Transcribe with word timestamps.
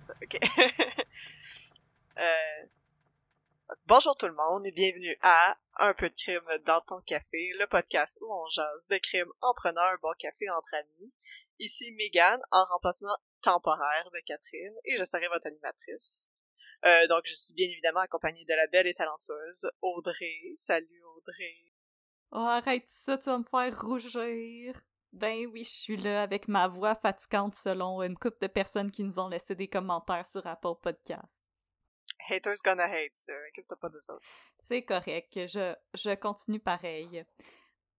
euh... 2.18 2.66
Bonjour 3.86 4.16
tout 4.16 4.26
le 4.26 4.34
monde 4.34 4.66
et 4.66 4.72
bienvenue 4.72 5.16
à 5.20 5.56
Un 5.78 5.94
peu 5.94 6.08
de 6.08 6.14
crime 6.14 6.40
dans 6.64 6.80
ton 6.80 7.00
café, 7.02 7.52
le 7.58 7.66
podcast 7.66 8.18
où 8.22 8.32
on 8.32 8.48
jase 8.48 8.88
de 8.88 8.98
crime 8.98 9.30
en 9.42 9.52
prenant 9.54 9.82
un 9.82 9.96
bon 10.02 10.12
café 10.18 10.48
entre 10.50 10.74
amis. 10.74 11.12
Ici 11.58 11.92
Megan 11.92 12.40
en 12.50 12.64
remplacement 12.64 13.16
temporaire 13.42 14.10
de 14.12 14.20
Catherine 14.24 14.74
et 14.84 14.96
je 14.96 15.04
serai 15.04 15.28
votre 15.28 15.46
animatrice. 15.46 16.28
Euh, 16.86 17.06
donc 17.08 17.22
je 17.26 17.34
suis 17.34 17.54
bien 17.54 17.68
évidemment 17.68 18.00
accompagnée 18.00 18.44
de 18.44 18.54
la 18.54 18.66
belle 18.68 18.86
et 18.86 18.94
talentueuse 18.94 19.70
Audrey. 19.82 20.54
Salut 20.56 21.02
Audrey. 21.16 21.54
Oh 22.32 22.38
arrête 22.38 22.88
ça, 22.88 23.18
tu 23.18 23.26
vas 23.26 23.38
me 23.38 23.44
faire 23.44 23.80
rougir. 23.80 24.80
Ben 25.12 25.46
oui, 25.52 25.64
je 25.64 25.70
suis 25.70 25.96
là 25.96 26.22
avec 26.22 26.46
ma 26.46 26.68
voix 26.68 26.94
fatigante 26.94 27.54
selon 27.54 28.02
une 28.02 28.16
couple 28.16 28.38
de 28.42 28.46
personnes 28.46 28.90
qui 28.90 29.02
nous 29.02 29.18
ont 29.18 29.28
laissé 29.28 29.54
des 29.54 29.68
commentaires 29.68 30.26
sur 30.26 30.46
Apple 30.46 30.74
Podcast. 30.80 31.42
Haters 32.28 32.62
gonna 32.64 32.84
hate, 32.84 33.26
inquiète 33.48 33.74
pas 33.80 33.88
de 33.88 33.98
ça. 33.98 34.16
C'est 34.58 34.84
correct, 34.84 35.32
je, 35.34 35.74
je 35.94 36.14
continue 36.14 36.60
pareil. 36.60 37.24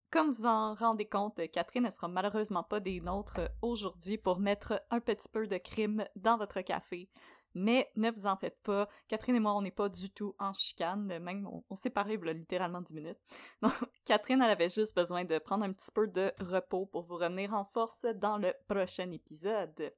Comme 0.09 0.31
vous 0.31 0.45
en 0.45 0.73
rendez 0.73 1.07
compte, 1.07 1.39
Catherine 1.51 1.85
ne 1.85 1.89
sera 1.89 2.07
malheureusement 2.07 2.63
pas 2.63 2.79
des 2.79 2.99
nôtres 2.99 3.49
aujourd'hui 3.61 4.17
pour 4.17 4.39
mettre 4.39 4.81
un 4.89 4.99
petit 4.99 5.29
peu 5.29 5.47
de 5.47 5.57
crime 5.57 6.05
dans 6.15 6.37
votre 6.37 6.61
café. 6.61 7.09
Mais 7.53 7.91
ne 7.95 8.09
vous 8.09 8.25
en 8.25 8.37
faites 8.37 8.59
pas, 8.63 8.87
Catherine 9.07 9.35
et 9.35 9.39
moi, 9.39 9.53
on 9.55 9.61
n'est 9.61 9.71
pas 9.71 9.89
du 9.89 10.09
tout 10.09 10.35
en 10.39 10.53
chicane, 10.53 11.19
même 11.19 11.47
on, 11.69 11.75
s'est 11.75 11.89
parlé 11.89 12.17
là, 12.17 12.33
littéralement 12.33 12.81
10 12.81 12.93
minutes. 12.93 13.19
Donc, 13.61 13.73
Catherine, 14.05 14.41
elle 14.41 14.51
avait 14.51 14.69
juste 14.69 14.95
besoin 14.95 15.25
de 15.25 15.37
prendre 15.37 15.65
un 15.65 15.71
petit 15.71 15.91
peu 15.91 16.07
de 16.07 16.31
repos 16.39 16.85
pour 16.85 17.03
vous 17.03 17.15
revenir 17.15 17.53
en 17.53 17.65
force 17.65 18.05
dans 18.15 18.37
le 18.37 18.53
prochain 18.67 19.11
épisode. 19.11 19.93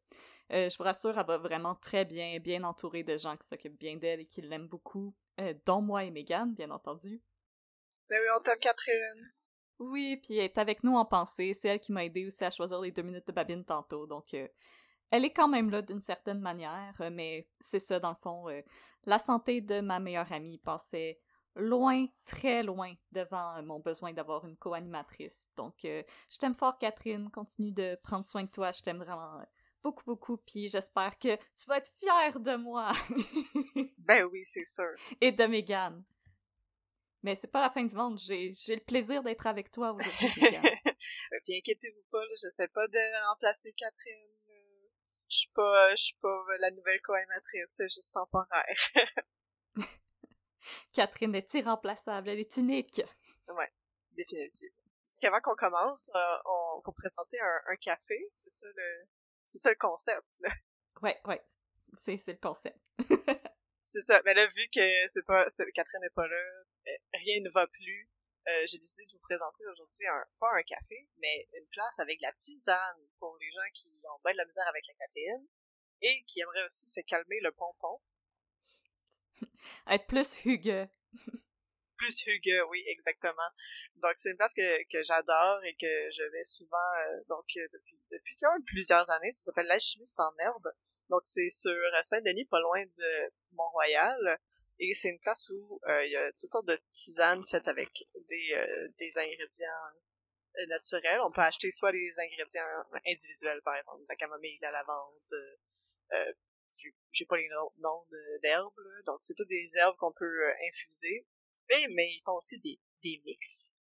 Euh, 0.52 0.70
je 0.70 0.78
vous 0.78 0.84
rassure, 0.84 1.18
elle 1.18 1.26
va 1.26 1.38
vraiment 1.38 1.76
très 1.76 2.06
bien, 2.06 2.40
bien 2.40 2.64
entourée 2.64 3.04
de 3.04 3.18
gens 3.18 3.38
qui 3.38 3.48
s'occupent 3.48 3.80
bien 3.80 3.98
d'elle 3.98 4.22
et 4.22 4.26
qui 4.26 4.42
l'aiment 4.42 4.68
beaucoup, 4.68 5.16
euh, 5.40 5.54
dont 5.66 5.82
moi 5.82 6.04
et 6.04 6.12
Megan, 6.12 6.54
bien 6.54 6.72
entendu. 6.72 7.22
Ben 8.10 8.20
oui, 8.22 8.28
on 8.38 8.42
t'aime 8.42 8.60
Catherine. 8.60 9.32
Oui, 9.80 10.18
puis 10.18 10.38
elle 10.38 10.46
est 10.46 10.58
avec 10.58 10.84
nous 10.84 10.96
en 10.96 11.06
pensée. 11.06 11.54
C'est 11.54 11.70
elle 11.70 11.80
qui 11.80 11.92
m'a 11.92 12.06
aidé 12.06 12.26
aussi 12.28 12.44
à 12.44 12.52
choisir 12.52 12.80
les 12.82 12.92
deux 12.92 13.02
minutes 13.02 13.28
de 13.28 13.32
babine 13.32 13.64
tantôt, 13.66 14.06
donc 14.06 14.34
euh, 14.34 14.48
elle 15.14 15.26
est 15.26 15.32
quand 15.32 15.48
même 15.48 15.70
là 15.70 15.84
d'une 15.84 16.02
certaine 16.02 16.40
manière, 16.40 16.96
euh, 17.00 17.12
mais 17.12 17.48
c'est 17.60 17.78
ça, 17.78 18.00
dans 18.00 18.10
le 18.10 18.16
fond. 18.16 18.50
Euh, 18.50 18.64
la 19.06 19.20
santé 19.20 19.62
de 19.62 19.80
ma 19.80 20.00
meilleure 20.00 20.32
amie 20.32 20.58
passait 20.58 21.20
loin, 21.56 22.08
très 22.26 22.64
loin 22.64 22.92
devant 23.12 23.62
mon 23.62 23.80
besoin 23.80 24.12
d'avoir 24.12 24.44
une 24.44 24.58
co-animatrice. 24.58 25.52
Donc, 25.56 25.86
euh, 25.86 26.02
je 26.32 26.40
t'aime 26.40 26.56
fort, 26.56 26.80
Catherine. 26.80 27.30
Continue 27.30 27.72
de 27.72 27.96
prendre 28.02 28.26
soin 28.26 28.42
de 28.42 28.50
toi. 28.50 28.72
Je 28.72 28.82
t'aime 28.82 28.98
vraiment 28.98 29.40
beaucoup, 29.84 30.04
beaucoup. 30.04 30.38
Puis 30.38 30.68
j'espère 30.68 31.20
que 31.20 31.36
tu 31.36 31.68
vas 31.68 31.78
être 31.78 31.92
fière 32.00 32.40
de 32.40 32.56
moi. 32.56 32.92
ben 34.00 34.24
oui, 34.32 34.44
c'est 34.48 34.66
sûr. 34.66 34.96
Et 35.22 35.32
de 35.32 35.44
Megan. 35.44 36.04
Mais 37.22 37.36
c'est 37.36 37.52
pas 37.52 37.62
la 37.62 37.70
fin 37.70 37.84
du 37.84 37.96
monde. 37.96 38.18
J'ai, 38.18 38.52
le 38.68 38.84
plaisir 38.84 39.22
d'être 39.22 39.46
avec 39.46 39.70
toi 39.70 39.92
aujourd'hui, 39.94 40.42
Puis 41.46 41.58
inquiétez-vous 41.58 42.04
pas, 42.10 42.24
je 42.32 42.50
sais 42.50 42.68
pas 42.70 42.88
de 42.88 43.30
remplacer 43.30 43.72
Catherine 43.74 44.34
je 45.34 45.40
suis 45.40 45.50
pas, 45.50 45.96
je 45.96 46.04
suis 46.04 46.16
pas 46.22 46.46
la 46.60 46.70
nouvelle 46.72 47.02
co-animatrice, 47.02 47.66
c'est 47.72 47.90
juste 47.90 48.14
temporaire. 48.14 48.76
Catherine 50.94 51.36
est 51.36 51.54
irremplaçable, 51.56 52.30
elle 52.30 52.40
est 52.40 52.58
unique. 52.58 53.02
Ouais, 53.48 53.72
définitivement. 54.12 54.78
Avant 55.24 55.40
qu'on 55.40 55.56
commence, 55.56 56.10
euh, 56.14 56.38
on 56.46 56.82
va 56.86 56.92
présenter 56.92 57.40
un, 57.40 57.76
café, 57.78 58.30
c'est 58.34 58.52
ça 58.52 58.68
le, 58.76 59.08
c'est 59.46 59.58
ça 59.58 59.70
le 59.70 59.78
concept. 59.78 60.28
Là. 60.42 60.50
Ouais, 61.02 61.20
ouais, 61.26 61.42
c'est 62.04 62.18
c'est 62.18 62.34
le 62.34 62.40
concept. 62.40 62.78
c'est 63.84 64.02
ça. 64.02 64.22
Mais 64.26 64.34
là, 64.34 64.46
vu 64.48 64.68
que 64.74 64.82
c'est 65.14 65.26
pas, 65.26 65.46
Catherine 65.74 66.02
n'est 66.02 66.10
pas 66.10 66.28
là, 66.28 66.36
euh, 66.36 66.92
rien 67.14 67.42
ne 67.42 67.50
va 67.50 67.68
plus. 67.68 68.10
Euh, 68.48 68.64
j'ai 68.68 68.78
décidé 68.78 69.06
de 69.06 69.12
vous 69.14 69.20
présenter 69.20 69.66
aujourd'hui 69.72 70.06
un, 70.08 70.26
pas 70.40 70.52
un 70.54 70.64
café, 70.64 71.08
mais 71.18 71.48
une 71.54 71.68
place 71.68 71.98
avec 72.00 72.20
la 72.22 72.34
tisane 72.34 73.08
pour 73.20 73.38
les 73.40 73.50
gens 73.52 73.70
qui 73.74 73.90
ont 74.04 74.20
bien 74.24 74.34
de 74.34 74.38
la 74.38 74.46
misère 74.46 74.68
avec 74.68 74.86
la 74.88 74.94
caféine 75.06 75.48
et 76.02 76.24
qui 76.28 76.42
aimeraient 76.42 76.66
aussi 76.66 76.90
se 76.90 77.00
calmer 77.02 77.40
le 77.42 77.52
pompon. 77.54 78.02
Être 79.88 80.08
plus 80.08 80.44
hugueux. 80.44 80.88
plus 81.98 82.28
hugueux, 82.28 82.66
oui, 82.70 82.84
exactement. 82.88 83.50
Donc 83.96 84.14
c'est 84.18 84.32
une 84.32 84.38
place 84.38 84.54
que, 84.54 84.84
que 84.92 85.04
j'adore 85.04 85.64
et 85.64 85.76
que 85.76 86.12
je 86.12 86.24
vais 86.32 86.44
souvent, 86.44 86.78
euh, 86.78 87.24
donc 87.30 87.46
euh, 87.56 87.68
depuis 87.72 87.98
depuis 88.12 88.36
quand 88.42 88.52
même 88.52 88.66
plusieurs 88.66 89.10
années. 89.10 89.32
Ça 89.32 89.46
s'appelle 89.46 89.68
l'alchimiste 89.68 90.20
en 90.20 90.36
herbe. 90.40 90.70
Donc 91.10 91.22
c'est 91.26 91.50
sur 91.50 91.74
Saint-Denis, 92.02 92.46
pas 92.46 92.60
loin 92.60 92.84
de 92.84 93.32
Mont-Royal. 93.54 94.40
Et 94.80 94.94
c'est 94.96 95.10
une 95.10 95.20
place 95.20 95.50
où 95.50 95.80
euh, 95.88 96.06
il 96.06 96.12
y 96.12 96.16
a 96.16 96.32
toutes 96.34 96.52
sortes 96.52 96.68
de 96.68 96.80
tisanes 96.94 97.46
faites 97.48 97.68
avec 97.68 97.90
des, 98.30 98.54
euh, 98.56 98.88
des 98.98 99.18
ingrédients 99.18 99.70
euh, 100.58 100.66
naturels. 100.68 101.22
On 101.22 101.32
peut 101.32 101.42
acheter 101.42 101.72
soit 101.72 101.92
les 101.92 102.12
ingrédients 102.20 102.86
individuels, 103.06 103.62
par 103.64 103.76
exemple, 103.76 104.04
la 104.10 104.16
camomille, 104.16 104.58
la 104.62 104.72
lavande, 104.72 105.34
euh, 106.12 106.34
j'ai 107.12 107.26
pas 107.26 107.38
les 107.38 107.48
noms 107.78 108.08
d'herbes, 108.42 108.74
donc 109.06 109.20
c'est 109.22 109.36
toutes 109.36 109.48
des 109.48 109.78
herbes 109.78 109.96
qu'on 109.98 110.12
peut 110.12 110.52
infuser. 110.70 111.28
Et, 111.70 111.88
mais 111.90 112.10
ils 112.10 112.22
font 112.26 112.34
aussi 112.34 112.60
des, 112.62 112.80
des 113.04 113.22
mix 113.26 113.72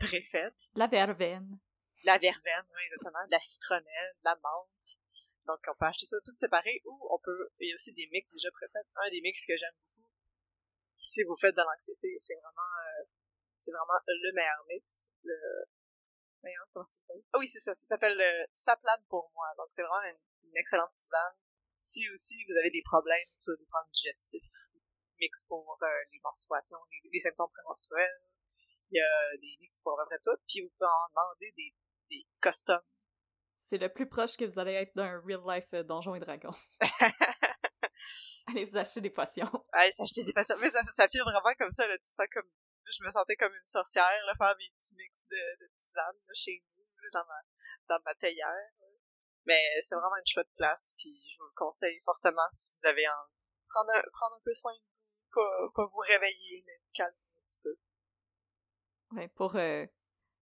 préfaites. 0.00 0.68
La 0.74 0.88
verveine. 0.88 1.58
La 2.04 2.18
verveine, 2.18 2.66
oui, 2.74 2.82
exactement. 2.86 3.24
De 3.26 3.30
la 3.30 3.40
citronnelle, 3.40 4.14
de 4.18 4.24
la 4.24 4.34
menthe. 4.34 4.98
Donc 5.46 5.60
on 5.68 5.74
peut 5.78 5.86
acheter 5.86 6.06
ça 6.06 6.16
tout 6.24 6.36
séparé 6.36 6.82
ou 6.84 6.98
on 7.10 7.18
peut, 7.18 7.50
il 7.60 7.68
y 7.68 7.72
a 7.72 7.74
aussi 7.74 7.92
des 7.92 8.08
mix 8.10 8.28
déjà 8.32 8.50
préfaits. 8.50 8.86
Un 8.96 9.10
des 9.10 9.20
mix 9.20 9.46
que 9.46 9.56
j'aime 9.56 9.74
si 11.00 11.22
vous 11.24 11.36
faites 11.36 11.54
de 11.54 11.62
l'anxiété, 11.62 12.16
c'est 12.18 12.34
vraiment 12.34 12.70
euh, 12.86 13.04
c'est 13.58 13.72
vraiment 13.72 13.98
le 14.06 14.32
meilleur 14.32 14.64
mix. 14.68 15.08
Le 15.24 15.36
meilleur, 16.42 16.66
comment 16.72 16.84
ça 16.84 16.92
s'appelle? 16.92 17.22
Ah 17.32 17.38
oui, 17.38 17.48
c'est 17.48 17.60
ça, 17.60 17.74
ça 17.74 17.86
s'appelle 17.86 18.16
le 18.16 18.46
Saplade 18.54 19.04
pour 19.08 19.30
moi. 19.34 19.46
Donc 19.56 19.68
c'est 19.74 19.82
vraiment 19.82 20.16
une, 20.16 20.56
excellente 20.56 20.90
tisane. 20.96 21.34
Si 21.76 22.10
aussi 22.10 22.34
vous 22.48 22.56
avez 22.56 22.70
des 22.70 22.82
problèmes 22.82 23.28
des 23.46 23.66
problèmes 23.70 23.92
digestifs, 23.92 24.42
mix 25.20 25.44
pour 25.44 25.78
euh, 25.82 25.86
les 26.12 26.20
menstruations, 26.24 26.78
les, 27.12 27.18
symptômes 27.20 27.52
prémenstruels, 27.52 28.20
il 28.90 28.98
y 28.98 29.00
a 29.00 29.38
des 29.38 29.56
mix 29.60 29.78
pour 29.78 29.98
à 29.98 30.04
peu 30.04 30.08
près 30.08 30.18
tout, 30.24 30.36
puis 30.48 30.62
vous 30.62 30.70
pouvez 30.70 30.90
en 30.90 31.08
demander 31.10 31.54
des, 31.56 31.74
des 32.10 32.26
customs. 32.42 32.82
C'est 33.56 33.78
le 33.78 33.92
plus 33.92 34.08
proche 34.08 34.36
que 34.36 34.44
vous 34.44 34.58
allez 34.58 34.72
être 34.72 34.96
d'un 34.96 35.20
real 35.20 35.40
life 35.46 35.68
euh, 35.74 35.82
Donjon 35.82 36.14
et 36.14 36.20
Dragon. 36.20 36.52
Allez 38.48 38.64
vous 38.64 38.76
acheter 38.76 39.00
des 39.00 39.10
potions. 39.10 39.50
Allez 39.72 39.92
s'acheter 39.92 40.24
des 40.24 40.32
potions. 40.32 40.56
Mais 40.58 40.70
ça, 40.70 40.82
ça 40.90 41.08
fait 41.08 41.18
vraiment 41.18 41.54
comme 41.58 41.72
ça, 41.72 41.86
là, 41.86 41.96
tout 41.98 42.14
ça, 42.16 42.26
comme, 42.28 42.48
je 42.86 43.04
me 43.04 43.10
sentais 43.10 43.36
comme 43.36 43.54
une 43.54 43.66
sorcière, 43.66 44.24
là, 44.26 44.34
faire 44.36 44.56
mes 44.58 44.70
petits 44.78 44.94
mix 44.94 45.14
de, 45.30 45.64
de 45.64 45.70
tisane, 45.76 46.16
chez 46.34 46.62
nous, 46.76 47.10
dans 47.12 47.24
ma, 47.26 47.40
dans 47.88 48.02
ma 48.04 48.14
théière. 48.14 48.70
Mais 49.46 49.62
c'est 49.82 49.94
vraiment 49.94 50.16
une 50.16 50.26
chouette 50.26 50.52
place, 50.56 50.94
puis 50.98 51.14
je 51.32 51.38
vous 51.38 51.46
le 51.46 51.54
conseille 51.56 52.00
fortement 52.04 52.48
si 52.52 52.72
vous 52.76 52.86
avez 52.86 53.08
envie. 53.08 53.34
Prendre 53.68 53.90
un, 53.90 54.02
prendre 54.12 54.36
un 54.36 54.42
peu 54.44 54.52
soin 54.54 54.72
de 54.74 54.78
vous, 54.78 55.30
pas, 55.34 55.70
pas 55.74 55.86
vous 55.86 55.98
réveiller, 55.98 56.62
mais 56.66 56.76
vous 56.76 56.90
calmer 56.92 57.16
un 57.36 57.46
petit 57.46 57.60
peu. 57.62 57.76
Ouais, 59.12 59.28
pour 59.28 59.56
euh, 59.56 59.86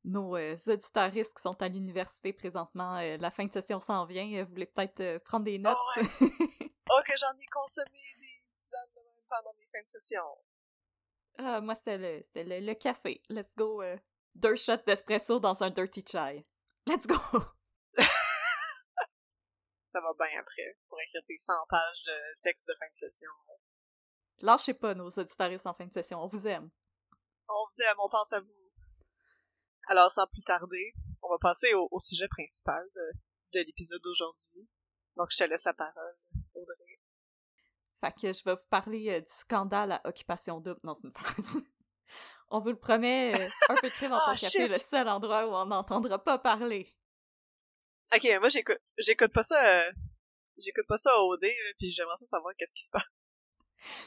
nos 0.05 0.37
euh, 0.37 0.57
auditeuristes 0.67 1.37
qui 1.37 1.43
sont 1.43 1.61
à 1.63 1.69
l'université 1.69 2.33
présentement, 2.33 2.97
euh, 2.97 3.17
la 3.19 3.31
fin 3.31 3.47
de 3.47 3.53
session 3.53 3.81
s'en 3.81 4.07
vient, 4.07 4.27
euh, 4.39 4.45
vous 4.45 4.51
voulez 4.51 4.67
peut-être 4.67 5.19
prendre 5.25 5.45
des 5.45 5.59
notes? 5.59 5.77
Oh, 5.97 6.01
ouais. 6.01 6.09
Oh, 6.91 7.03
que 7.07 7.13
j'en 7.19 7.37
ai 7.39 7.47
consommé 7.53 8.01
des 8.19 8.43
dizaines 8.57 8.81
de 8.97 9.01
même 9.03 9.27
pendant 9.29 9.53
mes 9.59 9.67
fins 9.67 9.83
de 9.85 9.89
session. 9.89 10.23
Ah, 11.39 11.61
moi, 11.61 11.75
c'était 11.75 11.99
le, 11.99 12.25
le, 12.35 12.61
le, 12.61 12.75
café. 12.75 13.23
Let's 13.29 13.55
go. 13.57 13.83
Euh, 13.83 13.99
deux 14.35 14.57
shots 14.57 14.85
d'espresso 14.87 15.39
dans 15.39 15.63
un 15.63 15.71
dirty 15.71 16.03
chai. 16.05 16.47
Let's 16.87 17.07
go! 17.07 17.15
Ça 19.93 20.01
va 20.01 20.13
bien 20.15 20.41
après, 20.41 20.79
pour 20.89 20.99
écrire 21.01 21.23
tes 21.27 21.37
100 21.39 21.53
pages 21.69 22.05
de 22.05 22.41
texte 22.43 22.69
de 22.69 22.75
fin 22.79 22.87
de 22.87 22.97
session. 22.97 23.31
Lâchez 24.41 24.75
pas 24.75 24.95
nos 24.95 25.09
auditoristes 25.09 25.67
en 25.67 25.75
fin 25.75 25.87
de 25.87 25.93
session, 25.93 26.23
on 26.23 26.27
vous 26.27 26.47
aime. 26.47 26.71
On 27.49 27.67
vous 27.71 27.83
aime, 27.83 27.97
on 28.03 28.09
pense 28.09 28.33
à 28.33 28.41
vous. 28.41 28.68
Alors, 29.89 30.13
sans 30.13 30.27
plus 30.27 30.43
tarder, 30.43 30.95
on 31.23 31.29
va 31.29 31.39
passer 31.39 31.75
au, 31.75 31.89
au 31.91 31.99
sujet 31.99 32.29
principal 32.29 32.87
de, 32.95 33.59
de 33.59 33.65
l'épisode 33.65 34.01
d'aujourd'hui. 34.03 34.69
Donc, 35.17 35.29
je 35.31 35.37
te 35.37 35.45
laisse 35.45 35.65
la 35.65 35.75
parole. 35.75 36.17
Fait 38.01 38.13
que 38.13 38.33
je 38.33 38.45
vais 38.45 38.55
vous 38.55 38.69
parler 38.71 39.11
euh, 39.11 39.21
du 39.21 39.33
scandale 39.33 39.93
à 39.93 40.01
Occupation 40.05 40.61
Double. 40.61 40.81
Non, 40.85 40.95
c'est 40.95 41.09
une 41.09 41.13
phrase. 41.13 41.63
on 42.51 42.61
vous 42.61 42.71
le 42.71 42.79
promet, 42.79 43.35
euh, 43.35 43.49
un 43.69 43.75
peu 43.75 43.89
de 43.89 43.93
crime 43.93 44.13
en 44.13 44.19
oh, 44.29 44.35
café, 44.39 44.69
le 44.69 44.79
seul 44.79 45.09
endroit 45.09 45.47
où 45.47 45.55
on 45.55 45.67
n'entendra 45.67 46.23
pas 46.23 46.39
parler. 46.39 46.95
Ok, 48.15 48.27
moi 48.41 48.49
j'écoute, 48.49 48.79
j'écoute 48.97 49.33
pas 49.33 49.43
ça, 49.43 49.63
euh, 49.63 49.93
j'écoute 50.57 50.87
pas 50.87 50.97
ça 50.97 51.15
au 51.19 51.35
OD, 51.35 51.45
puis 51.79 51.91
j'aimerais 51.91 52.17
ça 52.19 52.27
savoir 52.27 52.55
qu'est-ce 52.57 52.73
qui 52.73 52.85
se 52.85 52.91
passe. 52.91 53.03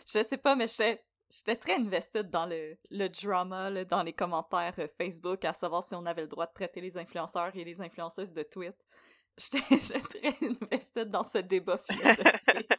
Je 0.07 0.23
sais 0.23 0.37
pas, 0.37 0.55
mais 0.55 0.67
j'étais, 0.67 1.05
j'étais 1.31 1.55
très 1.55 1.75
invested 1.75 2.29
dans 2.29 2.45
le, 2.45 2.77
le 2.89 3.07
drama, 3.07 3.69
là, 3.69 3.85
dans 3.85 4.03
les 4.03 4.13
commentaires 4.13 4.75
Facebook, 4.97 5.45
à 5.45 5.53
savoir 5.53 5.83
si 5.83 5.95
on 5.95 6.05
avait 6.05 6.23
le 6.23 6.27
droit 6.27 6.45
de 6.45 6.53
traiter 6.53 6.81
les 6.81 6.97
influenceurs 6.97 7.55
et 7.55 7.63
les 7.63 7.81
influenceuses 7.81 8.33
de 8.33 8.43
tweet. 8.43 8.75
J'étais 9.37 9.61
très 9.61 10.47
investie 10.47 11.05
dans 11.05 11.23
ce 11.23 11.37
débat 11.39 11.77
philosophique. 11.77 12.25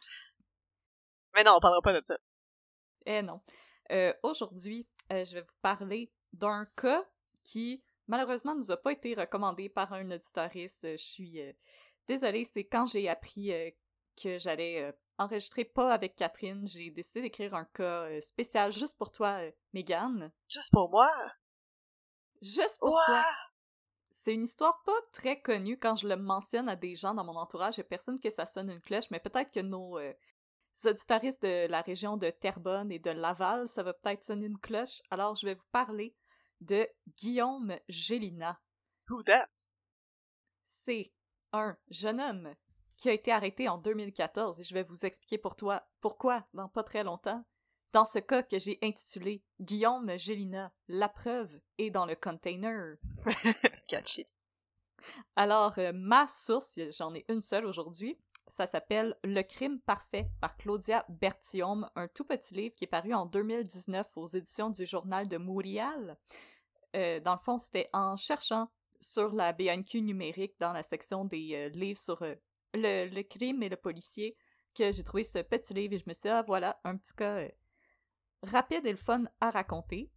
Mais 1.35 1.43
non, 1.43 1.53
on 1.57 1.59
parlera 1.59 1.81
pas 1.81 1.93
de 1.93 2.01
ça. 2.03 2.17
Eh 3.05 3.21
non. 3.23 3.41
Euh, 3.91 4.13
aujourd'hui, 4.21 4.87
euh, 5.11 5.25
je 5.25 5.33
vais 5.33 5.41
vous 5.41 5.55
parler 5.61 6.11
d'un 6.31 6.67
cas 6.77 7.03
qui, 7.43 7.83
malheureusement, 8.07 8.55
nous 8.55 8.71
a 8.71 8.77
pas 8.77 8.91
été 8.91 9.15
recommandé 9.15 9.67
par 9.67 9.91
un 9.93 10.11
auditoriste. 10.11 10.87
Je 10.91 11.03
suis 11.03 11.41
désolée, 12.07 12.45
c'est 12.45 12.65
quand 12.65 12.85
j'ai 12.85 13.09
appris 13.09 13.51
que 14.21 14.37
j'allais 14.39 14.93
enregistrer 15.17 15.65
pas 15.65 15.93
avec 15.93 16.15
Catherine, 16.15 16.67
j'ai 16.67 16.89
décidé 16.91 17.21
d'écrire 17.21 17.53
un 17.53 17.65
cas 17.65 18.09
spécial 18.21 18.71
juste 18.71 18.97
pour 18.97 19.11
toi, 19.11 19.41
Megan. 19.73 20.31
Juste 20.49 20.71
pour 20.71 20.89
moi? 20.89 21.09
Juste 22.41 22.79
pour 22.79 22.97
toi. 23.05 23.23
C'est 24.09 24.33
une 24.33 24.43
histoire 24.43 24.81
pas 24.85 24.99
très 25.11 25.37
connue 25.37 25.77
quand 25.77 25.95
je 25.95 26.07
le 26.07 26.15
mentionne 26.15 26.69
à 26.69 26.75
des 26.75 26.95
gens 26.95 27.13
dans 27.13 27.23
mon 27.23 27.35
entourage. 27.35 27.79
A 27.79 27.83
personne 27.83 28.19
que 28.19 28.29
ça 28.29 28.45
sonne 28.45 28.69
une 28.69 28.81
cloche, 28.81 29.09
mais 29.09 29.19
peut-être 29.19 29.51
que 29.51 29.59
nos 29.59 29.97
euh, 29.97 30.13
auditaristes 30.85 31.41
de 31.41 31.67
la 31.67 31.81
région 31.81 32.15
de 32.17 32.29
Terrebonne 32.29 32.91
et 32.91 32.99
de 32.99 33.09
Laval, 33.09 33.67
ça 33.67 33.81
va 33.81 33.93
peut-être 33.93 34.23
sonner 34.23 34.45
une 34.45 34.59
cloche. 34.59 35.01
Alors, 35.09 35.35
je 35.35 35.47
vais 35.47 35.55
vous 35.55 35.65
parler 35.71 36.15
de 36.61 36.87
Guillaume 37.17 37.77
Gélina. 37.89 38.59
Who 39.09 39.23
that? 39.23 39.49
C'est 40.61 41.11
un 41.51 41.75
jeune 41.89 42.21
homme 42.21 42.53
qui 43.03 43.09
a 43.09 43.13
été 43.13 43.33
arrêté 43.33 43.67
en 43.67 43.77
2014 43.77 44.61
et 44.61 44.63
je 44.63 44.73
vais 44.73 44.83
vous 44.83 45.05
expliquer 45.05 45.37
pour 45.37 45.57
toi 45.57 45.83
pourquoi 45.99 46.47
dans 46.53 46.69
pas 46.69 46.83
très 46.83 47.03
longtemps. 47.03 47.43
Dans 47.91 48.05
ce 48.05 48.19
cas 48.19 48.43
que 48.43 48.57
j'ai 48.57 48.79
intitulé 48.81 49.43
Guillaume 49.59 50.17
Gélina, 50.17 50.71
la 50.87 51.09
preuve 51.09 51.59
est 51.77 51.89
dans 51.89 52.05
le 52.05 52.15
container. 52.15 52.95
Catchy. 53.89 54.25
Alors, 55.35 55.77
euh, 55.79 55.91
ma 55.93 56.29
source, 56.29 56.79
j'en 56.97 57.13
ai 57.13 57.25
une 57.27 57.41
seule 57.41 57.65
aujourd'hui, 57.65 58.17
ça 58.47 58.67
s'appelle 58.67 59.17
Le 59.25 59.41
crime 59.41 59.81
parfait 59.81 60.29
par 60.39 60.55
Claudia 60.55 61.05
Bertium, 61.09 61.89
un 61.97 62.07
tout 62.07 62.23
petit 62.23 62.53
livre 62.53 62.73
qui 62.73 62.85
est 62.85 62.87
paru 62.87 63.13
en 63.13 63.25
2019 63.25 64.07
aux 64.15 64.27
éditions 64.27 64.69
du 64.69 64.85
Journal 64.85 65.27
de 65.27 65.35
Montréal. 65.35 66.17
Euh, 66.95 67.19
dans 67.19 67.33
le 67.33 67.39
fond, 67.39 67.57
c'était 67.57 67.89
en 67.91 68.15
cherchant 68.15 68.69
sur 69.01 69.33
la 69.33 69.51
BNQ 69.51 70.03
numérique 70.03 70.57
dans 70.57 70.71
la 70.71 70.83
section 70.83 71.25
des 71.25 71.53
euh, 71.53 71.67
livres 71.67 71.99
sur 71.99 72.23
le, 72.73 73.21
crime 73.23 73.63
et 73.63 73.69
le 73.69 73.77
policier 73.77 74.35
que 74.75 74.91
j'ai 74.91 75.03
trouvé 75.03 75.23
ce 75.23 75.39
petit 75.39 75.73
livre 75.73 75.93
et 75.93 75.99
je 75.99 76.05
me 76.07 76.13
suis 76.13 76.23
dit, 76.23 76.29
ah 76.29 76.43
voilà, 76.45 76.79
un 76.83 76.97
petit 76.97 77.13
cas 77.13 77.47
rapide 78.41 78.85
et 78.85 78.91
le 78.91 78.97
fun 78.97 79.23
à 79.39 79.51
raconter. 79.51 80.09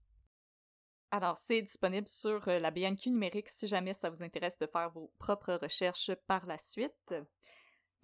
Alors, 1.10 1.36
c'est 1.38 1.62
disponible 1.62 2.08
sur 2.08 2.46
euh, 2.48 2.58
la 2.58 2.70
BNQ 2.70 3.10
numérique 3.10 3.48
si 3.48 3.66
jamais 3.66 3.94
ça 3.94 4.10
vous 4.10 4.22
intéresse 4.22 4.58
de 4.58 4.66
faire 4.66 4.90
vos 4.90 5.12
propres 5.18 5.54
recherches 5.54 6.10
par 6.26 6.44
la 6.46 6.58
suite. 6.58 7.14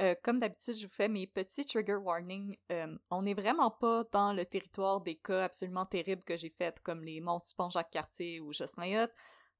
Euh, 0.01 0.15
comme 0.23 0.39
d'habitude, 0.39 0.75
je 0.75 0.87
vous 0.87 0.93
fais 0.93 1.09
mes 1.09 1.27
petits 1.27 1.67
trigger 1.67 1.97
warnings. 1.97 2.57
Euh, 2.71 2.97
on 3.11 3.23
n'est 3.23 3.35
vraiment 3.35 3.71
pas 3.71 4.05
dans 4.13 4.33
le 4.33 4.47
territoire 4.47 5.01
des 5.01 5.17
cas 5.17 5.45
absolument 5.45 5.85
terribles 5.85 6.23
que 6.23 6.37
j'ai 6.37 6.51
faits, 6.51 6.81
comme 6.81 7.05
les 7.05 7.21
monstres 7.21 7.71
Jacques 7.71 7.91
Cartier 7.91 8.41
ou 8.41 8.53
Jocelyn 8.53 9.09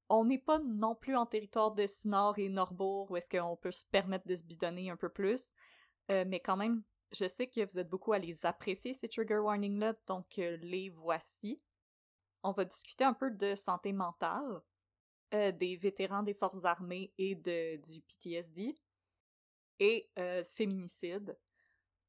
On 0.09 0.25
n'est 0.25 0.39
pas 0.39 0.59
non 0.59 0.95
plus 0.95 1.17
en 1.17 1.27
territoire 1.27 1.73
de 1.73 1.87
Sinor 1.87 2.39
et 2.39 2.49
Norbourg 2.49 3.11
où 3.11 3.17
est-ce 3.17 3.31
qu'on 3.31 3.57
peut 3.57 3.71
se 3.71 3.87
permettre 3.87 4.27
de 4.27 4.35
se 4.35 4.45
bidonner 4.45 4.91
un 4.91 4.97
peu 4.97 5.09
plus. 5.09 5.55
mais 6.09 6.41
quand 6.41 6.57
même, 6.57 6.83
je 7.13 7.29
sais 7.29 7.47
que 7.47 7.65
vous 7.71 7.79
êtes 7.79 7.89
beaucoup 7.89 8.13
à 8.13 8.19
les 8.19 8.47
apprécier, 8.47 8.95
ces 8.95 9.09
trigger 9.09 9.39
warnings-là, 9.39 9.95
donc 10.07 10.39
euh, 10.39 10.57
les 10.63 10.89
voici. 10.89 11.61
On 12.43 12.53
va 12.53 12.65
discuter 12.65 13.05
un 13.05 13.15
peu 13.15 13.31
de 13.31 13.55
santé 13.55 13.93
mentale, 13.93 14.63
euh, 15.35 15.53
des 15.53 15.77
vétérans 15.77 16.23
des 16.23 16.35
forces 16.35 16.65
armées 16.65 17.13
et 17.19 17.35
du 17.35 18.01
PTSD, 18.01 18.75
et 19.79 20.11
euh, 20.19 20.43
féminicide. 20.43 21.37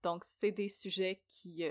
Donc, 0.02 0.24
c'est 0.24 0.52
des 0.52 0.70
sujets 0.70 1.22
qui 1.28 1.66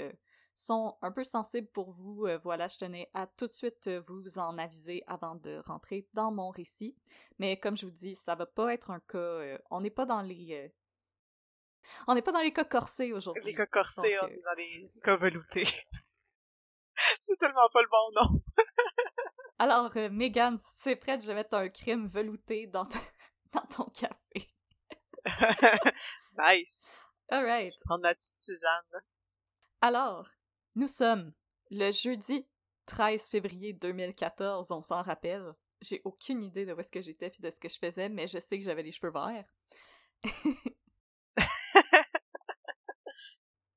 sont 0.55 0.97
un 1.03 1.13
peu 1.13 1.25
sensibles 1.25 1.69
pour 1.69 1.93
vous. 1.93 2.27
voilà, 2.43 2.69
je 2.69 2.79
tenais 2.79 3.11
à 3.15 3.27
tout 3.27 3.47
de 3.47 3.53
suite 3.53 3.89
vous 4.07 4.39
en 4.39 4.59
aviser 4.59 5.03
avant 5.07 5.35
de 5.35 5.63
rentrer 5.67 6.09
dans 6.15 6.31
mon 6.31 6.51
récit. 6.51 6.97
Mais 7.39 7.59
comme 7.59 7.77
je 7.77 7.87
vous 7.87 7.93
dis, 7.93 8.15
ça 8.15 8.35
va 8.35 8.47
pas 8.47 8.73
être 8.73 8.91
un 8.91 9.01
cas. 9.01 9.59
on 9.71 9.81
n'est 9.81 9.91
pas 9.91 10.07
dans 10.07 10.23
les 10.23 10.73
on 12.07 12.15
n'est 12.15 12.23
pas 12.23 12.33
dans 12.33 12.41
les 12.41 12.53
cas 12.53 12.65
corsés 12.65 13.13
aujourd'hui. 13.13 13.43
Les 13.45 13.55
cas 13.55 13.67
corsés, 13.67 14.17
on 14.23 14.29
est 14.29 14.43
dans 14.43 14.55
les 14.57 14.91
cas 15.03 15.17
veloutés. 15.17 15.67
c'est 17.23 17.37
tellement 17.37 17.69
pas 17.73 17.83
le 17.83 17.89
bon 17.89 18.21
nom. 18.21 18.43
Alors, 19.59 19.97
euh, 19.97 20.09
Megan, 20.11 20.59
si 20.59 20.83
tu 20.83 20.89
es 20.91 20.97
prête, 20.97 21.23
je 21.23 21.29
vais 21.29 21.35
mettre 21.35 21.55
un 21.55 21.69
crime 21.69 22.09
velouté 22.09 22.67
dans, 22.67 22.85
dans 23.53 23.67
ton 23.67 23.85
café. 23.85 24.53
nice. 26.39 26.99
Alright. 27.29 27.75
On 27.89 28.03
a 28.03 28.15
petite 28.15 28.37
tisane. 28.39 29.03
Alors, 29.81 30.29
nous 30.75 30.89
sommes 30.89 31.33
le 31.71 31.91
jeudi 31.91 32.47
13 32.87 33.29
février 33.29 33.73
2014, 33.73 34.71
on 34.73 34.83
s'en 34.83 35.03
rappelle. 35.03 35.55
J'ai 35.81 36.01
aucune 36.05 36.43
idée 36.43 36.65
de 36.65 36.73
où 36.73 36.81
est-ce 36.81 36.93
que 36.93 37.01
j'étais 37.01 37.31
puis 37.31 37.43
de 37.43 37.51
ce 37.51 37.59
que 37.59 37.69
je 37.69 37.79
faisais, 37.79 38.09
mais 38.09 38.27
je 38.27 38.39
sais 38.39 38.59
que 38.59 38.65
j'avais 38.65 38.83
les 38.83 38.93
cheveux 38.93 39.13
verts. 39.13 39.53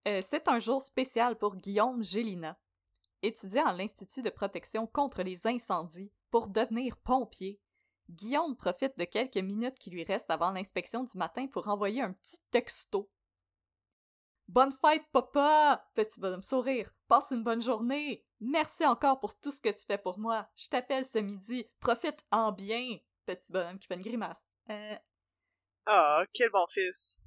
Euh, 0.08 0.22
c'est 0.22 0.48
un 0.48 0.60
jour 0.60 0.84
spécial 0.84 1.36
pour 1.36 1.56
Guillaume 1.56 2.04
Gélina. 2.04 2.60
Étudiant 3.24 3.66
à 3.66 3.74
l'Institut 3.74 4.22
de 4.22 4.30
protection 4.30 4.86
contre 4.86 5.24
les 5.24 5.48
incendies 5.48 6.12
pour 6.30 6.48
devenir 6.48 6.96
pompier, 6.98 7.60
Guillaume 8.12 8.56
profite 8.56 8.96
de 9.00 9.06
quelques 9.06 9.38
minutes 9.38 9.80
qui 9.80 9.90
lui 9.90 10.04
restent 10.04 10.30
avant 10.30 10.52
l'inspection 10.52 11.04
du 11.04 11.18
matin 11.18 11.48
pour 11.48 11.68
envoyer 11.70 12.04
un 12.04 12.14
petit 12.14 12.38
texto. 12.52 13.10
Bonne 14.48 14.72
fête, 14.72 15.04
papa! 15.12 15.90
Petit 15.96 16.20
bonhomme 16.20 16.44
sourire. 16.44 16.92
Passe 17.08 17.32
une 17.32 17.44
bonne 17.44 17.62
journée. 17.62 18.26
Merci 18.40 18.86
encore 18.86 19.20
pour 19.20 19.40
tout 19.40 19.52
ce 19.52 19.60
que 19.60 19.70
tu 19.70 19.86
fais 19.86 19.98
pour 19.98 20.20
moi. 20.20 20.48
Je 20.56 20.70
t'appelle 20.70 21.06
ce 21.06 21.18
midi. 21.18 21.68
Profite 21.80 22.24
en 22.32 22.52
bien. 22.52 22.98
Petit 23.26 23.52
bonhomme 23.52 23.80
qui 23.80 23.88
fait 23.88 23.96
une 23.96 24.02
grimace. 24.02 24.46
Euh... 24.70 24.96
Ah, 25.88 26.24
quel 26.32 26.52
bon 26.52 26.66
fils. 26.70 27.20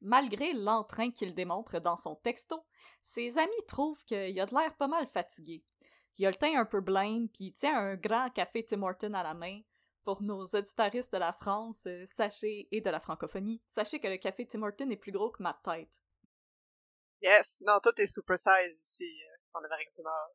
Malgré 0.00 0.52
l'entrain 0.52 1.10
qu'il 1.10 1.34
démontre 1.34 1.80
dans 1.80 1.96
son 1.96 2.16
texto, 2.16 2.64
ses 3.00 3.38
amis 3.38 3.66
trouvent 3.66 4.02
qu'il 4.04 4.40
a 4.40 4.46
de 4.46 4.54
l'air 4.54 4.76
pas 4.76 4.88
mal 4.88 5.06
fatigué. 5.06 5.64
Il 6.16 6.26
a 6.26 6.30
le 6.30 6.36
teint 6.36 6.58
un 6.58 6.64
peu 6.64 6.80
blême, 6.80 7.28
puis 7.28 7.46
il 7.46 7.52
tient 7.52 7.76
un 7.76 7.94
grand 7.94 8.30
café 8.30 8.64
Tim 8.64 8.82
Horton 8.82 9.14
à 9.14 9.22
la 9.22 9.34
main. 9.34 9.60
Pour 10.04 10.22
nos 10.22 10.44
auditaristes 10.44 11.12
de 11.12 11.18
la 11.18 11.32
France, 11.32 11.84
euh, 11.86 12.04
sachez, 12.06 12.66
et 12.72 12.80
de 12.80 12.90
la 12.90 12.98
francophonie, 12.98 13.62
sachez 13.66 14.00
que 14.00 14.08
le 14.08 14.16
café 14.16 14.46
Tim 14.46 14.62
Horton 14.62 14.90
est 14.90 14.96
plus 14.96 15.12
gros 15.12 15.30
que 15.30 15.42
ma 15.42 15.54
tête. 15.62 16.02
Yes, 17.22 17.62
non, 17.66 17.80
tout 17.82 18.00
est 18.00 18.06
super 18.06 18.38
size 18.38 18.80
ici, 18.82 19.22
euh, 19.24 19.58
en 19.58 19.64
Amérique 19.64 19.94
du 19.94 20.02
Nord. 20.02 20.30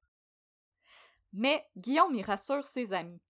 Mais 1.33 1.65
Guillaume 1.77 2.13
y 2.13 2.21
rassure 2.21 2.63
ses 2.63 2.93
amis. 2.93 3.21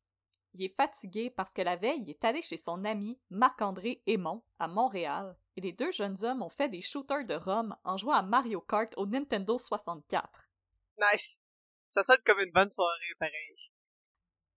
Il 0.54 0.64
est 0.64 0.76
fatigué 0.76 1.30
parce 1.30 1.52
que 1.52 1.62
la 1.62 1.76
veille, 1.76 2.02
il 2.02 2.10
est 2.10 2.24
allé 2.24 2.42
chez 2.42 2.58
son 2.58 2.84
ami 2.86 3.20
Marc-André 3.30 4.04
Aymon 4.06 4.44
à 4.60 4.68
Montréal 4.68 5.36
et 5.56 5.62
les 5.62 5.72
deux 5.72 5.92
jeunes 5.92 6.24
hommes 6.24 6.44
ont 6.44 6.50
fait 6.50 6.70
des 6.70 6.82
shooters 6.82 7.26
de 7.26 7.34
Rome 7.34 7.76
en 7.84 7.98
jouant 7.98 8.14
à 8.14 8.22
Mario 8.22 8.62
Kart 8.62 8.94
au 8.98 9.06
Nintendo 9.06 9.58
64. 9.58 10.50
Nice! 11.00 11.40
Ça 11.92 12.04
sonne 12.04 12.22
comme 12.26 12.40
une 12.40 12.52
bonne 12.52 12.72
soirée, 12.72 13.16
pareil. 13.20 13.72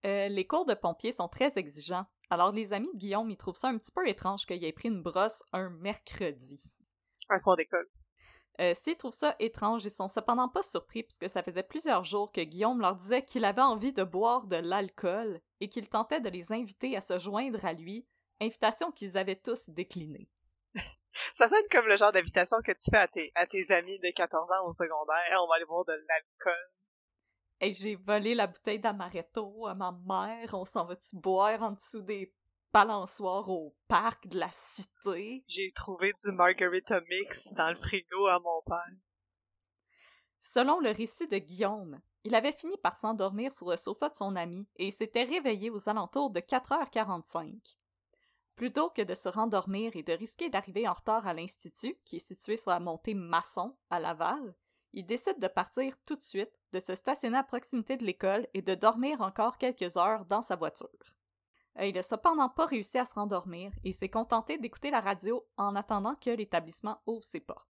Euh, 0.04 0.28
les 0.28 0.46
cours 0.46 0.66
de 0.66 0.74
pompiers 0.74 1.12
sont 1.12 1.28
très 1.28 1.56
exigeants, 1.56 2.06
alors 2.30 2.52
les 2.52 2.72
amis 2.72 2.92
de 2.92 2.98
Guillaume 2.98 3.30
y 3.30 3.36
trouvent 3.36 3.56
ça 3.56 3.68
un 3.68 3.78
petit 3.78 3.92
peu 3.92 4.06
étrange 4.08 4.46
qu'il 4.46 4.64
ait 4.64 4.72
pris 4.72 4.88
une 4.88 5.02
brosse 5.02 5.42
un 5.52 5.70
mercredi. 5.70 6.74
Un 7.28 7.38
soir 7.38 7.56
d'école. 7.56 7.88
Euh, 8.60 8.72
S'ils 8.74 8.96
trouvent 8.96 9.12
ça 9.12 9.36
étrange, 9.38 9.84
ils 9.84 9.90
sont 9.90 10.08
cependant 10.08 10.48
pas 10.48 10.62
surpris 10.62 11.02
puisque 11.02 11.28
ça 11.28 11.42
faisait 11.42 11.62
plusieurs 11.62 12.04
jours 12.04 12.32
que 12.32 12.40
Guillaume 12.40 12.80
leur 12.80 12.96
disait 12.96 13.24
qu'il 13.24 13.44
avait 13.44 13.62
envie 13.62 13.92
de 13.92 14.02
boire 14.02 14.46
de 14.46 14.56
l'alcool 14.56 15.40
et 15.60 15.68
qu'il 15.68 15.88
tentait 15.88 16.20
de 16.20 16.28
les 16.28 16.52
inviter 16.52 16.96
à 16.96 17.00
se 17.00 17.18
joindre 17.18 17.64
à 17.64 17.72
lui, 17.72 18.06
invitation 18.40 18.90
qu'ils 18.92 19.16
avaient 19.18 19.36
tous 19.36 19.68
déclinée. 19.70 20.28
Ça 21.32 21.48
sonne 21.48 21.64
comme 21.70 21.86
le 21.86 21.96
genre 21.96 22.12
d'invitation 22.12 22.58
que 22.64 22.72
tu 22.72 22.90
fais 22.90 22.98
à 22.98 23.08
tes, 23.08 23.32
à 23.34 23.46
tes 23.46 23.70
amis 23.72 23.98
de 24.00 24.10
14 24.10 24.50
ans 24.52 24.66
au 24.66 24.72
secondaire. 24.72 25.40
On 25.42 25.46
va 25.46 25.54
aller 25.54 25.64
boire 25.64 25.84
de 25.84 25.92
l'alcool. 25.92 26.70
Et 27.60 27.72
j'ai 27.72 27.96
volé 27.96 28.34
la 28.34 28.46
bouteille 28.46 28.78
d'amaretto 28.78 29.66
à 29.66 29.74
ma 29.74 29.98
mère. 30.06 30.52
On 30.52 30.66
s'en 30.66 30.84
va-tu 30.84 31.16
boire 31.16 31.62
en 31.62 31.72
dessous 31.72 32.02
des 32.02 32.34
balançoires 32.72 33.48
au 33.48 33.74
parc 33.88 34.26
de 34.28 34.38
la 34.38 34.50
cité? 34.50 35.44
J'ai 35.46 35.70
trouvé 35.72 36.12
du 36.24 36.32
margarita 36.32 37.00
mix 37.02 37.52
dans 37.54 37.70
le 37.70 37.76
frigo 37.76 38.26
à 38.26 38.40
mon 38.40 38.62
père. 38.66 38.96
Selon 40.40 40.80
le 40.80 40.90
récit 40.90 41.26
de 41.28 41.38
Guillaume, 41.38 42.00
il 42.24 42.34
avait 42.34 42.52
fini 42.52 42.76
par 42.78 42.96
s'endormir 42.96 43.52
sur 43.52 43.70
le 43.70 43.76
sofa 43.76 44.08
de 44.08 44.14
son 44.14 44.36
ami 44.36 44.66
et 44.76 44.90
s'était 44.90 45.24
réveillé 45.24 45.70
aux 45.70 45.88
alentours 45.88 46.30
de 46.30 46.40
4h45. 46.40 47.76
Plutôt 48.56 48.90
que 48.90 49.02
de 49.02 49.14
se 49.14 49.28
rendormir 49.28 49.94
et 49.96 50.02
de 50.02 50.12
risquer 50.12 50.48
d'arriver 50.48 50.88
en 50.88 50.94
retard 50.94 51.26
à 51.26 51.34
l'Institut, 51.34 51.96
qui 52.04 52.16
est 52.16 52.20
situé 52.20 52.56
sur 52.56 52.70
la 52.70 52.80
montée 52.80 53.14
Masson, 53.14 53.76
à 53.90 54.00
Laval, 54.00 54.54
il 54.92 55.04
décide 55.04 55.38
de 55.38 55.46
partir 55.46 55.94
tout 56.06 56.16
de 56.16 56.22
suite, 56.22 56.58
de 56.72 56.80
se 56.80 56.94
stationner 56.94 57.36
à 57.36 57.42
proximité 57.42 57.96
de 57.96 58.04
l'école 58.04 58.46
et 58.54 58.62
de 58.62 58.74
dormir 58.74 59.20
encore 59.20 59.58
quelques 59.58 59.96
heures 59.98 60.24
dans 60.24 60.42
sa 60.42 60.56
voiture. 60.56 60.88
Euh, 61.78 61.86
il 61.86 61.94
n'a 61.94 62.02
cependant 62.02 62.48
pas 62.48 62.66
réussi 62.66 62.98
à 62.98 63.04
se 63.04 63.14
rendormir 63.14 63.72
et 63.84 63.92
s'est 63.92 64.08
contenté 64.08 64.58
d'écouter 64.58 64.90
la 64.90 65.00
radio 65.00 65.46
en 65.56 65.76
attendant 65.76 66.14
que 66.14 66.30
l'établissement 66.30 67.00
ouvre 67.06 67.24
ses 67.24 67.40
portes. 67.40 67.68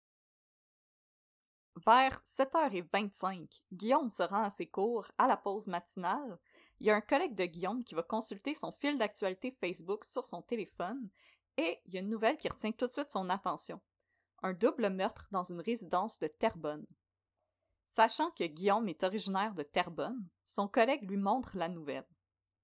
Vers 1.86 2.22
7h25, 2.24 3.62
Guillaume 3.74 4.10
se 4.10 4.24
rend 4.24 4.44
à 4.44 4.50
ses 4.50 4.68
cours 4.68 5.12
à 5.18 5.28
la 5.28 5.36
pause 5.36 5.68
matinale. 5.68 6.40
Il 6.80 6.88
y 6.88 6.90
a 6.90 6.96
un 6.96 7.02
collègue 7.02 7.34
de 7.34 7.46
Guillaume 7.46 7.84
qui 7.84 7.96
va 7.96 8.04
consulter 8.04 8.54
son 8.54 8.72
fil 8.72 8.98
d'actualité 8.98 9.52
Facebook 9.52 10.06
sur 10.06 10.26
son 10.26 10.42
téléphone 10.42 11.10
et 11.58 11.80
il 11.86 11.94
y 11.94 11.98
a 11.98 12.02
une 12.02 12.10
nouvelle 12.10 12.38
qui 12.38 12.48
retient 12.48 12.72
tout 12.72 12.86
de 12.86 12.92
suite 12.92 13.12
son 13.12 13.30
attention. 13.30 13.82
Un 14.42 14.54
double 14.54 14.90
meurtre 14.90 15.28
dans 15.32 15.44
une 15.44 15.62
résidence 15.62 16.20
de 16.20 16.28
Terrebonne. 16.28 16.86
Sachant 17.86 18.32
que 18.32 18.46
Guillaume 18.46 18.88
est 18.88 19.04
originaire 19.04 19.54
de 19.54 19.64
Terrebonne, 19.64 20.28
son 20.44 20.68
collègue 20.68 21.10
lui 21.10 21.18
montre 21.18 21.58
la 21.58 21.70
nouvelle. 21.70 22.06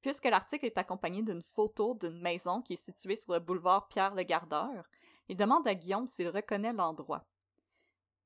Puisque 0.01 0.25
l'article 0.25 0.65
est 0.65 0.77
accompagné 0.77 1.21
d'une 1.21 1.43
photo 1.43 1.93
d'une 1.95 2.19
maison 2.19 2.61
qui 2.61 2.73
est 2.73 2.75
située 2.75 3.15
sur 3.15 3.33
le 3.33 3.39
boulevard 3.39 3.87
Pierre-le-Gardeur, 3.87 4.89
il 5.29 5.37
demande 5.37 5.67
à 5.67 5.75
Guillaume 5.75 6.07
s'il 6.07 6.29
reconnaît 6.29 6.73
l'endroit. 6.73 7.25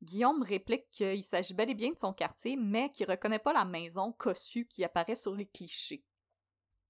Guillaume 0.01 0.44
réplique 0.44 0.89
qu'il 0.91 1.24
s'agit 1.24 1.53
bel 1.53 1.70
et 1.70 1.75
bien 1.75 1.91
de 1.91 1.98
son 1.98 2.13
quartier, 2.13 2.55
mais 2.55 2.91
qu'il 2.91 3.10
reconnaît 3.10 3.39
pas 3.39 3.53
la 3.53 3.65
maison 3.65 4.12
cossue 4.13 4.67
qui 4.67 4.84
apparaît 4.84 5.15
sur 5.15 5.36
les 5.36 5.48
clichés. 5.48 6.03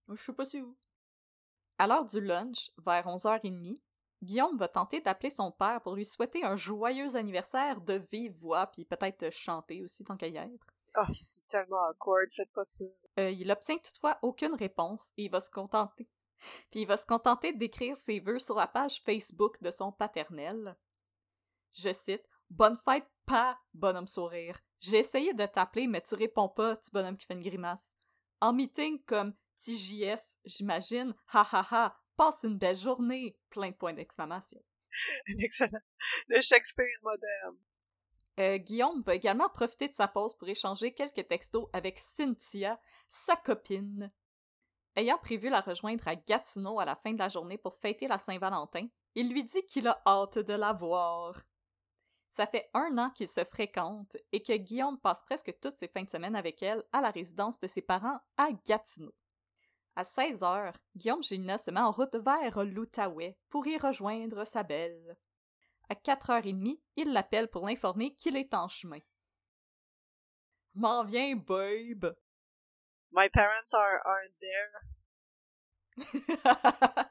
Je 0.09 0.21
sais 0.21 0.33
pas 0.33 0.45
si 0.45 0.61
où. 0.61 0.77
À 1.77 1.87
l'heure 1.87 2.05
du 2.05 2.21
lunch, 2.21 2.71
vers 2.77 3.05
11h30, 3.07 3.79
Guillaume 4.23 4.57
va 4.57 4.67
tenter 4.67 5.01
d'appeler 5.01 5.29
son 5.29 5.51
père 5.51 5.81
pour 5.81 5.95
lui 5.95 6.05
souhaiter 6.05 6.43
un 6.43 6.55
joyeux 6.55 7.15
anniversaire 7.15 7.81
de 7.81 8.01
vive 8.11 8.33
voix, 8.33 8.67
puis 8.67 8.85
peut-être 8.85 9.29
chanter 9.31 9.83
aussi 9.83 10.03
tant 10.03 10.17
qu'à 10.17 10.27
y 10.27 10.37
être. 10.37 10.74
Oh, 10.97 11.11
c'est 11.11 11.47
tellement 11.47 11.83
awkward, 11.89 12.29
faites 12.33 12.51
pas 12.51 12.63
ça. 12.63 12.85
Euh, 13.19 13.31
il 13.31 13.51
obtient 13.51 13.77
toutefois 13.77 14.17
aucune 14.21 14.53
réponse 14.53 15.11
et 15.17 15.25
il 15.25 15.31
va 15.31 15.39
se 15.39 15.49
contenter. 15.49 16.07
Puis 16.71 16.81
il 16.81 16.87
va 16.87 16.97
se 16.97 17.05
contenter 17.05 17.53
d'écrire 17.53 17.95
ses 17.95 18.19
vœux 18.19 18.39
sur 18.39 18.55
la 18.55 18.67
page 18.67 19.01
Facebook 19.03 19.61
de 19.61 19.71
son 19.71 19.91
paternel. 19.91 20.75
Je 21.73 21.91
cite 21.93 22.23
Bonne 22.49 22.77
fête, 22.77 23.07
pas 23.25 23.59
bonhomme 23.73 24.07
sourire. 24.07 24.59
J'ai 24.79 24.99
essayé 24.99 25.33
de 25.33 25.45
t'appeler, 25.45 25.87
mais 25.87 26.01
tu 26.01 26.15
réponds 26.15 26.49
pas, 26.49 26.75
petit 26.75 26.91
bonhomme 26.91 27.17
qui 27.17 27.25
fait 27.25 27.33
une 27.33 27.41
grimace. 27.41 27.95
En 28.39 28.53
meeting 28.53 29.03
comme 29.05 29.33
TJS, 29.57 30.37
j'imagine, 30.45 31.15
ha 31.33 31.47
ha 31.51 31.65
ha, 31.71 31.99
passe 32.15 32.43
une 32.43 32.57
belle 32.57 32.75
journée, 32.75 33.37
plein 33.49 33.71
de 33.71 33.75
points 33.75 33.93
d'exclamation. 33.93 34.61
Excellent. 35.39 35.81
Le 36.27 36.41
Shakespeare 36.41 36.87
moderne. 37.01 37.57
Euh, 38.39 38.57
Guillaume 38.57 39.01
va 39.01 39.15
également 39.15 39.49
profiter 39.49 39.87
de 39.87 39.93
sa 39.93 40.07
pause 40.07 40.33
pour 40.33 40.47
échanger 40.47 40.93
quelques 40.93 41.27
textos 41.27 41.67
avec 41.71 41.99
Cynthia, 41.99 42.79
sa 43.07 43.35
copine. 43.35 44.11
Ayant 44.95 45.17
prévu 45.17 45.49
la 45.49 45.61
rejoindre 45.61 46.07
à 46.07 46.15
Gatineau 46.15 46.79
à 46.79 46.85
la 46.85 46.95
fin 46.95 47.13
de 47.13 47.19
la 47.19 47.29
journée 47.29 47.57
pour 47.57 47.75
fêter 47.75 48.07
la 48.07 48.17
Saint-Valentin, 48.17 48.87
il 49.13 49.29
lui 49.29 49.43
dit 49.43 49.65
qu'il 49.65 49.87
a 49.87 50.01
hâte 50.05 50.39
de 50.39 50.53
la 50.53 50.73
voir. 50.73 51.41
Ça 52.29 52.47
fait 52.47 52.69
un 52.73 52.97
an 52.97 53.09
qu'ils 53.11 53.29
se 53.29 53.43
fréquentent 53.45 54.17
et 54.33 54.43
que 54.43 54.53
Guillaume 54.53 54.99
passe 54.99 55.23
presque 55.23 55.57
toutes 55.61 55.77
ses 55.77 55.87
fins 55.87 56.03
de 56.03 56.09
semaine 56.09 56.35
avec 56.35 56.61
elle 56.61 56.83
à 56.91 56.99
la 56.99 57.11
résidence 57.11 57.59
de 57.59 57.67
ses 57.67 57.81
parents 57.81 58.19
à 58.37 58.49
Gatineau. 58.65 59.13
À 59.95 60.03
16 60.03 60.43
heures, 60.43 60.77
Guillaume 60.97 61.23
Gélina 61.23 61.57
se 61.57 61.71
met 61.71 61.79
en 61.79 61.91
route 61.91 62.15
vers 62.15 62.65
l'Outaouais 62.65 63.37
pour 63.49 63.65
y 63.67 63.77
rejoindre 63.77 64.45
sa 64.45 64.63
belle. 64.63 65.15
À 65.89 65.95
4h30, 65.95 66.79
il 66.95 67.13
l'appelle 67.13 67.49
pour 67.49 67.67
l'informer 67.67 68.13
qu'il 68.15 68.35
est 68.37 68.53
en 68.53 68.67
chemin. 68.67 68.99
M'en 70.73 71.03
viens, 71.03 71.35
babe! 71.35 72.15
My 73.11 73.29
parents 73.29 73.73
are, 73.73 74.01
aren't 74.05 74.33
there. 74.41 74.71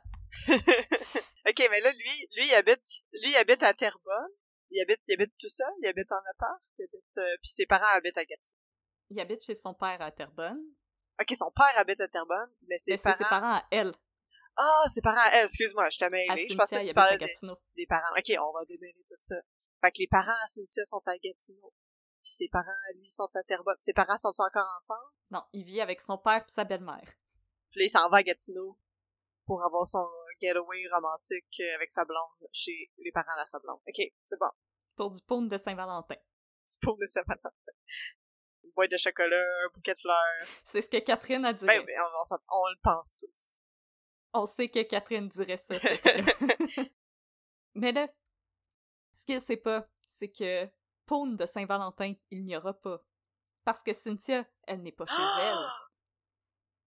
ok, 1.49 1.69
mais 1.71 1.81
là, 1.81 1.93
lui, 1.93 2.28
lui, 2.37 2.49
il 2.49 2.54
habite, 2.54 2.83
lui, 3.12 3.31
il 3.31 3.37
habite 3.37 3.62
à 3.62 3.73
Terrebonne. 3.73 4.31
Il 4.71 4.81
habite, 4.83 5.00
il 5.07 5.14
habite 5.14 5.33
tout 5.38 5.49
seul, 5.49 5.71
il 5.83 5.87
habite 5.87 6.11
en 6.11 6.21
appart, 6.33 6.61
il 6.78 6.85
habite, 6.85 7.04
euh, 7.19 7.37
puis 7.43 7.50
ses 7.50 7.66
parents 7.66 7.87
habitent 7.95 8.19
à 8.19 8.25
Gatineau. 8.25 8.59
Il 9.11 9.21
habite 9.21 9.45
chez 9.45 9.54
son 9.54 9.73
père 9.75 10.00
à 10.02 10.11
Terrebonne. 10.11 10.61
Ok, 11.21 11.35
son 11.37 11.52
père 11.52 11.73
habite 11.76 12.00
à 12.00 12.09
Terrebonne, 12.09 12.50
mais 12.66 12.78
ses 12.78 12.93
Mais 12.93 12.99
parents. 12.99 13.16
c'est 13.16 13.23
ses 13.25 13.31
parents 13.31 13.54
à 13.54 13.64
elle. 13.71 13.95
Ah, 14.56 14.84
ses 14.92 15.00
parents 15.02 15.20
à 15.20 15.30
elle, 15.34 15.44
excuse-moi, 15.44 15.88
je 15.90 15.99
t'ai 15.99 16.04
À 16.04 16.11
mêlé. 16.11 16.49
Je 16.49 16.56
pensais 16.56 16.80
que 16.80 16.84
tu 16.84 16.90
à 16.90 16.94
parlais 16.94 17.18
des, 17.18 17.32
des 17.76 17.87
parents. 17.87 18.14
Ok, 18.16 18.32
on 18.40 18.52
va 18.52 18.64
démêler 18.66 19.04
tout 19.08 19.16
ça. 19.20 19.37
Fait 19.80 19.90
que 19.90 19.99
les 19.99 20.06
parents 20.06 20.30
à 20.42 20.46
Cynthia 20.46 20.84
sont 20.84 21.02
à 21.06 21.16
Gatineau. 21.18 21.73
Puis 22.23 22.32
ses 22.32 22.49
parents 22.49 22.70
à 22.88 22.92
lui 22.94 23.11
sont 23.11 23.28
à 23.34 23.42
Terrebonne. 23.42 23.76
Ses 23.80 23.92
parents 23.92 24.16
sont 24.16 24.28
encore 24.38 24.68
ensemble? 24.78 25.11
Non, 25.30 25.42
il 25.52 25.64
vit 25.64 25.80
avec 25.80 26.00
son 26.00 26.16
père 26.18 26.38
et 26.46 26.52
sa 26.52 26.64
belle-mère. 26.64 27.04
Puis 27.70 27.80
là, 27.80 27.87
il 27.87 27.90
s'en 27.90 28.08
va 28.08 28.18
à 28.18 28.23
Gatineau 28.23 28.78
pour 29.46 29.62
avoir 29.64 29.87
son 29.87 30.06
getaway 30.40 30.84
romantique 30.92 31.61
avec 31.76 31.90
sa 31.90 32.04
blonde 32.04 32.49
chez 32.52 32.90
les 32.99 33.12
parents 33.12 33.38
de 33.42 33.49
sa 33.49 33.58
blonde. 33.58 33.80
Ok, 33.88 34.00
c'est 34.28 34.38
bon. 34.38 34.50
Pour 34.96 35.11
du 35.11 35.20
paume 35.23 35.49
de 35.49 35.56
Saint-Valentin. 35.58 36.16
C'est 36.66 36.80
pour 36.80 36.96
le 36.99 37.06
Saint-Valentin. 37.06 37.50
Une 38.62 38.70
boîte 38.73 38.90
de 38.92 38.96
chocolat, 38.96 39.44
un 39.64 39.68
bouquet 39.75 39.92
de 39.94 39.99
fleurs. 39.99 40.46
C'est 40.64 40.80
ce 40.80 40.88
que 40.88 40.99
Catherine 40.99 41.44
a 41.44 41.52
dit. 41.52 41.66
Ben, 41.66 41.82
on, 41.82 42.20
on 42.20 42.25
s'en- 42.25 42.38
on 42.49 42.68
le 42.70 42.80
pense 42.82 43.16
tous. 43.16 43.58
On 44.34 44.46
sait 44.46 44.68
que 44.68 44.82
Catherine 44.82 45.28
dirait 45.28 45.56
ça. 45.56 45.76
Mais 47.74 47.92
là, 47.92 48.08
ce 49.12 49.24
qu'elle 49.24 49.40
sait 49.40 49.56
pas, 49.56 49.86
c'est 50.08 50.28
que 50.28 50.68
paume 51.06 51.36
de 51.36 51.46
Saint-Valentin, 51.46 52.14
il 52.30 52.44
n'y 52.44 52.56
aura 52.56 52.74
pas. 52.74 53.02
Parce 53.64 53.82
que 53.82 53.92
Cynthia, 53.92 54.44
elle 54.66 54.82
n'est 54.82 54.92
pas 54.92 55.06
chez 55.06 55.14
elle. 55.16 55.66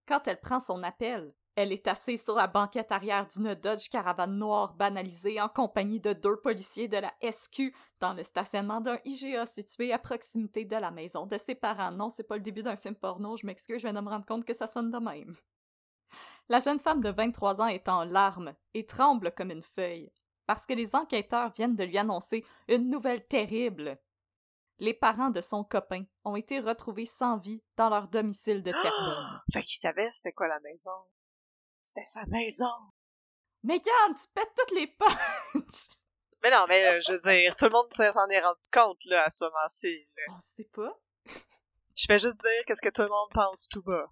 Quand 0.08 0.28
elle 0.28 0.40
prend 0.40 0.60
son 0.60 0.84
appel, 0.84 1.34
elle 1.56 1.72
est 1.72 1.88
assise 1.88 2.24
sur 2.24 2.36
la 2.36 2.48
banquette 2.48 2.92
arrière 2.92 3.26
d'une 3.28 3.56
Dodge 3.56 3.90
Caravane 3.90 4.38
noire 4.38 4.76
banalisée 4.76 5.42
en 5.42 5.50
compagnie 5.50 6.00
de 6.00 6.14
deux 6.14 6.36
policiers 6.36 6.88
de 6.88 6.98
la 6.98 7.12
SQ 7.32 7.74
dans 8.00 8.14
le 8.14 8.24
stationnement 8.24 8.80
d'un 8.80 9.00
IGA 9.06 9.46
situé 9.48 9.92
à 9.92 9.98
proximité 9.98 10.66
de 10.66 10.76
la 10.76 10.92
maison 10.92 11.26
de 11.26 11.38
ses 11.38 11.56
parents. 11.56 11.92
Non, 11.92 12.10
c'est 12.10 12.28
pas 12.28 12.36
le 12.36 12.44
début 12.44 12.62
d'un 12.62 12.76
film 12.76 12.94
porno, 12.94 13.38
je 13.38 13.46
m'excuse, 13.48 13.78
je 13.78 13.88
viens 13.88 13.94
de 13.94 14.06
me 14.06 14.10
rendre 14.10 14.26
compte 14.26 14.46
que 14.46 14.54
ça 14.54 14.68
sonne 14.68 14.92
de 14.92 15.00
même. 15.00 15.36
La 16.50 16.60
jeune 16.60 16.80
femme 16.80 17.02
de 17.02 17.10
23 17.10 17.62
ans 17.62 17.68
est 17.68 17.90
en 17.90 18.04
larmes 18.04 18.54
et 18.74 18.86
tremble 18.86 19.32
comme 19.32 19.52
une 19.52 19.64
feuille, 19.64 20.12
parce 20.46 20.66
que 20.66 20.74
les 20.74 20.96
enquêteurs 20.96 21.52
viennent 21.52 21.76
de 21.76 21.84
lui 21.84 21.98
annoncer 21.98 22.46
une 22.68 22.90
nouvelle 22.90 23.26
terrible. 23.26 23.98
Les 24.80 24.94
parents 24.94 25.32
de 25.32 25.42
son 25.42 25.64
copain 25.64 26.06
ont 26.24 26.36
été 26.36 26.60
retrouvés 26.60 27.08
sans 27.08 27.38
vie 27.38 27.64
dans 27.76 27.90
leur 27.90 28.08
domicile 28.08 28.62
de 28.62 28.72
Terrebonne. 28.72 29.42
Fait 29.54 29.64
qu'il 29.64 29.80
savait 29.80 30.12
c'était 30.14 30.34
quoi 30.34 30.48
la 30.48 30.60
maison. 30.60 30.92
C'était 31.84 32.06
sa 32.06 32.26
maison. 32.28 32.66
Megan, 33.64 34.16
tu 34.16 34.28
pètes 34.34 34.54
toutes 34.56 34.78
les 34.78 34.88
punches! 34.88 35.90
Mais 36.44 36.52
non, 36.52 36.66
mais 36.70 36.86
euh, 36.86 37.02
je 37.02 37.14
veux 37.14 37.32
dire, 37.32 37.56
tout 37.56 37.66
le 37.66 37.72
monde 37.72 37.88
s'en 37.96 38.30
est 38.30 38.40
rendu 38.40 38.68
compte, 38.72 39.04
là, 39.06 39.24
à 39.26 39.32
ce 39.32 39.44
moment-ci. 39.44 40.08
On 40.30 40.40
sait 40.40 40.70
pas. 40.72 40.96
Je 41.96 42.06
fais 42.06 42.20
juste 42.20 42.40
dire 42.40 42.64
qu'est-ce 42.68 42.82
que 42.82 42.90
tout 42.90 43.02
le 43.02 43.10
monde 43.10 43.30
pense 43.34 43.68
tout 43.68 43.82
bas. 43.82 44.08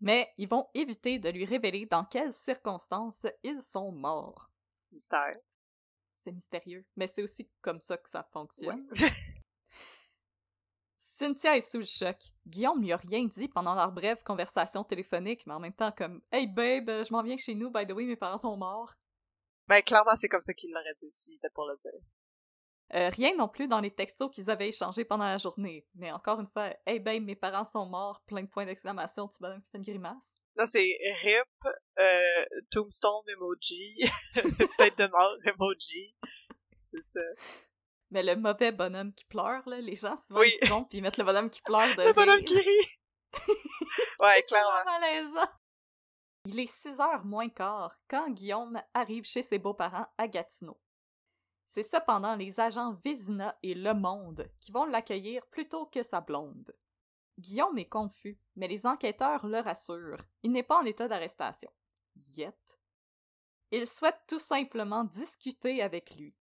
Mais 0.00 0.32
ils 0.36 0.48
vont 0.48 0.68
éviter 0.74 1.18
de 1.18 1.28
lui 1.30 1.44
révéler 1.44 1.86
dans 1.86 2.04
quelles 2.04 2.32
circonstances 2.32 3.26
ils 3.42 3.62
sont 3.62 3.92
morts. 3.92 4.50
Mystère. 4.92 5.36
C'est 6.18 6.32
mystérieux, 6.32 6.84
mais 6.96 7.06
c'est 7.06 7.22
aussi 7.22 7.48
comme 7.60 7.80
ça 7.80 7.96
que 7.96 8.08
ça 8.08 8.28
fonctionne. 8.32 8.86
Ouais. 9.00 9.10
Cynthia 10.98 11.56
est 11.56 11.62
sous 11.62 11.78
le 11.78 11.84
choc. 11.84 12.18
Guillaume 12.46 12.82
lui 12.82 12.92
a 12.92 12.98
rien 12.98 13.24
dit 13.24 13.48
pendant 13.48 13.74
leur 13.74 13.90
brève 13.90 14.22
conversation 14.22 14.84
téléphonique, 14.84 15.46
mais 15.46 15.54
en 15.54 15.60
même 15.60 15.72
temps 15.72 15.92
comme 15.92 16.20
Hey 16.30 16.46
babe, 16.46 16.90
je 17.04 17.12
m'en 17.12 17.22
viens 17.22 17.38
chez 17.38 17.54
nous, 17.54 17.70
by 17.70 17.86
the 17.86 17.92
way, 17.92 18.04
mes 18.04 18.16
parents 18.16 18.38
sont 18.38 18.56
morts. 18.56 18.94
Ben, 19.68 19.80
clairement, 19.82 20.14
c'est 20.14 20.28
comme 20.28 20.40
ça 20.40 20.52
qu'il 20.52 20.72
l'aurait 20.72 20.94
dit 21.02 21.10
s'il 21.10 21.34
était 21.36 21.50
pour 21.50 21.66
le 21.66 21.76
dire. 21.76 22.00
Euh, 22.94 23.08
rien 23.10 23.34
non 23.34 23.48
plus 23.48 23.66
dans 23.66 23.80
les 23.80 23.90
textos 23.90 24.30
qu'ils 24.32 24.48
avaient 24.48 24.68
échangés 24.68 25.04
pendant 25.04 25.24
la 25.24 25.38
journée. 25.38 25.86
Mais 25.96 26.12
encore 26.12 26.38
une 26.40 26.46
fois, 26.46 26.70
Hey 26.86 27.00
babe, 27.00 27.22
mes 27.24 27.34
parents 27.34 27.64
sont 27.64 27.86
morts, 27.86 28.22
plein 28.26 28.42
de 28.42 28.48
points 28.48 28.64
d'exclamation, 28.64 29.26
tu 29.28 29.38
bonhomme 29.40 29.60
qui 29.62 29.70
fait 29.70 29.78
une 29.78 29.84
grimace. 29.84 30.30
Non, 30.56 30.64
c'est 30.66 30.96
RIP, 31.22 31.74
euh, 31.98 32.44
Tombstone 32.70 33.24
emoji, 33.28 33.96
tête 34.78 34.96
de 34.98 35.06
mort 35.08 35.36
emoji. 35.44 36.14
C'est 36.92 37.04
ça. 37.12 37.20
Mais 38.12 38.22
le 38.22 38.36
mauvais 38.36 38.70
bonhomme 38.72 39.12
qui 39.12 39.24
pleure, 39.26 39.68
là, 39.68 39.80
les 39.80 39.96
gens 39.96 40.16
souvent 40.16 40.40
Oui. 40.40 40.52
ils 40.54 40.64
se 40.64 40.70
trompent 40.70 40.88
puis 40.88 40.98
ils 40.98 41.02
mettent 41.02 41.18
le 41.18 41.24
bonhomme 41.24 41.50
qui 41.50 41.60
pleure 41.60 41.94
de 41.96 42.02
Le 42.04 42.12
bonhomme 42.12 42.42
qui 42.42 42.56
rit. 42.56 42.88
ouais, 44.20 44.42
clairement. 44.46 44.84
malaisant. 44.84 45.50
Il 46.46 46.60
est 46.60 46.66
6 46.70 47.00
heures 47.00 47.24
moins 47.24 47.48
quart 47.48 47.92
quand 48.08 48.30
Guillaume 48.30 48.80
arrive 48.94 49.24
chez 49.24 49.42
ses 49.42 49.58
beaux-parents 49.58 50.06
à 50.16 50.28
Gatineau. 50.28 50.78
C'est 51.66 51.82
cependant 51.82 52.36
les 52.36 52.60
agents 52.60 52.98
Vézina 53.04 53.58
et 53.62 53.74
Le 53.74 53.92
Monde 53.92 54.48
qui 54.60 54.72
vont 54.72 54.84
l'accueillir 54.84 55.44
plutôt 55.46 55.86
que 55.86 56.02
sa 56.02 56.20
blonde. 56.20 56.74
Guillaume 57.38 57.78
est 57.78 57.88
confus, 57.88 58.38
mais 58.54 58.68
les 58.68 58.86
enquêteurs 58.86 59.46
le 59.46 59.58
rassurent. 59.58 60.24
Il 60.42 60.52
n'est 60.52 60.62
pas 60.62 60.78
en 60.78 60.84
état 60.84 61.08
d'arrestation. 61.08 61.70
Yet. 62.36 62.78
Il 63.72 63.86
souhaite 63.86 64.20
tout 64.26 64.38
simplement 64.38 65.04
discuter 65.04 65.82
avec 65.82 66.14
lui. 66.14 66.34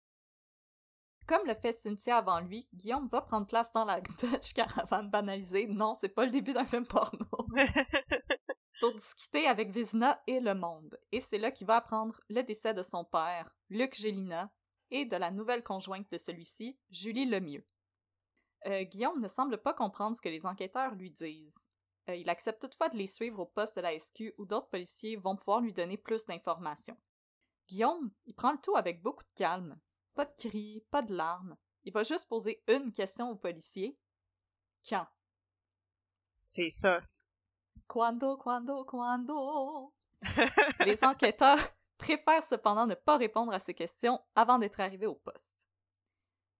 Comme 1.26 1.46
le 1.46 1.54
fait 1.54 1.72
Cynthia 1.72 2.18
avant 2.18 2.40
lui, 2.40 2.68
Guillaume 2.74 3.08
va 3.08 3.22
prendre 3.22 3.46
place 3.46 3.72
dans 3.72 3.86
la 3.86 4.00
Dodge 4.20 4.52
Caravane 4.52 5.10
banalisée. 5.10 5.66
Non, 5.66 5.94
c'est 5.94 6.10
pas 6.10 6.26
le 6.26 6.30
début 6.30 6.52
d'un 6.52 6.66
film 6.66 6.86
porno. 6.86 7.26
pour 8.80 8.92
discuter 8.92 9.46
avec 9.46 9.70
Vizina 9.70 10.22
et 10.26 10.40
le 10.40 10.54
monde. 10.54 10.98
Et 11.10 11.20
c'est 11.20 11.38
là 11.38 11.50
qu'il 11.50 11.66
va 11.66 11.76
apprendre 11.76 12.20
le 12.28 12.42
décès 12.42 12.74
de 12.74 12.82
son 12.82 13.04
père, 13.04 13.48
Luc 13.70 13.94
Gélina, 13.94 14.50
et 14.90 15.04
de 15.04 15.16
la 15.16 15.30
nouvelle 15.30 15.62
conjointe 15.62 16.10
de 16.10 16.16
celui-ci, 16.16 16.78
Julie 16.90 17.26
Lemieux. 17.26 17.64
Euh, 18.66 18.82
Guillaume 18.84 19.20
ne 19.20 19.28
semble 19.28 19.58
pas 19.58 19.74
comprendre 19.74 20.16
ce 20.16 20.22
que 20.22 20.28
les 20.28 20.46
enquêteurs 20.46 20.94
lui 20.94 21.10
disent. 21.10 21.68
Euh, 22.08 22.16
il 22.16 22.28
accepte 22.28 22.62
toutefois 22.62 22.88
de 22.88 22.96
les 22.96 23.06
suivre 23.06 23.40
au 23.40 23.46
poste 23.46 23.76
de 23.76 23.80
la 23.80 23.98
SQ 23.98 24.34
où 24.38 24.46
d'autres 24.46 24.68
policiers 24.68 25.16
vont 25.16 25.36
pouvoir 25.36 25.60
lui 25.60 25.72
donner 25.72 25.96
plus 25.96 26.24
d'informations. 26.26 26.96
Guillaume, 27.68 28.10
il 28.26 28.34
prend 28.34 28.52
le 28.52 28.58
tout 28.58 28.76
avec 28.76 29.02
beaucoup 29.02 29.24
de 29.24 29.32
calme. 29.32 29.78
Pas 30.14 30.26
de 30.26 30.32
cris, 30.32 30.84
pas 30.90 31.02
de 31.02 31.14
larmes. 31.14 31.56
Il 31.84 31.92
va 31.92 32.02
juste 32.02 32.28
poser 32.28 32.62
une 32.68 32.92
question 32.92 33.30
au 33.30 33.36
policier. 33.36 33.98
Quand? 34.88 35.06
C'est 36.46 36.70
ça. 36.70 37.00
Quando, 37.86 38.36
quando, 38.36 38.84
quando? 38.84 39.92
les 40.86 41.04
enquêteurs 41.04 41.58
préfèrent 41.98 42.42
cependant 42.42 42.86
ne 42.86 42.94
pas 42.94 43.16
répondre 43.16 43.52
à 43.52 43.58
ces 43.58 43.74
questions 43.74 44.20
avant 44.34 44.58
d'être 44.58 44.80
arrivés 44.80 45.06
au 45.06 45.14
poste. 45.14 45.68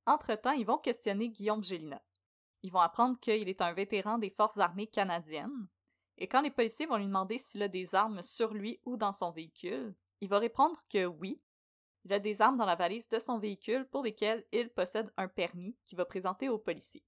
Entre-temps, 0.07 0.53
ils 0.53 0.67
vont 0.67 0.79
questionner 0.79 1.29
Guillaume 1.29 1.65
Gélina. 1.65 2.03
Ils 2.63 2.73
vont 2.73 2.81
apprendre 2.81 3.19
qu'il 3.21 3.49
est 3.49 3.61
un 3.61 3.73
vétéran 3.73 4.19
des 4.19 4.31
forces 4.31 4.59
armées 4.59 4.87
canadiennes, 4.87 5.69
et 6.19 6.29
quand 6.29 6.43
les 6.43 6.51
policiers 6.51 6.87
vont 6.87 6.97
lui 6.97 7.07
demander 7.07 7.39
s'il 7.39 7.63
a 7.63 7.69
des 7.69 7.95
armes 7.95 8.23
sur 8.23 8.55
lui 8.55 8.81
ou 8.85 8.97
dans 8.97 9.13
son 9.13 9.31
véhicule, 9.33 9.95
il 10.21 10.29
va 10.29 10.39
répondre 10.39 10.81
que 10.89 11.07
oui, 11.07 11.41
il 12.05 12.13
a 12.13 12.19
des 12.19 12.41
armes 12.41 12.57
dans 12.57 12.67
la 12.67 12.77
valise 12.77 13.09
de 13.09 13.19
son 13.19 13.39
véhicule 13.39 13.89
pour 13.89 14.03
lesquelles 14.03 14.47
il 14.53 14.71
possède 14.71 15.13
un 15.17 15.29
permis 15.29 15.77
qu'il 15.85 15.99
va 15.99 16.05
présenter 16.05 16.49
aux 16.49 16.59
policiers. 16.59 17.05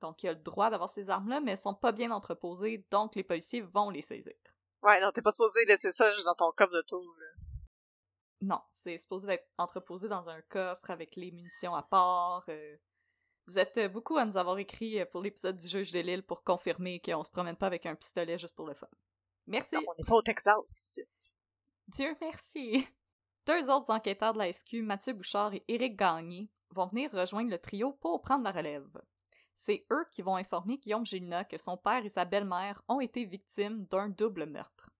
Donc 0.00 0.22
il 0.22 0.28
a 0.28 0.32
le 0.32 0.38
droit 0.38 0.68
d'avoir 0.68 0.90
ces 0.90 1.10
armes-là, 1.10 1.40
mais 1.40 1.52
elles 1.52 1.58
sont 1.58 1.74
pas 1.74 1.92
bien 1.92 2.10
entreposées, 2.10 2.84
donc 2.90 3.14
les 3.14 3.22
policiers 3.22 3.62
vont 3.62 3.88
les 3.88 4.02
saisir. 4.02 4.34
Ouais, 4.82 5.00
non, 5.00 5.12
t'es 5.12 5.22
pas 5.22 5.30
supposé 5.30 5.64
laisser 5.64 5.92
ça 5.92 6.12
juste 6.12 6.26
dans 6.26 6.34
ton 6.34 6.50
coffre 6.52 6.72
de 6.72 6.82
tour, 6.82 7.16
Non, 8.42 8.60
c'est 8.82 8.98
supposé 8.98 9.34
être 9.34 9.48
entreposé 9.56 10.08
dans 10.08 10.28
un 10.28 10.42
coffre 10.42 10.90
avec 10.90 11.14
les 11.14 11.30
munitions 11.30 11.74
à 11.76 11.82
part. 11.82 12.44
Euh. 12.48 12.76
Vous 13.46 13.58
êtes 13.58 13.78
beaucoup 13.92 14.16
à 14.16 14.24
nous 14.24 14.36
avoir 14.36 14.58
écrit 14.58 15.00
euh, 15.00 15.06
pour 15.06 15.22
l'épisode 15.22 15.56
du 15.56 15.68
juge 15.68 15.92
de 15.92 16.00
l'île 16.00 16.24
pour 16.24 16.42
confirmer 16.42 17.00
qu'on 17.00 17.22
se 17.22 17.30
promène 17.30 17.56
pas 17.56 17.68
avec 17.68 17.86
un 17.86 17.94
pistolet 17.94 18.38
juste 18.38 18.54
pour 18.56 18.66
le 18.66 18.74
fun. 18.74 18.88
Merci. 19.46 19.76
Non, 19.76 19.82
on 19.88 19.94
n'est 19.96 20.04
pas 20.04 20.16
au 20.16 20.22
Texas, 20.22 21.00
Dieu 21.88 22.16
merci. 22.20 22.86
Deux 23.46 23.70
autres 23.70 23.90
enquêteurs 23.90 24.32
de 24.32 24.38
la 24.38 24.52
SQ, 24.52 24.82
Mathieu 24.82 25.12
Bouchard 25.12 25.54
et 25.54 25.64
Éric 25.68 25.96
Gagné, 25.96 26.48
vont 26.70 26.86
venir 26.86 27.10
rejoindre 27.12 27.50
le 27.50 27.58
trio 27.58 27.92
pour 27.92 28.22
prendre 28.22 28.44
la 28.44 28.52
relève. 28.52 29.02
C'est 29.54 29.84
eux 29.92 30.06
qui 30.10 30.22
vont 30.22 30.36
informer 30.36 30.78
Guillaume 30.78 31.06
Gélina 31.06 31.44
que 31.44 31.58
son 31.58 31.76
père 31.76 32.04
et 32.04 32.08
sa 32.08 32.24
belle-mère 32.24 32.82
ont 32.88 33.00
été 33.00 33.24
victimes 33.24 33.84
d'un 33.86 34.08
double 34.08 34.46
meurtre. 34.46 34.90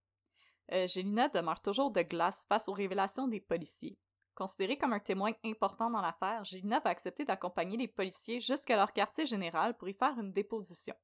Euh, 0.70 0.86
Gélina 0.86 1.28
demeure 1.28 1.60
toujours 1.60 1.90
de 1.90 2.02
glace 2.02 2.46
face 2.48 2.68
aux 2.68 2.72
révélations 2.72 3.26
des 3.26 3.40
policiers. 3.40 3.98
Considéré 4.34 4.78
comme 4.78 4.92
un 4.92 5.00
témoin 5.00 5.32
important 5.44 5.90
dans 5.90 6.00
l'affaire, 6.00 6.44
Gélina 6.44 6.80
va 6.80 6.90
accepter 6.90 7.24
d'accompagner 7.24 7.76
les 7.76 7.88
policiers 7.88 8.40
jusqu'à 8.40 8.76
leur 8.76 8.92
quartier 8.92 9.26
général 9.26 9.76
pour 9.76 9.88
y 9.88 9.94
faire 9.94 10.18
une 10.18 10.32
déposition. 10.32 10.94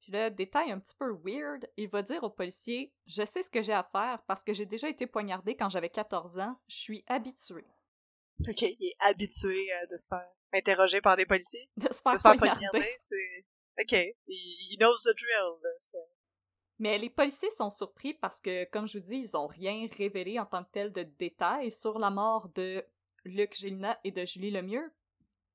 Puis 0.00 0.12
là, 0.12 0.30
détail 0.30 0.70
un 0.70 0.78
petit 0.78 0.94
peu 0.94 1.10
weird, 1.24 1.68
il 1.76 1.88
va 1.88 2.02
dire 2.02 2.22
aux 2.22 2.30
policiers 2.30 2.92
Je 3.06 3.24
sais 3.24 3.42
ce 3.42 3.50
que 3.50 3.62
j'ai 3.62 3.72
à 3.72 3.82
faire 3.84 4.22
parce 4.26 4.44
que 4.44 4.52
j'ai 4.52 4.66
déjà 4.66 4.88
été 4.88 5.06
poignardé 5.06 5.56
quand 5.56 5.70
j'avais 5.70 5.88
14 5.88 6.38
ans, 6.38 6.60
je 6.68 6.76
suis 6.76 7.04
habitué. 7.06 7.64
Ok, 8.46 8.62
il 8.62 8.76
est 8.80 8.96
habitué 9.00 9.72
euh, 9.72 9.86
de 9.90 9.96
se 9.96 10.08
faire 10.08 10.28
interroger 10.52 11.00
par 11.00 11.16
des 11.16 11.26
policiers. 11.26 11.68
De 11.76 11.92
se 11.92 12.00
faire, 12.02 12.36
poignarder. 12.36 12.96
c'est... 12.98 13.44
Ok, 13.80 13.92
he 14.26 14.76
knows 14.78 15.02
the 15.04 15.14
drill. 15.16 15.58
Mais 16.78 16.96
les 16.98 17.10
policiers 17.10 17.50
sont 17.50 17.70
surpris 17.70 18.14
parce 18.14 18.40
que, 18.40 18.64
comme 18.66 18.86
je 18.86 18.98
vous 18.98 19.04
dis, 19.04 19.16
ils 19.16 19.36
ont 19.36 19.46
rien 19.46 19.88
révélé 19.96 20.38
en 20.38 20.46
tant 20.46 20.62
que 20.62 20.70
tel 20.70 20.92
de 20.92 21.02
détails 21.02 21.72
sur 21.72 21.98
la 21.98 22.10
mort 22.10 22.48
de 22.50 22.84
Luc 23.24 23.54
Gélina 23.56 23.98
et 24.04 24.12
de 24.12 24.24
Julie 24.24 24.50
Lemieux. 24.50 24.92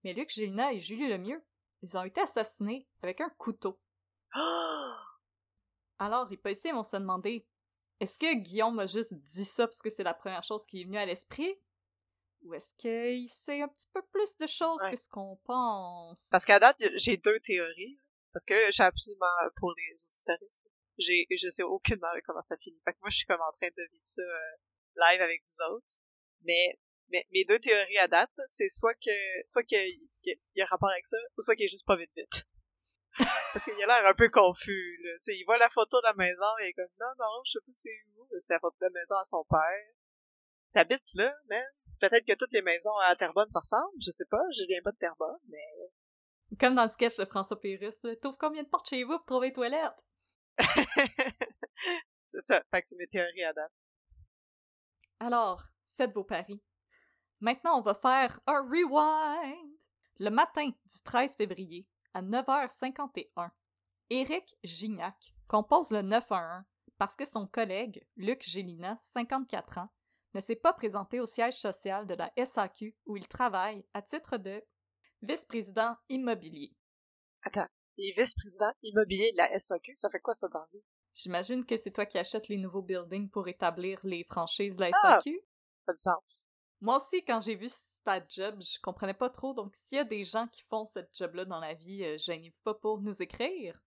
Mais 0.03 0.13
Luc 0.13 0.29
Gélina 0.29 0.73
et 0.73 0.79
Julie 0.79 1.07
Lemieux, 1.07 1.41
ils 1.81 1.97
ont 1.97 2.03
été 2.03 2.19
assassinés 2.21 2.87
avec 3.01 3.21
un 3.21 3.29
couteau. 3.37 3.79
Alors, 5.99 6.27
les 6.29 6.37
policiers 6.37 6.73
vont 6.73 6.83
se 6.83 6.97
demander 6.97 7.47
est-ce 8.01 8.19
que 8.19 8.35
Guillaume 8.35 8.79
a 8.79 8.85
juste 8.85 9.13
dit 9.13 9.45
ça 9.45 9.65
parce 9.65 9.81
que 9.81 9.89
c'est 9.89 10.03
la 10.03 10.13
première 10.13 10.43
chose 10.43 10.65
qui 10.65 10.81
est 10.81 10.83
venue 10.83 10.97
à 10.97 11.05
l'esprit? 11.05 11.57
Ou 12.41 12.53
est-ce 12.53 12.73
qu'il 12.75 13.29
sait 13.29 13.61
un 13.61 13.69
petit 13.69 13.87
peu 13.93 14.01
plus 14.11 14.35
de 14.35 14.47
choses 14.47 14.81
que 14.91 14.97
ce 14.97 15.07
qu'on 15.07 15.37
pense? 15.45 16.27
Parce 16.29 16.43
qu'à 16.43 16.59
date, 16.59 16.83
j'ai 16.95 17.15
deux 17.15 17.39
théories. 17.39 17.97
Parce 18.33 18.43
que 18.43 18.71
suis 18.71 18.83
absolument 18.83 19.25
pour 19.55 19.73
les 19.77 19.93
auditoristes. 19.93 20.72
J'ai, 20.97 21.25
je 21.29 21.49
sais 21.49 21.63
aucunement 21.63 22.07
comment 22.25 22.41
ça 22.41 22.57
finit. 22.57 22.79
Fait 22.85 22.93
que 22.93 22.99
moi, 23.01 23.09
je 23.09 23.17
suis 23.17 23.25
comme 23.25 23.41
en 23.41 23.51
train 23.53 23.69
de 23.75 23.83
vivre 23.91 24.05
ça 24.05 24.21
euh, 24.21 24.55
live 24.95 25.21
avec 25.21 25.43
vous 25.43 25.73
autres. 25.73 25.95
Mais, 26.43 26.79
mais 27.09 27.25
mes 27.31 27.45
deux 27.45 27.59
théories 27.59 27.97
à 27.97 28.07
date, 28.07 28.31
c'est 28.47 28.69
soit 28.69 28.93
que, 28.95 29.11
soit 29.47 29.63
qu'il 29.63 30.07
y, 30.25 30.39
y, 30.55 30.61
a 30.61 30.65
rapport 30.65 30.89
avec 30.89 31.05
ça, 31.05 31.17
ou 31.37 31.41
soit 31.41 31.55
qu'il 31.55 31.65
est 31.65 31.69
juste 31.69 31.87
pas 31.87 31.95
vite 31.95 32.11
vite. 32.15 32.47
Parce 33.53 33.65
qu'il 33.65 33.73
a 33.73 33.85
l'air 33.85 34.05
un 34.05 34.13
peu 34.13 34.29
confus, 34.29 34.99
là. 35.03 35.11
sais, 35.21 35.35
il 35.37 35.43
voit 35.45 35.57
la 35.57 35.69
photo 35.69 35.97
de 36.01 36.07
la 36.07 36.13
maison 36.13 36.45
et 36.61 36.65
il 36.65 36.69
est 36.69 36.73
comme, 36.73 36.85
non, 36.99 37.13
non, 37.19 37.41
je 37.45 37.51
sais 37.51 37.59
pas 37.65 37.71
c'est 37.71 37.89
où. 38.15 38.27
C'est 38.39 38.53
la 38.53 38.59
photo 38.59 38.75
de 38.81 38.85
la 38.85 38.91
maison 38.91 39.15
à 39.15 39.25
son 39.25 39.45
père. 39.49 39.93
T'habites 40.73 41.13
là, 41.13 41.35
man? 41.49 41.63
Peut-être 41.99 42.25
que 42.25 42.33
toutes 42.33 42.51
les 42.51 42.63
maisons 42.63 42.97
à 43.03 43.15
Terrebonne 43.15 43.49
se 43.51 43.59
ressemblent, 43.59 43.93
je 44.01 44.09
sais 44.09 44.25
pas, 44.25 44.41
je 44.51 44.65
viens 44.67 44.81
pas 44.81 44.91
de 44.91 44.97
Terrebonne, 44.97 45.39
mais... 45.47 45.63
Comme 46.59 46.75
dans 46.75 46.83
le 46.83 46.89
sketch 46.89 47.17
de 47.17 47.25
François 47.25 47.59
Pérus, 47.59 48.01
t'ouvres 48.21 48.37
combien 48.37 48.63
de 48.63 48.67
portes 48.67 48.89
chez 48.89 49.03
vous 49.03 49.17
pour 49.17 49.25
trouver 49.25 49.47
les 49.47 49.53
toilettes? 49.53 50.03
c'est 52.27 52.41
ça, 52.41 52.63
fait 52.71 52.81
que 52.81 52.87
c'est 52.87 52.95
mes 52.97 53.07
théories 53.07 53.43
à 53.43 53.53
date. 53.53 53.71
Alors, 55.19 55.63
faites 55.97 56.13
vos 56.13 56.23
paris. 56.23 56.61
Maintenant, 57.39 57.79
on 57.79 57.81
va 57.81 57.93
faire 57.93 58.39
un 58.47 58.61
rewind! 58.61 59.77
Le 60.19 60.29
matin 60.29 60.67
du 60.67 61.01
13 61.03 61.35
février, 61.35 61.87
à 62.13 62.21
9h51, 62.21 63.49
Éric 64.09 64.55
Gignac 64.63 65.33
compose 65.47 65.91
le 65.91 66.01
911 66.01 66.63
parce 66.97 67.15
que 67.15 67.25
son 67.25 67.47
collègue, 67.47 68.05
Luc 68.15 68.43
Gélina, 68.43 68.95
54 68.99 69.79
ans, 69.79 69.89
ne 70.33 70.39
s'est 70.39 70.55
pas 70.55 70.73
présenté 70.73 71.19
au 71.19 71.25
siège 71.25 71.57
social 71.59 72.05
de 72.05 72.13
la 72.13 72.31
SAQ 72.37 72.95
où 73.05 73.17
il 73.17 73.27
travaille 73.27 73.85
à 73.93 74.01
titre 74.01 74.37
de 74.37 74.63
vice-président 75.21 75.95
immobilier. 76.09 76.75
Attends, 77.43 77.67
est 77.97 78.19
vice-président 78.19 78.71
immobilier 78.83 79.31
de 79.31 79.37
la 79.37 79.59
SAQ, 79.59 79.95
ça 79.95 80.09
fait 80.09 80.19
quoi 80.19 80.33
ça 80.33 80.47
dans 80.47 80.65
vie? 80.71 80.83
J'imagine 81.15 81.65
que 81.65 81.77
c'est 81.77 81.91
toi 81.91 82.05
qui 82.05 82.17
achètes 82.17 82.47
les 82.47 82.57
nouveaux 82.57 82.81
buildings 82.81 83.29
pour 83.29 83.47
établir 83.47 83.99
les 84.03 84.23
franchises 84.23 84.75
de 84.75 84.81
la 84.81 84.91
SAQ. 84.91 85.41
Ah! 85.41 85.93
Ça 85.93 85.97
sens. 85.97 86.45
Moi 86.81 86.97
aussi, 86.97 87.23
quand 87.23 87.39
j'ai 87.39 87.55
vu 87.55 87.67
cette 87.69 88.29
job, 88.29 88.61
je 88.61 88.79
comprenais 88.81 89.13
pas 89.13 89.29
trop. 89.29 89.53
Donc, 89.53 89.73
s'il 89.75 89.97
y 89.97 90.01
a 90.01 90.03
des 90.03 90.25
gens 90.25 90.47
qui 90.47 90.63
font 90.63 90.85
cette 90.85 91.15
job-là 91.15 91.45
dans 91.45 91.59
la 91.59 91.75
vie, 91.75 92.03
euh, 92.03 92.17
gênez-vous 92.17 92.61
pas 92.63 92.73
pour 92.73 93.01
nous 93.01 93.21
écrire. 93.21 93.81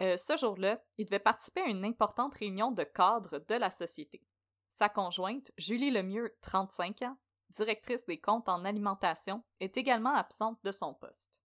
Euh, 0.00 0.16
ce 0.16 0.36
jour-là, 0.36 0.82
il 0.96 1.06
devait 1.06 1.18
participer 1.18 1.60
à 1.60 1.66
une 1.66 1.84
importante 1.84 2.34
réunion 2.34 2.72
de 2.72 2.84
cadres 2.84 3.38
de 3.38 3.54
la 3.54 3.70
société. 3.70 4.22
Sa 4.68 4.88
conjointe, 4.88 5.50
Julie 5.56 5.90
Lemieux, 5.90 6.36
35 6.40 7.02
ans, 7.02 7.16
directrice 7.50 8.04
des 8.06 8.20
comptes 8.20 8.48
en 8.48 8.64
alimentation, 8.64 9.44
est 9.60 9.76
également 9.76 10.14
absente 10.14 10.58
de 10.64 10.72
son 10.72 10.94
poste. 10.94 11.40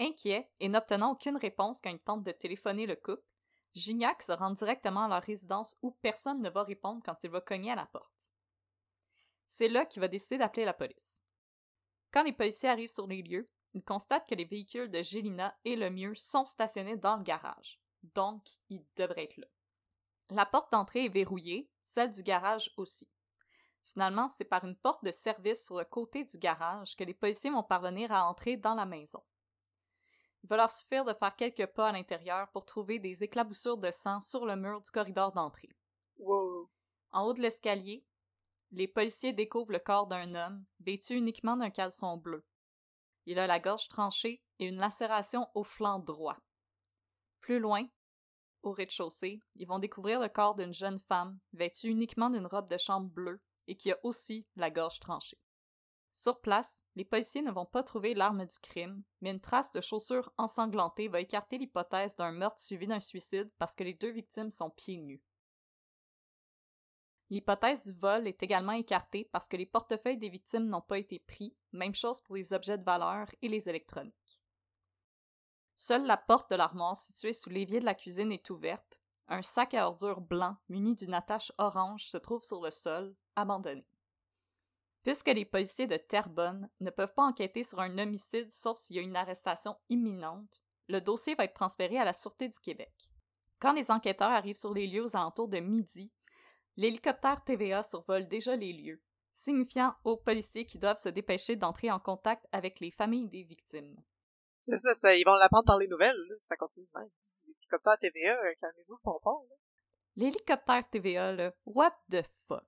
Inquiet 0.00 0.50
et 0.60 0.68
n'obtenant 0.68 1.12
aucune 1.12 1.36
réponse 1.36 1.80
quand 1.82 1.90
il 1.90 2.00
tente 2.00 2.24
de 2.24 2.32
téléphoner 2.32 2.86
le 2.86 2.96
couple, 2.96 3.22
Gignac 3.74 4.22
se 4.22 4.32
rend 4.32 4.50
directement 4.50 5.04
à 5.04 5.08
leur 5.08 5.22
résidence 5.22 5.76
où 5.82 5.92
personne 6.02 6.40
ne 6.40 6.50
va 6.50 6.64
répondre 6.64 7.02
quand 7.04 7.22
il 7.22 7.30
va 7.30 7.40
cogner 7.40 7.70
à 7.70 7.76
la 7.76 7.86
porte. 7.86 8.30
C'est 9.46 9.68
là 9.68 9.84
qu'il 9.84 10.00
va 10.00 10.08
décider 10.08 10.38
d'appeler 10.38 10.64
la 10.64 10.72
police. 10.72 11.22
Quand 12.12 12.22
les 12.22 12.32
policiers 12.32 12.68
arrivent 12.68 12.92
sur 12.92 13.06
les 13.06 13.22
lieux, 13.22 13.48
ils 13.74 13.84
constatent 13.84 14.28
que 14.28 14.34
les 14.34 14.44
véhicules 14.44 14.90
de 14.90 15.02
Gélina 15.02 15.56
et 15.64 15.76
le 15.76 15.90
mieux 15.90 16.14
sont 16.14 16.46
stationnés 16.46 16.96
dans 16.96 17.16
le 17.16 17.22
garage. 17.22 17.80
Donc, 18.14 18.42
ils 18.68 18.84
devraient 18.96 19.24
être 19.24 19.36
là. 19.36 19.46
La 20.30 20.46
porte 20.46 20.72
d'entrée 20.72 21.04
est 21.04 21.12
verrouillée, 21.12 21.68
celle 21.84 22.10
du 22.10 22.22
garage 22.22 22.72
aussi. 22.76 23.08
Finalement, 23.92 24.28
c'est 24.30 24.44
par 24.44 24.64
une 24.64 24.76
porte 24.76 25.04
de 25.04 25.10
service 25.10 25.64
sur 25.64 25.78
le 25.78 25.84
côté 25.84 26.24
du 26.24 26.38
garage 26.38 26.96
que 26.96 27.04
les 27.04 27.14
policiers 27.14 27.50
vont 27.50 27.62
parvenir 27.62 28.12
à 28.12 28.28
entrer 28.28 28.56
dans 28.56 28.74
la 28.74 28.86
maison. 28.86 29.22
Il 30.42 30.48
va 30.48 30.56
leur 30.56 30.70
suffire 30.70 31.04
de 31.04 31.14
faire 31.14 31.36
quelques 31.36 31.66
pas 31.66 31.88
à 31.88 31.92
l'intérieur 31.92 32.48
pour 32.50 32.64
trouver 32.64 32.98
des 32.98 33.22
éclaboussures 33.22 33.78
de 33.78 33.90
sang 33.90 34.20
sur 34.20 34.46
le 34.46 34.56
mur 34.56 34.80
du 34.80 34.90
corridor 34.90 35.32
d'entrée. 35.32 35.70
En 37.12 37.24
haut 37.24 37.34
de 37.34 37.42
l'escalier, 37.42 38.04
les 38.72 38.88
policiers 38.88 39.32
découvrent 39.32 39.72
le 39.72 39.78
corps 39.78 40.06
d'un 40.06 40.34
homme, 40.34 40.64
vêtu 40.80 41.14
uniquement 41.14 41.56
d'un 41.56 41.70
caleçon 41.70 42.16
bleu. 42.16 42.44
Il 43.26 43.38
a 43.38 43.46
la 43.46 43.60
gorge 43.60 43.88
tranchée 43.88 44.42
et 44.58 44.66
une 44.66 44.78
lacération 44.78 45.48
au 45.54 45.64
flanc 45.64 45.98
droit. 45.98 46.38
Plus 47.40 47.58
loin, 47.58 47.86
au 48.62 48.72
rez-de-chaussée, 48.72 49.40
ils 49.56 49.66
vont 49.66 49.78
découvrir 49.78 50.20
le 50.20 50.28
corps 50.28 50.54
d'une 50.54 50.72
jeune 50.72 51.00
femme, 51.00 51.38
vêtue 51.52 51.88
uniquement 51.88 52.30
d'une 52.30 52.46
robe 52.46 52.68
de 52.68 52.78
chambre 52.78 53.08
bleue 53.08 53.40
et 53.66 53.76
qui 53.76 53.90
a 53.90 53.98
aussi 54.02 54.46
la 54.56 54.70
gorge 54.70 55.00
tranchée. 55.00 55.38
Sur 56.12 56.40
place, 56.40 56.84
les 56.96 57.04
policiers 57.04 57.42
ne 57.42 57.52
vont 57.52 57.66
pas 57.66 57.82
trouver 57.82 58.14
l'arme 58.14 58.44
du 58.44 58.58
crime, 58.58 59.02
mais 59.20 59.30
une 59.30 59.40
trace 59.40 59.70
de 59.70 59.80
chaussures 59.80 60.32
ensanglantées 60.38 61.08
va 61.08 61.20
écarter 61.20 61.56
l'hypothèse 61.56 62.16
d'un 62.16 62.32
meurtre 62.32 62.60
suivi 62.60 62.86
d'un 62.86 63.00
suicide 63.00 63.50
parce 63.58 63.74
que 63.74 63.84
les 63.84 63.94
deux 63.94 64.10
victimes 64.10 64.50
sont 64.50 64.70
pieds 64.70 64.98
nus. 64.98 65.22
L'hypothèse 67.30 67.86
du 67.86 67.98
vol 67.98 68.26
est 68.26 68.42
également 68.42 68.72
écartée 68.72 69.28
parce 69.30 69.46
que 69.46 69.56
les 69.56 69.66
portefeuilles 69.66 70.18
des 70.18 70.28
victimes 70.28 70.66
n'ont 70.66 70.80
pas 70.80 70.98
été 70.98 71.20
pris, 71.20 71.54
même 71.70 71.94
chose 71.94 72.20
pour 72.20 72.34
les 72.34 72.52
objets 72.52 72.76
de 72.76 72.82
valeur 72.82 73.28
et 73.40 73.48
les 73.48 73.68
électroniques. 73.68 74.40
Seule 75.76 76.06
la 76.06 76.16
porte 76.16 76.50
de 76.50 76.56
l'armoire 76.56 76.96
située 76.96 77.32
sous 77.32 77.48
l'évier 77.48 77.78
de 77.78 77.84
la 77.84 77.94
cuisine 77.94 78.32
est 78.32 78.50
ouverte. 78.50 79.00
Un 79.28 79.42
sac 79.42 79.74
à 79.74 79.86
ordures 79.86 80.20
blanc 80.20 80.56
muni 80.68 80.96
d'une 80.96 81.14
attache 81.14 81.52
orange 81.56 82.06
se 82.06 82.16
trouve 82.16 82.42
sur 82.42 82.60
le 82.60 82.72
sol, 82.72 83.14
abandonné. 83.36 83.86
Puisque 85.02 85.28
les 85.28 85.46
policiers 85.46 85.86
de 85.86 85.96
Terrebonne 85.96 86.68
ne 86.80 86.90
peuvent 86.90 87.14
pas 87.14 87.24
enquêter 87.24 87.62
sur 87.62 87.80
un 87.80 87.96
homicide 87.98 88.50
sauf 88.50 88.78
s'il 88.78 88.96
y 88.96 88.98
a 88.98 89.02
une 89.02 89.16
arrestation 89.16 89.76
imminente, 89.88 90.62
le 90.88 91.00
dossier 91.00 91.34
va 91.34 91.44
être 91.44 91.54
transféré 91.54 91.98
à 91.98 92.04
la 92.04 92.12
Sûreté 92.12 92.48
du 92.48 92.58
Québec. 92.58 92.92
Quand 93.60 93.72
les 93.72 93.90
enquêteurs 93.90 94.30
arrivent 94.30 94.56
sur 94.56 94.74
les 94.74 94.86
lieux 94.86 95.04
aux 95.04 95.16
alentours 95.16 95.48
de 95.48 95.60
midi, 95.60 96.12
l'hélicoptère 96.76 97.44
TVA 97.44 97.82
survole 97.82 98.28
déjà 98.28 98.56
les 98.56 98.72
lieux, 98.72 99.02
signifiant 99.32 99.94
aux 100.04 100.16
policiers 100.16 100.66
qu'ils 100.66 100.80
doivent 100.80 101.00
se 101.00 101.08
dépêcher 101.08 101.56
d'entrer 101.56 101.90
en 101.90 102.00
contact 102.00 102.46
avec 102.52 102.80
les 102.80 102.90
familles 102.90 103.28
des 103.28 103.44
victimes. 103.44 103.96
C'est 104.62 104.76
ça, 104.76 104.94
ça, 104.94 105.14
ils 105.14 105.24
vont 105.24 105.34
l'apprendre 105.34 105.66
par 105.66 105.78
les 105.78 105.88
nouvelles, 105.88 106.20
là, 106.28 106.34
ça 106.38 106.56
continue 106.56 106.88
même. 106.94 107.10
L'hélicoptère 107.46 107.98
TVA, 107.98 108.54
calmez-vous 108.56 108.94
le 108.94 109.02
pompon, 109.02 109.46
là. 109.48 109.56
L'hélicoptère 110.16 110.88
TVA, 110.90 111.32
là, 111.32 111.52
what 111.64 111.92
the 112.10 112.22
fuck? 112.46 112.66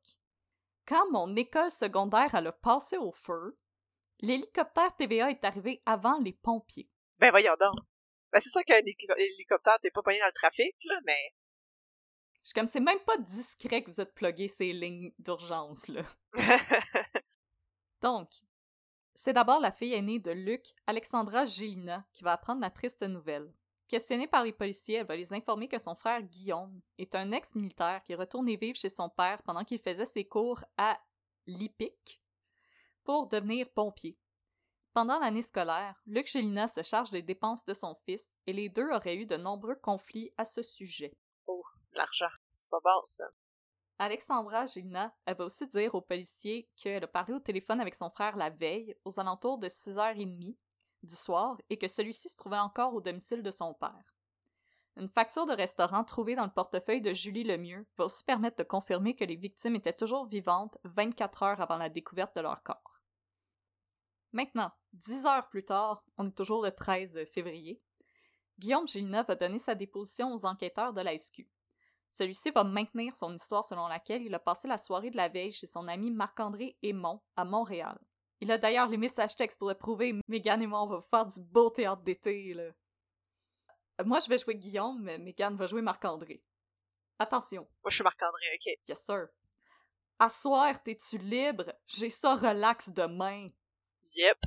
Quand 0.92 1.10
mon 1.10 1.34
école 1.36 1.70
secondaire 1.70 2.34
a 2.34 2.52
passé 2.52 2.98
au 2.98 3.12
feu, 3.12 3.56
l'hélicoptère 4.20 4.94
TVA 4.94 5.30
est 5.30 5.42
arrivé 5.42 5.80
avant 5.86 6.18
les 6.18 6.34
pompiers. 6.34 6.86
Ben 7.18 7.30
voyons 7.30 7.54
donc. 7.58 7.76
Ben 8.30 8.40
c'est 8.40 8.50
sûr 8.50 8.62
qu'un 8.62 8.76
hélico- 8.76 9.16
hélicoptère, 9.16 9.78
t'es 9.80 9.90
pas 9.90 10.02
pogné 10.02 10.18
dans 10.20 10.26
le 10.26 10.32
trafic, 10.32 10.76
là, 10.84 11.00
mais... 11.06 11.32
Je 12.42 12.48
suis 12.48 12.52
comme, 12.52 12.68
c'est 12.68 12.80
même 12.80 13.00
pas 13.06 13.16
discret 13.16 13.82
que 13.82 13.90
vous 13.90 14.02
êtes 14.02 14.12
plugué 14.12 14.48
ces 14.48 14.70
lignes 14.74 15.14
d'urgence, 15.18 15.88
là. 15.88 16.02
Donc, 18.02 18.28
c'est 19.14 19.32
d'abord 19.32 19.60
la 19.60 19.72
fille 19.72 19.94
aînée 19.94 20.18
de 20.18 20.32
Luc, 20.32 20.74
Alexandra 20.86 21.46
Gélina, 21.46 22.04
qui 22.12 22.22
va 22.22 22.32
apprendre 22.32 22.60
la 22.60 22.70
triste 22.70 23.02
nouvelle. 23.02 23.50
Questionnée 23.92 24.26
par 24.26 24.42
les 24.42 24.54
policiers, 24.54 25.00
elle 25.00 25.06
va 25.06 25.16
les 25.16 25.34
informer 25.34 25.68
que 25.68 25.78
son 25.78 25.94
frère 25.94 26.22
Guillaume 26.22 26.80
est 26.96 27.14
un 27.14 27.30
ex-militaire 27.30 28.02
qui 28.02 28.12
est 28.12 28.16
retourné 28.16 28.56
vivre 28.56 28.78
chez 28.78 28.88
son 28.88 29.10
père 29.10 29.42
pendant 29.42 29.64
qu'il 29.64 29.78
faisait 29.80 30.06
ses 30.06 30.24
cours 30.24 30.64
à 30.78 30.98
l'IPIC 31.46 32.22
pour 33.04 33.26
devenir 33.26 33.68
pompier. 33.68 34.16
Pendant 34.94 35.18
l'année 35.18 35.42
scolaire, 35.42 36.00
Luc 36.06 36.26
Gélina 36.26 36.68
se 36.68 36.82
charge 36.82 37.10
des 37.10 37.20
dépenses 37.20 37.66
de 37.66 37.74
son 37.74 37.94
fils 38.06 38.38
et 38.46 38.54
les 38.54 38.70
deux 38.70 38.88
auraient 38.92 39.16
eu 39.16 39.26
de 39.26 39.36
nombreux 39.36 39.74
conflits 39.74 40.32
à 40.38 40.46
ce 40.46 40.62
sujet. 40.62 41.12
oh, 41.46 41.62
l'argent, 41.92 42.32
c'est 42.54 42.70
pas 42.70 42.80
bon, 42.82 43.04
ça. 43.04 43.28
Alexandra 43.98 44.64
Gélina, 44.64 45.14
elle 45.26 45.36
va 45.36 45.44
aussi 45.44 45.66
dire 45.66 45.94
aux 45.94 46.00
policiers 46.00 46.66
qu'elle 46.76 47.04
a 47.04 47.08
parlé 47.08 47.34
au 47.34 47.40
téléphone 47.40 47.82
avec 47.82 47.94
son 47.94 48.08
frère 48.08 48.38
la 48.38 48.48
veille, 48.48 48.96
aux 49.04 49.20
alentours 49.20 49.58
de 49.58 49.68
6h30 49.68 50.56
du 51.02 51.14
soir, 51.14 51.58
et 51.70 51.78
que 51.78 51.88
celui-ci 51.88 52.28
se 52.28 52.36
trouvait 52.36 52.58
encore 52.58 52.94
au 52.94 53.00
domicile 53.00 53.42
de 53.42 53.50
son 53.50 53.74
père. 53.74 54.16
Une 54.96 55.08
facture 55.08 55.46
de 55.46 55.54
restaurant 55.54 56.04
trouvée 56.04 56.34
dans 56.34 56.44
le 56.44 56.52
portefeuille 56.52 57.00
de 57.00 57.12
Julie 57.12 57.44
Lemieux 57.44 57.86
va 57.96 58.04
aussi 58.04 58.24
permettre 58.24 58.58
de 58.58 58.62
confirmer 58.62 59.16
que 59.16 59.24
les 59.24 59.36
victimes 59.36 59.76
étaient 59.76 59.92
toujours 59.92 60.26
vivantes 60.26 60.76
24 60.84 61.42
heures 61.42 61.60
avant 61.60 61.78
la 61.78 61.88
découverte 61.88 62.36
de 62.36 62.42
leur 62.42 62.62
corps. 62.62 63.00
Maintenant, 64.32 64.70
10 64.92 65.26
heures 65.26 65.48
plus 65.48 65.64
tard, 65.64 66.04
on 66.18 66.26
est 66.26 66.36
toujours 66.36 66.62
le 66.62 66.72
13 66.72 67.24
février, 67.32 67.82
Guillaume 68.58 68.86
Gélina 68.86 69.24
va 69.24 69.34
donner 69.34 69.58
sa 69.58 69.74
déposition 69.74 70.32
aux 70.32 70.44
enquêteurs 70.44 70.92
de 70.92 71.00
la 71.00 71.16
SQ. 71.16 71.48
Celui-ci 72.10 72.50
va 72.50 72.62
maintenir 72.62 73.16
son 73.16 73.34
histoire 73.34 73.64
selon 73.64 73.88
laquelle 73.88 74.22
il 74.22 74.34
a 74.34 74.38
passé 74.38 74.68
la 74.68 74.78
soirée 74.78 75.10
de 75.10 75.16
la 75.16 75.28
veille 75.28 75.52
chez 75.52 75.66
son 75.66 75.88
ami 75.88 76.10
Marc-André 76.10 76.76
Aymon 76.82 77.20
à 77.34 77.44
Montréal. 77.44 77.98
Il 78.42 78.50
a 78.50 78.58
d'ailleurs 78.58 78.88
les 78.88 78.96
messages 78.96 79.36
textes 79.36 79.56
pour 79.56 79.68
le 79.68 79.76
prouver. 79.76 80.16
Megan 80.26 80.60
et 80.60 80.66
moi, 80.66 80.82
on 80.82 80.88
va 80.88 81.00
faire 81.00 81.24
du 81.24 81.40
beau 81.40 81.70
théâtre 81.70 82.02
d'été, 82.02 82.52
là. 82.54 82.70
Moi, 84.04 84.18
je 84.18 84.28
vais 84.28 84.36
jouer 84.36 84.56
Guillaume, 84.56 85.00
mais 85.00 85.16
Megan 85.16 85.54
va 85.54 85.66
jouer 85.68 85.80
Marc-André. 85.80 86.42
Attention. 87.20 87.62
Moi, 87.62 87.90
je 87.90 87.94
suis 87.94 88.02
Marc-André, 88.02 88.42
ok. 88.56 88.78
Yes, 88.88 89.04
sir. 89.04 89.28
À 90.18 90.28
soir, 90.28 90.82
t'es-tu 90.82 91.18
libre? 91.18 91.72
J'ai 91.86 92.10
ça 92.10 92.34
relax 92.34 92.88
demain. 92.88 93.46
Yep. 94.16 94.38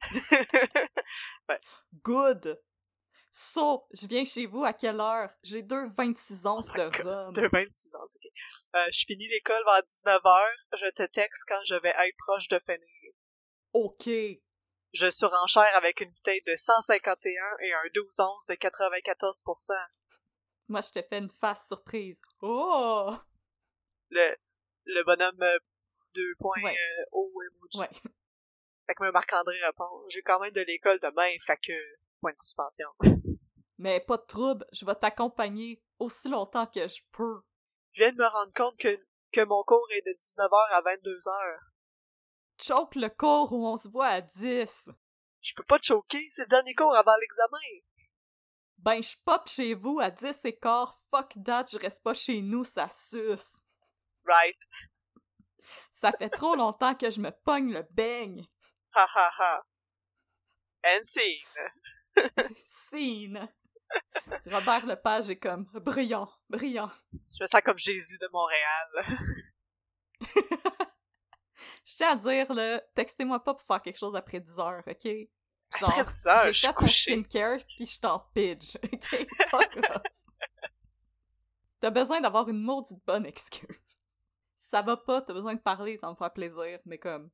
Good. 2.02 2.60
So, 3.40 3.86
je 3.92 4.08
viens 4.08 4.24
chez 4.24 4.46
vous 4.46 4.64
à 4.64 4.72
quelle 4.72 5.00
heure? 5.00 5.30
J'ai 5.44 5.62
deux 5.62 5.86
26 5.96 6.44
onces 6.46 6.72
Oh 6.74 6.76
de 6.76 6.82
rhum. 7.04 7.32
De 7.32 7.46
26 7.46 7.94
ans, 7.94 8.06
c'est 8.08 8.18
ok. 8.18 8.32
Euh, 8.74 8.86
je 8.90 9.04
finis 9.06 9.28
l'école 9.28 9.62
vers 9.64 9.80
19h, 9.82 10.44
je 10.76 10.86
te 10.90 11.04
texte 11.04 11.44
quand 11.46 11.60
je 11.64 11.76
vais 11.76 11.90
être 11.90 12.16
proche 12.18 12.48
de 12.48 12.58
finir. 12.58 13.12
OK. 13.74 14.08
Je 14.92 15.08
surenchère 15.08 15.70
avec 15.76 16.00
une 16.00 16.10
bouteille 16.10 16.42
de 16.48 16.56
151 16.56 17.30
et 17.60 17.72
un 17.74 17.82
12 17.94 18.18
onces 18.18 18.46
de 18.46 18.54
94%. 18.54 19.72
Moi, 20.66 20.80
je 20.80 21.00
te 21.00 21.06
fais 21.08 21.18
une 21.18 21.30
face 21.30 21.68
surprise. 21.68 22.20
Oh! 22.40 23.14
Le, 24.10 24.34
le 24.84 25.04
bonhomme 25.04 25.40
euh, 25.42 25.58
deux 26.12 26.34
points 26.40 26.60
Ouais. 26.64 26.72
euh, 26.74 27.04
haut 27.12 27.32
emoji. 27.40 27.78
Ouais. 27.78 28.00
Fait 28.88 28.94
que 28.96 29.12
Marc-André 29.12 29.54
répond, 29.64 30.08
j'ai 30.08 30.22
quand 30.22 30.40
même 30.40 30.50
de 30.50 30.62
l'école 30.62 30.98
demain, 30.98 31.30
fait 31.46 31.58
que, 31.58 31.72
point 32.20 32.32
de 32.32 32.38
suspension. 32.38 32.88
Mais 33.78 34.00
pas 34.00 34.16
de 34.16 34.22
trouble, 34.22 34.66
je 34.72 34.84
vais 34.84 34.94
t'accompagner 34.94 35.82
aussi 35.98 36.28
longtemps 36.28 36.66
que 36.66 36.86
je 36.88 37.00
peux. 37.12 37.40
Je 37.92 38.02
viens 38.02 38.12
de 38.12 38.18
me 38.18 38.26
rendre 38.26 38.52
compte 38.52 38.76
que, 38.78 39.00
que 39.32 39.44
mon 39.44 39.62
cours 39.62 39.86
est 39.92 40.02
de 40.06 40.12
19h 40.12 40.72
à 40.72 40.82
22h. 40.82 41.58
Choke 42.60 42.96
le 42.96 43.08
cours 43.08 43.52
où 43.52 43.66
on 43.66 43.76
se 43.76 43.88
voit 43.88 44.08
à 44.08 44.20
10. 44.20 44.90
Je 45.40 45.54
peux 45.54 45.62
pas 45.62 45.78
te 45.78 45.86
choquer, 45.86 46.26
c'est 46.30 46.42
le 46.42 46.48
dernier 46.48 46.74
cours 46.74 46.94
avant 46.94 47.16
l'examen. 47.20 47.58
Ben, 48.78 49.02
je 49.02 49.16
pop 49.24 49.48
chez 49.48 49.74
vous 49.74 49.98
à 50.00 50.10
10 50.10 50.44
et 50.44 50.56
quart. 50.56 50.96
Fuck 51.10 51.34
that, 51.44 51.66
je 51.72 51.78
reste 51.78 52.02
pas 52.02 52.14
chez 52.14 52.40
nous, 52.40 52.64
ça 52.64 52.88
suce. 52.90 53.62
Right. 54.24 54.58
Ça 55.90 56.12
fait 56.12 56.30
trop 56.30 56.54
longtemps 56.54 56.94
que 56.94 57.10
je 57.10 57.20
me 57.20 57.30
pogne 57.44 57.72
le 57.72 57.82
beigne. 57.90 58.46
Ha 58.94 59.06
ha 59.14 59.30
ha. 59.38 59.62
And 60.84 61.04
scene. 61.04 62.16
Scene. 62.64 63.48
Robert 64.46 64.86
Lepage 64.86 65.30
est 65.30 65.38
comme 65.38 65.64
brillant, 65.74 66.30
brillant. 66.48 66.90
Je 67.12 67.42
me 67.42 67.46
sens 67.46 67.60
comme 67.62 67.78
Jésus 67.78 68.18
de 68.18 68.28
Montréal. 68.32 68.88
Je 71.84 71.96
tiens 71.96 72.12
à 72.12 72.16
dire, 72.16 72.52
là, 72.52 72.80
textez-moi 72.94 73.42
pas 73.42 73.54
pour 73.54 73.66
faire 73.66 73.80
quelque 73.80 73.98
chose 73.98 74.14
après 74.14 74.40
10 74.40 74.58
heures, 74.58 74.82
ok? 74.86 75.06
Après 75.72 76.04
10 76.04 76.26
heures, 76.26 76.52
je 76.52 76.52
suis 76.52 76.88
skincare 76.88 77.60
pis 77.66 77.86
je 77.86 78.00
t'en 78.00 78.20
pidge, 78.34 78.76
ok? 78.92 79.26
T'as 81.80 81.90
besoin 81.90 82.20
d'avoir 82.20 82.48
une 82.48 82.60
maudite 82.60 83.04
bonne 83.06 83.26
excuse. 83.26 83.66
Si 84.54 84.68
ça 84.68 84.82
va 84.82 84.96
pas, 84.96 85.22
t'as 85.22 85.32
besoin 85.32 85.54
de 85.54 85.60
parler, 85.60 85.96
ça 85.96 86.10
me 86.10 86.16
faire 86.16 86.32
plaisir, 86.32 86.78
mais 86.84 86.98
comme... 86.98 87.30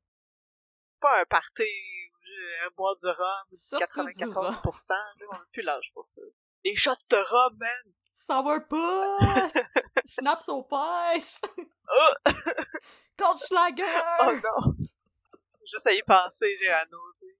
Pas 1.00 1.22
un 1.22 1.24
party 1.24 1.62
où 1.62 2.16
je 2.22 2.74
boire 2.74 2.96
du 2.96 3.06
rhum, 3.06 3.48
du 3.50 3.56
Surtout 3.56 4.04
du 4.04 4.12
94%, 4.12 4.88
là, 4.90 5.26
on 5.32 5.36
plus 5.52 5.62
l'âge 5.62 5.92
pour 5.92 6.08
ça. 6.10 6.20
Les 6.64 6.74
shots 6.76 6.92
de 7.10 7.16
rhum, 7.16 7.58
man! 7.58 7.92
Sourpuss! 8.14 9.62
Schnaps 10.06 10.48
au 10.48 10.62
pêche! 10.62 11.40
Oh! 11.86 12.30
Oh 13.20 14.32
non! 14.32 14.74
Juste 15.66 15.86
à 15.86 15.92
y 15.92 16.02
penser, 16.02 16.54
j'ai 16.58 16.68
la 16.68 16.86
nausée. 16.86 17.36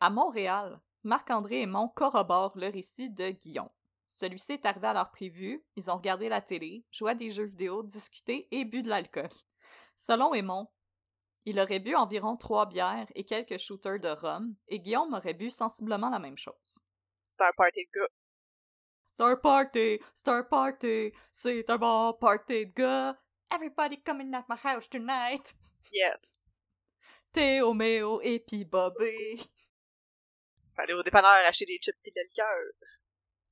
À 0.00 0.10
Montréal, 0.10 0.80
Marc-André 1.04 1.62
Aymon 1.62 1.88
corrobore 1.88 2.52
le 2.56 2.68
récit 2.68 3.08
de 3.08 3.30
Guillaume. 3.30 3.70
Celui-ci 4.08 4.54
est 4.54 4.66
arrivé 4.66 4.88
à 4.88 4.94
l'heure 4.94 5.10
prévue, 5.12 5.64
ils 5.76 5.88
ont 5.88 5.96
regardé 5.96 6.28
la 6.28 6.40
télé, 6.40 6.84
joué 6.90 7.12
à 7.12 7.14
des 7.14 7.30
jeux 7.30 7.44
vidéo, 7.44 7.84
discuté 7.84 8.48
et 8.50 8.64
bu 8.64 8.82
de 8.82 8.88
l'alcool. 8.88 9.30
Selon 9.94 10.34
Aymon, 10.34 10.68
il 11.44 11.60
aurait 11.60 11.78
bu 11.78 11.94
environ 11.94 12.36
trois 12.36 12.66
bières 12.66 13.06
et 13.14 13.24
quelques 13.24 13.58
shooters 13.58 14.00
de 14.00 14.08
rhum, 14.08 14.56
et 14.66 14.80
Guillaume 14.80 15.14
aurait 15.14 15.34
bu 15.34 15.50
sensiblement 15.50 16.10
la 16.10 16.18
même 16.18 16.38
chose. 16.38 16.82
C'est 17.28 17.42
un 17.42 17.52
party 17.56 17.84
de 17.84 18.00
gars. 18.00 18.08
C'est 19.12 19.22
un 19.22 19.36
party, 19.36 20.00
c'est 20.14 20.28
un 20.28 20.42
party, 20.42 21.12
c'est 21.30 21.70
un 21.70 21.76
bon 21.76 22.14
party 22.14 22.66
de 22.66 22.72
gars. 22.72 23.18
Everybody 23.52 24.02
coming 24.02 24.34
at 24.34 24.46
my 24.48 24.56
house 24.56 24.88
tonight. 24.88 25.54
Yes. 25.92 26.48
Théo, 27.32 27.74
Méo 27.74 28.20
et 28.22 28.40
puis 28.40 28.64
Bobby. 28.64 29.46
Aller 30.78 30.94
au 30.94 31.02
dépanneur 31.02 31.30
acheter 31.46 31.66
des 31.66 31.78
chips 31.78 31.98
pis 32.02 32.12
de 32.12 32.22
liqueur. 32.22 32.46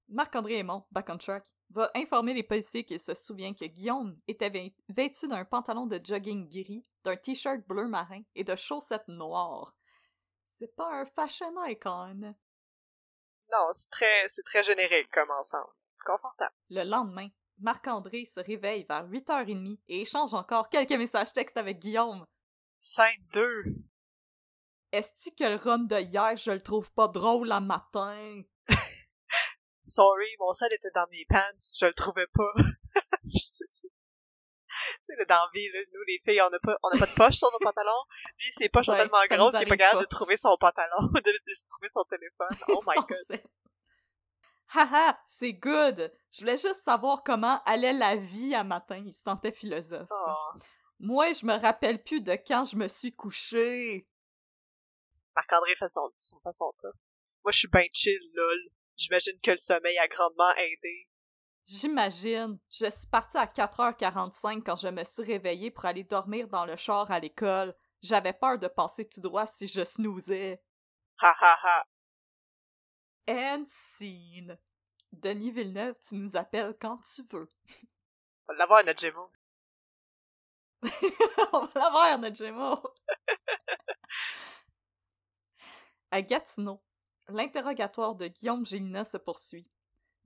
Marc-André 0.08 0.58
Aymon, 0.58 0.84
back 0.90 1.08
on 1.10 1.18
track, 1.18 1.44
va 1.70 1.90
informer 1.94 2.32
les 2.32 2.44
policiers 2.44 2.84
qu'il 2.84 3.00
se 3.00 3.12
souvient 3.14 3.52
que 3.52 3.64
Guillaume 3.64 4.18
était 4.28 4.72
vêtu 4.88 5.26
d'un 5.26 5.44
pantalon 5.44 5.86
de 5.86 6.00
jogging 6.02 6.48
gris, 6.48 6.86
d'un 7.04 7.16
t-shirt 7.16 7.66
bleu 7.66 7.88
marin 7.88 8.22
et 8.34 8.44
de 8.44 8.54
chaussettes 8.54 9.08
noires. 9.08 9.76
C'est 10.46 10.74
pas 10.74 11.00
un 11.00 11.04
fashion 11.04 11.52
icon. 11.64 12.34
Non, 13.52 13.68
c'est 13.72 13.90
très, 13.90 14.28
c'est 14.28 14.42
très 14.42 14.62
générique 14.62 15.10
comme 15.10 15.30
ensemble. 15.30 15.72
Confortable. 16.04 16.54
Le 16.70 16.84
lendemain, 16.84 17.28
Marc-André 17.58 18.24
se 18.24 18.40
réveille 18.40 18.84
vers 18.88 19.06
8h30 19.08 19.78
et 19.88 20.02
échange 20.02 20.34
encore 20.34 20.68
quelques 20.68 20.92
messages 20.92 21.32
textes 21.32 21.56
avec 21.56 21.78
Guillaume. 21.78 22.24
Scène 22.82 23.24
2. 23.32 23.64
Est-ce 24.92 25.30
que 25.30 25.44
le 25.44 25.56
rhum 25.56 25.86
de 25.86 25.98
hier, 25.98 26.36
je 26.36 26.52
le 26.52 26.60
trouve 26.60 26.90
pas 26.92 27.08
drôle 27.08 27.50
un 27.50 27.60
matin? 27.60 28.42
Sorry, 29.88 30.26
mon 30.38 30.52
sel 30.52 30.72
était 30.72 30.90
dans 30.94 31.06
mes 31.10 31.24
pants, 31.28 31.58
je 31.78 31.86
le 31.86 31.94
trouvais 31.94 32.26
pas. 32.28 32.52
Tu 35.06 35.14
sais, 35.16 35.26
dans 35.26 35.34
la 35.34 35.50
vie, 35.54 35.68
nous, 35.92 36.02
les 36.06 36.20
filles, 36.24 36.42
on 36.42 36.50
n'a 36.50 36.58
pas, 36.58 36.76
on 36.82 36.88
a 36.88 36.98
pas 36.98 37.06
de 37.06 37.14
poche 37.14 37.36
sur 37.36 37.50
nos 37.52 37.58
pantalons. 37.58 38.04
Lui, 38.38 38.52
ses 38.52 38.68
poches 38.68 38.86
sont 38.86 38.94
tellement 38.94 39.24
grosses 39.30 39.54
qu'il 39.54 39.62
est 39.62 39.66
pas 39.66 39.76
capable 39.76 40.02
de 40.02 40.08
trouver 40.08 40.36
son 40.36 40.56
pantalon, 40.58 40.98
de, 41.00 41.20
de, 41.20 41.68
trouver 41.68 41.88
son 41.92 42.04
téléphone. 42.04 42.48
Oh 42.68 42.82
my 42.86 42.96
god. 43.30 43.42
Haha, 44.68 45.18
c'est 45.26 45.52
good! 45.52 46.12
Je 46.32 46.40
voulais 46.40 46.56
juste 46.56 46.82
savoir 46.82 47.22
comment 47.22 47.62
allait 47.64 47.92
la 47.92 48.16
vie 48.16 48.54
à 48.54 48.64
matin. 48.64 48.96
Il 49.04 49.12
se 49.12 49.22
sentait 49.22 49.52
philosophe. 49.52 50.08
Oh. 50.10 50.58
Moi, 50.98 51.32
je 51.34 51.46
me 51.46 51.54
rappelle 51.54 52.02
plus 52.02 52.20
de 52.20 52.32
quand 52.32 52.64
je 52.64 52.76
me 52.76 52.88
suis 52.88 53.14
couché. 53.14 54.08
Marc-André 55.36 55.76
fait 55.76 55.88
son, 55.88 56.10
son 56.18 56.40
façon. 56.40 56.72
Moi, 57.44 57.52
je 57.52 57.58
suis 57.58 57.68
ben 57.68 57.86
chill, 57.92 58.18
lol. 58.34 58.58
J'imagine 58.96 59.38
que 59.42 59.50
le 59.50 59.56
sommeil 59.58 59.98
a 59.98 60.08
grandement 60.08 60.54
aidé. 60.56 61.08
J'imagine. 61.66 62.58
Je 62.70 62.88
suis 62.88 63.08
partie 63.08 63.36
à 63.36 63.46
4h45 63.46 64.62
quand 64.62 64.76
je 64.76 64.88
me 64.88 65.02
suis 65.02 65.24
réveillée 65.24 65.72
pour 65.72 65.84
aller 65.84 66.04
dormir 66.04 66.46
dans 66.46 66.64
le 66.64 66.76
char 66.76 67.10
à 67.10 67.18
l'école. 67.18 67.74
J'avais 68.02 68.32
peur 68.32 68.58
de 68.58 68.68
passer 68.68 69.04
tout 69.04 69.20
droit 69.20 69.46
si 69.46 69.66
je 69.66 69.84
snoozais. 69.84 70.62
Ha 71.20 71.34
ha 71.40 71.58
ha. 71.64 71.86
And 73.28 73.64
scene. 73.66 74.56
Denis 75.12 75.50
Villeneuve, 75.50 75.96
tu 76.00 76.14
nous 76.14 76.36
appelles 76.36 76.76
quand 76.80 77.00
tu 77.00 77.22
veux. 77.32 77.48
On 78.48 78.52
va 78.52 78.58
l'avoir, 78.58 78.84
notre 78.84 79.00
Gémeaux. 79.00 79.32
On 81.52 81.66
va 81.66 81.80
l'avoir, 81.80 82.18
notre 82.18 82.36
Gémeaux. 82.36 82.80
à 86.12 86.22
Gatineau, 86.22 86.80
l'interrogatoire 87.28 88.14
de 88.14 88.28
Guillaume 88.28 88.64
Gélina 88.64 89.04
se 89.04 89.16
poursuit. 89.16 89.66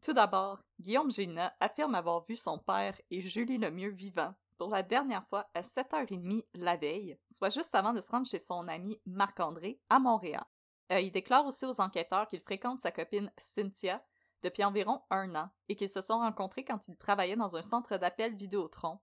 Tout 0.03 0.15
d'abord, 0.15 0.63
Guillaume 0.81 1.11
Gélina 1.11 1.55
affirme 1.61 1.95
avoir 1.95 2.25
vu 2.25 2.35
son 2.35 2.59
père 2.59 2.99
et 3.11 3.21
Julie 3.21 3.59
Lemieux 3.59 3.91
vivant 3.91 4.35
pour 4.57 4.71
la 4.71 4.83
dernière 4.83 5.27
fois 5.27 5.51
à 5.53 5.61
7h30 5.61 6.43
la 6.55 6.79
veille, 6.79 7.19
soit 7.31 7.51
juste 7.51 7.75
avant 7.75 7.93
de 7.93 8.01
se 8.01 8.11
rendre 8.11 8.27
chez 8.27 8.39
son 8.39 8.67
ami 8.69 8.99
Marc-André 9.05 9.79
à 9.91 9.99
Montréal. 9.99 10.45
Euh, 10.91 11.01
il 11.01 11.11
déclare 11.11 11.45
aussi 11.45 11.67
aux 11.67 11.83
enquêteurs 11.83 12.29
qu'il 12.29 12.41
fréquente 12.41 12.81
sa 12.81 12.91
copine 12.91 13.31
Cynthia 13.37 14.03
depuis 14.43 14.65
environ 14.65 15.03
un 15.11 15.35
an 15.35 15.51
et 15.69 15.77
qu'ils 15.77 15.91
se 15.91 16.01
sont 16.01 16.19
rencontrés 16.19 16.65
quand 16.65 16.89
il 16.89 16.97
travaillait 16.97 17.37
dans 17.37 17.57
un 17.57 17.63
centre 17.63 17.99
d'appel 17.99 18.35
Vidéotron, 18.35 19.01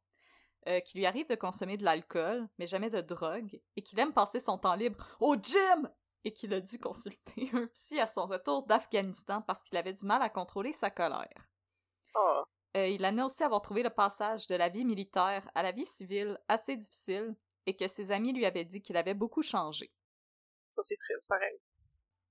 euh, 0.67 0.79
qu'il 0.79 0.99
lui 0.99 1.05
arrive 1.05 1.29
de 1.29 1.35
consommer 1.35 1.77
de 1.77 1.85
l'alcool, 1.85 2.49
mais 2.57 2.65
jamais 2.65 2.89
de 2.89 3.01
drogue, 3.01 3.61
et 3.75 3.83
qu'il 3.83 3.99
aime 3.99 4.13
passer 4.13 4.39
son 4.39 4.57
temps 4.57 4.75
libre 4.75 5.05
au 5.19 5.35
gym 5.35 5.91
et 6.23 6.33
qu'il 6.33 6.53
a 6.53 6.61
dû 6.61 6.79
consulter 6.79 7.49
un 7.53 7.67
psy 7.67 7.99
à 7.99 8.07
son 8.07 8.25
retour 8.25 8.65
d'Afghanistan 8.65 9.41
parce 9.41 9.63
qu'il 9.63 9.77
avait 9.77 9.93
du 9.93 10.05
mal 10.05 10.21
à 10.21 10.29
contrôler 10.29 10.73
sa 10.73 10.89
colère. 10.89 11.47
Oh. 12.15 12.43
Euh, 12.75 12.87
il 12.87 13.03
admet 13.05 13.23
aussi 13.23 13.43
avoir 13.43 13.61
trouvé 13.61 13.83
le 13.83 13.89
passage 13.89 14.47
de 14.47 14.55
la 14.55 14.69
vie 14.69 14.85
militaire 14.85 15.49
à 15.55 15.63
la 15.63 15.71
vie 15.71 15.85
civile 15.85 16.39
assez 16.47 16.75
difficile 16.75 17.35
et 17.65 17.75
que 17.75 17.87
ses 17.87 18.11
amis 18.11 18.33
lui 18.33 18.45
avaient 18.45 18.65
dit 18.65 18.81
qu'il 18.81 18.97
avait 18.97 19.13
beaucoup 19.13 19.41
changé. 19.41 19.91
Ça, 20.71 20.81
c'est 20.83 20.97
triste, 20.97 21.27
pareil. 21.27 21.59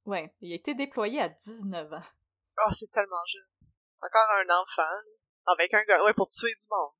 Ouais, 0.04 0.32
il 0.40 0.52
a 0.52 0.54
été 0.54 0.74
déployé 0.74 1.20
à 1.20 1.28
19 1.28 1.92
ans. 1.92 2.02
Oh, 2.64 2.70
c'est 2.72 2.90
tellement 2.90 3.24
jeune. 3.26 3.42
Encore 4.00 4.28
un 4.40 4.62
enfant, 4.62 4.82
avec 5.46 5.74
un 5.74 5.82
gars, 5.84 6.04
ouais, 6.04 6.14
pour 6.14 6.28
tuer 6.28 6.54
du 6.54 6.66
monde. 6.70 6.92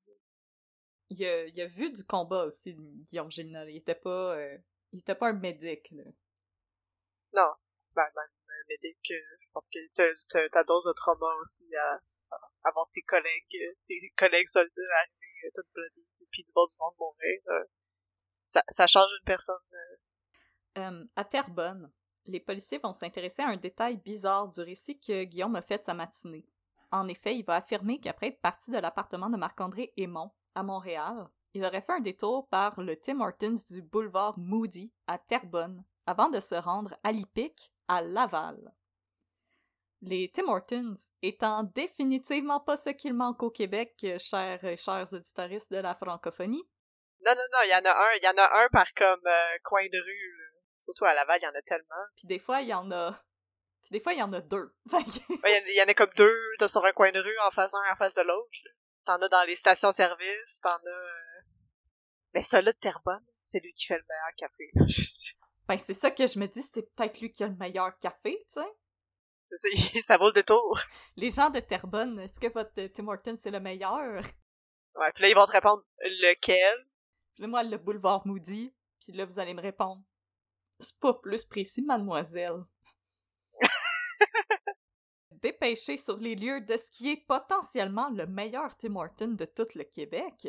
Il 1.09 1.25
a, 1.25 1.45
il 1.45 1.61
a 1.61 1.67
vu 1.67 1.89
du 1.89 2.03
combat 2.03 2.43
aussi, 2.43 2.75
Guillaume 2.75 3.31
Gélina. 3.31 3.63
Il 3.69 3.77
était 3.77 3.95
pas, 3.95 4.35
euh, 4.35 4.57
il 4.91 4.99
était 4.99 5.15
pas 5.15 5.29
un 5.29 5.33
médic, 5.33 5.89
là. 5.91 6.03
Non, 7.33 7.51
ben, 7.95 8.07
ben, 8.15 8.21
un 8.21 8.63
médic, 8.69 9.11
euh, 9.11 9.37
je 9.39 9.47
pense 9.53 9.67
que 9.69 9.79
t'as 10.29 10.49
ta 10.49 10.63
dose 10.63 10.85
de 10.85 10.93
trauma 10.93 11.33
aussi 11.41 11.67
à, 11.75 11.99
avoir 12.63 12.89
tes 12.91 13.01
collègues, 13.01 13.75
tes 13.87 14.13
collègues 14.17 14.47
soldats 14.47 14.71
arriver 14.99 15.27
euh, 15.45 15.49
tout 15.53 15.61
bloody, 15.73 16.07
puis 16.31 16.43
du 16.43 16.53
bord 16.53 16.67
du 16.67 16.75
monde 16.79 16.93
mourir. 16.99 17.41
Euh, 17.47 17.63
ça, 18.45 18.63
ça 18.69 18.87
change 18.87 19.09
une 19.19 19.25
personne. 19.25 19.55
Euh, 20.77 21.05
à 21.15 21.25
Terrebonne, 21.25 21.91
les 22.25 22.39
policiers 22.39 22.77
vont 22.77 22.93
s'intéresser 22.93 23.41
à 23.41 23.47
un 23.47 23.57
détail 23.57 23.97
bizarre 23.97 24.47
du 24.47 24.61
récit 24.61 24.99
que 24.99 25.23
Guillaume 25.23 25.55
a 25.55 25.61
fait 25.61 25.83
sa 25.83 25.93
matinée. 25.93 26.45
En 26.91 27.07
effet, 27.07 27.35
il 27.35 27.43
va 27.43 27.55
affirmer 27.55 27.99
qu'après 27.99 28.27
être 28.27 28.41
parti 28.41 28.71
de 28.71 28.77
l'appartement 28.77 29.29
de 29.29 29.37
Marc-André 29.37 29.93
Aymon, 29.97 30.31
à 30.55 30.63
Montréal, 30.63 31.29
il 31.53 31.65
aurait 31.65 31.81
fait 31.81 31.93
un 31.93 31.99
détour 31.99 32.47
par 32.49 32.79
le 32.79 32.95
Tim 32.97 33.19
Hortons 33.19 33.55
du 33.69 33.81
boulevard 33.81 34.37
Moody 34.37 34.93
à 35.07 35.17
Terrebonne 35.17 35.83
avant 36.07 36.29
de 36.29 36.39
se 36.39 36.55
rendre 36.55 36.97
à 37.03 37.11
l'IPIC 37.11 37.71
à 37.87 38.01
Laval. 38.01 38.73
Les 40.01 40.29
Tim 40.29 40.47
Hortons 40.47 40.95
étant 41.21 41.63
définitivement 41.63 42.59
pas 42.59 42.77
ce 42.77 42.91
qu'il 42.91 43.13
manque 43.13 43.43
au 43.43 43.51
Québec, 43.51 43.93
chers, 44.19 44.77
chers 44.77 45.13
auditoristes 45.13 45.71
de 45.71 45.77
la 45.77 45.95
francophonie. 45.95 46.63
Non, 47.25 47.33
non, 47.33 47.43
non, 47.51 47.59
il 47.65 47.69
y 47.69 47.75
en 47.75 47.83
a 47.83 47.91
un, 47.91 48.11
il 48.15 48.23
y 48.23 48.27
en 48.27 48.37
a 48.37 48.63
un 48.63 48.69
par 48.69 48.93
comme 48.93 49.25
euh, 49.25 49.57
coin 49.63 49.85
de 49.91 49.99
rue. 49.99 50.53
Surtout 50.79 51.05
à 51.05 51.13
Laval, 51.13 51.39
il 51.41 51.45
y 51.45 51.47
en 51.47 51.55
a 51.55 51.61
tellement. 51.63 52.05
Puis 52.15 52.27
des 52.27 52.39
fois, 52.39 52.61
il 52.61 52.67
y 52.69 52.73
en 52.73 52.89
a. 52.91 53.11
Puis 53.83 53.91
des 53.91 53.99
fois, 53.99 54.13
il 54.13 54.19
y 54.19 54.23
en 54.23 54.31
a 54.33 54.41
deux. 54.41 54.75
Il 54.91 55.75
y, 55.75 55.81
en 55.81 55.87
a 55.87 55.93
comme 55.93 56.11
deux 56.15 56.67
sur 56.67 56.83
un 56.83 56.91
coin 56.91 57.11
de 57.11 57.19
rue, 57.19 57.39
en 57.47 57.51
face 57.51 57.73
un, 57.73 57.91
en 57.91 57.95
face 57.95 58.15
de 58.15 58.21
l'autre. 58.21 58.59
T'en 59.05 59.15
as 59.21 59.29
dans 59.29 59.43
les 59.45 59.55
stations-service, 59.55 60.59
t'en 60.61 60.69
as. 60.69 60.89
Euh, 60.89 61.41
mais 62.33 62.43
celui 62.43 62.65
de 62.65 62.71
Terrebonne, 62.71 63.25
c'est 63.43 63.61
lui 63.61 63.73
qui 63.73 63.85
fait 63.85 63.97
le 63.97 64.05
meilleur 64.07 64.35
café. 64.37 64.71
ben, 65.67 65.77
c'est 65.77 65.93
ça 65.93 66.11
que 66.11 66.27
je 66.27 66.39
me 66.39 66.47
dis, 66.47 66.61
c'est 66.61 66.93
peut-être 66.95 67.19
lui 67.19 67.31
qui 67.31 67.43
a 67.43 67.47
le 67.47 67.55
meilleur 67.55 67.97
café, 67.97 68.45
tu 68.53 68.61
sais. 68.61 68.67
ça 70.01 70.17
vaut 70.17 70.27
le 70.27 70.33
détour. 70.33 70.79
Les 71.15 71.31
gens 71.31 71.49
de 71.49 71.59
Terrebonne, 71.59 72.19
est-ce 72.19 72.39
que 72.39 72.51
votre 72.51 72.87
Tim 72.87 73.07
Hortons 73.07 73.37
c'est 73.41 73.51
le 73.51 73.59
meilleur? 73.59 74.21
Ouais, 74.95 75.11
puis 75.13 75.23
là, 75.23 75.29
ils 75.29 75.35
vont 75.35 75.45
te 75.45 75.51
répondre 75.51 75.83
lequel? 76.01 76.87
Puis 77.35 77.47
moi, 77.47 77.63
le 77.63 77.77
boulevard 77.77 78.25
Moody. 78.25 78.73
Puis 78.99 79.13
là, 79.13 79.25
vous 79.25 79.39
allez 79.39 79.53
me 79.53 79.61
répondre 79.61 80.01
c'est 80.79 80.99
pas 80.99 81.13
plus 81.13 81.45
précis, 81.45 81.81
mademoiselle. 81.81 82.63
Dépêché 85.31 85.97
sur 85.97 86.17
les 86.17 86.35
lieux 86.35 86.61
de 86.61 86.77
ce 86.77 86.89
qui 86.91 87.11
est 87.11 87.25
potentiellement 87.27 88.09
le 88.09 88.25
meilleur 88.25 88.75
Tim 88.77 88.95
Horton 88.95 89.29
de 89.29 89.45
tout 89.45 89.67
le 89.75 89.83
Québec, 89.83 90.47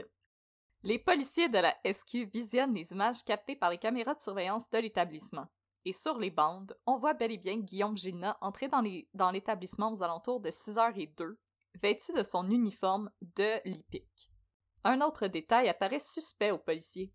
les 0.82 0.98
policiers 0.98 1.48
de 1.48 1.58
la 1.58 1.76
SQ 1.84 2.30
visionnent 2.32 2.74
les 2.74 2.92
images 2.92 3.24
captées 3.24 3.56
par 3.56 3.70
les 3.70 3.78
caméras 3.78 4.14
de 4.14 4.20
surveillance 4.20 4.70
de 4.70 4.78
l'établissement. 4.78 5.48
Et 5.84 5.92
sur 5.92 6.18
les 6.18 6.30
bandes, 6.30 6.76
on 6.86 6.98
voit 6.98 7.14
bel 7.14 7.32
et 7.32 7.38
bien 7.38 7.56
Guillaume 7.56 7.96
Gilna 7.96 8.36
entrer 8.40 8.68
dans 8.68 9.30
l'établissement 9.30 9.92
aux 9.92 10.02
alentours 10.02 10.40
de 10.40 10.50
6h02, 10.50 11.36
vêtu 11.82 12.12
de 12.12 12.22
son 12.22 12.50
uniforme 12.50 13.10
de 13.20 13.60
l'IPIC. 13.64 14.30
Un 14.84 15.00
autre 15.00 15.26
détail 15.26 15.68
apparaît 15.68 15.98
suspect 15.98 16.50
aux 16.50 16.58
policiers. 16.58 17.12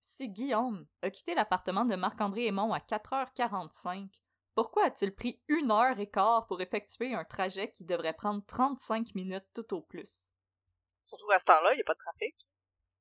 Si 0.00 0.28
Guillaume 0.28 0.86
a 1.02 1.10
quitté 1.10 1.34
l'appartement 1.34 1.84
de 1.84 1.94
Marc-André 1.94 2.46
Aymon 2.46 2.72
à 2.72 2.78
4h45, 2.78 4.08
pourquoi 4.54 4.84
a-t-il 4.86 5.14
pris 5.14 5.40
une 5.48 5.70
heure 5.70 5.98
et 5.98 6.10
quart 6.10 6.46
pour 6.46 6.60
effectuer 6.60 7.14
un 7.14 7.24
trajet 7.24 7.70
qui 7.70 7.84
devrait 7.84 8.12
prendre 8.12 8.44
35 8.46 9.14
minutes 9.14 9.46
tout 9.54 9.74
au 9.74 9.80
plus? 9.80 10.32
Surtout 11.04 11.30
à 11.30 11.38
ce 11.38 11.44
temps-là, 11.46 11.72
il 11.72 11.76
n'y 11.76 11.82
a 11.82 11.84
pas 11.84 11.94
de 11.94 11.98
trafic. 11.98 12.48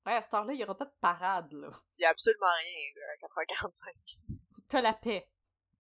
Ouais, 0.05 0.13
à 0.13 0.21
ce 0.21 0.29
temps-là, 0.29 0.53
il 0.53 0.57
n'y 0.57 0.63
aura 0.63 0.77
pas 0.77 0.85
de 0.85 0.95
parade, 0.99 1.51
là. 1.53 1.69
Il 1.97 2.01
n'y 2.01 2.05
a 2.05 2.09
absolument 2.09 2.47
rien, 2.47 3.03
à 3.13 3.27
4h45. 3.27 4.43
T'as 4.67 4.81
la 4.81 4.93
paix. 4.93 5.27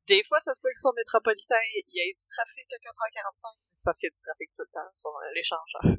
Des 0.07 0.23
fois, 0.23 0.39
ça 0.39 0.53
se 0.53 0.61
peut 0.61 0.69
que 0.73 0.79
sur 0.79 0.93
Métropolitain, 0.95 1.55
il 1.75 1.83
y 1.93 1.99
ait 1.99 2.13
du 2.13 2.27
trafic 2.27 2.67
à 2.73 2.77
4h45. 2.77 3.57
C'est 3.71 3.85
parce 3.85 3.99
qu'il 3.99 4.07
y 4.07 4.11
a 4.11 4.15
du 4.15 4.21
trafic 4.21 4.51
tout 4.55 4.63
le 4.63 4.73
temps 4.73 4.93
sur 4.93 5.11
l'échangeur. 5.33 5.97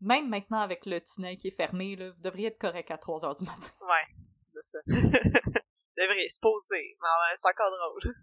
Même 0.00 0.28
maintenant, 0.28 0.60
avec 0.60 0.86
le 0.86 1.00
tunnel 1.00 1.36
qui 1.36 1.48
est 1.48 1.56
fermé, 1.56 1.96
là, 1.96 2.10
vous 2.10 2.20
devriez 2.20 2.48
être 2.48 2.58
correct 2.58 2.90
à 2.90 2.96
3h 2.96 3.38
du 3.38 3.44
matin. 3.44 3.68
Ouais 3.80 4.20
ça. 4.62 4.78
Devrait 4.86 6.28
se 6.28 6.40
poser. 6.40 6.96
Mais 7.00 7.36
c'est 7.36 7.48
encore 7.48 7.70
drôle. 7.70 8.14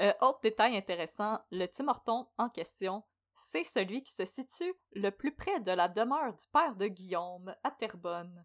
Euh, 0.00 0.12
autre 0.20 0.40
détail 0.42 0.76
intéressant, 0.76 1.40
le 1.50 1.66
Tim 1.66 1.88
Horton 1.88 2.28
en 2.38 2.48
question, 2.48 3.02
c'est 3.38 3.64
celui 3.64 4.02
qui 4.02 4.12
se 4.12 4.24
situe 4.24 4.74
le 4.92 5.10
plus 5.10 5.34
près 5.34 5.60
de 5.60 5.70
la 5.70 5.88
demeure 5.88 6.34
du 6.34 6.46
père 6.52 6.74
de 6.74 6.88
Guillaume, 6.88 7.54
à 7.62 7.70
Terrebonne. 7.70 8.44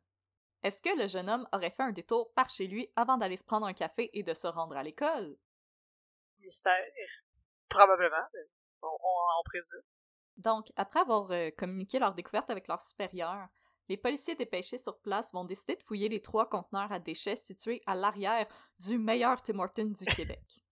Est-ce 0.62 0.82
que 0.82 0.97
le 0.97 1.08
jeune 1.08 1.29
homme 1.29 1.47
aurait 1.51 1.71
fait 1.71 1.84
un 1.84 1.91
détour 1.91 2.32
par 2.34 2.49
chez 2.49 2.67
lui 2.67 2.89
avant 2.95 3.17
d'aller 3.17 3.36
se 3.36 3.43
prendre 3.43 3.65
un 3.65 3.73
café 3.73 4.10
et 4.13 4.23
de 4.23 4.34
se 4.34 4.47
rendre 4.47 4.77
à 4.77 4.84
l'école? 4.84 5.36
Mystère. 6.39 6.73
Probablement. 7.69 8.27
On, 8.82 8.88
on, 8.88 9.39
on 9.39 9.43
présume. 9.45 9.82
Donc, 10.38 10.71
après 10.75 10.99
avoir 10.99 11.29
euh, 11.32 11.49
communiqué 11.58 11.99
leur 11.99 12.13
découverte 12.13 12.49
avec 12.49 12.67
leurs 12.67 12.82
supérieurs, 12.82 13.47
les 13.89 13.97
policiers 13.97 14.36
dépêchés 14.36 14.77
sur 14.77 14.99
place 14.99 15.34
vont 15.34 15.43
décider 15.43 15.75
de 15.75 15.84
fouiller 15.84 16.08
les 16.08 16.21
trois 16.21 16.47
conteneurs 16.47 16.91
à 16.91 16.99
déchets 16.99 17.36
situés 17.36 17.82
à 17.86 17.95
l'arrière 17.95 18.47
du 18.79 18.97
meilleur 18.97 19.41
Tim 19.41 19.60
Hortons 19.60 19.91
du 19.91 20.06
Québec. 20.15 20.62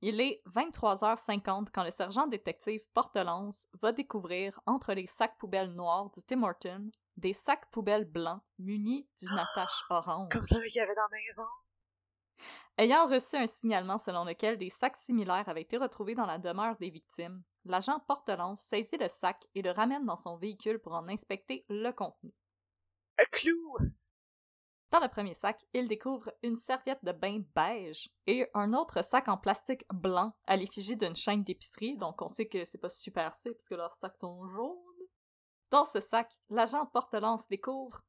Il 0.00 0.20
est 0.20 0.42
23h50 0.54 1.68
quand 1.72 1.84
le 1.84 1.90
sergent 1.90 2.26
détective 2.26 2.82
Portelance 2.92 3.68
va 3.80 3.92
découvrir 3.92 4.60
entre 4.66 4.92
les 4.92 5.06
sacs 5.06 5.38
poubelles 5.38 5.72
noirs 5.72 6.10
du 6.10 6.22
Tim 6.22 6.42
Hortons 6.42 6.90
des 7.16 7.32
sacs 7.32 7.70
poubelles 7.70 8.04
blancs 8.04 8.42
munis 8.58 9.08
d'une 9.20 9.38
attache 9.38 9.84
orange. 9.90 10.28
Comme 10.30 10.44
celui 10.44 10.68
qu'il 10.70 10.80
y 10.80 10.82
avait 10.82 10.94
dans 10.94 11.08
la 11.10 11.18
maison? 11.18 11.48
Ayant 12.76 13.06
reçu 13.06 13.36
un 13.36 13.46
signalement 13.46 13.98
selon 13.98 14.24
lequel 14.24 14.58
des 14.58 14.68
sacs 14.68 14.96
similaires 14.96 15.48
avaient 15.48 15.62
été 15.62 15.76
retrouvés 15.76 16.16
dans 16.16 16.26
la 16.26 16.38
demeure 16.38 16.76
des 16.76 16.90
victimes, 16.90 17.42
l'agent 17.64 18.00
Portelance 18.00 18.60
saisit 18.60 18.96
le 18.96 19.08
sac 19.08 19.46
et 19.54 19.62
le 19.62 19.70
ramène 19.70 20.04
dans 20.04 20.16
son 20.16 20.36
véhicule 20.36 20.80
pour 20.80 20.94
en 20.94 21.08
inspecter 21.08 21.64
le 21.68 21.92
contenu. 21.92 22.34
Un 23.20 23.24
clou! 23.30 23.76
Dans 24.90 25.00
le 25.00 25.08
premier 25.08 25.34
sac, 25.34 25.64
il 25.72 25.88
découvre 25.88 26.32
une 26.42 26.56
serviette 26.56 27.04
de 27.04 27.12
bain 27.12 27.42
beige 27.54 28.08
et 28.26 28.48
un 28.54 28.72
autre 28.74 29.02
sac 29.02 29.28
en 29.28 29.36
plastique 29.36 29.84
blanc 29.92 30.32
à 30.46 30.56
l'effigie 30.56 30.96
d'une 30.96 31.16
chaîne 31.16 31.42
d'épicerie, 31.42 31.96
donc 31.96 32.22
on 32.22 32.28
sait 32.28 32.46
que 32.46 32.64
c'est 32.64 32.78
pas 32.78 32.90
super 32.90 33.34
C 33.34 33.52
parce 33.52 33.68
que 33.68 33.74
leurs 33.74 33.92
sacs 33.92 34.18
sont 34.18 34.46
jaunes. 34.46 34.78
Dans 35.70 35.84
ce 35.84 36.00
sac, 36.00 36.32
l'agent 36.48 36.86
Portelance 36.86 37.48
découvre 37.48 38.02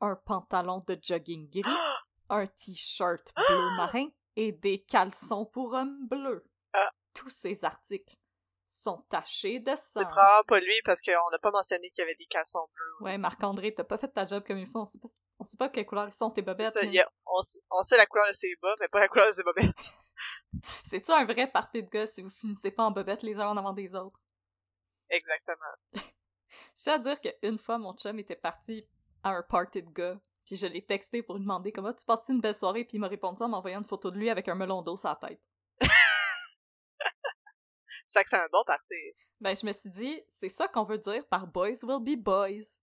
un 0.00 0.16
pantalon 0.16 0.80
de 0.86 0.98
jogging 1.00 1.48
gris, 1.48 1.64
un 2.28 2.46
t-shirt 2.46 3.32
bleu 3.48 3.76
marin 3.76 4.08
et 4.36 4.52
des 4.52 4.82
caleçons 4.82 5.46
pour 5.46 5.72
hommes 5.72 6.06
bleus. 6.06 6.44
Ah. 6.74 6.90
Tous 7.14 7.30
ces 7.30 7.64
articles 7.64 8.16
sont 8.70 9.04
tachés 9.10 9.58
de 9.58 9.74
sang. 9.74 9.82
C'est 10.00 10.04
probablement 10.04 10.44
pas 10.46 10.60
lui 10.60 10.80
parce 10.84 11.02
qu'on 11.02 11.30
n'a 11.32 11.38
pas 11.38 11.50
mentionné 11.50 11.90
qu'il 11.90 12.02
y 12.02 12.04
avait 12.04 12.14
des 12.14 12.26
caleçons 12.26 12.68
bleus. 12.72 13.04
Ouais, 13.04 13.18
Marc-André, 13.18 13.74
t'as 13.74 13.82
pas 13.84 13.98
fait 13.98 14.08
ta 14.08 14.24
job 14.26 14.44
comme 14.46 14.58
il 14.58 14.66
faut. 14.68 14.78
On 14.80 14.84
sait 14.84 14.98
pas, 14.98 15.08
on 15.40 15.44
sait 15.44 15.56
pas 15.56 15.68
quelle 15.68 15.86
couleur 15.86 16.06
ils 16.06 16.12
sont 16.12 16.30
tes 16.30 16.42
bobettes. 16.42 16.70
ça, 16.70 16.80
mais- 16.82 16.86
il 16.88 16.94
y 16.94 17.00
a- 17.00 17.10
on, 17.26 17.82
sait 17.82 17.96
la 17.96 18.06
couleur 18.06 18.28
de 18.28 18.32
ses 18.32 18.54
bas, 18.62 18.74
mais 18.78 18.86
pas 18.88 19.00
la 19.00 19.08
couleur 19.08 19.26
de 19.26 19.32
ses 19.32 19.42
bobettes. 19.42 19.74
C'est-tu 20.84 21.10
un 21.10 21.24
vrai 21.24 21.50
party 21.50 21.82
de 21.82 21.88
gars 21.88 22.06
si 22.06 22.22
vous 22.22 22.30
finissez 22.30 22.70
pas 22.70 22.84
en 22.84 22.92
bobettes 22.92 23.22
les 23.22 23.40
uns 23.40 23.48
en 23.48 23.56
avant 23.56 23.72
des 23.72 23.94
autres? 23.94 24.20
Exactement. 25.08 25.56
Je 26.76 26.82
tiens 26.82 26.94
à 26.94 26.98
dire 26.98 27.20
qu'une 27.20 27.58
fois, 27.58 27.78
mon 27.78 27.94
chum 27.96 28.18
était 28.20 28.36
parti 28.36 28.86
à 29.24 29.30
un 29.30 29.42
party 29.42 29.82
de 29.82 29.90
gars, 29.90 30.18
puis 30.46 30.56
je 30.56 30.66
l'ai 30.66 30.84
texté 30.84 31.22
pour 31.22 31.34
lui 31.36 31.42
demander 31.42 31.72
comment 31.72 31.92
tu 31.92 32.04
passais 32.06 32.32
une 32.32 32.40
belle 32.40 32.54
soirée, 32.54 32.84
puis 32.84 32.96
il 32.98 33.00
m'a 33.00 33.08
répondu 33.08 33.42
en 33.42 33.48
m'envoyant 33.48 33.78
une 33.80 33.84
photo 33.84 34.10
de 34.10 34.16
lui 34.16 34.30
avec 34.30 34.48
un 34.48 34.54
melon 34.54 34.82
d'eau 34.82 34.96
sur 34.96 35.08
la 35.08 35.16
tête. 35.16 35.40
C'est 38.06 38.18
ça 38.18 38.22
que 38.24 38.28
c'est 38.30 38.36
un 38.36 38.48
bon 38.52 38.62
party. 38.66 38.94
Ben, 39.40 39.54
je 39.56 39.64
me 39.66 39.72
suis 39.72 39.90
dit, 39.90 40.22
c'est 40.28 40.48
ça 40.48 40.68
qu'on 40.68 40.84
veut 40.84 40.98
dire 40.98 41.26
par 41.28 41.46
boys 41.46 41.82
will 41.84 42.00
be 42.00 42.18
boys. 42.20 42.78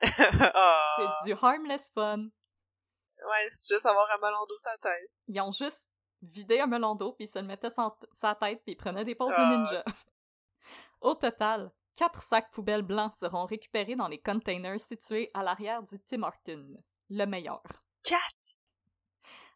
Ah. 0.02 0.96
C'est 1.24 1.32
du 1.32 1.38
harmless 1.40 1.90
fun. 1.94 2.24
Ouais, 2.24 3.50
c'est 3.54 3.74
juste 3.74 3.86
avoir 3.86 4.06
un 4.10 4.18
melon 4.18 4.44
d'eau 4.46 4.56
sur 4.58 4.70
la 4.70 4.78
tête. 4.78 5.10
Ils 5.28 5.40
ont 5.40 5.50
juste 5.52 5.90
vidé 6.22 6.60
un 6.60 6.66
melon 6.66 6.94
d'eau, 6.94 7.12
puis 7.12 7.24
ils 7.24 7.30
se 7.30 7.38
le 7.38 7.46
mettaient 7.46 7.70
sur 7.70 7.96
sa 8.12 8.34
tête, 8.34 8.62
puis 8.62 8.72
ils 8.72 8.76
prenaient 8.76 9.04
des 9.04 9.14
poses 9.14 9.32
Ah. 9.36 9.50
de 9.50 9.56
ninja. 9.56 9.84
Au 11.00 11.14
total, 11.14 11.72
quatre 11.94 12.22
sacs 12.22 12.50
poubelles 12.52 12.82
blancs 12.82 13.14
seront 13.14 13.46
récupérés 13.46 13.96
dans 13.96 14.08
les 14.08 14.20
containers 14.20 14.80
situés 14.80 15.30
à 15.34 15.42
l'arrière 15.42 15.82
du 15.82 15.98
Tim 16.00 16.22
Horton, 16.22 16.76
le 17.10 17.24
meilleur. 17.24 17.62
Quatre! 18.02 18.58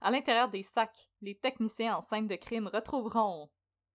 À 0.00 0.10
l'intérieur 0.10 0.48
des 0.48 0.62
sacs, 0.62 1.08
les 1.20 1.38
techniciens 1.38 1.96
en 1.96 2.00
scène 2.00 2.26
de 2.26 2.36
crime 2.36 2.68
retrouveront 2.72 3.50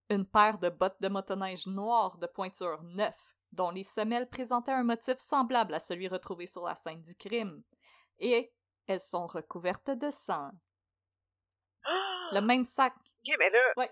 une 0.10 0.26
paire 0.26 0.58
de 0.60 0.70
bottes 0.70 1.02
de 1.02 1.08
motoneige 1.08 1.68
noires 1.68 2.18
de 2.18 2.28
pointure 2.28 2.82
neuf, 2.84 3.16
dont 3.52 3.72
les 3.72 3.84
semelles 3.84 4.30
présentaient 4.30 4.72
un 4.72 4.84
motif 4.84 5.18
semblable 5.18 5.74
à 5.74 5.80
celui 5.80 6.08
retrouvé 6.08 6.48
sur 6.48 6.66
la 6.66 6.76
scène 6.76 7.02
du 7.02 7.16
crime, 7.16 7.64
et 8.20 8.54
elles 8.88 9.00
sont 9.00 9.28
recouvertes 9.28 9.92
de 9.92 10.10
sang. 10.10 10.52
Le 12.32 12.42
même 12.42 12.66
sac. 12.66 12.94
Ok, 12.96 13.36
mais 13.40 13.50
là, 13.50 13.60
Ouais. 13.78 13.90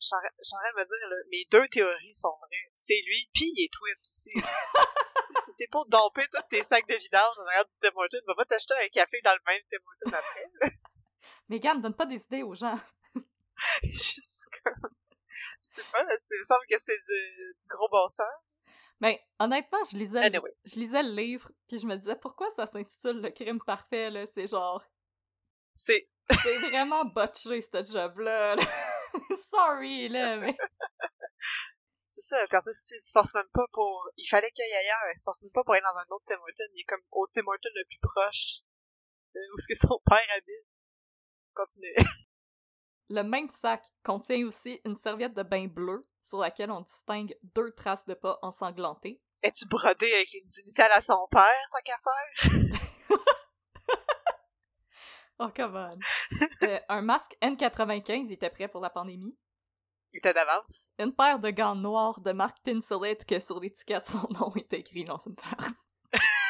train 0.00 0.20
de 0.22 0.78
me 0.78 0.84
dire, 0.84 1.08
là, 1.08 1.16
mes 1.30 1.46
deux 1.50 1.68
théories 1.68 2.14
sont 2.14 2.36
vraies. 2.38 2.72
C'est 2.74 3.00
lui, 3.06 3.30
pis 3.32 3.52
il 3.56 3.64
est 3.64 3.72
Twin 3.72 3.94
aussi. 4.00 4.30
Tu 5.26 5.34
sais, 5.34 5.42
si 5.42 5.56
t'es 5.56 5.66
pour 5.72 5.86
domper 5.86 6.24
tous 6.32 6.40
tes 6.50 6.62
sacs 6.62 6.86
de 6.86 6.94
vidange 6.94 7.36
en 7.40 7.46
arrière 7.46 7.64
du 7.64 7.74
Tim 7.80 7.90
va 8.28 8.34
pas 8.36 8.44
t'acheter 8.44 8.74
un 8.74 8.88
café 8.90 9.20
dans 9.24 9.32
le 9.32 9.40
même 9.44 9.60
Tim 9.70 10.12
après. 10.12 10.50
Megan, 11.48 11.80
donne 11.80 11.94
pas 11.94 12.06
des 12.06 12.22
idées 12.22 12.44
aux 12.44 12.54
gens. 12.54 12.78
Juste 13.82 14.46
comme... 14.62 14.90
Je 15.66 15.70
sais 15.82 15.82
pas, 15.90 16.02
là, 16.04 16.16
il 16.30 16.38
me 16.38 16.44
semble 16.44 16.66
que 16.70 16.78
c'est 16.78 16.96
du, 16.96 17.54
du 17.60 17.68
gros 17.68 17.88
bon 17.88 18.06
sens. 18.06 18.26
Ben, 19.00 19.16
honnêtement, 19.40 19.82
je 19.90 19.96
lisais, 19.96 20.30
le- 20.30 20.40
je 20.64 20.76
lisais 20.76 21.02
le 21.02 21.10
livre, 21.10 21.50
puis 21.68 21.78
je 21.78 21.86
me 21.86 21.96
disais 21.96 22.14
pourquoi 22.16 22.48
ça 22.52 22.66
s'intitule 22.66 23.20
Le 23.20 23.30
crime 23.30 23.60
parfait, 23.60 24.10
là? 24.10 24.24
C'est 24.26 24.46
genre, 24.46 24.82
C'est... 25.74 26.08
c'est 26.42 26.58
vraiment 26.58 27.04
botché, 27.04 27.60
ce 27.60 27.84
job-là. 27.84 28.54
là. 28.56 28.62
Sorry, 29.50 30.08
là, 30.08 30.36
mais. 30.36 30.56
C'est 32.08 32.22
ça, 32.22 32.46
sais, 32.46 32.96
il 32.96 33.02
se 33.04 33.12
force 33.12 33.34
même 33.34 33.48
pas 33.52 33.66
pour... 33.74 34.08
Il 34.16 34.26
fallait 34.26 34.50
qu'il 34.52 34.64
aille 34.64 34.72
ailleurs, 34.72 35.12
il 35.14 35.18
se 35.18 35.24
force 35.24 35.38
même 35.42 35.50
pas 35.50 35.62
pour 35.64 35.74
aller 35.74 35.82
dans 35.82 35.98
un 35.98 36.14
autre 36.14 36.24
Tim 36.26 36.36
Hortons, 36.38 36.72
il 36.72 36.80
est 36.80 36.84
comme 36.84 37.02
au 37.12 37.26
Tim 37.26 37.42
Hortons 37.46 37.68
le 37.74 37.84
plus 37.84 37.98
proche 38.00 38.62
euh, 39.36 39.40
où 39.52 39.58
est-ce 39.58 39.68
que 39.68 39.86
son 39.86 40.00
père 40.06 40.24
habite. 40.34 40.66
Continue. 41.52 41.94
Le 43.08 43.22
même 43.22 43.48
sac 43.48 43.84
contient 44.02 44.46
aussi 44.46 44.80
une 44.84 44.96
serviette 44.96 45.34
de 45.34 45.42
bain 45.42 45.68
bleue 45.68 46.06
sur 46.22 46.38
laquelle 46.38 46.70
on 46.70 46.80
distingue 46.80 47.36
deux 47.54 47.72
traces 47.72 48.06
de 48.06 48.14
pas 48.14 48.38
ensanglantées. 48.42 49.20
Es-tu 49.42 49.66
brodé 49.66 50.12
avec 50.12 50.32
les 50.32 50.60
initiales 50.60 50.90
à 50.92 51.00
son 51.00 51.26
père, 51.30 51.70
tant 51.70 51.78
qu'à 51.84 51.98
faire? 52.02 52.62
Oh, 55.38 55.50
come 55.54 55.76
on! 55.76 55.98
Euh, 56.62 56.80
un 56.88 57.02
masque 57.02 57.36
N95 57.42 58.32
était 58.32 58.48
prêt 58.48 58.68
pour 58.68 58.80
la 58.80 58.88
pandémie. 58.88 59.36
Il 60.14 60.18
était 60.18 60.32
d'avance. 60.32 60.88
Une 60.98 61.14
paire 61.14 61.38
de 61.38 61.50
gants 61.50 61.74
noirs 61.74 62.20
de 62.20 62.32
marque 62.32 62.62
Tinselite 62.62 63.26
que 63.26 63.38
sur 63.38 63.60
l'étiquette 63.60 64.06
son 64.06 64.26
nom 64.30 64.50
est 64.56 64.72
écrit 64.72 65.04
dans 65.04 65.18
une 65.18 65.36
farce. 65.38 65.88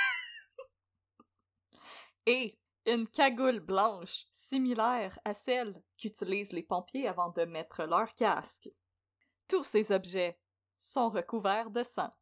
Et 2.26 2.56
une 2.86 3.08
cagoule 3.08 3.60
blanche 3.60 4.24
similaire 4.30 5.18
à 5.24 5.34
celle 5.34 5.82
qu'utilisent 5.98 6.52
les 6.52 6.62
pompiers 6.62 7.08
avant 7.08 7.30
de 7.30 7.44
mettre 7.44 7.84
leur 7.84 8.14
casque. 8.14 8.68
Tous 9.48 9.64
ces 9.64 9.92
objets 9.92 10.38
sont 10.76 11.10
recouverts 11.10 11.70
de 11.70 11.82
sang. 11.82 12.12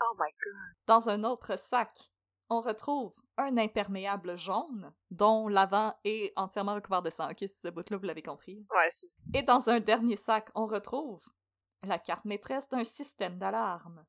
Oh 0.00 0.14
my 0.18 0.30
god. 0.44 0.76
Dans 0.86 1.08
un 1.08 1.24
autre 1.24 1.56
sac, 1.58 2.10
on 2.48 2.60
retrouve 2.60 3.14
un 3.36 3.56
imperméable 3.58 4.36
jaune 4.36 4.92
dont 5.10 5.48
l'avant 5.48 5.94
est 6.04 6.32
entièrement 6.36 6.74
recouvert 6.74 7.02
de 7.02 7.10
sang. 7.10 7.30
Ok, 7.30 7.48
ce 7.48 7.68
bout-là, 7.68 7.96
vous 7.96 8.06
l'avez 8.06 8.22
compris. 8.22 8.66
Ouais, 8.70 8.88
c'est... 8.90 9.08
Et 9.34 9.42
dans 9.42 9.68
un 9.68 9.80
dernier 9.80 10.16
sac, 10.16 10.48
on 10.54 10.66
retrouve 10.66 11.26
la 11.82 11.98
carte 11.98 12.24
maîtresse 12.24 12.68
d'un 12.68 12.84
système 12.84 13.38
d'alarme. 13.38 14.04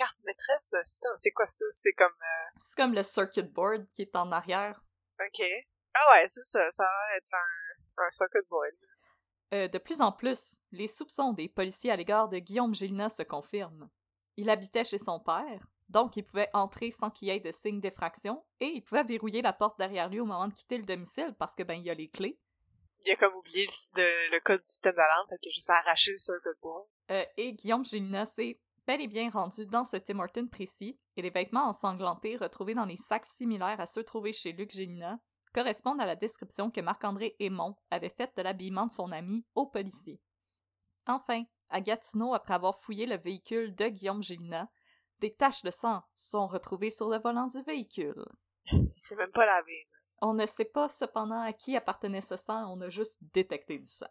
Carte 0.00 0.18
maîtresse 0.24 0.70
d'un 0.70 0.82
système. 0.82 1.12
C'est 1.16 1.30
quoi 1.32 1.46
ça? 1.46 1.64
C'est 1.72 1.92
comme... 1.92 2.08
euh, 2.22 2.50
C'est 2.58 2.76
comme 2.76 2.94
le 2.94 3.02
circuit 3.02 3.42
board 3.42 3.86
qui 3.94 4.02
est 4.02 4.16
en 4.16 4.32
arrière. 4.32 4.80
Ok. 5.20 5.44
Ah 5.92 6.12
ouais, 6.12 6.26
c'est 6.30 6.44
ça. 6.46 6.72
Ça 6.72 6.84
a 6.84 7.08
l'air 7.10 7.20
d'être 7.20 7.34
un, 7.34 8.04
un 8.06 8.10
circuit 8.10 8.40
board. 8.48 8.72
Euh, 9.52 9.68
de 9.68 9.78
plus 9.78 10.00
en 10.00 10.10
plus, 10.12 10.56
les 10.72 10.88
soupçons 10.88 11.32
des 11.34 11.48
policiers 11.50 11.90
à 11.90 11.96
l'égard 11.96 12.28
de 12.30 12.38
Guillaume 12.38 12.74
Gélina 12.74 13.08
se 13.10 13.22
confirment. 13.22 13.90
Il 14.36 14.48
habitait 14.48 14.84
chez 14.84 14.96
son 14.96 15.20
père, 15.20 15.66
donc 15.88 16.16
il 16.16 16.22
pouvait 16.22 16.48
entrer 16.54 16.90
sans 16.90 17.10
qu'il 17.10 17.28
y 17.28 17.30
ait 17.32 17.40
de 17.40 17.50
signe 17.50 17.80
d'effraction, 17.80 18.42
et 18.60 18.68
il 18.68 18.80
pouvait 18.82 19.02
verrouiller 19.04 19.42
la 19.42 19.52
porte 19.52 19.76
derrière 19.78 20.08
lui 20.08 20.20
au 20.20 20.24
moment 20.24 20.46
de 20.48 20.54
quitter 20.54 20.78
le 20.78 20.84
domicile 20.84 21.34
parce 21.38 21.54
que 21.54 21.62
ben 21.64 21.74
il 21.74 21.84
y 21.84 21.90
a 21.90 21.94
les 21.94 22.08
clés. 22.08 22.38
Il 23.04 23.12
a 23.12 23.16
comme 23.16 23.34
oublié 23.34 23.66
le, 23.66 23.96
de- 23.96 24.30
le 24.32 24.40
code 24.40 24.60
du 24.60 24.66
système 24.68 24.94
d'alarme, 24.94 25.26
fait 25.28 25.38
qu'il 25.38 25.50
a 25.50 25.54
juste 25.54 25.70
arraché 25.70 26.12
le 26.12 26.18
circuit 26.18 26.50
board. 26.62 26.86
Euh, 27.10 27.24
et 27.36 27.52
Guillaume 27.52 27.84
Gélina 27.84 28.24
s'est 28.26 28.60
bel 28.86 29.00
et 29.00 29.08
bien 29.08 29.30
rendu 29.30 29.66
dans 29.66 29.84
ce 29.84 29.96
Tim 29.96 30.18
Horton 30.18 30.48
précis, 30.48 30.98
et 31.16 31.22
les 31.22 31.30
vêtements 31.30 31.68
ensanglantés 31.68 32.36
retrouvés 32.36 32.74
dans 32.74 32.84
les 32.84 32.96
sacs 32.96 33.26
similaires 33.26 33.80
à 33.80 33.86
ceux 33.86 34.04
trouvés 34.04 34.32
chez 34.32 34.52
Luc 34.52 34.70
Gélina 34.70 35.18
correspondent 35.52 36.00
à 36.00 36.06
la 36.06 36.16
description 36.16 36.70
que 36.70 36.80
Marc-André 36.80 37.36
Aymon 37.40 37.76
avait 37.90 38.08
faite 38.08 38.36
de 38.36 38.42
l'habillement 38.42 38.86
de 38.86 38.92
son 38.92 39.10
ami 39.12 39.44
au 39.54 39.66
policier. 39.66 40.20
Enfin, 41.06 41.44
à 41.70 41.80
Gatineau, 41.80 42.34
après 42.34 42.54
avoir 42.54 42.76
fouillé 42.76 43.06
le 43.06 43.16
véhicule 43.16 43.74
de 43.74 43.88
Guillaume 43.88 44.22
Gélina, 44.22 44.68
des 45.18 45.34
taches 45.34 45.62
de 45.62 45.70
sang 45.70 46.02
sont 46.14 46.46
retrouvées 46.46 46.90
sur 46.90 47.08
le 47.08 47.18
volant 47.18 47.46
du 47.46 47.60
véhicule. 47.62 48.24
Il 48.72 48.92
s'est 48.96 49.16
même 49.16 49.32
pas 49.32 49.46
lavé. 49.46 49.88
On 50.22 50.34
ne 50.34 50.46
sait 50.46 50.64
pas 50.64 50.88
cependant 50.88 51.40
à 51.40 51.52
qui 51.52 51.76
appartenait 51.76 52.20
ce 52.20 52.36
sang, 52.36 52.70
on 52.70 52.80
a 52.80 52.90
juste 52.90 53.18
détecté 53.32 53.78
du 53.78 53.88
sang. 53.88 54.06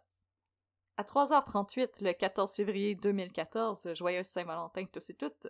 À 1.00 1.02
3h38, 1.02 2.02
le 2.02 2.12
14 2.12 2.56
février 2.56 2.94
2014, 2.94 3.94
joyeuse 3.94 4.26
Saint-Valentin 4.26 4.84
tous 4.84 5.08
et 5.08 5.14
toutes, 5.14 5.46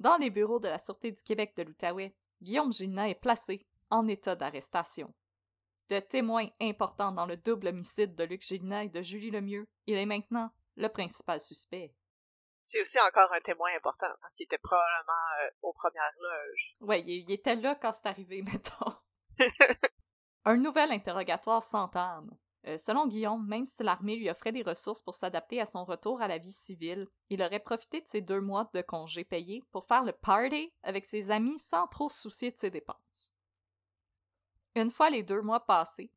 dans 0.00 0.16
les 0.16 0.30
bureaux 0.30 0.58
de 0.58 0.66
la 0.66 0.80
Sûreté 0.80 1.12
du 1.12 1.22
Québec 1.22 1.54
de 1.56 1.62
l'Outaouais, 1.62 2.12
Guillaume 2.42 2.72
Gélina 2.72 3.08
est 3.08 3.14
placé 3.14 3.68
en 3.90 4.08
état 4.08 4.34
d'arrestation. 4.34 5.14
De 5.90 6.00
témoin 6.00 6.48
important 6.60 7.12
dans 7.12 7.24
le 7.24 7.36
double 7.36 7.68
homicide 7.68 8.16
de 8.16 8.24
Luc 8.24 8.42
Gélina 8.42 8.82
et 8.82 8.88
de 8.88 9.00
Julie 9.00 9.30
Lemieux, 9.30 9.68
il 9.86 9.96
est 9.96 10.06
maintenant 10.06 10.50
le 10.74 10.88
principal 10.88 11.40
suspect. 11.40 11.94
C'est 12.64 12.80
aussi 12.80 12.98
encore 12.98 13.32
un 13.32 13.40
témoin 13.42 13.70
important, 13.76 14.10
parce 14.22 14.34
qu'il 14.34 14.46
était 14.46 14.58
probablement 14.58 15.12
euh, 15.44 15.50
aux 15.62 15.72
premières 15.72 16.16
loges. 16.18 16.76
Ouais, 16.80 17.00
il, 17.06 17.30
était 17.30 17.54
là 17.54 17.76
quand 17.76 17.92
c'est 17.92 18.08
arrivé, 18.08 18.42
mettons. 18.52 18.92
un 20.44 20.56
nouvel 20.56 20.90
interrogatoire 20.90 21.62
s'entame. 21.62 22.36
Euh, 22.66 22.78
selon 22.78 23.06
Guillaume, 23.06 23.46
même 23.46 23.66
si 23.66 23.82
l'armée 23.82 24.16
lui 24.16 24.30
offrait 24.30 24.52
des 24.52 24.62
ressources 24.62 25.02
pour 25.02 25.14
s'adapter 25.14 25.60
à 25.60 25.66
son 25.66 25.84
retour 25.84 26.22
à 26.22 26.28
la 26.28 26.38
vie 26.38 26.52
civile, 26.52 27.06
il 27.28 27.42
aurait 27.42 27.60
profité 27.60 28.00
de 28.00 28.08
ses 28.08 28.22
deux 28.22 28.40
mois 28.40 28.70
de 28.72 28.80
congé 28.80 29.22
payés 29.22 29.62
pour 29.70 29.86
faire 29.86 30.02
le 30.02 30.12
party 30.12 30.72
avec 30.82 31.04
ses 31.04 31.30
amis 31.30 31.58
sans 31.58 31.86
trop 31.88 32.08
se 32.08 32.22
soucier 32.22 32.50
de 32.50 32.58
ses 32.58 32.70
dépenses. 32.70 33.32
Une 34.74 34.90
fois 34.90 35.10
les 35.10 35.22
deux 35.22 35.42
mois 35.42 35.60
passés, 35.60 36.10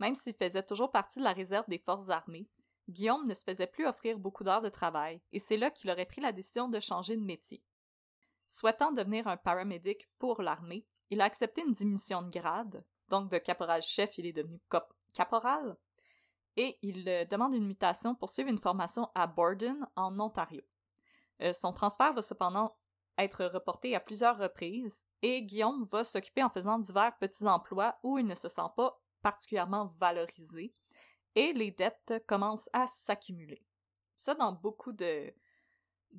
même 0.00 0.16
s'il 0.16 0.34
faisait 0.34 0.64
toujours 0.64 0.90
partie 0.90 1.20
de 1.20 1.24
la 1.24 1.32
réserve 1.32 1.68
des 1.68 1.78
forces 1.78 2.08
armées, 2.08 2.48
Guillaume 2.88 3.26
ne 3.26 3.34
se 3.34 3.44
faisait 3.44 3.68
plus 3.68 3.86
offrir 3.86 4.18
beaucoup 4.18 4.44
d'heures 4.44 4.60
de 4.60 4.68
travail, 4.68 5.20
et 5.32 5.38
c'est 5.38 5.56
là 5.56 5.70
qu'il 5.70 5.90
aurait 5.90 6.04
pris 6.04 6.20
la 6.20 6.32
décision 6.32 6.68
de 6.68 6.80
changer 6.80 7.16
de 7.16 7.22
métier. 7.22 7.62
Souhaitant 8.46 8.92
devenir 8.92 9.26
un 9.26 9.38
paramédic 9.38 10.08
pour 10.18 10.42
l'armée, 10.42 10.84
il 11.10 11.20
a 11.20 11.24
accepté 11.24 11.62
une 11.62 11.72
diminution 11.72 12.20
de 12.20 12.30
grade, 12.30 12.84
donc 13.08 13.30
de 13.30 13.38
caporal-chef, 13.38 14.18
il 14.18 14.26
est 14.26 14.32
devenu 14.32 14.60
caporal, 15.12 15.76
et 16.56 16.78
il 16.82 17.08
euh, 17.08 17.24
demande 17.24 17.54
une 17.54 17.66
mutation 17.66 18.14
pour 18.14 18.30
suivre 18.30 18.48
une 18.48 18.58
formation 18.58 19.10
à 19.14 19.26
Borden, 19.26 19.86
en 19.96 20.18
Ontario. 20.18 20.62
Euh, 21.42 21.52
son 21.52 21.72
transfert 21.72 22.12
va 22.12 22.22
cependant 22.22 22.76
être 23.18 23.44
reporté 23.44 23.94
à 23.94 24.00
plusieurs 24.00 24.38
reprises, 24.38 25.04
et 25.22 25.42
Guillaume 25.42 25.84
va 25.84 26.04
s'occuper 26.04 26.42
en 26.42 26.50
faisant 26.50 26.78
divers 26.78 27.16
petits 27.18 27.46
emplois 27.46 27.96
où 28.02 28.18
il 28.18 28.26
ne 28.26 28.34
se 28.34 28.48
sent 28.48 28.70
pas 28.76 29.00
particulièrement 29.22 29.86
valorisé, 29.98 30.74
et 31.34 31.52
les 31.52 31.70
dettes 31.70 32.24
commencent 32.26 32.70
à 32.72 32.86
s'accumuler. 32.86 33.64
Ça, 34.16 34.34
dans 34.34 34.52
beaucoup 34.52 34.92
de, 34.92 35.32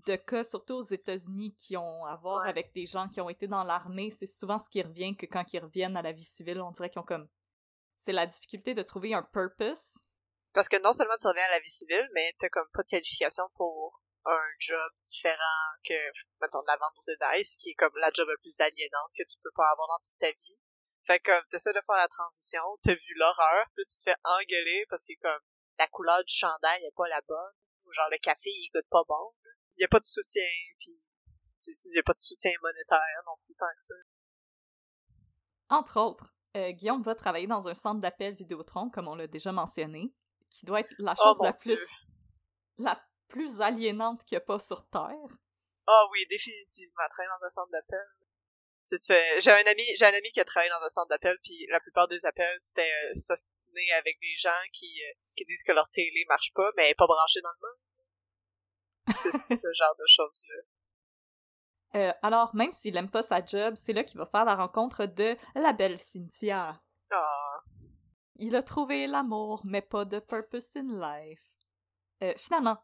de 0.08 0.16
cas, 0.16 0.44
surtout 0.44 0.76
aux 0.76 0.82
États-Unis, 0.82 1.54
qui 1.56 1.78
ont 1.78 2.06
à 2.06 2.16
voir 2.16 2.46
avec 2.46 2.74
des 2.74 2.86
gens 2.86 3.08
qui 3.08 3.22
ont 3.22 3.30
été 3.30 3.48
dans 3.48 3.64
l'armée, 3.64 4.10
c'est 4.10 4.26
souvent 4.26 4.60
ce 4.60 4.70
qui 4.70 4.82
revient 4.82 5.16
que 5.16 5.26
quand 5.26 5.54
ils 5.54 5.60
reviennent 5.60 5.98
à 5.98 6.02
la 6.02 6.12
vie 6.12 6.24
civile, 6.24 6.62
on 6.62 6.72
dirait 6.72 6.90
qu'ils 6.90 7.02
ont 7.02 7.06
comme. 7.06 7.28
C'est 7.96 8.12
la 8.12 8.28
difficulté 8.28 8.74
de 8.74 8.84
trouver 8.84 9.14
un 9.14 9.24
purpose. 9.24 10.00
Parce 10.56 10.70
que 10.70 10.82
non 10.82 10.94
seulement 10.94 11.18
tu 11.20 11.28
reviens 11.28 11.44
à 11.44 11.52
la 11.52 11.60
vie 11.60 11.70
civile, 11.70 12.10
mais 12.14 12.34
t'as 12.40 12.48
comme 12.48 12.70
pas 12.72 12.84
de 12.84 12.88
qualification 12.88 13.44
pour 13.56 14.02
un 14.24 14.48
job 14.58 14.92
différent 15.04 15.68
que, 15.84 15.94
mettons, 16.40 16.64
la 16.66 16.78
vente 16.78 16.96
aux 16.98 17.12
détails, 17.12 17.44
ce 17.44 17.58
qui 17.58 17.72
est 17.72 17.76
comme 17.76 17.96
la 17.98 18.10
job 18.14 18.26
la 18.30 18.38
plus 18.38 18.62
aliénante 18.62 19.12
que 19.18 19.24
tu 19.24 19.38
peux 19.44 19.52
pas 19.54 19.70
avoir 19.70 19.90
dans 19.90 20.00
toute 20.06 20.18
ta 20.18 20.32
vie. 20.32 20.58
Fait 21.04 21.20
que 21.20 21.46
t'essaies 21.50 21.74
de 21.74 21.82
faire 21.86 21.98
la 21.98 22.08
transition, 22.08 22.64
t'as 22.84 22.94
vu 22.94 23.14
l'horreur, 23.16 23.68
puis 23.76 23.84
tu 23.84 24.00
te 24.00 24.04
fais 24.06 24.16
engueuler 24.24 24.86
parce 24.90 25.06
que 25.06 25.14
comme 25.22 25.44
la 25.78 25.88
couleur 25.88 26.24
du 26.24 26.34
chandail 26.34 26.86
est 26.86 26.96
pas 26.96 27.10
la 27.10 27.22
bonne, 27.28 27.54
ou 27.84 27.92
genre 27.92 28.10
le 28.10 28.18
café 28.18 28.50
il 28.50 28.72
goûte 28.74 28.88
pas 28.90 29.04
bon. 29.10 29.34
Il 29.76 29.82
y 29.82 29.84
a 29.84 29.90
pas 29.90 30.00
de 30.00 30.06
soutien, 30.06 30.48
puis 30.80 30.98
il 31.68 31.96
y 31.96 32.00
a 32.00 32.04
pas 32.04 32.14
de 32.14 32.20
soutien 32.20 32.54
monétaire 32.62 33.24
non 33.26 33.36
plus 33.46 33.56
tant 33.56 33.66
que 33.78 33.84
ça. 33.84 33.96
Entre 35.68 36.00
autres, 36.00 36.34
euh, 36.56 36.72
Guillaume 36.72 37.04
va 37.04 37.14
travailler 37.14 37.48
dans 37.48 37.68
un 37.68 37.74
centre 37.74 38.00
d'appel 38.00 38.36
Vidéotron, 38.36 38.90
comme 38.90 39.10
on 39.10 39.16
l'a 39.16 39.28
déjà 39.28 39.52
mentionné, 39.52 40.14
qui 40.50 40.66
doit 40.66 40.82
être 40.82 40.94
la 41.00 41.16
oh 41.18 41.24
chose 41.24 41.38
la 41.42 41.54
plus 41.54 41.80
la 42.78 43.02
plus 43.28 43.62
aliénante 43.62 44.24
qu'il 44.26 44.38
n'y 44.38 44.42
a 44.42 44.46
pas 44.46 44.60
sur 44.60 44.88
Terre. 44.90 45.28
Ah 45.88 46.04
oh 46.04 46.10
oui, 46.12 46.26
définitivement, 46.30 47.04
travailler 47.10 47.30
dans 47.40 47.46
un 47.46 47.50
centre 47.50 47.72
d'appel 47.72 48.06
j'ai 48.88 49.52
un 49.52 49.66
ami 49.66 49.84
j'ai 49.98 50.06
un 50.06 50.14
ami 50.14 50.30
qui 50.32 50.40
a 50.40 50.46
travaillé 50.46 50.70
dans 50.70 50.86
un 50.86 50.90
centre 50.90 51.10
d'appel 51.10 51.38
puis 51.44 51.66
la 51.72 51.80
plupart 51.80 52.08
des 52.08 52.26
appels 52.26 52.58
c'était 52.60 52.82
euh, 52.82 53.98
avec 53.98 54.20
des 54.22 54.36
gens 54.38 54.50
qui 54.74 55.02
euh, 55.02 55.14
qui 55.36 55.46
disent 55.46 55.64
que 55.64 55.72
leur 55.72 55.90
télé 55.90 56.26
marche 56.30 56.54
pas 56.54 56.70
mais 56.78 56.94
pas 56.96 57.08
branchée 57.08 57.42
dans 57.42 57.50
le 57.50 57.68
monde 57.68 59.34
c'est 59.48 59.58
ce 59.58 59.74
genre 59.74 59.96
de 59.98 60.06
choses 60.08 60.44
là 60.50 60.62
euh, 61.96 62.12
alors, 62.24 62.54
même 62.54 62.74
s'il 62.74 62.98
aime 62.98 63.10
pas 63.10 63.22
sa 63.22 63.46
job, 63.46 63.76
c'est 63.78 63.94
là 63.94 64.04
qu'il 64.04 64.18
va 64.18 64.26
faire 64.26 64.44
la 64.44 64.56
rencontre 64.56 65.06
de 65.06 65.38
la 65.56 65.72
belle 65.72 65.98
Cynthia. 65.98 66.78
Ah. 67.10 67.60
Il 68.38 68.56
a 68.56 68.64
trouvé 68.64 69.08
l'amour, 69.08 69.62
mais 69.64 69.82
pas 69.82 70.04
de 70.04 70.20
purpose 70.20 70.76
in 70.76 71.00
life. 71.00 71.42
Euh, 72.22 72.34
finalement, 72.38 72.78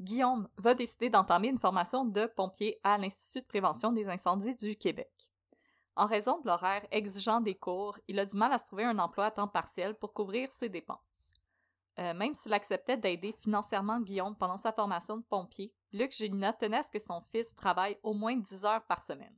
Guillaume 0.00 0.48
va 0.56 0.74
décider 0.74 1.10
d'entamer 1.10 1.48
une 1.48 1.58
formation 1.58 2.04
de 2.04 2.26
pompier 2.26 2.78
à 2.82 2.98
l'Institut 2.98 3.40
de 3.40 3.46
prévention 3.46 3.92
des 3.92 4.08
incendies 4.08 4.54
du 4.54 4.76
Québec. 4.76 5.30
En 5.96 6.06
raison 6.06 6.40
de 6.40 6.46
l'horaire 6.46 6.86
exigeant 6.90 7.40
des 7.40 7.54
cours, 7.54 7.98
il 8.08 8.18
a 8.18 8.24
du 8.24 8.36
mal 8.36 8.52
à 8.52 8.58
se 8.58 8.64
trouver 8.64 8.84
un 8.84 8.98
emploi 8.98 9.26
à 9.26 9.30
temps 9.30 9.48
partiel 9.48 9.94
pour 9.94 10.12
couvrir 10.12 10.50
ses 10.50 10.68
dépenses. 10.68 11.34
Euh, 11.98 12.14
même 12.14 12.34
s'il 12.34 12.54
acceptait 12.54 12.96
d'aider 12.96 13.34
financièrement 13.42 14.00
Guillaume 14.00 14.36
pendant 14.36 14.56
sa 14.56 14.72
formation 14.72 15.18
de 15.18 15.22
pompier, 15.22 15.74
Luc 15.92 16.12
Gélina 16.12 16.52
tenait 16.52 16.78
à 16.78 16.82
ce 16.82 16.90
que 16.90 16.98
son 16.98 17.20
fils 17.32 17.54
travaille 17.54 17.98
au 18.02 18.14
moins 18.14 18.36
10 18.36 18.64
heures 18.64 18.86
par 18.86 19.02
semaine. 19.02 19.36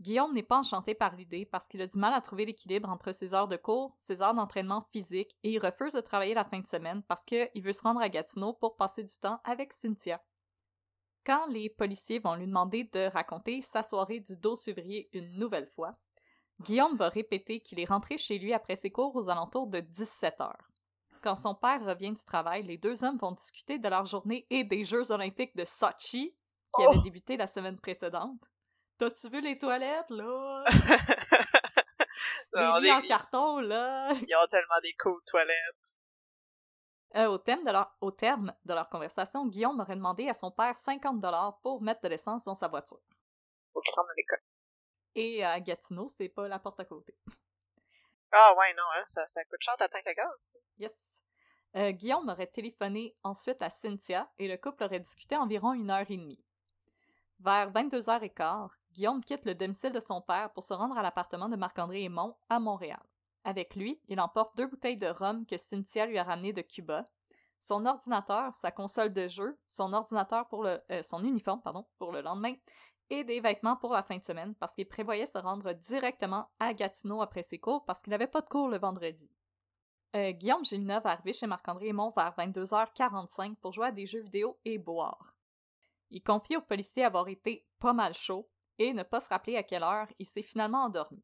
Guillaume 0.00 0.32
n'est 0.32 0.42
pas 0.42 0.58
enchanté 0.58 0.94
par 0.94 1.14
l'idée 1.14 1.44
parce 1.44 1.68
qu'il 1.68 1.82
a 1.82 1.86
du 1.86 1.98
mal 1.98 2.14
à 2.14 2.22
trouver 2.22 2.46
l'équilibre 2.46 2.88
entre 2.88 3.12
ses 3.12 3.34
heures 3.34 3.48
de 3.48 3.56
cours, 3.56 3.94
ses 3.98 4.22
heures 4.22 4.34
d'entraînement 4.34 4.86
physique 4.92 5.36
et 5.42 5.52
il 5.52 5.58
refuse 5.58 5.92
de 5.92 6.00
travailler 6.00 6.32
la 6.32 6.44
fin 6.44 6.58
de 6.58 6.66
semaine 6.66 7.02
parce 7.02 7.24
qu'il 7.24 7.62
veut 7.62 7.74
se 7.74 7.82
rendre 7.82 8.00
à 8.00 8.08
Gatineau 8.08 8.54
pour 8.54 8.76
passer 8.76 9.04
du 9.04 9.14
temps 9.18 9.40
avec 9.44 9.74
Cynthia. 9.74 10.22
Quand 11.26 11.46
les 11.48 11.68
policiers 11.68 12.18
vont 12.18 12.34
lui 12.34 12.46
demander 12.46 12.84
de 12.84 13.10
raconter 13.12 13.60
sa 13.60 13.82
soirée 13.82 14.20
du 14.20 14.38
12 14.38 14.62
février 14.62 15.10
une 15.12 15.38
nouvelle 15.38 15.68
fois, 15.68 15.98
Guillaume 16.62 16.96
va 16.96 17.10
répéter 17.10 17.60
qu'il 17.60 17.78
est 17.78 17.88
rentré 17.88 18.16
chez 18.16 18.38
lui 18.38 18.54
après 18.54 18.76
ses 18.76 18.90
cours 18.90 19.14
aux 19.14 19.28
alentours 19.28 19.66
de 19.66 19.80
17 19.80 20.40
heures. 20.40 20.70
Quand 21.22 21.36
son 21.36 21.54
père 21.54 21.84
revient 21.84 22.12
du 22.12 22.24
travail, 22.24 22.62
les 22.62 22.78
deux 22.78 23.04
hommes 23.04 23.18
vont 23.18 23.32
discuter 23.32 23.78
de 23.78 23.88
leur 23.88 24.06
journée 24.06 24.46
et 24.48 24.64
des 24.64 24.86
Jeux 24.86 25.12
olympiques 25.12 25.54
de 25.56 25.66
Sochi, 25.66 26.34
qui 26.74 26.82
avaient 26.82 26.98
oh! 26.98 27.02
débuté 27.02 27.36
la 27.36 27.46
semaine 27.46 27.78
précédente. 27.78 28.49
T'as-tu 29.00 29.30
vu 29.30 29.40
les 29.40 29.56
toilettes, 29.56 30.10
là? 30.10 30.62
les 32.52 32.80
lits 32.82 32.92
en 32.92 33.00
carton, 33.00 33.58
là! 33.60 34.12
Ils 34.28 34.36
ont 34.36 34.46
tellement 34.46 34.78
des 34.82 34.94
cool 35.00 35.18
toilettes. 35.24 35.96
Euh, 37.16 37.24
au, 37.28 37.38
thème 37.38 37.64
de 37.64 37.70
leur, 37.70 37.96
au 38.02 38.10
terme 38.10 38.54
de 38.66 38.74
leur 38.74 38.90
conversation, 38.90 39.46
Guillaume 39.46 39.80
aurait 39.80 39.96
demandé 39.96 40.28
à 40.28 40.34
son 40.34 40.50
père 40.50 40.74
50 40.74 41.18
pour 41.62 41.80
mettre 41.80 42.02
de 42.02 42.08
l'essence 42.08 42.44
dans 42.44 42.52
sa 42.54 42.68
voiture. 42.68 43.00
Faut 43.72 43.80
qu'il 43.80 43.90
s'en 43.90 44.02
à 44.02 44.12
l'école. 44.18 44.42
Et 45.14 45.42
à 45.46 45.58
Gatineau, 45.60 46.10
c'est 46.10 46.28
pas 46.28 46.46
la 46.46 46.58
porte 46.58 46.80
à 46.80 46.84
côté. 46.84 47.16
Ah 48.32 48.54
ouais, 48.58 48.74
non, 48.74 48.84
hein, 48.96 49.04
ça, 49.06 49.26
ça 49.28 49.42
coûte 49.46 49.62
cher 49.62 49.78
tank 49.78 50.06
à 50.06 50.12
gaz. 50.12 50.58
Yes. 50.76 51.22
Euh, 51.74 51.92
Guillaume 51.92 52.28
aurait 52.28 52.48
téléphoné 52.48 53.16
ensuite 53.22 53.62
à 53.62 53.70
Cynthia 53.70 54.30
et 54.38 54.46
le 54.46 54.58
couple 54.58 54.84
aurait 54.84 55.00
discuté 55.00 55.36
environ 55.36 55.72
une 55.72 55.90
heure 55.90 56.10
et 56.10 56.18
demie. 56.18 56.44
Vers 57.38 57.72
22h15, 57.72 58.68
Guillaume 58.92 59.22
quitte 59.22 59.44
le 59.44 59.54
domicile 59.54 59.92
de 59.92 60.00
son 60.00 60.20
père 60.20 60.52
pour 60.52 60.64
se 60.64 60.74
rendre 60.74 60.98
à 60.98 61.02
l'appartement 61.02 61.48
de 61.48 61.56
Marc-André 61.56 62.04
Aymon 62.04 62.36
à 62.48 62.58
Montréal. 62.58 63.02
Avec 63.44 63.74
lui, 63.76 64.00
il 64.08 64.20
emporte 64.20 64.56
deux 64.56 64.66
bouteilles 64.66 64.96
de 64.96 65.06
rhum 65.06 65.46
que 65.46 65.56
Cynthia 65.56 66.06
lui 66.06 66.18
a 66.18 66.24
ramenées 66.24 66.52
de 66.52 66.62
Cuba, 66.62 67.08
son 67.58 67.86
ordinateur, 67.86 68.54
sa 68.56 68.70
console 68.70 69.12
de 69.12 69.28
jeu, 69.28 69.58
son 69.66 69.92
ordinateur 69.92 70.48
pour 70.48 70.64
le, 70.64 70.80
euh, 70.90 71.02
son 71.02 71.22
uniforme 71.24 71.60
pardon, 71.62 71.86
pour 71.98 72.10
le 72.10 72.22
lendemain 72.22 72.54
et 73.10 73.24
des 73.24 73.40
vêtements 73.40 73.76
pour 73.76 73.92
la 73.92 74.02
fin 74.02 74.16
de 74.16 74.24
semaine 74.24 74.54
parce 74.54 74.74
qu'il 74.74 74.88
prévoyait 74.88 75.26
se 75.26 75.38
rendre 75.38 75.72
directement 75.72 76.48
à 76.58 76.72
Gatineau 76.72 77.20
après 77.20 77.42
ses 77.42 77.58
cours 77.58 77.84
parce 77.84 78.02
qu'il 78.02 78.12
n'avait 78.12 78.26
pas 78.26 78.40
de 78.40 78.48
cours 78.48 78.68
le 78.68 78.78
vendredi. 78.78 79.30
Euh, 80.16 80.32
Guillaume 80.32 80.64
Gélina 80.64 81.00
va 81.00 81.20
chez 81.32 81.46
Marc-André 81.46 81.88
Aymon 81.88 82.10
vers 82.10 82.34
22h45 82.36 83.56
pour 83.56 83.72
jouer 83.72 83.86
à 83.88 83.92
des 83.92 84.06
jeux 84.06 84.22
vidéo 84.22 84.58
et 84.64 84.78
boire. 84.78 85.36
Il 86.10 86.22
confie 86.22 86.56
au 86.56 86.62
policier 86.62 87.04
avoir 87.04 87.28
été 87.28 87.64
pas 87.78 87.92
mal 87.92 88.14
chaud 88.14 88.48
et 88.80 88.92
ne 88.94 89.04
pas 89.04 89.20
se 89.20 89.28
rappeler 89.28 89.56
à 89.56 89.62
quelle 89.62 89.84
heure 89.84 90.08
il 90.18 90.26
s'est 90.26 90.42
finalement 90.42 90.84
endormi. 90.84 91.22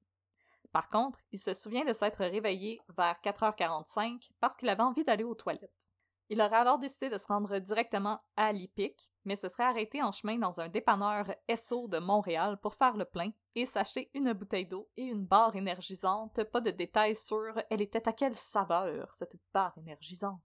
Par 0.72 0.90
contre, 0.90 1.18
il 1.32 1.38
se 1.38 1.54
souvient 1.54 1.86
de 1.86 1.94
s'être 1.94 2.18
réveillé 2.18 2.80
vers 2.96 3.18
4h45 3.24 4.30
parce 4.40 4.56
qu'il 4.56 4.68
avait 4.68 4.82
envie 4.82 5.04
d'aller 5.04 5.24
aux 5.24 5.34
toilettes. 5.34 5.88
Il 6.28 6.42
aurait 6.42 6.56
alors 6.56 6.78
décidé 6.78 7.08
de 7.08 7.16
se 7.16 7.26
rendre 7.28 7.58
directement 7.58 8.20
à 8.36 8.52
l'IPIC, 8.52 9.10
mais 9.24 9.36
se 9.36 9.48
serait 9.48 9.64
arrêté 9.64 10.02
en 10.02 10.12
chemin 10.12 10.36
dans 10.38 10.60
un 10.60 10.68
dépanneur 10.68 11.24
SO 11.54 11.88
de 11.88 11.98
Montréal 11.98 12.58
pour 12.60 12.74
faire 12.74 12.96
le 12.96 13.04
plein 13.04 13.30
et 13.54 13.64
s'acheter 13.64 14.10
une 14.12 14.32
bouteille 14.34 14.66
d'eau 14.66 14.90
et 14.96 15.04
une 15.04 15.24
barre 15.24 15.56
énergisante. 15.56 16.44
Pas 16.44 16.60
de 16.60 16.70
détails 16.70 17.14
sur 17.14 17.54
elle 17.70 17.80
était 17.80 18.06
à 18.06 18.12
quelle 18.12 18.36
saveur, 18.36 19.14
cette 19.14 19.36
barre 19.54 19.78
énergisante? 19.78 20.40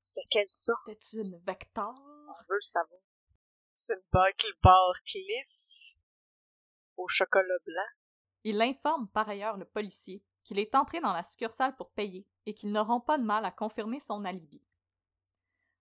C'est 0.00 0.24
quelle 0.30 0.48
sorte? 0.48 0.82
C'était 1.02 1.28
une 1.28 1.42
Vector? 1.44 1.94
On 2.28 2.42
veut 2.48 2.56
le 2.56 2.60
savoir. 2.60 3.00
C'est 3.74 3.94
une 3.94 4.02
barre 4.62 5.02
Cliff? 5.04 5.95
Au 6.96 7.08
chocolat 7.08 7.58
blanc. 7.64 7.82
Il 8.44 8.60
informe 8.62 9.08
par 9.08 9.28
ailleurs 9.28 9.56
le 9.56 9.64
policier 9.64 10.22
qu'il 10.44 10.58
est 10.58 10.74
entré 10.74 11.00
dans 11.00 11.12
la 11.12 11.22
succursale 11.22 11.74
pour 11.76 11.90
payer 11.90 12.26
et 12.46 12.54
qu'ils 12.54 12.70
n'auront 12.70 13.00
pas 13.00 13.18
de 13.18 13.24
mal 13.24 13.44
à 13.44 13.50
confirmer 13.50 13.98
son 13.98 14.24
alibi. 14.24 14.62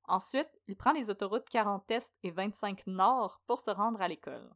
Ensuite, 0.08 0.50
il 0.68 0.76
prend 0.76 0.92
les 0.92 1.10
autoroutes 1.10 1.50
40 1.50 1.90
Est 1.92 2.14
et 2.24 2.32
25 2.32 2.88
Nord 2.88 3.42
pour 3.48 3.60
se 3.60 3.72
rendre 3.72 4.02
à 4.02 4.08
l'école. 4.08 4.50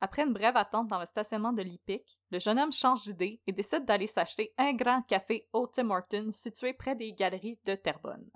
Après 0.00 0.22
une 0.22 0.32
brève 0.32 0.56
attente 0.56 0.88
dans 0.88 0.98
le 0.98 1.06
stationnement 1.06 1.52
de 1.52 1.62
l'IPIC, 1.62 2.20
le 2.30 2.38
jeune 2.38 2.58
homme 2.58 2.72
change 2.72 3.02
d'idée 3.02 3.40
et 3.46 3.52
décide 3.52 3.84
d'aller 3.86 4.06
s'acheter 4.06 4.52
un 4.58 4.74
grand 4.74 5.02
café 5.02 5.48
au 5.52 5.66
Tim 5.66 5.90
Hortons 5.90 6.32
situé 6.32 6.74
près 6.74 6.94
des 6.94 7.12
galeries 7.12 7.58
de 7.64 7.74
Terrebonne. 7.74 8.28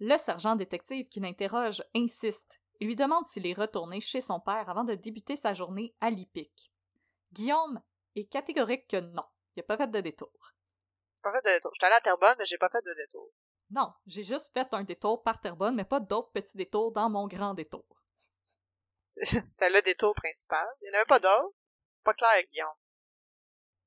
Le 0.00 0.16
sergent 0.16 0.56
détective 0.56 1.08
qui 1.08 1.20
l'interroge 1.20 1.82
insiste 1.94 2.60
et 2.80 2.84
lui 2.84 2.96
demande 2.96 3.26
s'il 3.26 3.46
est 3.46 3.54
retourné 3.54 4.00
chez 4.00 4.20
son 4.20 4.40
père 4.40 4.68
avant 4.68 4.84
de 4.84 4.94
débuter 4.94 5.36
sa 5.36 5.54
journée 5.54 5.94
à 6.00 6.10
l'IPIC. 6.10 6.72
Guillaume 7.32 7.80
est 8.14 8.26
catégorique 8.26 8.88
que 8.88 8.98
non, 8.98 9.24
il 9.54 9.60
n'a 9.60 9.62
pas 9.64 9.76
fait 9.76 9.90
de 9.90 10.00
détour. 10.00 10.54
Pas 11.22 11.32
fait 11.32 11.44
de 11.44 11.54
détour. 11.54 11.72
J'étais 11.74 11.86
allé 11.86 11.96
à 11.96 12.00
Terrebonne, 12.00 12.36
mais 12.38 12.44
j'ai 12.44 12.58
pas 12.58 12.68
fait 12.68 12.84
de 12.84 12.94
détour. 12.94 13.30
Non, 13.70 13.92
j'ai 14.06 14.22
juste 14.22 14.52
fait 14.52 14.72
un 14.72 14.84
détour 14.84 15.22
par 15.22 15.40
Terrebonne, 15.40 15.74
mais 15.74 15.84
pas 15.84 16.00
d'autres 16.00 16.30
petits 16.30 16.56
détours 16.56 16.92
dans 16.92 17.10
mon 17.10 17.26
grand 17.26 17.54
détour. 17.54 17.84
C'est 19.06 19.24
le 19.70 19.82
détour 19.82 20.14
principal. 20.14 20.66
Il 20.82 20.84
n'y 20.84 20.90
en 20.90 20.98
avait 20.98 21.06
pas 21.06 21.18
d'autres. 21.18 21.54
Pas 22.04 22.14
clair 22.14 22.30
avec 22.34 22.50
Guillaume. 22.50 22.68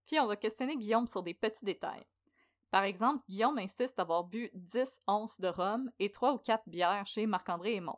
Puis 0.06 0.20
on 0.20 0.28
va 0.28 0.36
questionner 0.36 0.76
Guillaume 0.76 1.08
sur 1.08 1.24
des 1.24 1.34
petits 1.34 1.66
détails. 1.66 2.06
Par 2.72 2.84
exemple, 2.84 3.24
Guillaume 3.28 3.58
insiste 3.58 3.98
d'avoir 3.98 4.24
bu 4.24 4.50
10 4.54 5.02
onces 5.08 5.40
de 5.40 5.48
rhum 5.48 5.92
et 6.00 6.12
3 6.12 6.34
ou 6.34 6.38
4 6.38 6.64
bières 6.68 7.06
chez 7.06 7.26
Marc-André 7.26 7.76
Aymon. 7.76 7.98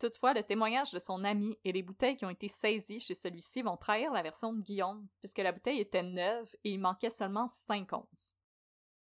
Toutefois, 0.00 0.32
le 0.32 0.42
témoignage 0.42 0.92
de 0.92 0.98
son 0.98 1.24
ami 1.24 1.58
et 1.62 1.72
les 1.72 1.82
bouteilles 1.82 2.16
qui 2.16 2.24
ont 2.24 2.30
été 2.30 2.48
saisies 2.48 3.00
chez 3.00 3.14
celui-ci 3.14 3.60
vont 3.60 3.76
trahir 3.76 4.10
la 4.12 4.22
version 4.22 4.54
de 4.54 4.62
Guillaume, 4.62 5.06
puisque 5.20 5.38
la 5.38 5.52
bouteille 5.52 5.78
était 5.80 6.02
neuve 6.02 6.48
et 6.64 6.70
il 6.70 6.80
manquait 6.80 7.10
seulement 7.10 7.50
5 7.50 7.92
onces. 7.92 8.34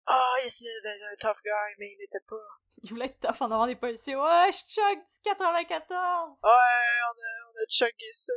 Ah, 0.07 0.19
oh, 0.19 0.39
il 0.41 0.47
essayait 0.47 0.81
d'être 0.81 1.03
un 1.03 1.15
tough 1.17 1.41
guy, 1.43 1.75
mais 1.77 1.91
il 1.93 1.97
n'était 1.99 2.25
pas. 2.27 2.35
Il 2.83 2.89
voulait 2.89 3.05
être 3.05 3.19
tough 3.19 3.41
en 3.41 3.51
avant 3.51 3.67
des 3.67 3.75
policiers. 3.75 4.15
Ouais, 4.15 4.49
je 4.51 4.73
chug 4.73 4.97
du 4.97 5.21
94! 5.23 6.29
Ouais, 6.41 6.49
on 6.49 7.11
a, 7.11 7.45
on 7.45 7.63
a 7.63 7.65
chugué 7.69 8.11
ça, 8.11 8.33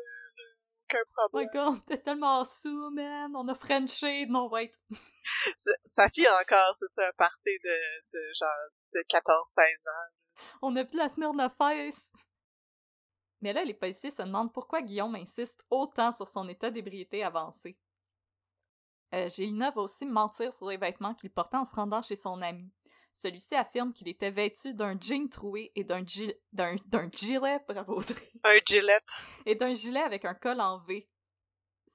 aucun 0.85 0.99
problème. 1.15 1.31
Oh 1.33 1.39
my 1.39 1.75
god, 1.75 1.87
t'es 1.87 1.97
tellement 1.97 2.45
sous, 2.45 2.91
man. 2.91 3.35
On 3.35 3.49
a 3.49 3.55
Frenché, 3.55 4.27
non, 4.27 4.51
wait. 4.51 4.73
Sa 5.87 6.11
fille 6.11 6.29
encore, 6.29 6.75
c'est 6.79 6.89
ça, 6.89 7.09
un 7.09 7.13
party 7.17 7.59
de, 7.65 7.79
de 8.13 8.35
genre 8.39 8.51
de 8.93 9.01
14-16 9.09 9.63
ans. 9.89 10.13
On 10.61 10.77
a 10.77 10.85
plus 10.85 10.99
la 10.99 11.09
semaine 11.09 11.37
de 11.37 11.49
face. 11.57 12.11
Mais 13.45 13.53
là, 13.53 13.63
les 13.63 13.75
policiers 13.75 14.11
se 14.11 14.23
demandent 14.23 14.55
pourquoi 14.55 14.81
Guillaume 14.81 15.17
insiste 15.17 15.67
autant 15.69 16.13
sur 16.13 16.27
son 16.27 16.49
état 16.49 16.71
d'ébriété 16.71 17.23
avancé. 17.23 17.77
Euh, 19.13 19.29
Gélina 19.29 19.71
va 19.71 19.83
aussi 19.83 20.07
mentir 20.07 20.51
sur 20.51 20.71
les 20.71 20.79
vêtements 20.79 21.15
qu'il 21.15 21.29
portait 21.29 21.59
en 21.59 21.67
se 21.67 21.75
rendant 21.75 22.01
chez 22.01 22.17
son 22.17 22.41
ami. 22.41 22.73
Celui-ci 23.13 23.55
affirme 23.55 23.93
qu'il 23.93 24.09
était 24.09 24.31
vêtu 24.31 24.73
d'un 24.73 24.99
jean 24.99 25.29
troué 25.29 25.73
et 25.75 25.85
d'un 25.85 26.03
d'un 26.55 27.11
gilet, 27.11 27.61
bravo 27.69 28.01
Un 28.45 28.59
gilet. 28.65 28.97
Et 29.45 29.55
d'un 29.55 29.75
gilet 29.75 30.01
avec 30.01 30.25
un 30.25 30.35
col 30.35 30.63
en 30.63 30.79
V. 30.79 31.07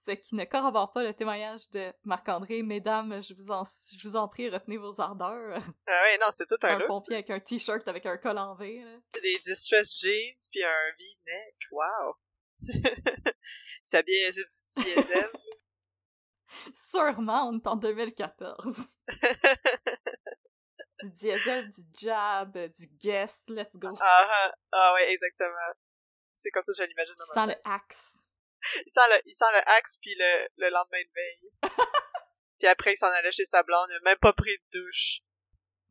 Ce 0.06 0.12
qui 0.12 0.36
ne 0.36 0.46
corrobore 0.46 0.94
pas 0.94 1.04
le 1.04 1.14
témoignage 1.14 1.70
de 1.72 1.92
Marc-André. 2.04 2.64
Mesdames, 2.64 3.22
je 3.22 3.34
vous, 3.34 3.52
en, 3.52 3.64
je 3.64 4.08
vous 4.08 4.16
en 4.16 4.28
prie, 4.28 4.50
retenez 4.50 4.78
vos 4.78 5.00
ardeurs. 5.02 5.60
Ah 5.88 6.02
ouais, 6.04 6.18
non, 6.20 6.28
c'est 6.32 6.48
tout 6.48 6.58
un, 6.64 6.80
un 6.80 6.88
pompier 6.88 7.16
avec 7.16 7.30
un 7.30 7.40
t-shirt 7.40 7.86
avec 7.88 8.06
un 8.06 8.18
col 8.18 8.38
en 8.38 8.56
V. 8.56 8.82
Là. 8.84 8.98
Des 9.22 9.38
distress 9.46 10.00
jeans 10.00 10.36
puis 10.52 10.64
un 10.64 10.92
V-neck. 10.98 11.56
Wow! 11.72 12.16
Ça 13.84 14.02
bien, 14.02 14.30
c'est 14.32 14.84
du 14.84 14.94
diesel. 14.96 15.30
Sûrement, 16.74 17.50
on 17.50 17.58
est 17.58 17.68
en 17.68 17.76
2014. 17.76 18.88
du 21.04 21.10
diesel, 21.12 21.70
du 21.70 21.82
jab, 21.94 22.58
du 22.58 22.88
guess, 23.00 23.44
let's 23.48 23.76
go. 23.76 23.90
Ah, 24.00 24.28
ah, 24.30 24.54
ah 24.72 24.94
ouais, 24.96 25.12
exactement. 25.12 25.74
C'est 26.36 26.52
comme 26.52 26.64
ça 26.64 26.72
que 26.72 26.78
je 26.78 26.84
l'imagine. 26.90 27.16
Sent 27.34 27.48
le 27.48 27.56
axe. 27.66 28.26
Il 28.86 28.92
sent 28.92 29.02
le, 29.10 29.22
il 29.26 29.34
sent 29.34 29.52
le 29.54 29.70
axe 29.70 29.98
puis 29.98 30.16
le, 30.18 30.48
le 30.58 30.70
lendemain 30.70 31.02
de 31.02 31.14
veille. 31.16 31.52
puis 32.60 32.68
après, 32.68 32.94
il 32.94 32.98
s'en 32.98 33.08
allait 33.08 33.32
chez 33.32 33.46
sa 33.46 33.64
blonde, 33.64 33.88
il 33.90 33.96
a 33.96 34.00
même 34.02 34.18
pas 34.18 34.34
pris 34.34 34.58
de 34.58 34.80
douche. 34.80 35.22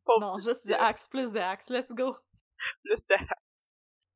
non, 0.07 0.39
juste 0.39 0.67
du 0.67 0.73
axe, 0.73 1.07
plus 1.07 1.31
de 1.31 1.39
axe, 1.39 1.69
let's 1.69 1.91
go. 1.91 2.15
plus 2.83 3.07
de 3.07 3.15
axe. 3.15 3.71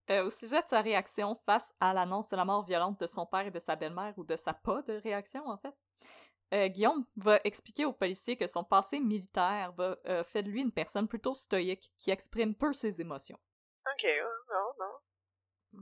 Euh, 0.09 0.25
au 0.25 0.29
sujet 0.29 0.61
de 0.61 0.67
sa 0.67 0.81
réaction 0.81 1.39
face 1.45 1.73
à 1.79 1.93
l'annonce 1.93 2.27
de 2.29 2.35
la 2.35 2.43
mort 2.43 2.65
violente 2.65 2.99
de 2.99 3.07
son 3.07 3.25
père 3.25 3.47
et 3.47 3.51
de 3.51 3.59
sa 3.59 3.77
belle-mère, 3.77 4.13
ou 4.17 4.25
de 4.25 4.35
sa 4.35 4.53
pas 4.53 4.81
de 4.81 4.93
réaction 5.01 5.47
en 5.47 5.57
fait, 5.57 5.73
euh, 6.53 6.67
Guillaume 6.67 7.05
va 7.15 7.39
expliquer 7.45 7.85
aux 7.85 7.93
policiers 7.93 8.35
que 8.35 8.45
son 8.45 8.63
passé 8.63 8.99
militaire 8.99 9.71
va 9.77 9.97
euh, 10.07 10.23
fait 10.23 10.43
de 10.43 10.51
lui 10.51 10.61
une 10.61 10.73
personne 10.73 11.07
plutôt 11.07 11.33
stoïque 11.35 11.91
qui 11.97 12.11
exprime 12.11 12.53
peu 12.53 12.73
ses 12.73 12.99
émotions. 12.99 13.39
Ok, 13.93 14.07
non, 14.49 14.73
non. 14.79 14.93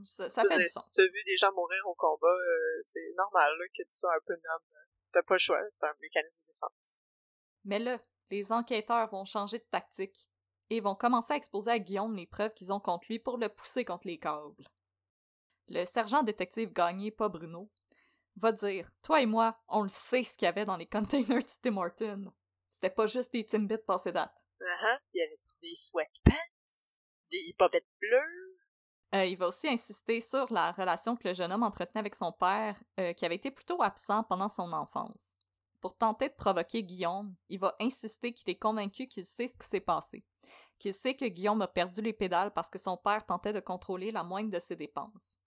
Ça, 0.04 0.28
ça 0.28 0.42
fait 0.44 0.68
Si 0.68 0.92
t'as 0.94 1.04
vu 1.04 1.22
des 1.26 1.36
gens 1.36 1.52
mourir 1.52 1.86
au 1.86 1.94
combat, 1.94 2.26
euh, 2.26 2.78
c'est 2.80 3.12
normal 3.16 3.50
que 3.76 3.82
tu 3.82 3.90
sois 3.90 4.14
un 4.14 4.20
peu 4.26 4.34
noble. 4.34 4.64
T'as 5.12 5.22
pas 5.22 5.34
le 5.34 5.38
choix, 5.38 5.60
c'est 5.70 5.84
un 5.84 5.94
mécanisme 6.00 6.42
de 6.46 6.52
défense. 6.52 7.00
Mais 7.64 7.78
là, 7.78 8.00
les 8.30 8.50
enquêteurs 8.50 9.10
vont 9.10 9.24
changer 9.24 9.58
de 9.58 9.66
tactique 9.70 10.28
et 10.70 10.80
vont 10.80 10.94
commencer 10.94 11.34
à 11.34 11.36
exposer 11.36 11.70
à 11.70 11.78
Guillaume 11.78 12.16
les 12.16 12.26
preuves 12.26 12.54
qu'ils 12.54 12.72
ont 12.72 12.80
contre 12.80 13.06
lui 13.08 13.18
pour 13.18 13.36
le 13.36 13.48
pousser 13.48 13.84
contre 13.84 14.06
les 14.06 14.18
câbles. 14.18 14.66
Le 15.68 15.84
sergent 15.84 16.22
détective 16.22 16.72
gagné, 16.72 17.10
pas 17.10 17.28
Bruno, 17.28 17.70
va 18.36 18.52
dire 18.52 18.90
Toi 19.02 19.20
et 19.20 19.26
moi, 19.26 19.60
on 19.68 19.82
le 19.82 19.88
sait 19.90 20.24
ce 20.24 20.36
qu'il 20.36 20.46
y 20.46 20.48
avait 20.48 20.64
dans 20.64 20.76
les 20.76 20.86
containers 20.88 21.42
de 21.42 21.60
Tim 21.62 21.76
Horton. 21.76 22.32
C'était 22.70 22.90
pas 22.90 23.06
juste 23.06 23.32
des 23.32 23.46
Timbits 23.46 23.76
passés 23.86 24.12
date. 24.12 24.34
Uh 24.60 24.64
-huh. 24.64 24.98
Il 25.12 25.18
y 25.18 25.22
avait 25.22 25.38
des 25.62 25.74
sweatpants, 25.74 26.48
des 27.30 27.54
bobettes 27.58 27.88
bleues? 28.00 28.51
Euh, 29.14 29.26
il 29.26 29.36
va 29.36 29.48
aussi 29.48 29.68
insister 29.68 30.20
sur 30.22 30.50
la 30.52 30.72
relation 30.72 31.16
que 31.16 31.28
le 31.28 31.34
jeune 31.34 31.52
homme 31.52 31.62
entretenait 31.62 32.00
avec 32.00 32.14
son 32.14 32.32
père, 32.32 32.82
euh, 32.98 33.12
qui 33.12 33.26
avait 33.26 33.34
été 33.34 33.50
plutôt 33.50 33.82
absent 33.82 34.24
pendant 34.24 34.48
son 34.48 34.72
enfance. 34.72 35.36
Pour 35.80 35.96
tenter 35.96 36.28
de 36.28 36.34
provoquer 36.34 36.82
Guillaume, 36.82 37.34
il 37.48 37.58
va 37.58 37.74
insister 37.80 38.32
qu'il 38.32 38.48
est 38.50 38.58
convaincu 38.58 39.06
qu'il 39.08 39.26
sait 39.26 39.48
ce 39.48 39.58
qui 39.58 39.66
s'est 39.66 39.80
passé, 39.80 40.24
qu'il 40.78 40.94
sait 40.94 41.14
que 41.14 41.26
Guillaume 41.26 41.60
a 41.60 41.68
perdu 41.68 42.00
les 42.00 42.12
pédales 42.12 42.52
parce 42.52 42.70
que 42.70 42.78
son 42.78 42.96
père 42.96 43.26
tentait 43.26 43.52
de 43.52 43.60
contrôler 43.60 44.12
la 44.12 44.22
moindre 44.22 44.50
de 44.50 44.58
ses 44.58 44.76
dépenses. 44.76 45.38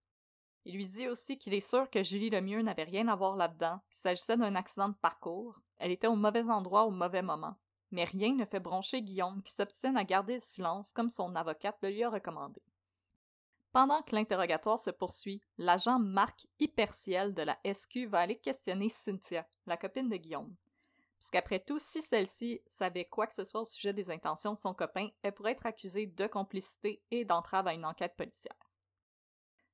Il 0.65 0.75
lui 0.75 0.87
dit 0.87 1.07
aussi 1.07 1.37
qu'il 1.37 1.53
est 1.53 1.59
sûr 1.59 1.89
que 1.89 2.03
Julie 2.03 2.29
Lemieux 2.29 2.61
n'avait 2.61 2.83
rien 2.83 3.07
à 3.07 3.15
voir 3.15 3.35
là-dedans, 3.35 3.79
qu'il 3.89 3.99
s'agissait 3.99 4.37
d'un 4.37 4.55
accident 4.55 4.89
de 4.89 4.95
parcours. 4.95 5.61
Elle 5.77 5.91
était 5.91 6.07
au 6.07 6.15
mauvais 6.15 6.49
endroit 6.49 6.85
au 6.85 6.91
mauvais 6.91 7.21
moment. 7.21 7.55
Mais 7.91 8.03
rien 8.03 8.33
ne 8.33 8.45
fait 8.45 8.59
broncher 8.59 9.01
Guillaume, 9.01 9.43
qui 9.43 9.53
s'obstine 9.53 9.95
à 9.95 10.03
garder 10.03 10.35
le 10.35 10.39
silence 10.39 10.91
comme 10.91 11.09
son 11.09 11.35
avocate 11.35 11.77
le 11.81 11.89
lui 11.89 12.03
a 12.03 12.09
recommandé. 12.09 12.61
Pendant 13.75 14.01
que 14.03 14.15
l'interrogatoire 14.15 14.79
se 14.79 14.89
poursuit, 14.89 15.41
l'agent 15.57 15.99
Marc 15.99 16.47
Hyperciel 16.61 17.33
de 17.33 17.41
la 17.41 17.59
SQ 17.69 18.07
va 18.07 18.19
aller 18.19 18.37
questionner 18.37 18.87
Cynthia, 18.87 19.45
la 19.65 19.75
copine 19.75 20.07
de 20.07 20.15
Guillaume. 20.15 20.55
Puisqu'après 21.19 21.59
tout, 21.59 21.77
si 21.77 22.01
celle-ci 22.01 22.61
savait 22.67 23.03
quoi 23.03 23.27
que 23.27 23.33
ce 23.33 23.43
soit 23.43 23.59
au 23.59 23.65
sujet 23.65 23.91
des 23.91 24.11
intentions 24.11 24.53
de 24.53 24.57
son 24.57 24.73
copain, 24.73 25.09
elle 25.23 25.33
pourrait 25.33 25.51
être 25.51 25.65
accusée 25.65 26.07
de 26.07 26.25
complicité 26.25 27.03
et 27.11 27.25
d'entrave 27.25 27.67
à 27.67 27.73
une 27.73 27.83
enquête 27.83 28.15
policière. 28.15 28.55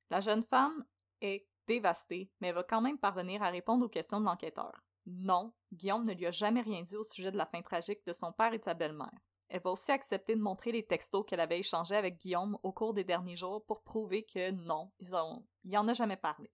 La 0.09 0.19
jeune 0.19 0.41
femme 0.41 0.83
est 1.21 1.45
dévastée, 1.67 2.31
mais 2.39 2.53
va 2.53 2.63
quand 2.63 2.81
même 2.81 2.97
parvenir 2.97 3.43
à 3.43 3.51
répondre 3.51 3.85
aux 3.85 3.89
questions 3.89 4.19
de 4.19 4.25
l'enquêteur. 4.25 4.71
Non, 5.05 5.53
Guillaume 5.71 6.05
ne 6.05 6.15
lui 6.15 6.25
a 6.25 6.31
jamais 6.31 6.61
rien 6.61 6.81
dit 6.81 6.97
au 6.97 7.03
sujet 7.03 7.31
de 7.31 7.37
la 7.37 7.45
fin 7.45 7.61
tragique 7.61 8.03
de 8.07 8.13
son 8.13 8.31
père 8.31 8.51
et 8.51 8.57
de 8.57 8.63
sa 8.63 8.73
belle-mère. 8.73 9.13
Elle 9.53 9.59
va 9.61 9.71
aussi 9.71 9.91
accepter 9.91 10.33
de 10.33 10.41
montrer 10.41 10.71
les 10.71 10.87
textos 10.87 11.25
qu'elle 11.27 11.41
avait 11.41 11.59
échangés 11.59 11.97
avec 11.97 12.17
Guillaume 12.17 12.57
au 12.63 12.71
cours 12.71 12.93
des 12.93 13.03
derniers 13.03 13.35
jours 13.35 13.65
pour 13.65 13.83
prouver 13.83 14.23
que 14.23 14.51
non, 14.51 14.93
ils 14.99 15.13
ont, 15.13 15.45
il 15.65 15.77
en 15.77 15.89
a 15.89 15.93
jamais 15.93 16.15
parlé. 16.15 16.49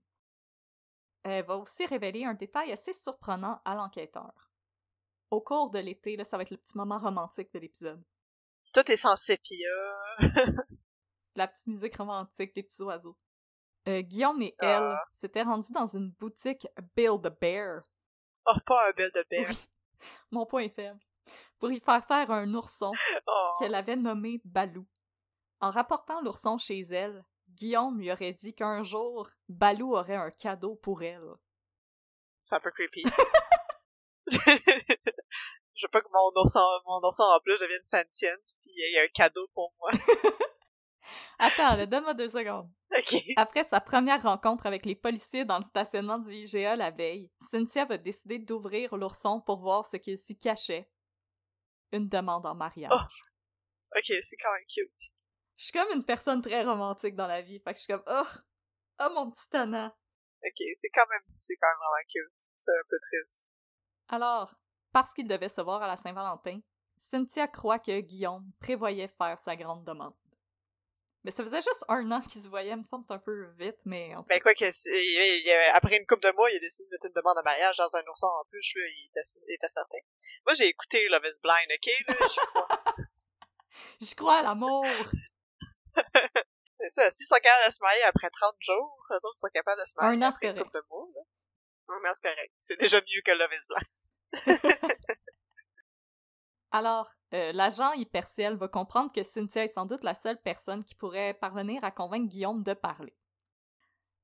Elle 1.22 1.46
va 1.46 1.58
aussi 1.58 1.86
révéler 1.86 2.26
un 2.26 2.34
détail 2.34 2.72
assez 2.72 2.94
surprenant 2.94 3.62
à 3.66 3.76
l'enquêteur. 3.76 4.52
Au 5.30 5.42
cours 5.42 5.70
de 5.70 5.78
l'été, 5.78 6.18
là, 6.18 6.24
ça 6.24 6.38
va 6.38 6.44
être 6.44 6.50
le 6.50 6.58
petit 6.58 6.76
moment 6.76 6.98
romantique 6.98 7.54
de 7.54 7.60
l'épisode. 7.60 8.04
Tout 8.74 8.92
est 8.92 8.96
sans 8.96 9.16
sépia. 9.16 9.70
la 11.36 11.48
petite 11.48 11.68
musique 11.68 11.98
romantique, 11.98 12.56
des 12.56 12.64
petits 12.64 12.82
oiseaux. 12.82 13.18
Euh, 13.88 14.02
Guillaume 14.02 14.42
et 14.42 14.56
elle 14.58 14.82
ah. 14.82 15.06
s'étaient 15.12 15.44
rendus 15.44 15.72
dans 15.72 15.86
une 15.86 16.10
boutique 16.10 16.68
Build 16.96 17.24
a 17.28 17.30
Bear. 17.30 17.84
Oh, 18.48 18.58
pas 18.66 18.90
un 18.90 18.92
Build 18.94 19.16
a 19.16 19.24
Bear. 19.30 19.52
Mon 20.32 20.48
point 20.48 20.64
est 20.64 20.70
faible. 20.70 21.00
Pour 21.60 21.72
y 21.72 21.80
faire 21.80 22.06
faire 22.06 22.30
un 22.32 22.54
ourson 22.54 22.92
oh. 23.28 23.54
qu'elle 23.60 23.76
avait 23.76 23.96
nommé 23.96 24.42
Balou. 24.46 24.86
En 25.60 25.72
rapportant 25.72 26.22
l'ourson 26.22 26.58
chez 26.58 26.80
elle, 26.82 27.26
Guillaume 27.50 27.98
lui 27.98 28.12
aurait 28.12 28.34
dit 28.34 28.54
qu'un 28.54 28.84
jour, 28.84 29.30
Balou 29.50 29.96
aurait 29.96 30.16
un 30.16 30.30
cadeau 30.30 30.76
pour 30.76 31.02
elle. 31.02 31.28
C'est 32.46 32.56
un 32.56 32.60
peu 32.60 32.72
creepy. 32.72 33.04
Je 35.78 35.86
veux 35.86 35.92
pas 35.92 36.02
que 36.02 36.08
mon 36.12 36.42
ourson, 36.42 36.60
mon 36.86 37.00
ourson 37.08 37.24
en 37.24 37.40
plus 37.40 37.60
devienne 37.60 37.84
sentient, 37.84 38.36
puis 38.62 38.74
il 38.76 38.94
y 38.96 39.00
a 39.00 39.04
un 39.04 39.08
cadeau 39.14 39.48
pour 39.54 39.74
moi. 39.80 39.92
Attends, 41.40 41.86
donne-moi 41.86 42.14
deux 42.14 42.30
secondes. 42.30 42.70
Après 43.36 43.64
sa 43.64 43.80
première 43.80 44.24
rencontre 44.24 44.66
avec 44.66 44.86
les 44.86 44.96
policiers 44.96 45.46
dans 45.46 45.58
le 45.58 45.64
stationnement 45.64 46.18
du 46.18 46.32
IGA 46.32 46.76
la 46.76 46.92
veille, 46.92 47.30
Cynthia 47.40 47.86
va 47.86 47.98
décider 47.98 48.40
d'ouvrir 48.40 48.96
l'ourson 48.96 49.40
pour 49.40 49.60
voir 49.60 49.86
ce 49.86 49.98
qu'il 49.98 50.18
s'y 50.18 50.38
cachait. 50.38 50.90
Une 51.92 52.10
demande 52.10 52.46
en 52.46 52.56
mariage. 52.56 52.92
Oh. 52.94 53.98
Ok, 53.98 54.14
c'est 54.22 54.38
quand 54.38 54.52
même 54.54 54.66
cute. 54.68 55.12
Je 55.56 55.64
suis 55.64 55.72
comme 55.72 55.90
une 55.94 56.04
personne 56.04 56.42
très 56.42 56.64
romantique 56.64 57.16
dans 57.16 57.28
la 57.28 57.42
vie, 57.42 57.60
fait 57.60 57.74
que 57.74 57.80
je 57.80 57.84
suis 57.84 57.94
comme 57.94 58.04
oh, 58.08 58.28
oh 59.00 59.10
mon 59.14 59.32
petit 59.32 59.50
tannant. 59.50 59.92
Ok, 60.44 60.66
c'est 60.80 60.90
quand 60.94 61.08
même, 61.10 61.24
c'est 61.36 61.56
quand 61.56 61.68
même 61.68 61.78
vraiment 61.78 62.08
cute. 62.10 62.34
C'est 62.58 62.72
un 62.72 62.88
peu 62.90 62.98
triste. 63.02 63.48
Alors, 64.10 64.56
parce 64.92 65.14
qu'ils 65.14 65.28
devaient 65.28 65.50
se 65.50 65.62
voir 65.62 65.82
à 65.82 65.88
la 65.88 65.96
Saint-Valentin, 65.96 66.60
Cynthia 66.98 67.48
croit 67.48 67.80
que 67.80 68.00
Guillaume 68.02 68.52
prévoyait 68.60 69.08
faire 69.08 69.38
sa 69.40 69.56
grande 69.56 69.86
demande. 69.86 70.16
Mais 71.28 71.32
ça 71.32 71.44
faisait 71.44 71.62
juste 71.62 71.84
un 71.90 72.10
an 72.14 72.22
qu'ils 72.22 72.42
se 72.42 72.48
voyaient, 72.48 72.72
il 72.72 72.78
me 72.78 72.84
semble 72.84 73.04
c'est 73.04 73.12
un 73.12 73.20
peu 73.20 73.52
vite, 73.60 73.76
mais 73.84 74.16
en 74.16 74.22
tout 74.22 74.28
Ben 74.30 74.40
quoi 74.40 74.54
que, 74.54 74.64
après 75.76 75.98
une 75.98 76.08
couple 76.08 76.26
de 76.26 76.32
mois, 76.32 76.50
il 76.50 76.56
a 76.56 76.60
décidé 76.60 76.88
de 76.88 76.92
mettre 76.94 77.08
une 77.08 77.12
demande 77.12 77.36
de 77.36 77.44
mariage 77.44 77.76
dans 77.76 77.98
un 77.98 78.08
ourson 78.08 78.28
en 78.28 78.46
plus, 78.46 78.74
là, 78.76 78.82
il 78.88 79.10
était, 79.10 79.28
il 79.46 79.56
était 79.56 79.68
certain. 79.68 79.98
Moi, 80.46 80.54
j'ai 80.54 80.68
écouté 80.68 81.06
Love 81.10 81.26
is 81.26 81.42
Blind, 81.44 81.68
ok, 81.70 81.92
là, 82.08 82.16
j'y 82.30 82.40
crois. 82.40 82.68
Je 84.00 84.16
crois 84.16 84.40
à 84.40 84.42
l'amour! 84.42 84.86
c'est 86.80 86.92
ça, 86.92 87.12
s'ils 87.12 87.28
sont 87.28 87.36
capables 87.44 87.66
de 87.68 87.74
se 87.74 87.82
marier 87.82 88.04
après 88.04 88.30
30 88.30 88.56
jours, 88.62 89.06
eux 89.12 89.16
autres 89.16 89.40
sont 89.42 89.50
capables 89.54 89.82
de 89.82 89.86
se 89.86 89.96
marier 89.98 90.18
Un 90.18 90.22
après 90.22 90.48
une 90.48 90.58
couple 90.60 90.78
de 90.78 90.84
mois, 90.90 91.10
là. 91.14 91.22
Un 91.90 92.10
an, 92.10 92.14
c'est 92.14 92.24
correct. 92.24 92.54
C'est 92.58 92.80
déjà 92.80 93.02
mieux 93.02 93.22
que 93.26 93.32
Love 93.32 93.52
is 93.52 93.68
Blind. 93.68 93.90
Alors, 96.72 97.10
euh, 97.34 97.52
l'agent 97.54 97.94
hyperciel 97.94 98.56
va 98.56 98.68
comprendre 98.68 99.12
que 99.12 99.24
Cynthia 99.24 99.64
est 99.64 99.68
sans 99.68 99.86
doute 99.86 100.04
la 100.04 100.14
seule 100.14 100.42
personne 100.42 100.84
qui 100.84 100.96
pourrait 100.96 101.34
parvenir 101.34 101.84
à 101.84 101.92
convaincre 101.92 102.28
Guillaume 102.28 102.64
de 102.64 102.74
parler. 102.74 103.16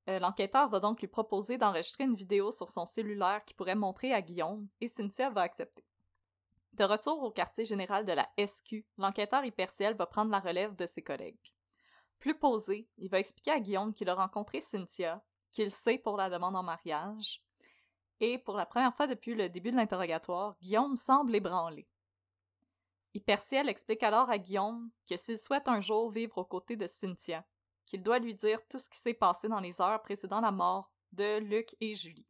Euh, 0.10 0.20
L'enquêteur 0.20 0.70
va 0.70 0.80
donc 0.80 1.00
lui 1.00 1.08
proposer 1.08 1.58
d'enregistrer 1.58 2.04
une 2.04 2.16
vidéo 2.16 2.52
sur 2.52 2.70
son 2.70 2.86
cellulaire 2.86 3.44
qui 3.46 3.54
pourrait 3.54 3.76
montrer 3.76 4.14
à 4.14 4.22
Guillaume, 4.22 4.68
et 4.82 4.88
Cynthia 4.88 5.30
va 5.30 5.42
accepter. 5.42 5.86
De 6.74 6.84
retour 6.84 7.24
au 7.24 7.32
quartier 7.32 7.66
général 7.66 8.06
de 8.06 8.12
la 8.12 8.28
SQ, 8.38 8.86
l'enquêteur 8.98 9.46
hyperciel 9.46 9.96
va 9.96 10.06
prendre 10.06 10.32
la 10.32 10.40
relève 10.40 10.76
de 10.76 10.86
ses 10.86 11.04
collègues. 11.04 11.54
Plus 12.20 12.38
posé, 12.38 12.90
il 12.98 13.10
va 13.10 13.20
expliquer 13.20 13.52
à 13.52 13.60
Guillaume 13.60 13.94
qu'il 13.94 14.10
a 14.10 14.16
rencontré 14.16 14.60
Cynthia, 14.60 15.24
qu'il 15.52 15.72
sait 15.72 15.98
pour 15.98 16.18
la 16.18 16.30
demande 16.30 16.56
en 16.56 16.64
mariage, 16.64 17.42
et 18.20 18.38
pour 18.38 18.56
la 18.56 18.66
première 18.66 18.96
fois 18.96 19.08
depuis 19.08 19.36
le 19.36 19.50
début 19.50 19.72
de 19.72 19.78
l'interrogatoire, 19.78 20.56
Guillaume 20.62 20.98
semble 20.98 21.36
ébranlé. 21.36 21.88
Hyperciel 23.14 23.70
explique 23.70 24.04
alors 24.04 24.30
à 24.30 24.38
Guillaume 24.38 24.90
que 25.08 25.18
s'il 25.18 25.38
souhaite 25.38 25.68
un 25.68 25.82
jour 25.82 26.10
vivre 26.10 26.40
aux 26.40 26.46
côtés 26.46 26.76
de 26.76 26.88
Cynthia, 26.88 27.46
qu'il 27.86 28.02
doit 28.02 28.20
lui 28.20 28.34
dire 28.34 28.60
tout 28.70 28.80
ce 28.80 28.90
qui 28.90 28.98
s'est 28.98 29.14
passé 29.14 29.48
dans 29.48 29.60
les 29.60 29.82
heures 29.82 30.02
précédant 30.02 30.42
la 30.42 30.52
mort 30.52 30.92
de 31.12 31.38
Luc 31.40 31.76
et 31.80 31.96
Julie. 31.96 32.28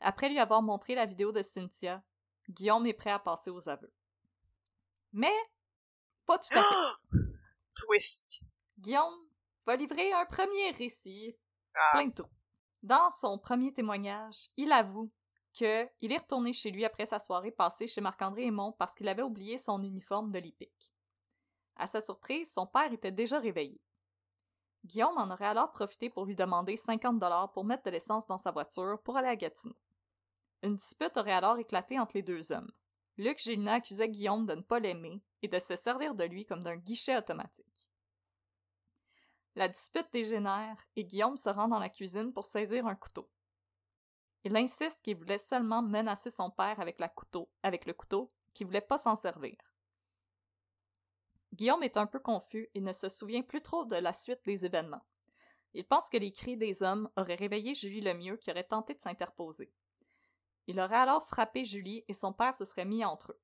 Après 0.00 0.28
lui 0.28 0.38
avoir 0.38 0.62
montré 0.62 0.94
la 0.94 1.06
vidéo 1.06 1.32
de 1.32 1.42
Cynthia, 1.42 2.02
Guillaume 2.48 2.86
est 2.86 2.94
prêt 2.94 3.10
à 3.10 3.18
passer 3.18 3.50
aux 3.50 3.68
aveux. 3.68 3.92
Mais, 5.12 5.34
pas 6.26 6.38
tout 6.38 6.58
à 6.58 6.62
fait. 6.62 7.16
Twist. 7.74 8.42
Guillaume 8.78 9.26
va 9.66 9.76
livrer 9.76 10.12
un 10.12 10.26
premier 10.26 10.70
récit 10.72 11.36
Ah, 11.74 11.90
plein 11.92 12.06
de 12.06 12.14
trous. 12.14 12.30
Dans 12.82 13.10
son 13.10 13.38
premier 13.38 13.72
témoignage, 13.72 14.50
il 14.56 14.72
avoue 14.72 15.10
qu'il 15.60 16.12
est 16.12 16.18
retourné 16.18 16.54
chez 16.54 16.70
lui 16.70 16.86
après 16.86 17.04
sa 17.04 17.18
soirée 17.18 17.50
passée 17.50 17.86
chez 17.86 18.00
Marc-André 18.00 18.46
Aymon 18.46 18.72
parce 18.72 18.94
qu'il 18.94 19.08
avait 19.08 19.22
oublié 19.22 19.58
son 19.58 19.82
uniforme 19.82 20.32
de 20.32 20.38
l'IPIC. 20.38 20.90
À 21.76 21.86
sa 21.86 22.00
surprise, 22.00 22.50
son 22.50 22.66
père 22.66 22.90
était 22.92 23.12
déjà 23.12 23.38
réveillé. 23.38 23.78
Guillaume 24.86 25.18
en 25.18 25.30
aurait 25.30 25.46
alors 25.46 25.70
profité 25.70 26.08
pour 26.08 26.24
lui 26.24 26.34
demander 26.34 26.78
50 26.78 27.18
dollars 27.18 27.52
pour 27.52 27.64
mettre 27.64 27.82
de 27.82 27.90
l'essence 27.90 28.26
dans 28.26 28.38
sa 28.38 28.50
voiture 28.50 28.98
pour 29.04 29.18
aller 29.18 29.28
à 29.28 29.36
Gatineau. 29.36 29.76
Une 30.62 30.76
dispute 30.76 31.16
aurait 31.18 31.32
alors 31.32 31.58
éclaté 31.58 31.98
entre 31.98 32.16
les 32.16 32.22
deux 32.22 32.52
hommes. 32.52 32.72
Luc 33.18 33.38
Gélina 33.38 33.74
accusait 33.74 34.08
Guillaume 34.08 34.46
de 34.46 34.54
ne 34.54 34.62
pas 34.62 34.80
l'aimer 34.80 35.22
et 35.42 35.48
de 35.48 35.58
se 35.58 35.76
servir 35.76 36.14
de 36.14 36.24
lui 36.24 36.46
comme 36.46 36.62
d'un 36.62 36.76
guichet 36.76 37.18
automatique. 37.18 37.90
La 39.56 39.68
dispute 39.68 40.10
dégénère 40.10 40.78
et 40.96 41.04
Guillaume 41.04 41.36
se 41.36 41.50
rend 41.50 41.68
dans 41.68 41.78
la 41.78 41.90
cuisine 41.90 42.32
pour 42.32 42.46
saisir 42.46 42.86
un 42.86 42.94
couteau. 42.94 43.28
Il 44.44 44.56
insiste 44.56 45.02
qu'il 45.02 45.16
voulait 45.16 45.38
seulement 45.38 45.82
menacer 45.82 46.30
son 46.30 46.50
père 46.50 46.80
avec, 46.80 46.98
couteau, 47.14 47.50
le 47.62 47.92
couteau, 47.92 48.32
qu'il 48.54 48.66
voulait 48.66 48.80
pas 48.80 48.98
s'en 48.98 49.16
servir. 49.16 49.56
Guillaume 51.52 51.82
est 51.82 51.96
un 51.96 52.06
peu 52.06 52.20
confus 52.20 52.68
et 52.74 52.80
ne 52.80 52.92
se 52.92 53.08
souvient 53.08 53.42
plus 53.42 53.60
trop 53.60 53.84
de 53.84 53.96
la 53.96 54.12
suite 54.12 54.40
des 54.44 54.64
événements. 54.64 55.04
Il 55.74 55.84
pense 55.84 56.08
que 56.08 56.16
les 56.16 56.32
cris 56.32 56.56
des 56.56 56.82
hommes 56.82 57.10
auraient 57.16 57.34
réveillé 57.34 57.74
Julie 57.74 58.00
Lemieux 58.00 58.36
qui 58.36 58.50
aurait 58.50 58.64
tenté 58.64 58.94
de 58.94 59.00
s'interposer. 59.00 59.72
Il 60.66 60.80
aurait 60.80 60.96
alors 60.96 61.26
frappé 61.26 61.64
Julie 61.64 62.04
et 62.08 62.14
son 62.14 62.32
père 62.32 62.54
se 62.54 62.64
serait 62.64 62.84
mis 62.84 63.04
entre 63.04 63.32
eux. 63.32 63.40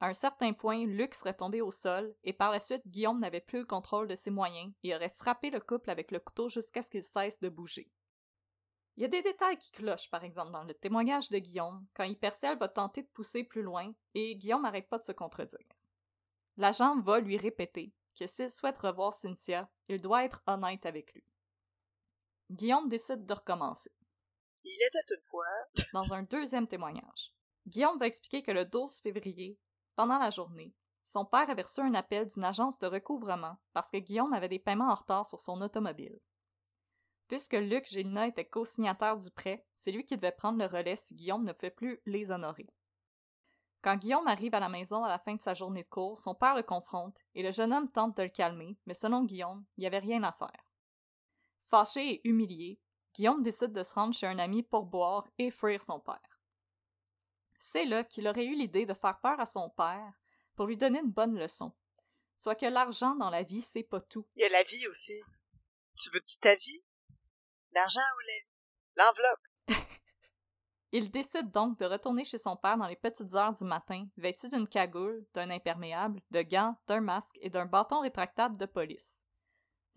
À 0.00 0.08
un 0.08 0.14
certain 0.14 0.52
point, 0.52 0.84
Luc 0.84 1.14
serait 1.14 1.34
tombé 1.34 1.60
au 1.60 1.70
sol 1.70 2.14
et 2.24 2.32
par 2.32 2.50
la 2.50 2.60
suite, 2.60 2.86
Guillaume 2.86 3.20
n'avait 3.20 3.40
plus 3.40 3.60
le 3.60 3.64
contrôle 3.64 4.08
de 4.08 4.14
ses 4.14 4.30
moyens 4.30 4.72
et 4.82 4.94
aurait 4.94 5.08
frappé 5.08 5.50
le 5.50 5.60
couple 5.60 5.90
avec 5.90 6.10
le 6.10 6.18
couteau 6.18 6.48
jusqu'à 6.48 6.82
ce 6.82 6.90
qu'il 6.90 7.02
cesse 7.02 7.40
de 7.40 7.48
bouger. 7.48 7.90
Il 8.96 9.02
y 9.02 9.06
a 9.06 9.08
des 9.08 9.22
détails 9.22 9.58
qui 9.58 9.72
clochent, 9.72 10.10
par 10.10 10.22
exemple, 10.22 10.52
dans 10.52 10.62
le 10.62 10.74
témoignage 10.74 11.28
de 11.28 11.38
Guillaume, 11.38 11.84
quand 11.94 12.04
Hyperciel 12.04 12.56
va 12.58 12.68
tenter 12.68 13.02
de 13.02 13.08
pousser 13.08 13.42
plus 13.42 13.62
loin 13.62 13.92
et 14.14 14.36
Guillaume 14.36 14.62
n'arrête 14.62 14.88
pas 14.88 14.98
de 14.98 15.04
se 15.04 15.12
contredire. 15.12 15.58
L'agent 16.56 17.00
va 17.00 17.18
lui 17.18 17.36
répéter 17.36 17.92
que 18.18 18.28
s'il 18.28 18.48
souhaite 18.48 18.78
revoir 18.78 19.12
Cynthia, 19.12 19.68
il 19.88 20.00
doit 20.00 20.24
être 20.24 20.42
honnête 20.46 20.86
avec 20.86 21.12
lui. 21.12 21.24
Guillaume 22.50 22.88
décide 22.88 23.26
de 23.26 23.34
recommencer. 23.34 23.90
il 24.62 24.72
était 24.72 25.14
une 25.14 25.22
fois. 25.22 25.44
Dans 25.92 26.14
un 26.14 26.22
deuxième 26.22 26.68
témoignage, 26.68 27.34
Guillaume 27.66 27.98
va 27.98 28.06
expliquer 28.06 28.42
que 28.42 28.52
le 28.52 28.64
12 28.64 29.00
février, 29.00 29.58
pendant 29.96 30.18
la 30.18 30.30
journée, 30.30 30.72
son 31.02 31.24
père 31.24 31.50
avait 31.50 31.62
reçu 31.62 31.80
un 31.80 31.94
appel 31.94 32.26
d'une 32.26 32.44
agence 32.44 32.78
de 32.78 32.86
recouvrement 32.86 33.56
parce 33.72 33.90
que 33.90 33.98
Guillaume 33.98 34.32
avait 34.32 34.48
des 34.48 34.58
paiements 34.58 34.90
en 34.90 34.94
retard 34.94 35.26
sur 35.26 35.40
son 35.40 35.60
automobile. 35.60 36.18
Puisque 37.28 37.54
Luc 37.54 37.86
Gélina 37.86 38.26
était 38.26 38.44
co-signataire 38.44 39.16
du 39.16 39.30
prêt, 39.30 39.64
c'est 39.74 39.92
lui 39.92 40.04
qui 40.04 40.16
devait 40.16 40.32
prendre 40.32 40.58
le 40.58 40.66
relais 40.66 40.96
si 40.96 41.14
Guillaume 41.14 41.44
ne 41.44 41.52
pouvait 41.52 41.70
plus 41.70 42.00
les 42.06 42.30
honorer. 42.30 42.68
Quand 43.80 43.96
Guillaume 43.96 44.26
arrive 44.26 44.54
à 44.54 44.60
la 44.60 44.68
maison 44.68 45.04
à 45.04 45.08
la 45.08 45.18
fin 45.18 45.34
de 45.34 45.42
sa 45.42 45.52
journée 45.52 45.82
de 45.82 45.88
cours, 45.88 46.18
son 46.18 46.34
père 46.34 46.54
le 46.54 46.62
confronte 46.62 47.22
et 47.34 47.42
le 47.42 47.50
jeune 47.50 47.72
homme 47.72 47.90
tente 47.90 48.16
de 48.16 48.22
le 48.22 48.28
calmer, 48.30 48.78
mais 48.86 48.94
selon 48.94 49.24
Guillaume, 49.24 49.64
il 49.76 49.80
n'y 49.80 49.86
avait 49.86 49.98
rien 49.98 50.22
à 50.22 50.32
faire. 50.32 50.64
Fâché 51.66 52.14
et 52.14 52.28
humilié, 52.28 52.80
Guillaume 53.14 53.42
décide 53.42 53.72
de 53.72 53.82
se 53.82 53.94
rendre 53.94 54.14
chez 54.14 54.26
un 54.26 54.38
ami 54.38 54.62
pour 54.62 54.84
boire 54.84 55.28
et 55.38 55.50
fuir 55.50 55.82
son 55.82 56.00
père. 56.00 56.40
C'est 57.58 57.84
là 57.84 58.04
qu'il 58.04 58.28
aurait 58.28 58.44
eu 58.44 58.54
l'idée 58.54 58.86
de 58.86 58.94
faire 58.94 59.18
peur 59.20 59.40
à 59.40 59.46
son 59.46 59.70
père 59.70 60.12
pour 60.54 60.66
lui 60.66 60.76
donner 60.76 61.00
une 61.00 61.10
bonne 61.10 61.38
leçon. 61.38 61.72
Soit 62.36 62.54
que 62.54 62.66
l'argent 62.66 63.14
dans 63.16 63.30
la 63.30 63.42
vie, 63.42 63.62
c'est 63.62 63.82
pas 63.82 64.00
tout. 64.00 64.26
Il 64.36 64.42
y 64.42 64.44
a 64.44 64.48
la 64.50 64.62
vie 64.62 64.86
aussi. 64.88 65.20
Tu 65.96 66.10
veux-tu 66.10 66.38
ta 66.38 66.54
vie? 66.54 66.83
L'argent 67.74 68.00
ou 68.00 68.20
la? 68.26 69.04
L'enveloppe. 69.04 69.40
Il 70.92 71.10
décide 71.10 71.50
donc 71.50 71.78
de 71.78 71.86
retourner 71.86 72.24
chez 72.24 72.38
son 72.38 72.56
père 72.56 72.76
dans 72.76 72.86
les 72.86 72.94
petites 72.94 73.34
heures 73.34 73.52
du 73.52 73.64
matin, 73.64 74.06
vêtu 74.16 74.48
d'une 74.48 74.68
cagoule, 74.68 75.26
d'un 75.34 75.50
imperméable, 75.50 76.20
de 76.30 76.42
gants, 76.42 76.76
d'un 76.86 77.00
masque 77.00 77.36
et 77.40 77.50
d'un 77.50 77.66
bâton 77.66 78.00
rétractable 78.00 78.56
de 78.56 78.66
police. 78.66 79.24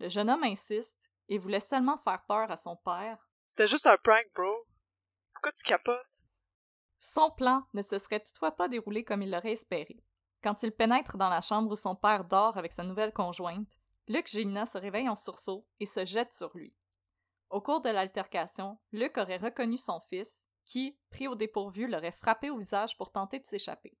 Le 0.00 0.08
jeune 0.08 0.28
homme 0.28 0.42
insiste 0.42 1.08
et 1.28 1.38
voulait 1.38 1.60
seulement 1.60 1.98
faire 1.98 2.24
peur 2.26 2.50
à 2.50 2.56
son 2.56 2.74
père. 2.76 3.18
C'était 3.46 3.68
juste 3.68 3.86
un 3.86 3.96
prank, 3.96 4.26
bro. 4.34 4.66
Pourquoi 5.34 5.52
tu 5.52 5.62
capotes? 5.62 6.22
Son 6.98 7.30
plan 7.30 7.64
ne 7.74 7.82
se 7.82 7.98
serait 7.98 8.20
toutefois 8.20 8.56
pas 8.56 8.66
déroulé 8.66 9.04
comme 9.04 9.22
il 9.22 9.30
l'aurait 9.30 9.52
espéré. 9.52 10.02
Quand 10.42 10.64
il 10.64 10.72
pénètre 10.72 11.16
dans 11.16 11.28
la 11.28 11.40
chambre 11.40 11.70
où 11.70 11.76
son 11.76 11.94
père 11.94 12.24
dort 12.24 12.56
avec 12.56 12.72
sa 12.72 12.82
nouvelle 12.82 13.12
conjointe, 13.12 13.78
Luc 14.08 14.26
Gélina 14.26 14.66
se 14.66 14.78
réveille 14.78 15.08
en 15.08 15.16
sursaut 15.16 15.64
et 15.78 15.86
se 15.86 16.04
jette 16.04 16.32
sur 16.32 16.56
lui. 16.56 16.74
Au 17.50 17.60
cours 17.60 17.80
de 17.80 17.88
l'altercation, 17.88 18.78
Luc 18.92 19.16
aurait 19.16 19.38
reconnu 19.38 19.78
son 19.78 20.00
fils, 20.00 20.46
qui, 20.64 20.98
pris 21.10 21.28
au 21.28 21.34
dépourvu, 21.34 21.86
l'aurait 21.86 22.12
frappé 22.12 22.50
au 22.50 22.58
visage 22.58 22.96
pour 22.98 23.10
tenter 23.10 23.38
de 23.38 23.46
s'échapper. 23.46 23.96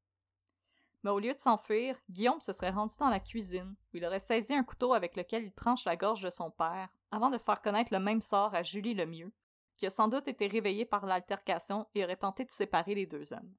Mais 1.02 1.10
au 1.10 1.18
lieu 1.18 1.32
de 1.32 1.40
s'enfuir, 1.40 1.96
Guillaume 2.10 2.40
se 2.40 2.52
serait 2.52 2.70
rendu 2.70 2.94
dans 2.98 3.08
la 3.08 3.20
cuisine, 3.20 3.74
où 3.92 3.96
il 3.96 4.04
aurait 4.04 4.18
saisi 4.18 4.52
un 4.52 4.64
couteau 4.64 4.92
avec 4.92 5.16
lequel 5.16 5.44
il 5.44 5.52
tranche 5.52 5.86
la 5.86 5.96
gorge 5.96 6.20
de 6.20 6.30
son 6.30 6.50
père, 6.50 6.90
avant 7.10 7.30
de 7.30 7.38
faire 7.38 7.62
connaître 7.62 7.92
le 7.92 8.00
même 8.00 8.20
sort 8.20 8.54
à 8.54 8.62
Julie 8.62 8.94
Lemieux, 8.94 9.32
qui 9.78 9.86
a 9.86 9.90
sans 9.90 10.08
doute 10.08 10.28
été 10.28 10.46
réveillée 10.46 10.84
par 10.84 11.06
l'altercation 11.06 11.86
et 11.94 12.04
aurait 12.04 12.16
tenté 12.16 12.44
de 12.44 12.50
séparer 12.50 12.94
les 12.94 13.06
deux 13.06 13.32
hommes. 13.32 13.54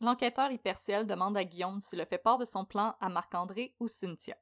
L'enquêteur 0.00 0.50
hyperciel 0.50 1.06
demande 1.06 1.36
à 1.36 1.44
Guillaume 1.44 1.80
s'il 1.80 2.00
a 2.00 2.06
fait 2.06 2.18
part 2.18 2.36
de 2.36 2.44
son 2.44 2.64
plan 2.64 2.96
à 3.00 3.08
Marc-André 3.08 3.76
ou 3.78 3.86
Cynthia. 3.86 4.36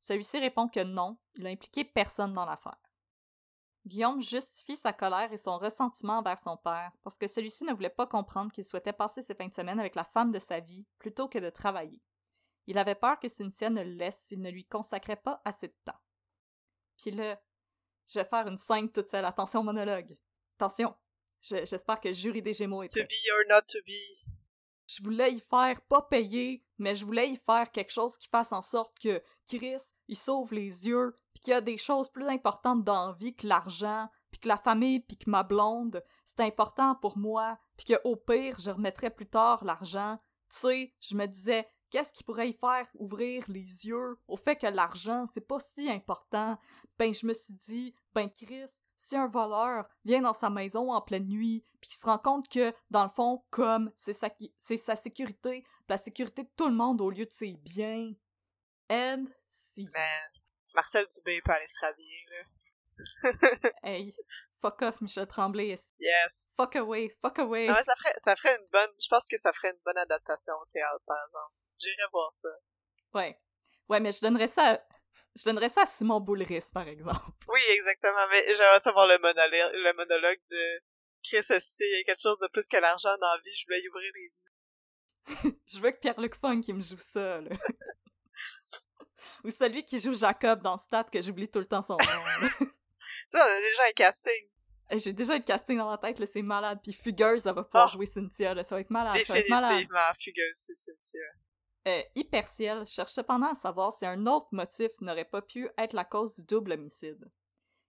Celui-ci 0.00 0.40
répond 0.40 0.68
que 0.68 0.82
non, 0.82 1.16
il 1.36 1.44
n'a 1.44 1.50
impliqué 1.50 1.84
personne 1.84 2.34
dans 2.34 2.44
l'affaire. 2.44 2.89
Guillaume 3.86 4.20
justifie 4.22 4.76
sa 4.76 4.92
colère 4.92 5.32
et 5.32 5.38
son 5.38 5.56
ressentiment 5.58 6.18
envers 6.18 6.38
son 6.38 6.56
père 6.58 6.92
parce 7.02 7.16
que 7.16 7.26
celui-ci 7.26 7.64
ne 7.64 7.72
voulait 7.72 7.88
pas 7.88 8.06
comprendre 8.06 8.52
qu'il 8.52 8.64
souhaitait 8.64 8.92
passer 8.92 9.22
ses 9.22 9.34
fins 9.34 9.48
de 9.48 9.54
semaine 9.54 9.80
avec 9.80 9.94
la 9.94 10.04
femme 10.04 10.32
de 10.32 10.38
sa 10.38 10.60
vie 10.60 10.86
plutôt 10.98 11.28
que 11.28 11.38
de 11.38 11.48
travailler. 11.50 12.00
Il 12.66 12.76
avait 12.78 12.94
peur 12.94 13.18
que 13.18 13.26
Cynthia 13.28 13.70
ne 13.70 13.82
le 13.82 13.92
laisse 13.92 14.20
s'il 14.20 14.40
ne 14.42 14.50
lui 14.50 14.66
consacrait 14.66 15.16
pas 15.16 15.40
assez 15.44 15.68
de 15.68 15.74
temps. 15.84 15.98
Puis 16.98 17.10
là, 17.10 17.40
je 18.06 18.20
vais 18.20 18.26
faire 18.26 18.46
une 18.46 18.58
scène 18.58 18.90
toute 18.90 19.08
seule. 19.08 19.24
Attention, 19.24 19.64
monologue. 19.64 20.16
Attention. 20.58 20.94
Je- 21.42 21.64
J'espère 21.64 22.00
que 22.00 22.12
jury 22.12 22.42
des 22.42 22.52
Gémeaux 22.52 22.82
est 22.82 22.88
To 22.88 23.00
prêt. 23.00 23.08
be 23.08 23.32
or 23.32 23.56
not 23.56 23.62
to 23.66 23.78
be. 23.86 24.30
Je 24.86 25.02
voulais 25.02 25.32
y 25.32 25.40
faire 25.40 25.80
pas 25.82 26.02
payer, 26.02 26.62
mais 26.80 26.96
je 26.96 27.04
voulais 27.04 27.28
y 27.28 27.36
faire 27.36 27.70
quelque 27.70 27.92
chose 27.92 28.16
qui 28.16 28.28
fasse 28.28 28.52
en 28.52 28.62
sorte 28.62 28.98
que 28.98 29.22
Chris, 29.46 29.82
il 30.08 30.16
sauve 30.16 30.52
les 30.52 30.88
yeux, 30.88 31.14
puis 31.34 31.42
qu'il 31.42 31.50
y 31.52 31.54
a 31.54 31.60
des 31.60 31.78
choses 31.78 32.08
plus 32.08 32.26
importantes 32.26 32.82
dans 32.82 33.08
la 33.08 33.12
vie 33.12 33.34
que 33.34 33.46
l'argent, 33.46 34.08
puis 34.30 34.40
que 34.40 34.48
la 34.48 34.56
famille, 34.56 35.00
puis 35.00 35.18
que 35.18 35.28
ma 35.28 35.42
blonde, 35.42 36.02
c'est 36.24 36.40
important 36.40 36.94
pour 36.94 37.18
moi, 37.18 37.58
puis 37.76 37.86
que 37.86 38.00
au 38.04 38.16
pire, 38.16 38.58
je 38.58 38.70
remettrai 38.70 39.10
plus 39.10 39.28
tard 39.28 39.64
l'argent 39.64 40.18
Tu 40.50 40.56
sais, 40.56 40.94
je 41.00 41.14
me 41.14 41.26
disais, 41.26 41.68
qu'est-ce 41.90 42.12
qui 42.12 42.24
pourrait 42.24 42.50
y 42.50 42.54
faire 42.54 42.86
ouvrir 42.94 43.44
les 43.48 43.86
yeux 43.86 44.18
au 44.26 44.36
fait 44.36 44.56
que 44.56 44.66
l'argent, 44.66 45.24
c'est 45.32 45.46
pas 45.46 45.60
si 45.60 45.90
important? 45.90 46.58
Ben, 46.98 47.12
je 47.12 47.26
me 47.26 47.32
suis 47.32 47.54
dit, 47.54 47.94
ben, 48.14 48.30
Chris, 48.30 48.70
si 48.96 49.16
un 49.16 49.28
voleur 49.28 49.86
vient 50.04 50.20
dans 50.20 50.34
sa 50.34 50.50
maison 50.50 50.92
en 50.92 51.00
pleine 51.00 51.26
nuit, 51.26 51.64
puis 51.80 51.90
qu'il 51.90 51.98
se 51.98 52.06
rend 52.06 52.18
compte 52.18 52.48
que, 52.48 52.72
dans 52.90 53.04
le 53.04 53.10
fond, 53.10 53.42
comme 53.50 53.90
c'est 53.96 54.12
sa, 54.12 54.30
c'est 54.58 54.76
sa 54.76 54.94
sécurité, 54.94 55.64
la 55.90 55.96
sécurité 55.96 56.44
de 56.44 56.50
tout 56.56 56.68
le 56.68 56.74
monde 56.74 57.00
au 57.00 57.10
lieu 57.10 57.26
de 57.26 57.32
ses 57.32 57.52
biens. 57.52 58.12
And 58.88 59.26
si. 59.46 59.88
Man, 59.92 60.30
Marcel 60.74 61.04
Dubé 61.14 61.40
peut 61.44 61.52
aller 61.52 61.66
se 61.66 61.80
rhabiller, 61.80 62.24
là. 62.30 62.44
hey, 63.82 64.14
fuck 64.60 64.82
off, 64.82 65.00
Michel 65.00 65.26
Tremblay. 65.26 65.76
Yes. 65.98 66.54
Fuck 66.56 66.76
away, 66.76 67.16
fuck 67.20 67.38
away. 67.38 67.68
Ah 67.68 67.74
ouais, 67.74 67.82
ça 67.82 67.94
ferait, 67.96 68.14
ça 68.18 68.36
ferait 68.36 68.56
une 68.56 68.68
bonne, 68.72 68.90
je 69.00 69.08
pense 69.08 69.26
que 69.26 69.36
ça 69.36 69.52
ferait 69.52 69.70
une 69.70 69.80
bonne 69.84 69.98
adaptation 69.98 70.54
au 70.54 70.66
théâtre, 70.72 71.02
par 71.06 71.18
exemple. 71.26 71.54
J'irais 71.78 72.10
voir 72.12 72.32
ça. 72.32 72.48
Ouais. 73.14 73.38
Ouais, 73.88 74.00
mais 74.00 74.12
je 74.12 74.20
donnerais 74.20 74.48
ça 74.48 74.74
à... 74.74 74.80
Je 75.36 75.44
donnerais 75.44 75.68
ça 75.68 75.82
à 75.82 75.86
Simon 75.86 76.20
Boulris, 76.20 76.70
par 76.74 76.86
exemple. 76.88 77.20
Oui, 77.48 77.60
exactement. 77.68 78.28
Mais 78.30 78.54
j'aimerais 78.54 78.80
savoir 78.80 79.06
le 79.06 79.18
monologue, 79.18 79.72
le 79.74 79.92
monologue 79.94 80.40
de 80.50 80.82
Chris 81.22 81.46
il 81.80 81.98
y 81.98 82.00
a 82.00 82.04
quelque 82.04 82.22
chose 82.22 82.38
de 82.38 82.48
plus 82.48 82.66
que 82.66 82.76
l'argent 82.76 83.16
dans 83.18 83.34
la 83.34 83.40
vie, 83.44 83.54
je 83.54 83.64
voulais 83.66 83.80
y 83.80 83.88
ouvrir 83.88 84.10
les 84.14 84.22
yeux. 84.22 84.49
je 85.66 85.78
veux 85.78 85.90
que 85.90 85.98
Pierre-Luc 85.98 86.34
Funk 86.34 86.60
qui 86.62 86.72
me 86.72 86.80
joue 86.80 86.96
ça, 86.96 87.40
là. 87.40 87.50
Ou 89.44 89.50
celui 89.50 89.84
qui 89.84 89.98
joue 89.98 90.12
Jacob 90.12 90.62
dans 90.62 90.76
Stat, 90.76 91.04
que 91.04 91.20
j'oublie 91.22 91.48
tout 91.48 91.60
le 91.60 91.66
temps 91.66 91.82
son 91.82 91.94
nom. 91.94 91.98
tu 91.98 92.06
vois, 93.32 93.40
on 93.44 93.56
a 93.56 93.60
déjà 93.60 93.82
un 93.88 93.92
casting. 93.94 94.48
J'ai 94.92 95.12
déjà 95.12 95.34
un 95.34 95.40
casting 95.40 95.78
dans 95.78 95.88
ma 95.88 95.98
tête, 95.98 96.18
là, 96.18 96.26
c'est 96.26 96.42
malade. 96.42 96.80
Puis 96.82 96.92
Fugueuse, 96.92 97.42
ça 97.42 97.52
va 97.52 97.62
pouvoir 97.62 97.88
oh. 97.88 97.92
jouer 97.92 98.06
Cynthia, 98.06 98.54
là. 98.54 98.64
Ça 98.64 98.74
va 98.74 98.80
être 98.80 98.90
malade. 98.90 99.14
Définitivement, 99.14 100.00
Fugueuse, 100.18 100.56
c'est 100.66 100.74
Cynthia. 100.74 101.20
Euh, 101.88 102.02
Hyperciel 102.14 102.84
cherche 102.86 103.12
cependant 103.12 103.52
à 103.52 103.54
savoir 103.54 103.92
si 103.92 104.04
un 104.04 104.26
autre 104.26 104.48
motif 104.52 104.90
n'aurait 105.00 105.24
pas 105.24 105.40
pu 105.40 105.68
être 105.78 105.94
la 105.94 106.04
cause 106.04 106.36
du 106.36 106.44
double 106.44 106.72
homicide. 106.72 107.30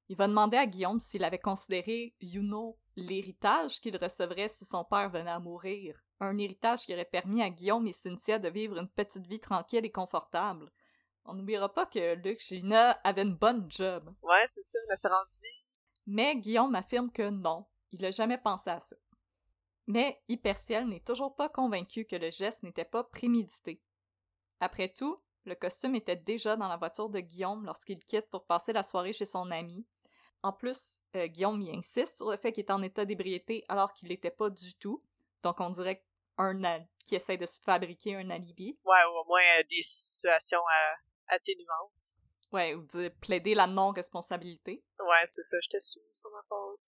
Il 0.07 0.15
va 0.15 0.27
demander 0.27 0.57
à 0.57 0.65
Guillaume 0.65 0.99
s'il 0.99 1.23
avait 1.23 1.39
considéré, 1.39 2.15
you 2.21 2.41
know, 2.41 2.77
l'héritage 2.95 3.81
qu'il 3.81 3.97
recevrait 3.97 4.47
si 4.47 4.63
son 4.63 4.85
père 4.85 5.09
venait 5.09 5.31
à 5.31 5.39
mourir. 5.39 5.99
Un 6.23 6.37
héritage 6.37 6.85
qui 6.85 6.93
aurait 6.93 7.03
permis 7.03 7.41
à 7.41 7.49
Guillaume 7.49 7.87
et 7.87 7.91
Cynthia 7.91 8.37
de 8.37 8.47
vivre 8.47 8.77
une 8.77 8.87
petite 8.87 9.25
vie 9.25 9.39
tranquille 9.39 9.83
et 9.83 9.91
confortable. 9.91 10.71
On 11.25 11.33
n'oubliera 11.33 11.73
pas 11.73 11.87
que 11.87 12.13
Luc 12.13 12.39
Gina 12.41 12.91
avait 13.03 13.23
une 13.23 13.35
bonne 13.35 13.65
job. 13.69 14.13
Ouais, 14.21 14.45
c'est 14.45 14.61
ça, 14.61 14.77
une 14.85 14.91
assurance 14.91 15.39
vie. 15.41 15.65
Mais 16.05 16.35
Guillaume 16.35 16.75
affirme 16.75 17.11
que 17.11 17.27
non, 17.29 17.65
il 17.91 18.01
n'a 18.01 18.11
jamais 18.11 18.37
pensé 18.37 18.69
à 18.69 18.79
ça. 18.79 18.95
Mais 19.87 20.21
Hyperciel 20.27 20.87
n'est 20.87 20.99
toujours 20.99 21.35
pas 21.35 21.49
convaincu 21.49 22.05
que 22.05 22.15
le 22.15 22.29
geste 22.29 22.61
n'était 22.61 22.85
pas 22.85 23.03
prémédité. 23.03 23.81
Après 24.59 24.89
tout, 24.89 25.19
le 25.45 25.55
costume 25.55 25.95
était 25.95 26.15
déjà 26.15 26.55
dans 26.55 26.67
la 26.67 26.77
voiture 26.77 27.09
de 27.09 27.19
Guillaume 27.19 27.65
lorsqu'il 27.65 27.99
quitte 27.99 28.29
pour 28.29 28.45
passer 28.45 28.73
la 28.73 28.83
soirée 28.83 29.13
chez 29.13 29.25
son 29.25 29.49
ami. 29.49 29.87
En 30.43 30.53
plus, 30.53 31.01
euh, 31.15 31.25
Guillaume 31.25 31.61
y 31.61 31.75
insiste 31.75 32.17
sur 32.17 32.29
le 32.29 32.37
fait 32.37 32.51
qu'il 32.51 32.63
est 32.63 32.71
en 32.71 32.83
état 32.83 33.05
d'ébriété 33.05 33.65
alors 33.69 33.93
qu'il 33.93 34.09
l'était 34.09 34.29
pas 34.29 34.51
du 34.51 34.75
tout. 34.75 35.03
Donc 35.41 35.59
on 35.59 35.69
dirait 35.71 36.03
un 36.41 36.85
qui 37.03 37.15
essaie 37.15 37.37
de 37.37 37.45
se 37.45 37.59
fabriquer 37.61 38.15
un 38.15 38.29
alibi. 38.29 38.77
Ouais, 38.83 39.03
ou 39.05 39.17
au 39.19 39.25
moins 39.25 39.41
euh, 39.59 39.63
des 39.69 39.81
situations 39.81 40.59
euh, 40.59 40.95
atténuantes. 41.27 42.17
Ouais, 42.51 42.75
ou 42.75 42.85
de 42.93 43.09
plaider 43.21 43.55
la 43.55 43.67
non-responsabilité. 43.67 44.83
Ouais, 44.99 45.25
c'est 45.25 45.43
ça, 45.43 45.57
je 45.61 45.79
sous 45.79 45.99
sur 46.11 46.29
ma 46.31 46.41
faute. 46.49 46.79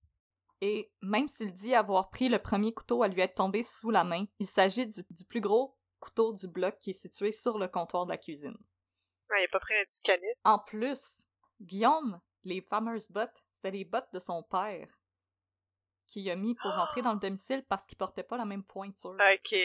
Et 0.61 0.91
même 1.01 1.27
s'il 1.27 1.53
dit 1.53 1.75
avoir 1.75 2.09
pris 2.09 2.29
le 2.29 2.39
premier 2.39 2.73
couteau 2.73 3.03
à 3.03 3.07
lui 3.07 3.21
être 3.21 3.35
tombé 3.35 3.63
sous 3.63 3.91
la 3.91 4.03
main, 4.03 4.25
il 4.39 4.45
s'agit 4.45 4.87
du, 4.87 5.25
plus 5.27 5.41
gros 5.41 5.77
couteau 5.99 6.33
du 6.33 6.47
bloc 6.47 6.77
qui 6.79 6.91
est 6.91 6.93
situé 6.93 7.31
sur 7.31 7.57
le 7.57 7.67
comptoir 7.67 8.05
de 8.05 8.11
la 8.11 8.17
cuisine. 8.17 8.57
Ouais, 9.29 9.41
il 9.41 9.43
est 9.45 9.51
pas 9.51 9.59
près 9.59 9.81
un 9.81 9.85
petit 9.85 10.01
canif. 10.01 10.37
En 10.43 10.59
plus, 10.59 11.25
Guillaume, 11.61 12.19
les 12.43 12.61
fameuses 12.61 13.09
bottes, 13.09 13.43
c'était 13.51 13.71
les 13.71 13.85
bottes 13.85 14.11
de 14.13 14.19
son 14.19 14.43
père 14.43 14.87
qu'il 16.07 16.29
a 16.29 16.35
mis 16.35 16.55
pour 16.55 16.71
rentrer 16.71 17.01
dans 17.01 17.13
le 17.13 17.19
domicile 17.19 17.65
parce 17.69 17.85
qu'il 17.85 17.97
portait 17.97 18.23
pas 18.23 18.37
la 18.37 18.45
même 18.45 18.63
pointure. 18.63 19.11
Ok. 19.11 19.55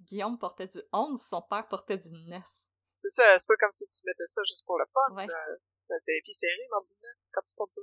Guillaume 0.00 0.38
portait 0.38 0.66
du 0.66 0.80
11, 0.92 1.20
son 1.20 1.42
père 1.42 1.68
portait 1.68 1.98
du 1.98 2.12
9. 2.12 2.42
C'est 2.96 3.10
ça, 3.10 3.22
c'est 3.38 3.46
pas 3.46 3.56
comme 3.56 3.70
si 3.70 3.86
tu 3.86 4.02
mettais 4.06 4.26
ça 4.26 4.42
juste 4.44 4.64
pour 4.66 4.78
le 4.78 4.84
fun. 4.92 5.14
Ouais. 5.14 5.26
T'as 5.88 5.96
serré 6.32 6.68
dans 6.70 6.80
du 6.80 6.92
9 7.02 7.12
quand 7.32 7.42
tu 7.42 7.54
portes 7.54 7.72
ça. 7.74 7.80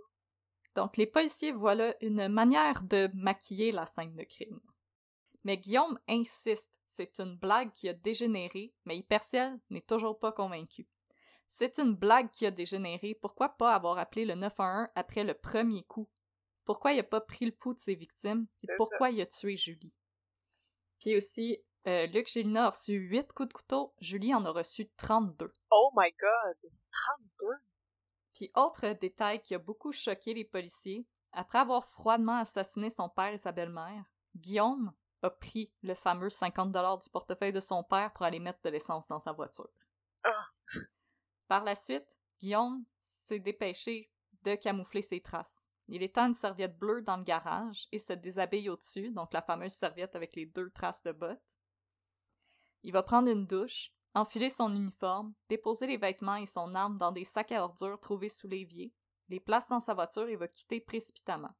Donc, 0.76 0.98
les 0.98 1.08
policiers 1.08 1.52
voient 1.52 1.76
là 1.76 1.96
une 2.02 2.28
manière 2.28 2.84
de 2.84 3.10
maquiller 3.14 3.72
la 3.72 3.86
scène 3.86 4.16
de 4.16 4.24
crime. 4.24 4.62
Mais 5.44 5.58
Guillaume 5.58 6.00
insiste, 6.08 6.70
c'est 6.86 7.20
une 7.20 7.36
blague 7.36 7.72
qui 7.72 7.90
a 7.90 7.94
dégénéré, 7.94 8.74
mais 8.86 8.98
Hyperciel 8.98 9.60
n'est 9.70 9.82
toujours 9.82 10.20
pas 10.20 10.32
convaincu. 10.32 10.88
C'est 11.48 11.80
une 11.80 11.96
blague 11.96 12.30
qui 12.32 12.46
a 12.46 12.52
dégénéré, 12.52 13.16
pourquoi 13.16 13.50
pas 13.50 13.74
avoir 13.74 13.98
appelé 13.98 14.26
le 14.26 14.36
911 14.36 14.90
après 14.96 15.24
le 15.24 15.34
premier 15.34 15.84
coup? 15.84 16.10
Pourquoi 16.68 16.92
il 16.92 17.00
a 17.00 17.04
pas 17.04 17.22
pris 17.22 17.46
le 17.46 17.54
pouls 17.54 17.74
de 17.74 17.80
ses 17.80 17.96
victimes? 17.96 18.46
Et 18.62 18.68
pourquoi 18.76 19.10
il 19.10 19.22
a 19.22 19.26
tué 19.26 19.56
Julie? 19.56 19.98
Puis 21.00 21.16
aussi, 21.16 21.64
euh, 21.88 22.08
Luc 22.08 22.28
Gélina 22.28 22.66
a 22.66 22.70
reçu 22.72 22.92
8 22.92 23.32
coups 23.32 23.48
de 23.48 23.54
couteau, 23.54 23.94
Julie 24.02 24.36
en 24.36 24.44
a 24.44 24.52
reçu 24.52 24.90
32. 24.98 25.50
Oh 25.72 25.92
my 25.96 26.12
god! 26.20 26.72
32? 27.40 27.48
Puis 28.34 28.52
autre 28.54 28.86
détail 29.00 29.42
qui 29.42 29.56
a 29.56 29.60
beaucoup 29.60 29.94
choqué 29.94 30.34
les 30.34 30.44
policiers, 30.44 31.08
après 31.32 31.60
avoir 31.60 31.86
froidement 31.86 32.40
assassiné 32.40 32.90
son 32.90 33.08
père 33.08 33.32
et 33.32 33.38
sa 33.38 33.54
belle-mère, 33.54 34.04
Guillaume 34.36 34.92
a 35.22 35.30
pris 35.30 35.72
le 35.84 35.96
fameux 35.96 36.30
50 36.30 36.74
dollars 36.74 36.98
du 36.98 37.10
portefeuille 37.10 37.54
de 37.54 37.62
son 37.62 37.82
père 37.82 38.12
pour 38.12 38.26
aller 38.26 38.40
mettre 38.40 38.60
de 38.64 38.70
l'essence 38.70 39.08
dans 39.08 39.22
sa 39.22 39.32
voiture. 39.32 39.70
Ah. 40.26 40.48
Par 41.48 41.64
la 41.64 41.76
suite, 41.76 42.18
Guillaume 42.42 42.84
s'est 43.00 43.40
dépêché 43.40 44.12
de 44.44 44.56
camoufler 44.56 45.02
ses 45.02 45.22
traces. 45.22 45.67
Il 45.88 46.04
étend 46.04 46.28
une 46.28 46.34
serviette 46.34 46.78
bleue 46.78 47.02
dans 47.02 47.18
le 47.18 47.24
garage 47.24 47.88
et 47.92 48.00
se 48.00 48.14
déshabille 48.14 48.70
au-dessus, 48.70 49.12
donc 49.12 49.34
la 49.34 49.42
fameuse 49.42 49.74
serviette 49.74 50.16
avec 50.16 50.36
les 50.36 50.46
deux 50.46 50.70
traces 50.70 51.04
de 51.04 51.14
bottes. 51.14 51.58
Il 52.84 52.92
va 52.92 53.04
prendre 53.04 53.30
une 53.30 53.46
douche, 53.46 53.92
enfiler 54.14 54.50
son 54.50 54.72
uniforme, 54.74 55.34
déposer 55.50 55.88
les 55.88 55.98
vêtements 55.98 56.36
et 56.36 56.46
son 56.46 56.76
arme 56.76 56.98
dans 56.98 57.12
des 57.12 57.24
sacs 57.24 57.52
à 57.52 57.64
ordures 57.64 58.00
trouvés 58.00 58.30
sous 58.30 58.48
l'évier, 58.48 58.94
les 59.30 59.40
place 59.40 59.68
dans 59.68 59.80
sa 59.80 59.94
voiture 59.94 60.28
et 60.28 60.36
va 60.36 60.48
quitter 60.48 60.80
précipitamment. 60.82 61.56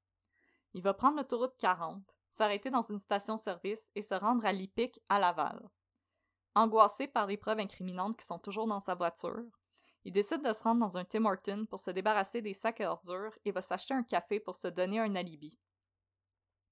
Il 0.74 0.82
va 0.82 0.94
prendre 0.94 1.18
l'autoroute 1.18 1.56
40, 1.58 2.04
s'arrêter 2.30 2.70
dans 2.70 2.82
une 2.82 3.00
station-service 3.00 3.92
et 3.96 4.02
se 4.02 4.14
rendre 4.14 4.46
à 4.46 4.52
l'IPIC 4.52 5.00
à 5.10 5.20
Laval. 5.20 5.70
Angoissé 6.56 7.08
par 7.08 7.28
les 7.28 7.38
preuves 7.38 7.60
incriminantes 7.60 8.18
qui 8.18 8.26
sont 8.26 8.40
toujours 8.40 8.68
dans 8.68 8.80
sa 8.80 8.96
voiture, 8.96 9.46
il 10.08 10.14
décide 10.14 10.42
de 10.42 10.54
se 10.54 10.64
rendre 10.64 10.80
dans 10.80 10.98
un 10.98 11.04
Tim 11.04 11.26
Horton 11.26 11.66
pour 11.70 11.82
se 11.82 11.92
débarrasser 11.92 12.42
des 12.42 12.54
sacs 12.54 12.80
à 12.80 12.90
ordures 12.90 13.38
et 13.44 13.52
va 13.52 13.62
s'acheter 13.62 13.94
un 13.94 14.04
café 14.04 14.40
pour 14.40 14.56
se 14.56 14.70
donner 14.70 15.02
un 15.02 15.16
alibi. 15.16 15.60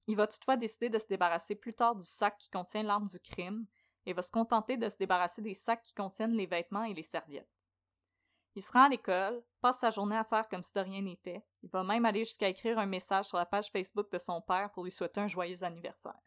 Il 0.08 0.16
va 0.16 0.26
toutefois 0.26 0.56
décider 0.56 0.88
de 0.88 0.98
se 0.98 1.08
débarrasser 1.08 1.54
plus 1.54 1.74
tard 1.74 1.98
du 1.98 2.06
sac 2.06 2.38
qui 2.38 2.50
contient 2.50 2.84
l'arme 2.84 3.08
du 3.08 3.20
crime 3.20 3.66
et 4.06 4.14
va 4.14 4.22
se 4.22 4.32
contenter 4.32 4.78
de 4.78 4.88
se 4.88 4.96
débarrasser 4.96 5.42
des 5.42 5.54
sacs 5.54 5.82
qui 5.82 5.94
contiennent 5.94 6.38
les 6.38 6.46
vêtements 6.46 6.86
et 6.86 6.94
les 6.94 7.04
serviettes. 7.04 7.52
Il 8.56 8.62
se 8.62 8.72
rend 8.72 8.84
à 8.84 8.90
l'école, 8.90 9.44
passe 9.60 9.80
sa 9.80 9.92
journée 9.92 10.16
à 10.16 10.24
faire 10.24 10.48
comme 10.48 10.64
si 10.64 10.72
de 10.72 10.80
rien 10.80 11.02
n'était. 11.02 11.44
Il 11.62 11.70
va 11.70 11.84
même 11.84 12.06
aller 12.06 12.24
jusqu'à 12.24 12.48
écrire 12.48 12.80
un 12.80 12.86
message 12.86 13.26
sur 13.26 13.38
la 13.38 13.46
page 13.46 13.70
Facebook 13.70 14.10
de 14.14 14.18
son 14.18 14.40
père 14.40 14.72
pour 14.72 14.86
lui 14.86 14.92
souhaiter 14.92 15.20
un 15.20 15.28
joyeux 15.28 15.62
anniversaire. 15.62 16.22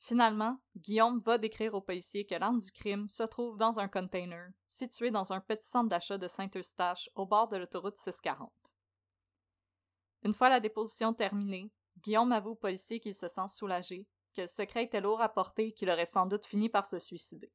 Finalement, 0.00 0.58
Guillaume 0.76 1.18
va 1.18 1.38
décrire 1.38 1.74
au 1.74 1.80
policier 1.80 2.24
que 2.24 2.34
l'arme 2.34 2.60
du 2.60 2.70
crime 2.70 3.08
se 3.08 3.24
trouve 3.24 3.56
dans 3.56 3.80
un 3.80 3.88
container, 3.88 4.50
situé 4.66 5.10
dans 5.10 5.32
un 5.32 5.40
petit 5.40 5.66
centre 5.66 5.88
d'achat 5.88 6.18
de 6.18 6.28
Saint-Eustache, 6.28 7.10
au 7.14 7.26
bord 7.26 7.48
de 7.48 7.56
l'autoroute 7.56 7.98
640. 7.98 8.52
Une 10.22 10.34
fois 10.34 10.48
la 10.48 10.60
déposition 10.60 11.12
terminée, 11.12 11.70
Guillaume 12.02 12.32
avoue 12.32 12.50
au 12.50 12.54
policier 12.54 13.00
qu'il 13.00 13.14
se 13.14 13.28
sent 13.28 13.48
soulagé, 13.48 14.06
que 14.34 14.42
le 14.42 14.46
secret 14.46 14.84
était 14.84 15.00
lourd 15.00 15.20
à 15.20 15.28
porter 15.28 15.68
et 15.68 15.72
qu'il 15.72 15.90
aurait 15.90 16.06
sans 16.06 16.26
doute 16.26 16.46
fini 16.46 16.68
par 16.68 16.86
se 16.86 16.98
suicider. 16.98 17.52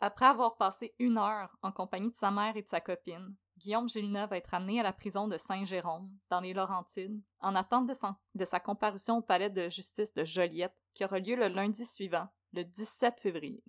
Après 0.00 0.26
avoir 0.26 0.56
passé 0.56 0.94
une 0.98 1.18
heure 1.18 1.56
en 1.62 1.72
compagnie 1.72 2.10
de 2.10 2.16
sa 2.16 2.30
mère 2.30 2.56
et 2.56 2.62
de 2.62 2.68
sa 2.68 2.80
copine, 2.80 3.34
Guillaume 3.58 3.88
Gélina 3.88 4.26
va 4.26 4.36
être 4.36 4.52
amené 4.52 4.80
à 4.80 4.82
la 4.82 4.92
prison 4.92 5.28
de 5.28 5.36
Saint-Jérôme, 5.36 6.10
dans 6.28 6.40
les 6.40 6.52
Laurentides, 6.52 7.22
en 7.40 7.54
attente 7.54 7.86
de, 7.86 8.44
sa 8.44 8.60
comparution 8.60 9.18
au 9.18 9.22
palais 9.22 9.48
de 9.48 9.68
justice 9.68 10.12
de 10.12 10.24
Joliette, 10.24 10.76
qui 10.92 11.04
aura 11.04 11.18
lieu 11.18 11.36
le 11.36 11.48
lundi 11.48 11.86
suivant, 11.86 12.28
le 12.52 12.64
17 12.64 13.20
février. 13.20 13.64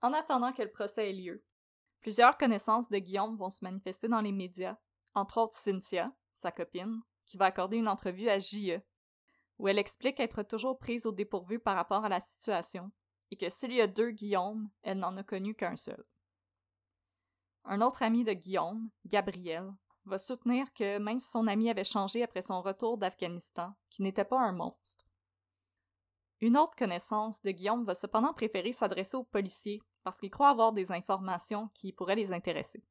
En 0.00 0.12
attendant 0.12 0.52
que 0.52 0.62
le 0.62 0.70
procès 0.70 1.10
ait 1.10 1.12
lieu, 1.12 1.44
plusieurs 2.00 2.38
connaissances 2.38 2.88
de 2.88 2.98
Guillaume 2.98 3.36
vont 3.36 3.50
se 3.50 3.64
manifester 3.64 4.08
dans 4.08 4.20
les 4.20 4.32
médias, 4.32 4.76
entre 5.14 5.38
autres 5.38 5.56
Cynthia, 5.56 6.12
sa 6.32 6.52
copine, 6.52 7.02
qui 7.26 7.36
va 7.36 7.46
accorder 7.46 7.78
une 7.78 7.88
entrevue 7.88 8.28
à 8.28 8.38
J.E., 8.38 8.80
où 9.58 9.68
elle 9.68 9.78
explique 9.78 10.20
être 10.20 10.42
toujours 10.42 10.78
prise 10.78 11.04
au 11.04 11.12
dépourvu 11.12 11.58
par 11.58 11.76
rapport 11.76 12.04
à 12.04 12.08
la 12.08 12.20
situation 12.20 12.90
et 13.30 13.36
que 13.36 13.48
s'il 13.48 13.72
y 13.72 13.80
a 13.80 13.86
deux 13.86 14.10
Guillaume, 14.10 14.70
elle 14.82 14.98
n'en 14.98 15.16
a 15.16 15.22
connu 15.22 15.54
qu'un 15.54 15.76
seul. 15.76 16.04
Un 17.64 17.80
autre 17.80 18.02
ami 18.02 18.24
de 18.24 18.32
Guillaume, 18.32 18.90
Gabriel, 19.04 19.70
va 20.04 20.18
soutenir 20.18 20.72
que 20.72 20.98
même 20.98 21.20
si 21.20 21.30
son 21.30 21.46
ami 21.46 21.70
avait 21.70 21.84
changé 21.84 22.22
après 22.22 22.42
son 22.42 22.62
retour 22.62 22.98
d'Afghanistan, 22.98 23.74
qu'il 23.90 24.04
n'était 24.04 24.24
pas 24.24 24.40
un 24.40 24.52
monstre. 24.52 25.04
Une 26.40 26.56
autre 26.56 26.74
connaissance 26.74 27.42
de 27.42 27.50
Guillaume 27.50 27.84
va 27.84 27.94
cependant 27.94 28.32
préférer 28.32 28.72
s'adresser 28.72 29.16
aux 29.16 29.24
policiers 29.24 29.82
parce 30.02 30.18
qu'il 30.18 30.30
croit 30.30 30.48
avoir 30.48 30.72
des 30.72 30.90
informations 30.90 31.68
qui 31.74 31.92
pourraient 31.92 32.16
les 32.16 32.32
intéresser. 32.32 32.82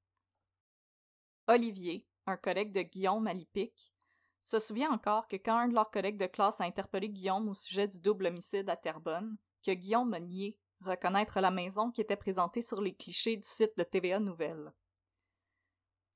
Olivier, 1.48 2.06
un 2.28 2.38
collègue 2.38 2.72
de 2.72 2.84
Guillaume 2.84 3.26
à 3.26 3.34
l'IPIC, 3.34 3.94
se 4.40 4.60
souvient 4.60 4.92
encore 4.92 5.28
que 5.28 5.36
quand 5.36 5.58
un 5.58 5.68
de 5.68 5.74
leurs 5.74 5.90
collègues 5.90 6.20
de 6.20 6.28
classe 6.28 6.62
a 6.62 6.66
interpellé 6.66 7.10
Guillaume 7.10 7.50
au 7.50 7.54
sujet 7.56 7.88
du 7.88 8.00
double 8.00 8.28
homicide 8.28 8.70
à 8.70 8.78
Terrebonne, 8.78 9.36
que 9.66 9.72
Guillaume 9.72 10.14
a 10.14 10.20
nié 10.20 10.58
reconnaître 10.82 11.40
la 11.40 11.52
maison 11.52 11.92
qui 11.92 12.02
était 12.02 12.16
présentée 12.16 12.62
sur 12.62 12.82
les 12.82 12.96
clichés 12.96 13.38
du 13.38 13.48
site 13.48 13.78
de 13.78 13.84
TVA 13.84 14.20
Nouvelles. 14.20 14.74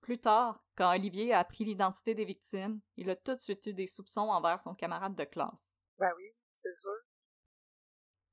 Plus 0.02 0.20
tard, 0.20 0.64
quand 0.76 0.94
Olivier 0.94 1.34
a 1.34 1.40
appris 1.40 1.64
l'identité 1.64 2.14
des 2.14 2.26
victimes, 2.26 2.82
il 2.98 3.10
a 3.10 3.16
tout 3.16 3.36
de 3.36 3.40
suite 3.40 3.66
eu 3.68 3.74
des 3.74 3.88
soupçons 3.88 4.30
envers 4.30 4.60
son 4.60 4.76
camarade 4.76 5.16
de 5.16 5.24
classe. 5.24 5.80
Ben 5.98 6.12
oui, 6.18 6.26
c'est 6.54 6.76
sûr. 6.76 6.92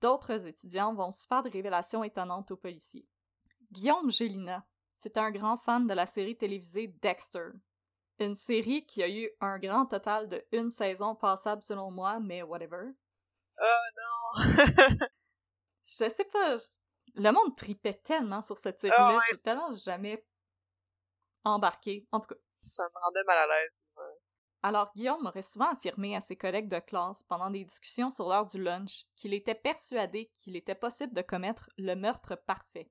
D'autres 0.01 0.47
étudiants 0.47 0.95
vont 0.95 1.13
se 1.13 1.27
faire 1.27 1.43
des 1.43 1.51
révélations 1.51 2.03
étonnantes 2.03 2.51
aux 2.51 2.57
policiers. 2.57 3.07
Guillaume 3.71 4.11
Gélina, 4.11 4.67
c'est 4.97 5.17
un 5.17 5.31
grand 5.31 5.57
fan 5.59 5.87
de 5.87 5.95
la 5.95 6.07
série 6.07 6.37
télévisée 6.37 6.89
Dexter. 6.89 7.51
Une 8.19 8.35
série 8.35 8.85
qui 8.85 9.03
a 9.03 9.09
eu 9.09 9.31
un 9.41 9.59
grand 9.59 9.87
total 9.87 10.29
de 10.29 10.45
une 10.53 10.71
saison 10.71 11.15
passable 11.15 11.63
selon 11.63 11.91
moi, 11.91 12.19
mais 12.19 12.43
whatever. 12.43 12.91
Oh 13.61 14.37
non! 14.37 14.97
je 15.85 16.09
sais 16.09 16.25
pas. 16.25 16.57
Le 17.15 17.31
monde 17.33 17.57
tripait 17.57 17.95
tellement 17.95 18.43
sur 18.43 18.59
cette 18.59 18.81
série-là, 18.81 19.17
oh, 19.17 19.21
j'ai 19.31 19.39
tellement 19.39 19.73
jamais 19.73 20.25
embarqué. 21.45 22.07
En 22.13 22.21
tout 22.21 22.35
cas. 22.35 22.41
Ça 22.71 22.85
me 22.85 23.01
rendait 23.03 23.25
mal 23.25 23.39
à 23.39 23.47
l'aise. 23.47 23.85
Alors 24.63 24.93
Guillaume 24.95 25.27
aurait 25.27 25.43
souvent 25.43 25.73
affirmé 25.73 26.15
à 26.15 26.21
ses 26.21 26.37
collègues 26.37 26.69
de 26.69 26.79
classe 26.79 27.25
pendant 27.25 27.51
des 27.51 27.65
discussions 27.65 28.11
sur 28.11 28.29
l'heure 28.29 28.47
du 28.47 28.63
lunch 28.63 29.07
qu'il 29.17 29.33
était 29.33 29.55
persuadé 29.55 30.31
qu'il 30.35 30.55
était 30.55 30.75
possible 30.75 31.15
de 31.15 31.23
commettre 31.23 31.71
le 31.79 31.95
meurtre 31.95 32.37
parfait. 32.37 32.91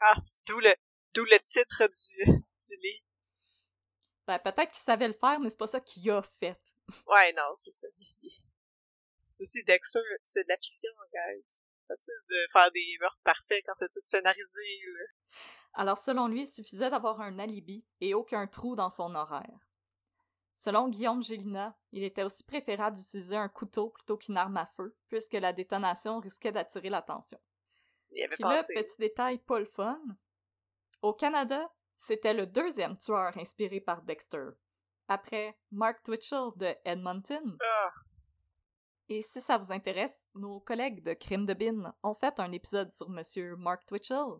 Ah, 0.00 0.14
d'où 0.46 0.60
le, 0.60 0.74
d'où 1.14 1.24
le 1.24 1.38
titre 1.40 1.84
du, 1.86 2.24
du 2.24 2.76
livre. 2.82 3.04
Ben, 4.26 4.38
peut-être 4.38 4.72
qu'il 4.72 4.84
savait 4.84 5.08
le 5.08 5.14
faire, 5.14 5.40
mais 5.40 5.48
c'est 5.48 5.56
pas 5.56 5.66
ça 5.66 5.80
qu'il 5.80 6.08
a 6.10 6.22
fait. 6.38 6.60
Ouais, 7.06 7.32
non, 7.32 7.54
c'est 7.54 7.70
ça. 7.70 7.86
Aussi, 9.40 9.64
Dexter, 9.64 10.00
c'est 10.24 10.44
de 10.44 10.48
la 10.48 10.56
fiction, 10.58 10.90
gars. 11.12 11.20
Facile 11.88 12.14
de 12.28 12.36
faire 12.52 12.70
des 12.72 12.96
meurtres 13.00 13.20
parfaits 13.24 13.64
quand 13.66 13.72
c'est 13.76 13.90
tout 13.92 14.00
scénarisé, 14.04 14.60
Alors, 15.72 15.96
selon 15.96 16.28
lui, 16.28 16.42
il 16.42 16.46
suffisait 16.46 16.90
d'avoir 16.90 17.20
un 17.20 17.38
alibi 17.38 17.84
et 18.00 18.14
aucun 18.14 18.46
trou 18.46 18.76
dans 18.76 18.90
son 18.90 19.14
horaire. 19.14 19.68
Selon 20.54 20.88
Guillaume 20.88 21.22
Gélina, 21.22 21.78
il 21.92 22.02
était 22.02 22.24
aussi 22.24 22.44
préférable 22.44 22.96
d'utiliser 22.96 23.36
un 23.36 23.48
couteau 23.48 23.90
plutôt 23.90 24.16
qu'une 24.16 24.36
arme 24.36 24.56
à 24.56 24.66
feu, 24.66 24.96
puisque 25.08 25.34
la 25.34 25.52
détonation 25.52 26.18
risquait 26.18 26.52
d'attirer 26.52 26.90
l'attention. 26.90 27.40
Puis 28.10 28.42
là, 28.42 28.62
petit 28.64 28.98
détail 28.98 29.38
pas 29.38 29.60
le 29.60 29.66
fun. 29.66 30.00
Au 31.00 31.14
Canada, 31.14 31.70
c'était 31.96 32.34
le 32.34 32.46
deuxième 32.46 32.98
tueur 32.98 33.36
inspiré 33.38 33.80
par 33.80 34.02
Dexter, 34.02 34.48
après 35.06 35.56
Mark 35.70 36.02
Twitchell 36.02 36.50
de 36.56 36.74
Edmonton. 36.84 37.56
Ah. 37.60 37.90
Et 39.10 39.22
si 39.22 39.40
ça 39.40 39.56
vous 39.56 39.72
intéresse, 39.72 40.28
nos 40.34 40.60
collègues 40.60 41.02
de 41.02 41.14
Crime 41.14 41.46
de 41.46 41.54
Bin 41.54 41.94
ont 42.02 42.12
fait 42.12 42.38
un 42.40 42.52
épisode 42.52 42.92
sur 42.92 43.08
Monsieur 43.08 43.56
Mark 43.56 43.86
Twitchell, 43.86 44.38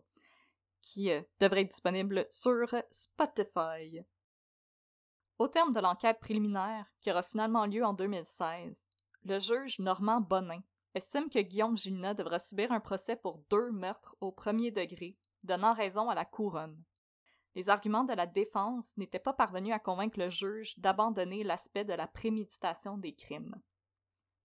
qui 0.81 1.11
euh, 1.11 1.21
devrait 1.39 1.61
être 1.61 1.69
disponible 1.69 2.27
sur 2.29 2.67
Spotify. 2.91 4.05
Au 5.39 5.47
terme 5.47 5.73
de 5.73 5.79
l'enquête 5.79 6.19
préliminaire, 6.19 6.85
qui 7.01 7.09
aura 7.09 7.23
finalement 7.23 7.65
lieu 7.65 7.83
en 7.83 7.93
2016, 7.93 8.85
le 9.23 9.39
juge 9.39 9.79
Normand 9.79 10.21
Bonin 10.21 10.61
estime 10.93 11.29
que 11.29 11.39
Guillaume 11.39 11.77
Gilna 11.77 12.13
devra 12.13 12.37
subir 12.37 12.71
un 12.71 12.79
procès 12.79 13.15
pour 13.15 13.39
deux 13.49 13.71
meurtres 13.71 14.15
au 14.21 14.31
premier 14.31 14.69
degré, 14.69 15.17
donnant 15.43 15.73
raison 15.73 16.09
à 16.09 16.15
la 16.15 16.25
couronne. 16.25 16.83
Les 17.55 17.69
arguments 17.69 18.03
de 18.03 18.13
la 18.13 18.27
défense 18.27 18.95
n'étaient 18.97 19.17
pas 19.17 19.33
parvenus 19.33 19.73
à 19.73 19.79
convaincre 19.79 20.19
le 20.19 20.29
juge 20.29 20.77
d'abandonner 20.77 21.43
l'aspect 21.43 21.85
de 21.85 21.93
la 21.93 22.07
préméditation 22.07 22.97
des 22.97 23.15
crimes. 23.15 23.59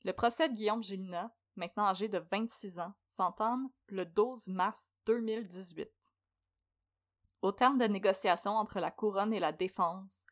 Le 0.05 0.13
procès 0.13 0.51
de 0.51 0.55
Guillaume 0.55 0.83
Gilna, 0.83 1.35
maintenant 1.57 1.87
âgé 1.87 2.09
de 2.09 2.23
26 2.31 2.79
ans, 2.79 2.93
s'entame 3.07 3.71
le 3.87 4.05
12 4.05 4.49
mars 4.49 4.93
2018. 5.07 5.89
Au 7.41 7.53
terme 7.53 7.79
de 7.79 7.87
négociations 7.87 8.53
entre 8.53 8.81
la 8.81 8.91
couronne 8.91 9.33
et 9.33 9.41
la 9.41 9.53
défense, 9.53 10.27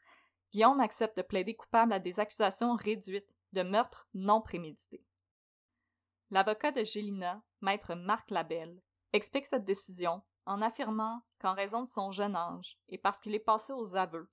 Guillaume 0.52 0.80
accepte 0.80 1.16
de 1.16 1.22
plaider 1.22 1.56
coupable 1.56 1.94
à 1.94 1.98
des 1.98 2.20
accusations 2.20 2.74
réduites 2.74 3.34
de 3.52 3.62
meurtre 3.62 4.06
non 4.12 4.42
prémédité. 4.42 5.02
L'avocat 6.30 6.72
de 6.72 6.84
Gélina, 6.84 7.42
maître 7.62 7.94
Marc 7.94 8.30
Labelle, 8.30 8.82
explique 9.14 9.46
cette 9.46 9.64
décision 9.64 10.22
en 10.44 10.60
affirmant 10.60 11.22
qu'en 11.40 11.54
raison 11.54 11.82
de 11.82 11.88
son 11.88 12.12
jeune 12.12 12.36
âge 12.36 12.78
et 12.90 12.98
parce 12.98 13.20
qu'il 13.20 13.34
est 13.34 13.38
passé 13.38 13.72
aux 13.72 13.96
aveux, 13.96 14.30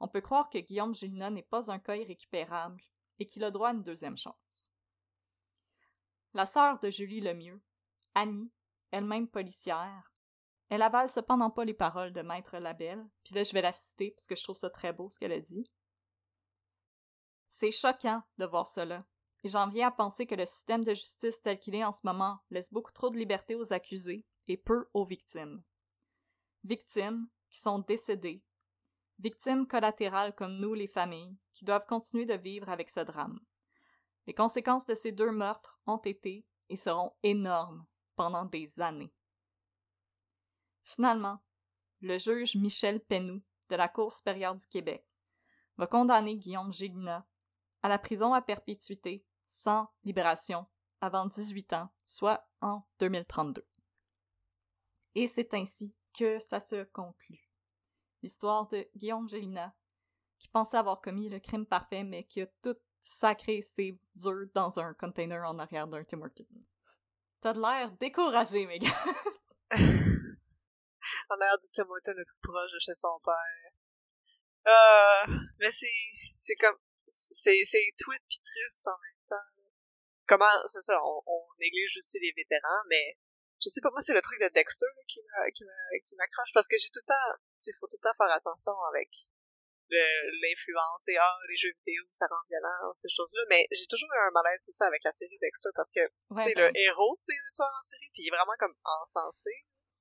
on 0.00 0.08
peut 0.08 0.20
croire 0.20 0.50
que 0.50 0.58
Guillaume 0.58 0.94
Gélina 0.94 1.30
n'est 1.30 1.42
pas 1.42 1.70
un 1.70 1.78
cas 1.78 1.96
irrécupérable 1.96 2.82
et 3.18 3.26
qu'il 3.26 3.44
a 3.44 3.50
droit 3.50 3.68
à 3.68 3.72
une 3.72 3.82
deuxième 3.82 4.16
chance. 4.16 4.70
La 6.34 6.46
sœur 6.46 6.78
de 6.80 6.90
Julie 6.90 7.20
Lemieux, 7.20 7.62
Annie, 8.14 8.52
elle-même 8.90 9.28
policière, 9.28 10.12
elle 10.68 10.82
avale 10.82 11.08
cependant 11.08 11.50
pas 11.50 11.64
les 11.64 11.74
paroles 11.74 12.12
de 12.12 12.22
Maître 12.22 12.58
Labelle, 12.58 13.08
puis 13.24 13.34
là 13.34 13.42
je 13.42 13.52
vais 13.52 13.62
la 13.62 13.72
citer 13.72 14.10
parce 14.10 14.26
que 14.26 14.34
je 14.34 14.42
trouve 14.42 14.56
ça 14.56 14.70
très 14.70 14.92
beau 14.92 15.08
ce 15.10 15.18
qu'elle 15.18 15.32
a 15.32 15.40
dit. 15.40 15.70
C'est 17.48 17.70
choquant 17.70 18.22
de 18.38 18.44
voir 18.44 18.66
cela, 18.66 19.06
et 19.44 19.48
j'en 19.48 19.68
viens 19.68 19.88
à 19.88 19.92
penser 19.92 20.26
que 20.26 20.34
le 20.34 20.44
système 20.44 20.84
de 20.84 20.92
justice 20.92 21.40
tel 21.40 21.58
qu'il 21.58 21.74
est 21.74 21.84
en 21.84 21.92
ce 21.92 22.00
moment 22.04 22.40
laisse 22.50 22.72
beaucoup 22.72 22.92
trop 22.92 23.10
de 23.10 23.16
liberté 23.16 23.54
aux 23.54 23.72
accusés 23.72 24.26
et 24.48 24.56
peu 24.56 24.88
aux 24.92 25.04
victimes. 25.04 25.62
Victimes 26.64 27.28
qui 27.48 27.60
sont 27.60 27.78
décédées, 27.78 28.44
victimes 29.18 29.66
collatérales 29.66 30.34
comme 30.34 30.58
nous 30.58 30.74
les 30.74 30.88
familles, 30.88 31.36
qui 31.54 31.64
doivent 31.64 31.86
continuer 31.86 32.26
de 32.26 32.34
vivre 32.34 32.68
avec 32.68 32.90
ce 32.90 33.00
drame. 33.00 33.40
Les 34.26 34.34
conséquences 34.34 34.86
de 34.86 34.94
ces 34.94 35.12
deux 35.12 35.30
meurtres 35.30 35.80
ont 35.86 35.98
été 35.98 36.46
et 36.68 36.76
seront 36.76 37.12
énormes 37.22 37.86
pendant 38.16 38.44
des 38.44 38.80
années. 38.80 39.12
Finalement, 40.82 41.40
le 42.00 42.18
juge 42.18 42.56
Michel 42.56 43.00
Penou 43.00 43.42
de 43.70 43.76
la 43.76 43.88
Cour 43.88 44.12
supérieure 44.12 44.54
du 44.54 44.66
Québec 44.66 45.06
va 45.76 45.86
condamner 45.86 46.36
Guillaume 46.36 46.72
Gélina 46.72 47.26
à 47.82 47.88
la 47.88 47.98
prison 47.98 48.34
à 48.34 48.42
perpétuité 48.42 49.24
sans 49.44 49.88
libération 50.04 50.66
avant 51.00 51.26
18 51.26 51.72
ans, 51.74 51.88
soit 52.04 52.48
en 52.60 52.82
2032. 52.98 53.66
Et 55.14 55.26
c'est 55.26 55.54
ainsi 55.54 55.94
que 56.12 56.38
ça 56.38 56.60
se 56.60 56.84
conclut. 56.84 57.45
L'histoire 58.22 58.68
de 58.68 58.86
Guillaume 58.96 59.28
Gélina, 59.28 59.74
qui 60.38 60.48
pensait 60.48 60.76
avoir 60.76 61.00
commis 61.00 61.28
le 61.28 61.38
crime 61.40 61.66
parfait, 61.66 62.04
mais 62.04 62.24
qui 62.24 62.42
a 62.42 62.46
tout 62.62 62.76
sacré 63.00 63.60
ses 63.60 63.98
œufs 64.24 64.52
dans 64.54 64.78
un 64.80 64.94
container 64.94 65.44
en 65.44 65.58
arrière 65.58 65.86
d'un 65.86 66.04
Tim. 66.04 66.20
T'as 67.40 67.52
de 67.52 67.60
l'air 67.60 67.92
découragé, 67.92 68.66
mes 68.66 68.78
gars! 68.78 68.88
en 71.28 71.36
l'air 71.36 71.58
du 71.58 71.68
Tim 71.72 71.86
le 71.88 72.24
plus 72.24 72.40
proche 72.42 72.72
de 72.72 72.78
chez 72.78 72.94
son 72.94 73.20
père. 73.24 73.72
Euh, 74.66 75.34
mais 75.60 75.70
c'est, 75.70 75.86
c'est 76.36 76.56
comme, 76.56 76.78
c'est, 77.06 77.64
c'est 77.64 77.94
tweet 77.98 78.22
pis 78.28 78.40
triste 78.42 78.88
en 78.88 78.98
même 78.98 79.28
temps. 79.28 79.48
Comment, 80.26 80.66
c'est 80.66 80.82
ça, 80.82 81.00
on, 81.04 81.22
on 81.26 81.42
néglige 81.60 81.96
aussi 81.98 82.18
les 82.18 82.32
vétérans, 82.36 82.82
mais 82.88 83.16
je 83.62 83.68
sais 83.70 83.80
pas, 83.80 83.90
moi 83.90 84.00
c'est 84.00 84.12
le 84.12 84.22
truc 84.22 84.40
de 84.40 84.48
Dexter 84.52 84.86
qui, 85.08 85.20
qui, 85.54 86.14
m'accroche 86.16 86.52
parce 86.52 86.68
que 86.68 86.76
j'ai 86.76 86.90
tout 86.90 87.00
le 87.02 87.08
temps, 87.08 87.28
il 87.66 87.72
faut 87.78 87.86
tout 87.86 87.96
le 87.98 88.04
temps 88.04 88.16
faire 88.16 88.34
attention 88.34 88.74
avec 88.92 89.08
l'influence 89.90 91.08
et 91.08 91.16
ah, 91.16 91.38
les 91.48 91.56
jeux 91.56 91.72
vidéo, 91.84 92.02
ça 92.10 92.26
rend 92.26 92.42
violent, 92.48 92.92
ces 92.94 93.08
choses-là. 93.08 93.42
Mais 93.48 93.66
j'ai 93.70 93.86
toujours 93.86 94.08
eu 94.12 94.18
un 94.18 94.30
malaise, 94.32 94.62
c'est 94.64 94.72
ça, 94.72 94.86
avec 94.86 95.02
la 95.04 95.12
série 95.12 95.38
Dexter 95.40 95.70
parce 95.74 95.90
que, 95.90 96.00
tu 96.02 96.42
sais, 96.42 96.54
le 96.56 96.68
ben 96.68 96.72
héros, 96.74 97.14
c'est 97.18 97.32
un 97.32 97.52
tueur 97.54 97.70
en 97.70 97.82
série, 97.82 98.10
puis 98.12 98.22
il 98.22 98.28
est 98.28 98.36
vraiment 98.36 98.56
comme 98.58 98.74
encensé. 98.84 99.50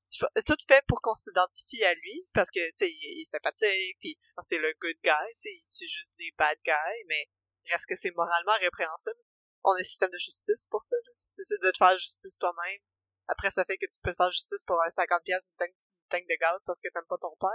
C'est 0.09 0.45
tout 0.45 0.57
fait 0.67 0.83
pour 0.87 1.01
qu'on 1.01 1.13
s'identifie 1.13 1.83
à 1.83 1.93
lui 1.93 2.25
parce 2.33 2.49
que 2.49 2.65
tu 2.69 2.75
sais 2.75 2.89
il, 2.89 3.21
est 3.21 3.29
sympathique 3.29 3.97
puis 3.99 4.17
c'est 4.43 4.59
le 4.59 4.71
good 4.79 4.95
guy 5.03 5.11
tu 5.11 5.41
sais 5.41 5.49
il 5.51 5.65
tue 5.67 5.89
juste 5.89 6.17
des 6.17 6.31
bad 6.37 6.57
guys 6.63 7.03
mais 7.07 7.27
reste 7.71 7.87
que 7.87 7.97
c'est 7.97 8.15
moralement 8.15 8.53
répréhensible? 8.61 9.19
On 9.65 9.71
a 9.71 9.79
un 9.79 9.83
système 9.83 10.11
de 10.11 10.17
justice 10.17 10.67
pour 10.67 10.83
ça 10.83 10.95
si 11.11 11.31
tu 11.31 11.41
essaies 11.41 11.57
de 11.57 11.69
te 11.71 11.77
faire 11.77 11.97
justice 11.97 12.37
toi-même 12.37 12.79
après 13.27 13.51
ça 13.51 13.63
fait 13.65 13.77
que 13.77 13.85
tu 13.85 13.99
peux 14.01 14.11
te 14.11 14.15
faire 14.15 14.31
justice 14.31 14.63
pour 14.63 14.81
un 14.81 14.89
50 14.89 15.23
pièces 15.23 15.53
une 15.59 15.67
tank 16.09 16.23
de 16.27 16.39
gaz 16.39 16.63
parce 16.65 16.79
que 16.79 16.87
t'aimes 16.89 17.07
pas 17.07 17.17
ton 17.17 17.35
père 17.39 17.49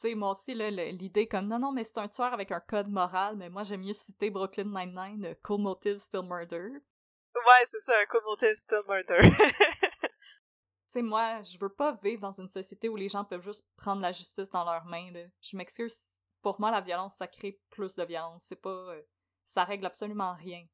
tu 0.00 0.08
sais, 0.08 0.14
moi 0.16 0.32
aussi, 0.32 0.54
l'idée 0.54 1.28
comme 1.28 1.46
non, 1.46 1.60
non, 1.60 1.70
mais 1.70 1.84
c'est 1.84 1.98
un 1.98 2.08
tueur 2.08 2.34
avec 2.34 2.50
un 2.50 2.58
code 2.58 2.88
moral, 2.88 3.36
mais 3.36 3.48
moi 3.48 3.62
j'aime 3.62 3.82
mieux 3.82 3.94
citer 3.94 4.28
Brooklyn 4.28 4.64
Nine-Nine, 4.64 5.36
Cool 5.44 5.60
Motive 5.60 5.98
Still 5.98 6.24
Murder. 6.24 6.68
Ouais, 6.68 7.64
c'est 7.66 7.78
ça, 7.78 8.04
Cool 8.06 8.22
Motive 8.24 8.56
Still 8.56 8.82
Murder. 8.88 9.20
sais, 10.94 11.02
moi, 11.02 11.42
je 11.42 11.58
veux 11.58 11.72
pas 11.72 11.98
vivre 12.02 12.20
dans 12.20 12.40
une 12.40 12.46
société 12.46 12.88
où 12.88 12.96
les 12.96 13.08
gens 13.08 13.24
peuvent 13.24 13.44
juste 13.44 13.66
prendre 13.76 14.00
la 14.00 14.12
justice 14.12 14.50
dans 14.50 14.64
leurs 14.64 14.84
mains. 14.84 15.10
Là. 15.10 15.24
Je 15.42 15.56
m'excuse. 15.56 15.96
Pour 16.40 16.60
moi, 16.60 16.70
la 16.70 16.80
violence, 16.80 17.16
ça 17.16 17.26
crée 17.26 17.60
plus 17.70 17.96
de 17.96 18.04
violence. 18.04 18.44
C'est 18.46 18.60
pas. 18.60 18.70
Euh, 18.70 19.02
ça 19.44 19.64
règle 19.64 19.86
absolument 19.86 20.34
rien. 20.34 20.64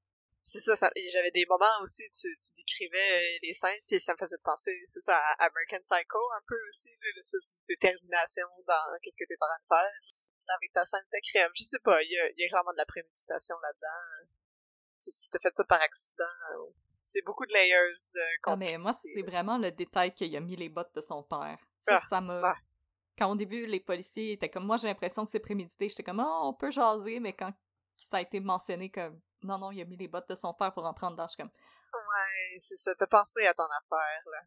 C'est 0.43 0.61
ça, 0.61 0.75
ça 0.75 0.91
j'avais 1.13 1.31
des 1.31 1.45
moments 1.47 1.81
aussi 1.83 2.03
tu, 2.11 2.35
tu 2.37 2.55
décrivais 2.57 3.39
les 3.43 3.55
scènes 3.55 3.81
puis 3.87 4.01
ça 4.01 4.15
me 4.15 4.19
faisait 4.19 4.39
penser 4.43 4.83
c'est 4.87 5.01
ça 5.01 5.17
à 5.17 5.45
American 5.45 5.81
Psycho 5.83 6.19
un 6.37 6.43
peu 6.47 6.57
aussi 6.69 6.89
l'espèce 7.17 7.49
de 7.51 7.57
détermination 7.69 8.47
dans 8.67 8.99
qu'est-ce 9.03 9.19
que 9.19 9.29
t'es 9.29 9.37
en 9.41 9.47
train 9.47 9.59
de 9.59 9.69
faire. 9.69 9.93
Avec 10.57 10.73
ta 10.73 10.85
scène 10.85 11.07
de 11.13 11.19
crème 11.31 11.53
je 11.55 11.65
sais 11.65 11.79
pas 11.79 12.03
il 12.03 12.11
y 12.11 12.19
a, 12.19 12.31
y 12.37 12.45
a 12.45 12.49
vraiment 12.51 12.73
de 12.73 12.79
la 12.79 12.87
préméditation 12.87 13.57
là-dedans. 13.63 14.29
Si 15.01 15.31
t'as 15.31 15.39
fait 15.39 15.55
ça 15.55 15.65
par 15.65 15.81
accident 15.83 16.25
c'est 17.05 17.23
beaucoup 17.23 17.47
de 17.47 17.53
layers 17.53 18.17
euh, 18.17 18.37
ah 18.45 18.57
mais 18.57 18.77
moi 18.79 18.93
c'est 18.95 19.23
vraiment 19.23 19.59
le 19.59 19.71
détail 19.71 20.15
qu'il 20.15 20.35
a 20.37 20.41
mis 20.41 20.57
les 20.57 20.69
bottes 20.69 20.95
de 20.95 21.01
son 21.01 21.23
père. 21.23 21.59
Ça 21.87 22.01
ah, 22.11 22.21
m'a 22.21 22.41
ah. 22.45 22.57
quand 23.19 23.31
au 23.31 23.37
début 23.37 23.67
les 23.67 23.81
policiers 23.81 24.33
étaient 24.33 24.49
comme 24.49 24.67
moi 24.67 24.79
j'ai 24.79 24.89
l'impression 24.89 25.25
que 25.25 25.31
c'est 25.31 25.41
prémédité 25.41 25.89
j'étais 25.89 26.03
comme 26.03 26.21
oh 26.21 26.41
on 26.45 26.55
peut 26.55 26.71
jaser 26.71 27.21
mais 27.21 27.33
quand 27.35 27.53
ça 27.97 28.17
a 28.19 28.21
été 28.23 28.41
mentionné 28.41 28.91
comme 28.91 29.21
non, 29.43 29.59
non, 29.59 29.71
il 29.71 29.81
a 29.81 29.85
mis 29.85 29.97
les 29.97 30.09
bottes 30.09 30.29
de 30.29 30.35
son 30.35 30.55
père 30.55 30.73
pour 30.73 30.83
rentrer 30.83 31.07
en 31.07 31.13
dedans. 31.13 31.27
Je 31.27 31.37
comme. 31.37 31.51
Ouais, 31.93 32.59
c'est 32.59 32.77
ça. 32.77 32.95
T'as 32.95 33.07
pensé 33.07 33.47
à 33.47 33.55
ton 33.55 33.65
affaire, 33.65 34.23
là. 34.27 34.43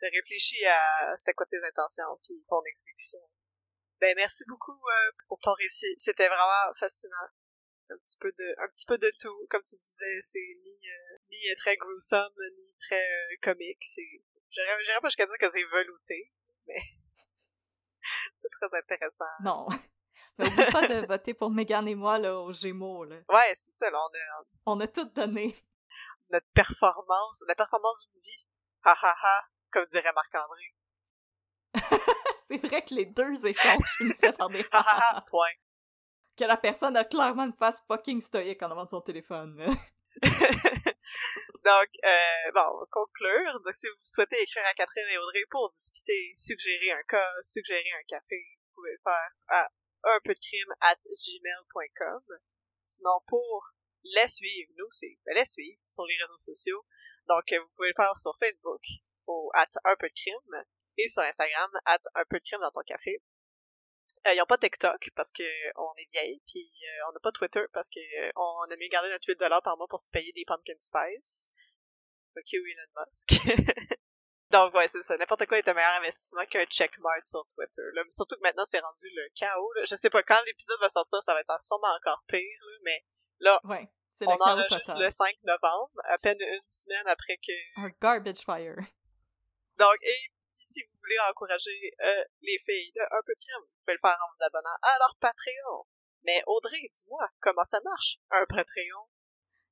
T'as 0.00 0.08
réfléchi 0.08 0.64
à 0.66 1.16
c'était 1.16 1.34
quoi 1.34 1.46
tes 1.46 1.62
intentions 1.62 2.18
puis 2.24 2.34
ton 2.48 2.60
exécution. 2.64 3.20
Ben 4.00 4.14
merci 4.16 4.42
beaucoup 4.48 4.72
euh, 4.72 5.10
pour 5.28 5.38
ton 5.38 5.52
récit. 5.52 5.94
C'était 5.96 6.26
vraiment 6.26 6.74
fascinant. 6.74 7.28
Un 7.90 7.98
petit 7.98 8.16
peu 8.18 8.32
de 8.32 8.54
un 8.58 8.68
petit 8.68 8.86
peu 8.86 8.98
de 8.98 9.12
tout, 9.20 9.46
comme 9.48 9.62
tu 9.62 9.76
disais, 9.76 10.20
c'est 10.22 10.56
ni 10.64 10.88
euh, 10.88 11.18
ni 11.30 11.50
euh, 11.50 11.54
très 11.56 11.76
gruesome, 11.76 12.32
ni 12.56 12.74
très 12.80 13.04
comique, 13.42 13.84
c'est 13.84 14.22
j'irais 14.50 15.00
pas 15.00 15.08
jusqu'à 15.08 15.26
dire 15.26 15.38
que 15.38 15.50
c'est 15.50 15.64
velouté, 15.64 16.32
mais 16.66 16.80
c'est 18.42 18.48
très 18.50 18.78
intéressant. 18.78 19.24
Non. 19.44 19.66
Mais 20.42 20.48
oublie 20.48 20.72
pas 20.72 20.88
de 20.88 21.06
voter 21.06 21.34
pour 21.34 21.50
Megan 21.50 21.86
et 21.86 21.94
moi, 21.94 22.18
là, 22.18 22.38
aux 22.38 22.52
Gémeaux, 22.52 23.04
là. 23.04 23.16
Ouais, 23.28 23.52
c'est 23.54 23.72
ça, 23.72 23.90
là, 23.90 23.98
on 23.98 24.08
a... 24.08 24.76
On 24.76 24.80
a 24.80 24.86
tout 24.88 25.04
donné. 25.04 25.56
Notre 26.30 26.48
performance, 26.54 27.42
la 27.46 27.54
performance 27.54 28.08
d'une 28.08 28.22
vie. 28.22 28.46
Ha 28.84 28.96
ha 29.00 29.14
ha, 29.22 29.44
comme 29.70 29.86
dirait 29.86 30.12
Marc-André. 30.14 30.74
c'est 32.50 32.66
vrai 32.66 32.82
que 32.82 32.94
les 32.94 33.06
deux 33.06 33.46
échanges 33.46 33.94
finissaient 33.96 34.32
par 34.32 34.48
des 34.48 34.64
ha 34.72 34.78
ha 34.78 35.16
ha, 35.16 35.20
point. 35.30 35.52
Que 36.36 36.44
la 36.44 36.56
personne 36.56 36.96
a 36.96 37.04
clairement 37.04 37.44
une 37.44 37.52
face 37.52 37.82
fucking 37.86 38.20
stoïque 38.20 38.62
en 38.62 38.70
avant 38.70 38.84
de 38.86 38.90
son 38.90 39.02
téléphone. 39.02 39.56
Donc, 41.64 41.90
euh, 42.04 42.50
bon, 42.54 42.60
on 42.74 42.80
va 42.80 42.86
conclure. 42.90 43.60
Donc, 43.60 43.74
si 43.74 43.86
vous 43.86 43.94
souhaitez 44.02 44.40
écrire 44.40 44.64
à 44.66 44.74
Catherine 44.74 45.06
et 45.12 45.18
Audrey 45.18 45.44
pour 45.50 45.70
discuter, 45.70 46.32
suggérer 46.36 46.90
un 46.92 47.02
cas, 47.08 47.30
suggérer 47.40 47.92
un 48.00 48.04
café, 48.08 48.42
vous 48.58 48.74
pouvez 48.74 48.92
le 48.92 49.00
faire 49.04 49.30
à 49.48 49.70
un 50.04 50.20
peu 50.24 50.34
de 50.34 50.38
crime 50.38 50.74
at 50.80 50.98
gmail.com. 50.98 52.22
Sinon, 52.88 53.20
pour 53.26 53.74
les 54.04 54.28
suivre, 54.28 54.72
nous, 54.76 54.90
c'est 54.90 55.18
ben, 55.24 55.34
les 55.34 55.44
suivre 55.44 55.80
sur 55.86 56.04
les 56.06 56.16
réseaux 56.16 56.38
sociaux. 56.38 56.84
Donc, 57.28 57.44
vous 57.50 57.68
pouvez 57.76 57.88
le 57.88 57.94
faire 57.94 58.16
sur 58.18 58.36
Facebook 58.38 58.82
au 59.26 59.50
at 59.54 59.70
un 59.84 59.96
peu 59.96 60.08
de 60.08 60.14
crime 60.14 60.64
et 60.98 61.08
sur 61.08 61.22
Instagram 61.22 61.70
at 61.86 62.02
un 62.14 62.24
peu 62.28 62.38
de 62.38 62.44
crime 62.44 62.60
dans 62.60 62.70
ton 62.70 62.82
café. 62.86 63.22
Euh, 64.26 64.34
ils 64.34 64.38
n'ont 64.38 64.46
pas 64.46 64.58
TikTok 64.58 65.10
parce 65.16 65.32
que 65.32 65.42
on 65.76 65.94
est 65.96 66.10
vieille, 66.12 66.40
puis 66.46 66.70
euh, 66.84 67.08
on 67.08 67.12
n'a 67.12 67.20
pas 67.20 67.32
Twitter 67.32 67.64
parce 67.72 67.88
que 67.88 67.98
euh, 67.98 68.30
on 68.36 68.70
a 68.70 68.76
mieux 68.76 68.88
garder 68.88 69.10
notre 69.10 69.26
8$ 69.26 69.62
par 69.62 69.76
mois 69.76 69.88
pour 69.88 69.98
se 69.98 70.10
payer 70.10 70.32
des 70.32 70.44
pumpkin 70.44 70.78
spice. 70.78 71.50
Ok, 72.36 72.54
Elon 72.54 73.04
Musk. 73.06 73.32
Donc 74.52 74.74
ouais, 74.74 74.86
c'est 74.88 75.02
ça. 75.02 75.16
N'importe 75.16 75.46
quoi 75.46 75.58
est 75.58 75.66
un 75.66 75.72
meilleur 75.72 75.94
investissement 75.94 76.44
qu'un 76.44 76.66
checkmark 76.66 77.26
sur 77.26 77.42
Twitter. 77.54 77.82
Là. 77.94 78.02
Surtout 78.10 78.36
que 78.36 78.42
maintenant 78.42 78.64
c'est 78.68 78.80
rendu 78.80 79.06
le 79.14 79.28
chaos. 79.34 79.72
Là. 79.74 79.84
Je 79.84 79.96
sais 79.96 80.10
pas 80.10 80.22
quand 80.22 80.38
l'épisode 80.46 80.78
va 80.80 80.90
sortir, 80.90 81.22
ça 81.22 81.32
va 81.32 81.40
être 81.40 81.60
sûrement 81.62 81.94
encore 81.96 82.22
pire. 82.28 82.38
Là, 82.38 82.78
mais 82.84 83.04
là, 83.40 83.60
ouais, 83.64 83.88
on 84.26 84.32
enregistre 84.32 84.98
le 84.98 85.08
5 85.08 85.34
novembre, 85.44 85.90
à 86.04 86.18
peine 86.18 86.38
une 86.38 86.68
semaine 86.68 87.06
après 87.06 87.38
que. 87.38 87.80
Un 87.80 87.90
garbage 88.00 88.44
fire. 88.44 88.76
Donc 89.78 89.96
et 90.02 90.30
si 90.60 90.82
vous 90.82 90.98
voulez 91.00 91.18
encourager 91.30 91.94
euh, 92.00 92.24
les 92.42 92.58
filles 92.58 92.92
de 92.92 93.00
un 93.00 93.22
peu 93.24 93.32
de 93.32 93.40
crème, 93.40 93.62
vous 93.62 93.80
pouvez 93.84 93.94
le 93.94 94.00
faire 94.00 94.18
en 94.20 94.28
vous 94.34 94.44
abonnant 94.44 94.76
à 94.82 94.98
leur 94.98 95.16
Patreon. 95.18 95.86
Mais 96.24 96.42
Audrey, 96.46 96.90
dis-moi, 96.92 97.26
comment 97.40 97.64
ça 97.64 97.80
marche, 97.80 98.18
un 98.30 98.44
Patreon? 98.46 99.08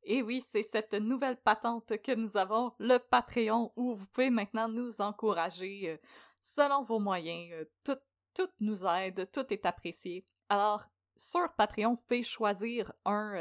Et 0.04 0.22
oui, 0.22 0.40
c'est 0.40 0.62
cette 0.62 0.94
nouvelle 0.94 1.36
patente 1.36 1.98
que 2.02 2.14
nous 2.14 2.36
avons, 2.36 2.72
le 2.78 2.98
Patreon, 2.98 3.72
où 3.76 3.94
vous 3.94 4.06
pouvez 4.06 4.30
maintenant 4.30 4.68
nous 4.68 5.00
encourager 5.00 5.90
euh, 5.90 5.96
selon 6.40 6.84
vos 6.84 6.98
moyens. 6.98 7.52
Euh, 7.52 7.64
tout, 7.84 7.98
tout 8.34 8.48
nous 8.60 8.84
aide, 8.86 9.30
tout 9.30 9.52
est 9.52 9.66
apprécié. 9.66 10.24
Alors, 10.48 10.84
sur 11.16 11.52
Patreon, 11.56 11.94
vous 11.94 12.02
pouvez 12.08 12.22
choisir 12.22 12.92
un, 13.04 13.34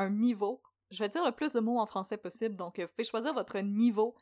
euh, 0.00 0.08
niveau. 0.08 0.62
Je 0.90 1.00
vais 1.00 1.10
dire 1.10 1.24
le 1.24 1.32
plus 1.32 1.52
de 1.52 1.60
mots 1.60 1.78
en 1.78 1.86
français 1.86 2.16
possible, 2.16 2.56
donc 2.56 2.80
vous 2.80 2.88
pouvez 2.88 3.04
choisir 3.04 3.34
votre 3.34 3.58
niveau 3.58 4.14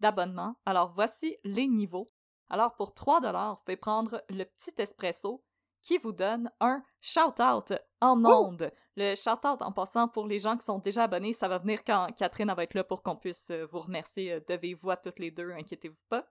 d'abonnement. 0.00 0.56
Alors, 0.64 0.90
voici 0.90 1.36
les 1.44 1.66
niveaux. 1.66 2.10
Alors, 2.48 2.74
pour 2.74 2.94
3 2.94 3.20
vous 3.20 3.62
pouvez 3.64 3.76
prendre 3.76 4.22
le 4.30 4.44
petit 4.44 4.72
espresso 4.78 5.44
qui 5.84 5.98
vous 5.98 6.12
donne 6.12 6.50
un 6.60 6.82
shout-out 7.02 7.74
en 8.00 8.24
ondes. 8.24 8.72
Le 8.96 9.14
shout-out, 9.14 9.60
en 9.60 9.70
passant, 9.70 10.08
pour 10.08 10.26
les 10.26 10.38
gens 10.38 10.56
qui 10.56 10.64
sont 10.64 10.78
déjà 10.78 11.04
abonnés, 11.04 11.34
ça 11.34 11.46
va 11.46 11.58
venir 11.58 11.84
quand 11.84 12.08
Catherine 12.16 12.52
va 12.54 12.62
être 12.62 12.72
là 12.72 12.84
pour 12.84 13.02
qu'on 13.02 13.16
puisse 13.16 13.50
euh, 13.50 13.66
vous 13.66 13.80
remercier 13.80 14.32
euh, 14.32 14.40
de 14.48 14.54
vive 14.54 14.78
voix 14.78 14.96
toutes 14.96 15.18
les 15.18 15.30
deux, 15.30 15.50
inquiétez-vous 15.52 16.02
pas. 16.08 16.26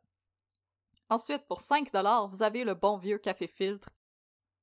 Ensuite, 1.10 1.46
pour 1.46 1.62
5 1.62 1.92
vous 2.32 2.42
avez 2.42 2.64
le 2.64 2.74
bon 2.74 2.98
vieux 2.98 3.20
café 3.20 3.46
filtre. 3.46 3.90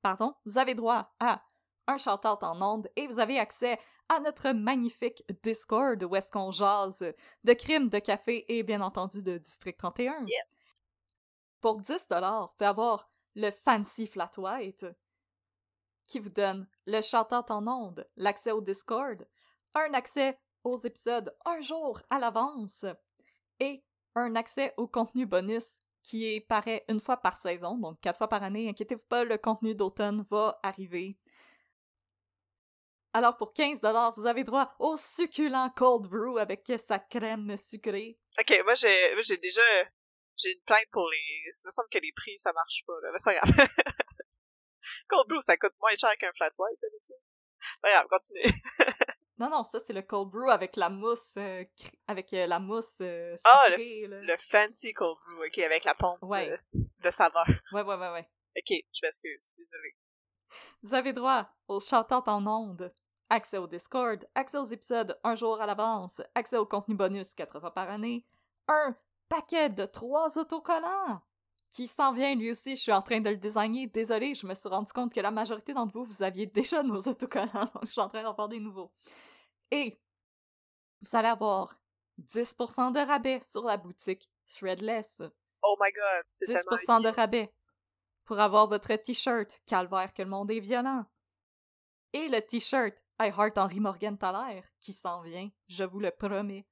Pardon, 0.03 0.35
vous 0.45 0.59
avez 0.59 0.75
droit 0.75 1.15
à 1.21 1.41
un 1.87 1.97
shout-out 1.97 2.43
en 2.43 2.61
ondes 2.61 2.89
et 2.97 3.07
vous 3.07 3.21
avez 3.21 3.39
accès 3.39 3.79
à 4.09 4.19
notre 4.19 4.51
magnifique 4.51 5.23
Discord 5.45 6.03
où 6.03 6.17
est-ce 6.17 6.33
qu'on 6.33 6.51
jase 6.51 7.13
de 7.45 7.53
crimes, 7.53 7.91
de 7.91 7.99
café 8.01 8.45
et 8.49 8.65
bien 8.65 8.81
entendu 8.81 9.23
de 9.23 9.39
District 9.39 9.79
31. 9.79 10.25
Yes! 10.27 10.73
Pour 11.61 11.81
10 11.81 11.93
vous 11.93 12.49
pouvez 12.57 12.67
avoir 12.67 13.10
le 13.35 13.51
Fancy 13.51 14.07
Flat 14.07 14.31
White, 14.37 14.87
qui 16.07 16.19
vous 16.19 16.31
donne 16.31 16.69
le 16.87 17.01
chantant 17.03 17.45
en 17.49 17.67
ondes, 17.67 18.07
l'accès 18.17 18.53
au 18.53 18.61
Discord, 18.61 19.27
un 19.75 19.95
accès 19.95 20.39
aux 20.65 20.77
épisodes 20.77 21.35
un 21.45 21.61
jour 21.61 22.03
à 22.11 22.19
l'avance 22.19 22.85
et 23.61 23.83
un 24.15 24.35
accès 24.35 24.75
au 24.77 24.89
contenu 24.89 25.27
bonus 25.27 25.81
qui 26.03 26.41
paraît 26.41 26.85
une 26.89 27.01
fois 27.01 27.19
par 27.19 27.37
saison, 27.37 27.77
donc 27.77 28.01
quatre 28.01 28.19
fois 28.19 28.29
par 28.29 28.43
année. 28.43 28.69
Inquiétez-vous 28.69 29.05
pas, 29.09 29.23
le 29.25 29.39
contenu 29.39 29.75
d'automne 29.75 30.25
va 30.31 30.59
arriver. 30.63 31.17
Alors 33.13 33.37
pour 33.37 33.53
15 33.53 33.81
vous 34.17 34.27
avez 34.27 34.45
droit 34.45 34.75
au 34.79 34.97
succulent 34.97 35.71
cold 35.77 36.09
brew 36.09 36.39
avec 36.39 36.73
sa 36.77 36.99
crème 36.99 37.57
sucrée. 37.57 38.19
Ok, 38.39 38.63
moi 38.65 38.75
j'ai 38.75 39.37
déjà 39.37 39.63
j'ai 40.43 40.53
une 40.53 40.63
plainte 40.63 40.89
pour 40.93 41.09
les. 41.11 41.19
Il 41.19 41.67
me 41.67 41.71
semble 41.71 41.89
que 41.91 41.99
les 41.99 42.13
prix, 42.13 42.39
ça 42.39 42.53
marche 42.53 42.85
pas, 42.87 42.99
là. 43.03 43.11
Mais 43.13 43.19
c'est 43.19 43.35
pas 43.35 43.41
grave. 43.41 43.69
cold 45.09 45.29
brew, 45.29 45.41
ça 45.41 45.57
coûte 45.57 45.75
moins 45.81 45.97
cher 45.97 46.17
qu'un 46.19 46.33
flat 46.33 46.51
white, 46.59 46.79
tu 47.05 47.13
Pas 47.83 47.91
grave, 47.91 48.07
continue. 48.09 48.43
non, 49.39 49.51
non, 49.51 49.65
ça, 49.65 49.81
c'est 49.81 49.93
le 49.93 50.03
cold 50.03 50.31
brew 50.31 50.51
avec 50.51 50.77
la 50.77 50.89
mousse, 50.89 51.35
euh, 51.37 51.65
avec 52.07 52.33
euh, 52.35 52.47
la 52.47 52.59
mousse 52.59 52.99
euh, 53.01 53.37
Ah, 53.45 53.69
le, 53.71 54.21
le, 54.27 54.37
fancy 54.39 54.93
cold 54.93 55.19
brew, 55.27 55.47
ok, 55.47 55.59
avec 55.59 55.85
la 55.85 55.95
pompe 55.95 56.21
de, 56.23 56.59
de, 56.75 57.11
saveur. 57.11 57.47
Ouais, 57.73 57.83
ouais, 57.83 57.97
ouais, 57.97 58.11
ouais. 58.11 58.29
Ok, 58.57 58.85
je 58.93 59.01
m'excuse, 59.03 59.53
désolé. 59.57 59.97
Vous 60.83 60.95
avez 60.95 61.13
droit 61.13 61.49
aux 61.69 61.81
chantants 61.81 62.25
en 62.27 62.45
ondes, 62.47 62.93
accès 63.29 63.59
au 63.59 63.69
Discord, 63.69 64.27
accès 64.35 64.59
aux 64.59 64.65
épisodes 64.65 65.19
un 65.23 65.37
jour 65.37 65.61
à 65.61 65.67
l'avance, 65.67 66.21
accès 66.35 66.57
au 66.57 66.67
contenu 66.67 66.97
bonus 66.97 67.35
quatre 67.35 67.61
fois 67.61 67.73
par 67.73 67.89
année, 67.89 68.27
un 68.67 68.97
paquet 69.31 69.71
de 69.71 69.87
trois 69.87 70.37
autocollants 70.37 71.23
qui 71.71 71.87
s'en 71.87 72.13
vient 72.13 72.35
lui 72.35 72.51
aussi. 72.51 72.77
Je 72.77 72.83
suis 72.83 72.93
en 72.93 73.01
train 73.01 73.21
de 73.21 73.31
le 73.31 73.37
designer. 73.37 73.87
Désolée, 73.87 74.35
je 74.35 74.47
me 74.47 74.53
suis 74.55 74.69
rendu 74.69 74.93
compte 74.93 75.15
que 75.15 75.21
la 75.21 75.31
majorité 75.31 75.73
d'entre 75.73 75.93
vous, 75.95 76.05
vous 76.05 76.23
aviez 76.23 76.47
déjà 76.47 76.83
nos 76.83 77.01
autocollants. 77.01 77.71
je 77.83 77.89
suis 77.89 78.01
en 78.01 78.09
train 78.09 78.23
d'en 78.23 78.35
faire 78.35 78.49
des 78.49 78.61
nouveaux. 78.61 78.93
Et 79.71 79.99
vous 81.01 81.17
allez 81.17 81.29
avoir 81.29 81.81
10% 82.21 82.93
de 82.93 83.01
rabais 83.01 83.41
sur 83.43 83.65
la 83.65 83.77
boutique 83.77 84.29
Threadless. 84.49 85.23
Oh 85.63 85.77
my 85.81 85.93
god, 85.93 86.25
c'est 86.33 86.47
10% 86.47 87.03
de 87.03 87.09
rabais 87.09 87.55
pour 88.25 88.41
avoir 88.41 88.67
votre 88.67 88.95
t-shirt 88.97 89.61
Calvaire 89.65 90.13
que 90.13 90.23
le 90.23 90.29
monde 90.29 90.51
est 90.51 90.61
violent. 90.61 91.07
Et 92.13 92.29
le 92.29 92.41
t-shirt 92.41 92.95
I 93.21 93.29
Heart 93.29 93.59
Henry 93.59 93.81
Morgan 93.81 94.19
Thaler 94.19 94.63
qui 94.81 94.93
s'en 94.93 95.21
vient, 95.21 95.49
je 95.69 95.85
vous 95.85 96.01
le 96.01 96.11
promets. 96.11 96.67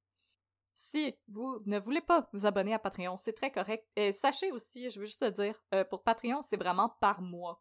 Si 0.81 1.13
vous 1.27 1.61
ne 1.67 1.81
voulez 1.81 2.01
pas 2.01 2.29
vous 2.33 2.47
abonner 2.47 2.73
à 2.73 2.79
Patreon, 2.79 3.17
c'est 3.17 3.33
très 3.33 3.51
correct. 3.51 3.85
Sachez 4.13 4.53
aussi, 4.53 4.89
je 4.91 5.01
veux 5.01 5.07
juste 5.07 5.19
te 5.19 5.43
dire, 5.43 5.61
euh, 5.75 5.83
pour 5.83 6.05
Patreon, 6.05 6.41
c'est 6.41 6.57
vraiment 6.57 6.89
par 7.01 7.21
mois. 7.21 7.61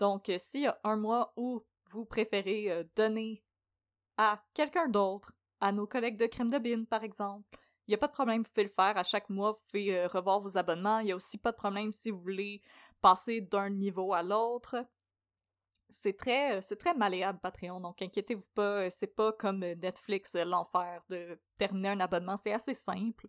Donc, 0.00 0.28
euh, 0.28 0.36
s'il 0.36 0.62
y 0.62 0.66
a 0.66 0.76
un 0.82 0.96
mois 0.96 1.32
où 1.36 1.64
vous 1.90 2.04
préférez 2.04 2.72
euh, 2.72 2.82
donner 2.96 3.44
à 4.16 4.42
quelqu'un 4.52 4.88
d'autre, 4.88 5.32
à 5.60 5.70
nos 5.70 5.86
collègues 5.86 6.16
de 6.16 6.26
Crème 6.26 6.50
de 6.50 6.58
Bine, 6.58 6.86
par 6.86 7.04
exemple, 7.04 7.46
il 7.86 7.92
n'y 7.92 7.94
a 7.94 7.98
pas 7.98 8.08
de 8.08 8.12
problème, 8.12 8.42
vous 8.42 8.50
pouvez 8.52 8.64
le 8.64 8.74
faire. 8.74 8.98
À 8.98 9.04
chaque 9.04 9.30
mois, 9.30 9.52
vous 9.52 9.62
pouvez 9.68 10.06
revoir 10.06 10.40
vos 10.40 10.58
abonnements. 10.58 10.98
Il 10.98 11.04
n'y 11.04 11.12
a 11.12 11.16
aussi 11.16 11.38
pas 11.38 11.52
de 11.52 11.56
problème 11.56 11.92
si 11.92 12.10
vous 12.10 12.20
voulez 12.20 12.62
passer 13.00 13.40
d'un 13.40 13.70
niveau 13.70 14.12
à 14.12 14.24
l'autre. 14.24 14.84
C'est 15.90 16.16
très, 16.16 16.62
c'est 16.62 16.76
très 16.76 16.94
malléable 16.94 17.38
Patreon, 17.42 17.80
donc 17.80 18.00
inquiétez-vous 18.00 18.46
pas, 18.54 18.88
c'est 18.90 19.14
pas 19.14 19.32
comme 19.32 19.58
Netflix 19.58 20.34
l'enfer 20.34 21.02
de 21.10 21.38
terminer 21.58 21.90
un 21.90 22.00
abonnement, 22.00 22.36
c'est 22.36 22.52
assez 22.52 22.74
simple. 22.74 23.26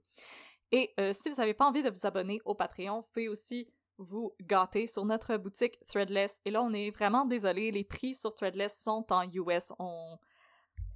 Et 0.71 0.93
si 1.11 1.29
vous 1.29 1.35
n'avez 1.35 1.53
pas 1.53 1.65
envie 1.65 1.83
de 1.83 1.89
vous 1.89 2.05
abonner 2.05 2.39
au 2.45 2.55
Patreon, 2.55 3.01
vous 3.01 3.07
pouvez 3.11 3.27
aussi 3.27 3.73
vous 3.97 4.33
gâter 4.41 4.87
sur 4.87 5.05
notre 5.05 5.37
boutique 5.37 5.77
Threadless. 5.85 6.39
Et 6.45 6.51
là, 6.51 6.63
on 6.63 6.73
est 6.73 6.91
vraiment 6.91 7.25
désolé, 7.25 7.71
les 7.71 7.83
prix 7.83 8.15
sur 8.15 8.33
Threadless 8.33 8.81
sont 8.81 9.05
en 9.11 9.29
US. 9.29 9.73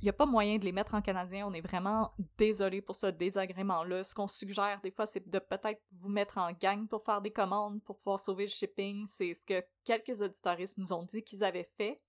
Il 0.02 0.06
n'y 0.06 0.10
a 0.10 0.14
pas 0.14 0.26
moyen 0.26 0.58
de 0.58 0.66
les 0.66 0.72
mettre 0.72 0.93
en 0.93 1.02
canadien. 1.02 1.48
On 1.48 1.54
est 1.54 1.62
vraiment 1.62 2.14
désolé 2.38 2.82
pour 2.82 2.96
ce 2.96 3.08
désagrément-là. 3.08 4.04
Ce 4.04 4.14
qu'on 4.14 4.28
suggère 4.28 4.80
des 4.82 4.91
fois, 4.91 5.06
c'est 5.06 5.26
de 5.28 5.39
peut-être 5.39 5.82
vous 5.93 6.10
mettre 6.10 6.38
en 6.38 6.52
gang 6.52 6.88
pour 6.88 7.04
faire 7.04 7.22
des 7.22 7.32
commandes, 7.32 7.82
pour 7.84 7.98
pouvoir 8.00 8.20
sauver 8.20 8.43
le 8.43 8.50
shipping. 8.50 9.08
C'est 9.08 9.34
ce 9.34 9.46
que 9.46 9.66
quelques 9.84 10.22
auditoristes 10.22 10.78
nous 10.78 10.93
ont 10.93 11.04
dit 11.04 11.24
qu'ils 11.24 11.43
avaient 11.43 11.70
fait. 11.78 12.02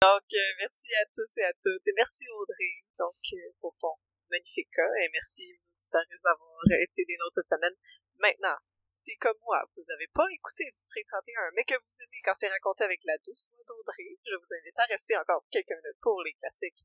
Donc, 0.00 0.22
euh, 0.32 0.50
merci 0.60 0.86
à 0.94 1.04
tous 1.14 1.36
et 1.38 1.44
à 1.44 1.52
toutes. 1.62 1.86
Et 1.86 1.92
merci 1.96 2.24
Audrey, 2.40 2.86
donc, 2.98 3.16
euh, 3.32 3.50
pour 3.60 3.76
ton 3.78 3.94
magnifique 4.30 4.70
cas. 4.70 4.94
Et 5.02 5.08
merci 5.12 5.42
aux 5.42 5.74
auditoristes 5.76 6.24
d'avoir 6.24 6.62
été 6.80 7.04
des 7.04 7.16
nôtres 7.18 7.34
cette 7.34 7.48
semaine. 7.48 7.74
Maintenant, 8.18 8.56
si 8.88 9.16
comme 9.18 9.36
moi, 9.42 9.62
vous 9.76 9.82
n'avez 9.88 10.08
pas 10.08 10.26
écouté 10.32 10.64
District 10.76 11.06
31, 11.08 11.50
mais 11.54 11.64
que 11.64 11.74
vous 11.74 12.02
aimez 12.02 12.20
quand 12.24 12.34
c'est 12.34 12.48
raconté 12.48 12.84
avec 12.84 13.00
la 13.04 13.18
douce 13.24 13.46
voix 13.50 13.64
d'Audrey, 13.68 14.18
je 14.24 14.34
vous 14.34 14.54
invite 14.54 14.78
à 14.78 14.84
rester 14.84 15.16
encore 15.16 15.44
quelques 15.50 15.70
minutes 15.70 16.00
pour 16.00 16.22
les 16.22 16.34
classiques 16.34 16.84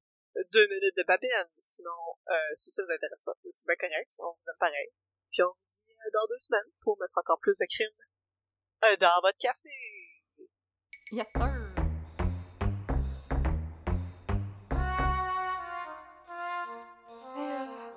deux 0.51 0.67
minutes 0.67 0.97
de 0.97 1.03
Babine. 1.03 1.49
Sinon, 1.59 1.91
euh, 2.29 2.33
si 2.53 2.71
ça 2.71 2.83
vous 2.83 2.91
intéresse 2.91 3.23
pas, 3.23 3.33
c'est 3.49 3.67
bien 3.67 3.75
correct, 3.75 4.11
on 4.19 4.33
vous 4.33 4.49
aime 4.49 4.57
pareil. 4.59 4.89
Puis 5.31 5.43
on 5.43 5.47
vous 5.47 5.67
dit 5.69 5.93
euh, 5.93 6.09
dans 6.13 6.27
deux 6.27 6.39
semaines 6.39 6.71
pour 6.81 6.97
mettre 6.99 7.17
encore 7.17 7.39
plus 7.39 7.57
de 7.59 7.65
crimes 7.65 7.87
euh, 8.85 8.95
dans 8.97 9.21
votre 9.21 9.37
café. 9.37 9.69
Yes, 11.11 11.27
sir! 11.35 11.69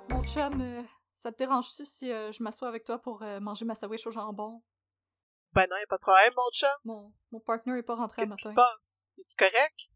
mon 0.09 0.23
chum, 0.23 0.87
ça 1.27 1.33
te 1.33 1.37
dérange-tu 1.39 1.83
si 1.83 2.09
euh, 2.09 2.31
je 2.31 2.41
m'assois 2.41 2.69
avec 2.69 2.85
toi 2.85 2.99
pour 2.99 3.21
euh, 3.21 3.41
manger 3.41 3.65
ma 3.65 3.75
sandwich 3.75 4.07
au 4.07 4.11
jambon? 4.11 4.63
Ben 5.51 5.67
non, 5.69 5.75
y 5.75 5.83
a 5.83 5.87
pas 5.87 5.97
de 5.97 6.01
problème, 6.01 6.33
mon 6.37 6.49
chat. 6.53 6.73
Mon, 6.85 7.13
mon 7.31 7.41
partner 7.41 7.77
est 7.77 7.83
pas 7.83 7.95
rentré 7.95 8.21
à 8.21 8.25
matin. 8.25 8.35
Qu'est-ce 8.37 8.47
qui 8.47 8.49
se 8.49 8.55
passe? 8.55 9.07
Es-tu 9.17 9.35
correct? 9.35 9.89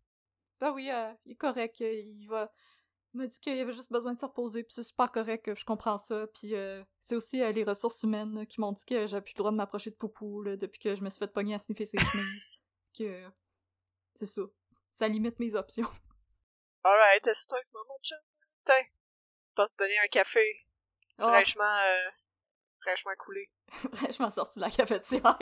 Ben 0.59 0.71
oui, 0.73 0.91
euh, 0.91 1.13
il 1.25 1.31
est 1.31 1.35
correct. 1.35 1.79
Il 1.79 2.27
va... 2.27 2.51
Il 3.13 3.19
m'a 3.19 3.27
dit 3.27 3.39
qu'il 3.39 3.59
avait 3.59 3.71
juste 3.73 3.91
besoin 3.91 4.13
de 4.13 4.19
se 4.19 4.25
reposer, 4.25 4.63
puis 4.63 4.73
c'est 4.73 4.83
super 4.83 5.11
correct, 5.11 5.53
je 5.53 5.65
comprends 5.65 5.97
ça. 5.97 6.27
Puis 6.27 6.53
c'est 7.01 7.15
aussi 7.15 7.39
les 7.39 7.63
ressources 7.65 8.01
humaines 8.03 8.47
qui 8.47 8.61
m'ont 8.61 8.71
dit 8.71 8.85
que 8.85 9.05
j'avais 9.05 9.21
plus 9.21 9.33
le 9.33 9.39
droit 9.39 9.51
de 9.51 9.57
m'approcher 9.57 9.89
de 9.89 9.97
Poupou 9.97 10.45
depuis 10.45 10.79
que 10.79 10.95
je 10.95 11.03
me 11.03 11.09
suis 11.09 11.19
fait 11.19 11.27
pogner 11.27 11.55
à 11.55 11.59
sniffer 11.59 11.83
ses 11.83 11.97
chemises. 11.97 12.45
que 12.97 13.29
c'est 14.15 14.27
ça. 14.27 14.43
Ça 14.91 15.09
limite 15.09 15.39
mes 15.39 15.55
options. 15.55 15.89
Alright, 16.85 17.23
toi 17.23 17.33
avec 17.57 17.67
moi, 17.73 17.81
mon 17.89 17.97
chat. 18.01 18.15
Tiens, 18.63 18.85
je 19.57 19.63
te 19.63 19.77
donner 19.77 19.99
un 20.05 20.07
café. 20.07 20.70
Oh. 21.21 21.27
Fraîchement, 21.27 21.63
euh, 21.63 22.09
fraîchement 22.81 23.11
coulé. 23.19 23.49
fraîchement 23.93 24.31
sorti 24.31 24.57
de 24.57 24.61
la 24.61 24.71
cafetière. 24.71 25.37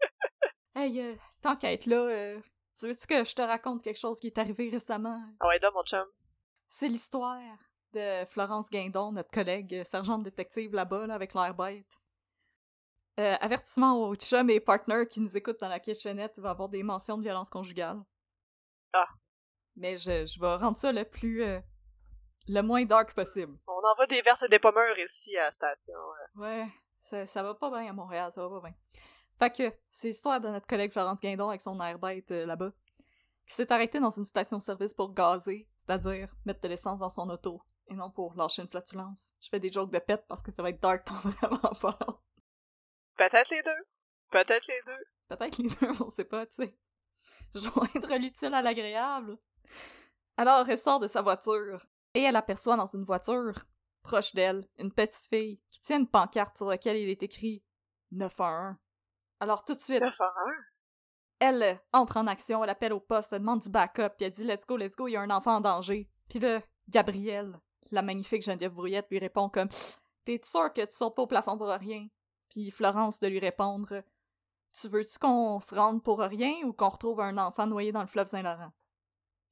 hey, 0.74 1.00
euh, 1.00 1.16
tant 1.40 1.56
qu'à 1.56 1.72
être 1.72 1.86
là, 1.86 1.96
euh, 1.96 2.40
tu 2.78 2.86
veux-tu 2.86 3.06
que 3.06 3.24
je 3.24 3.34
te 3.34 3.42
raconte 3.42 3.82
quelque 3.82 3.98
chose 3.98 4.20
qui 4.20 4.26
est 4.26 4.38
arrivé 4.38 4.68
récemment? 4.68 5.22
Ah 5.40 5.48
ouais, 5.48 5.58
mon 5.72 5.82
chum. 5.84 6.06
C'est 6.68 6.88
l'histoire 6.88 7.40
de 7.94 8.24
Florence 8.26 8.70
Guindon, 8.70 9.12
notre 9.12 9.30
collègue 9.30 9.82
sergente 9.84 10.22
détective 10.22 10.74
là-bas, 10.74 11.06
là, 11.06 11.14
avec 11.14 11.34
l'air 11.34 11.54
bête. 11.54 11.86
Euh, 13.18 13.36
avertissement 13.40 14.06
aux 14.06 14.14
chums 14.14 14.50
et 14.50 14.60
partners 14.60 15.06
qui 15.06 15.20
nous 15.20 15.36
écoutent 15.36 15.60
dans 15.60 15.68
la 15.68 15.80
kitchenette, 15.80 16.34
il 16.36 16.42
va 16.42 16.50
y 16.50 16.52
avoir 16.52 16.68
des 16.68 16.82
mentions 16.82 17.16
de 17.16 17.22
violence 17.22 17.50
conjugale. 17.50 18.00
Ah. 18.92 19.08
Mais 19.76 19.96
je, 19.96 20.26
je 20.26 20.40
vais 20.40 20.56
rendre 20.56 20.76
ça 20.76 20.92
le 20.92 21.04
plus 21.04 21.42
le 22.50 22.62
moins 22.62 22.84
dark 22.84 23.14
possible. 23.14 23.56
On 23.66 23.90
envoie 23.92 24.06
des 24.06 24.20
verses 24.22 24.42
et 24.42 24.48
des 24.48 24.58
pommeurs 24.58 24.98
ici 24.98 25.36
à 25.36 25.44
la 25.44 25.50
station. 25.52 25.94
Ouais, 26.34 26.66
ça, 26.98 27.24
ça 27.26 27.42
va 27.42 27.54
pas 27.54 27.70
bien 27.70 27.90
à 27.90 27.92
Montréal, 27.92 28.32
ça 28.34 28.46
va 28.46 28.60
pas 28.60 28.68
bien. 28.68 28.76
Fait 29.38 29.50
que, 29.50 29.76
c'est 29.90 30.08
l'histoire 30.08 30.40
de 30.40 30.48
notre 30.48 30.66
collègue 30.66 30.92
Florence 30.92 31.20
Guindon 31.20 31.48
avec 31.48 31.60
son 31.60 31.80
air 31.80 31.98
bête 31.98 32.30
euh, 32.30 32.44
là-bas, 32.44 32.72
qui 33.46 33.54
s'est 33.54 33.72
arrêté 33.72 34.00
dans 34.00 34.10
une 34.10 34.26
station-service 34.26 34.94
pour 34.94 35.14
gazer, 35.14 35.68
c'est-à-dire 35.78 36.28
mettre 36.44 36.60
de 36.60 36.68
l'essence 36.68 36.98
dans 36.98 37.08
son 37.08 37.30
auto, 37.30 37.62
et 37.86 37.94
non 37.94 38.10
pour 38.10 38.34
lâcher 38.34 38.62
une 38.62 38.68
flatulence. 38.68 39.32
Je 39.40 39.48
fais 39.48 39.60
des 39.60 39.72
jokes 39.72 39.92
de 39.92 39.98
pète 39.98 40.26
parce 40.28 40.42
que 40.42 40.50
ça 40.50 40.62
va 40.62 40.70
être 40.70 40.82
dark 40.82 41.04
pour 41.06 41.16
vraiment 41.16 41.74
pas 41.80 41.96
long. 42.06 42.18
Peut-être 43.16 43.50
les 43.50 43.62
deux. 43.62 43.86
Peut-être 44.30 44.66
les 44.66 44.82
deux. 44.86 45.04
Peut-être 45.28 45.58
les 45.58 45.68
deux, 45.68 46.04
on 46.04 46.10
sait 46.10 46.24
pas, 46.24 46.46
tu 46.46 46.54
sais. 46.56 46.76
Joindre 47.54 48.16
l'utile 48.18 48.54
à 48.54 48.62
l'agréable. 48.62 49.38
Alors, 50.36 50.68
elle 50.68 50.78
sort 50.78 51.00
de 51.00 51.08
sa 51.08 51.22
voiture, 51.22 51.86
et 52.14 52.22
elle 52.22 52.36
aperçoit 52.36 52.76
dans 52.76 52.86
une 52.86 53.04
voiture, 53.04 53.64
proche 54.02 54.34
d'elle, 54.34 54.66
une 54.78 54.92
petite 54.92 55.28
fille 55.28 55.60
qui 55.70 55.80
tient 55.80 56.00
une 56.00 56.08
pancarte 56.08 56.56
sur 56.56 56.68
laquelle 56.68 56.96
il 56.96 57.08
est 57.08 57.22
écrit 57.22 57.62
911. 58.12 58.76
Alors 59.40 59.64
tout 59.64 59.74
de 59.74 59.80
suite, 59.80 60.00
911? 60.02 60.20
elle 61.40 61.80
entre 61.92 62.18
en 62.18 62.26
action, 62.26 62.62
elle 62.62 62.70
appelle 62.70 62.92
au 62.92 63.00
poste, 63.00 63.32
elle 63.32 63.40
demande 63.40 63.60
du 63.60 63.70
backup, 63.70 64.10
puis 64.16 64.26
elle 64.26 64.32
dit 64.32 64.44
Let's 64.44 64.66
go, 64.66 64.76
let's 64.76 64.94
go, 64.94 65.08
il 65.08 65.12
y 65.12 65.16
a 65.16 65.22
un 65.22 65.30
enfant 65.30 65.56
en 65.56 65.60
danger. 65.60 66.08
Puis 66.28 66.38
là, 66.38 66.60
Gabrielle, 66.88 67.58
la 67.90 68.02
magnifique 68.02 68.42
Geneviève 68.42 68.72
Brouillette, 68.72 69.08
lui 69.10 69.18
répond 69.18 69.48
comme 69.48 69.68
T'es 70.24 70.40
sûr 70.44 70.72
que 70.72 70.82
tu 70.82 70.94
sautes 70.94 71.16
pas 71.16 71.22
au 71.22 71.26
plafond 71.26 71.56
pour 71.56 71.68
rien? 71.68 72.06
Puis 72.48 72.70
Florence 72.70 73.20
de 73.20 73.28
lui 73.28 73.38
répondre 73.38 74.02
Tu 74.72 74.88
veux-tu 74.88 75.18
qu'on 75.18 75.60
se 75.60 75.74
rende 75.74 76.02
pour 76.02 76.20
rien 76.20 76.52
ou 76.64 76.72
qu'on 76.72 76.88
retrouve 76.88 77.20
un 77.20 77.38
enfant 77.38 77.66
noyé 77.66 77.90
dans 77.90 78.02
le 78.02 78.06
fleuve 78.06 78.26
Saint-Laurent? 78.26 78.72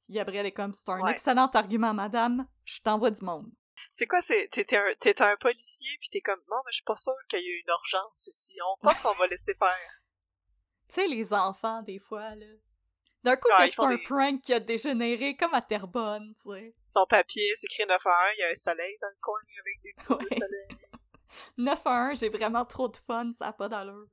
Gabriel 0.09 0.45
est 0.45 0.51
comme, 0.51 0.73
c'est 0.73 0.89
un 0.89 1.05
excellent 1.07 1.47
argument, 1.47 1.93
madame, 1.93 2.47
je 2.65 2.79
t'envoie 2.79 3.11
du 3.11 3.23
monde. 3.23 3.51
C'est 3.91 4.07
quoi, 4.07 4.21
c'est, 4.21 4.49
t'es 4.49 4.75
un, 4.75 5.31
un 5.31 5.37
policier, 5.37 5.89
puis 5.99 6.09
t'es 6.09 6.21
comme, 6.21 6.39
non, 6.49 6.57
mais 6.65 6.71
je 6.71 6.77
suis 6.77 6.83
pas 6.83 6.97
sûr 6.97 7.13
qu'il 7.29 7.39
y 7.39 7.47
ait 7.49 7.59
une 7.59 7.69
urgence 7.69 8.27
ici, 8.27 8.53
on 8.61 8.77
pense 8.81 8.99
qu'on 9.01 9.13
va 9.13 9.27
laisser 9.27 9.53
faire. 9.53 10.01
Tu 10.89 10.95
sais, 10.95 11.07
les 11.07 11.33
enfants, 11.33 11.81
des 11.83 11.99
fois, 11.99 12.35
là. 12.35 12.45
D'un 13.23 13.35
coup, 13.35 13.49
ouais, 13.59 13.67
c'est 13.67 13.81
un 13.81 13.97
prank 13.97 14.41
qui 14.41 14.53
a 14.53 14.59
dégénéré 14.59 15.35
comme 15.35 15.53
à 15.53 15.61
Terrebonne, 15.61 16.33
tu 16.35 16.49
sais. 16.51 16.73
Son 16.87 17.05
papier, 17.05 17.51
c'est 17.55 17.65
écrit 17.65 17.85
9 17.87 18.05
1, 18.05 18.09
il 18.37 18.39
y 18.39 18.43
a 18.43 18.49
un 18.49 18.55
soleil 18.55 18.97
dans 19.01 19.09
le 19.09 19.17
coin 19.21 19.39
avec 19.59 19.81
des 19.83 19.93
coups 20.03 20.29
de 20.29 20.35
soleil. 20.35 20.67
9 21.57 21.81
1, 21.85 22.13
j'ai 22.15 22.29
vraiment 22.29 22.65
trop 22.65 22.87
de 22.87 22.97
fun, 22.97 23.31
ça 23.37 23.47
a 23.47 23.53
pas 23.53 23.67
d'allure. 23.67 24.07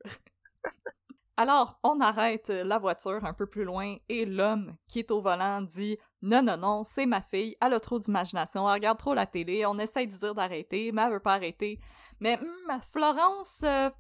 Alors, 1.39 1.79
on 1.83 2.01
arrête 2.01 2.49
euh, 2.49 2.65
la 2.65 2.79
voiture 2.79 3.25
un 3.25 3.35
peu 3.35 3.47
plus 3.47 3.65
loin 3.65 3.97
et 4.09 4.25
l'homme 4.25 4.75
qui 4.89 5.01
est 5.01 5.11
au 5.11 5.21
volant 5.21 5.61
dit 5.61 5.99
Non, 6.23 6.43
non, 6.43 6.57
non, 6.57 6.83
c'est 6.83 7.05
ma 7.05 7.21
fille, 7.21 7.57
elle 7.61 7.75
a 7.75 7.81
trop 7.81 7.99
d'imagination, 7.99 8.67
elle 8.67 8.75
regarde 8.75 8.99
trop 8.99 9.13
la 9.13 9.27
télé, 9.27 9.67
on 9.67 9.79
essaie 9.79 10.07
de 10.07 10.17
dire 10.17 10.35
d'arrêter, 10.35 10.93
mais 10.93 11.03
elle 11.03 11.13
veut 11.13 11.21
pas 11.21 11.35
arrêter. 11.35 11.79
Mais 12.21 12.39
hum, 12.39 12.81
Florence, 12.91 13.61
euh, 13.65 13.91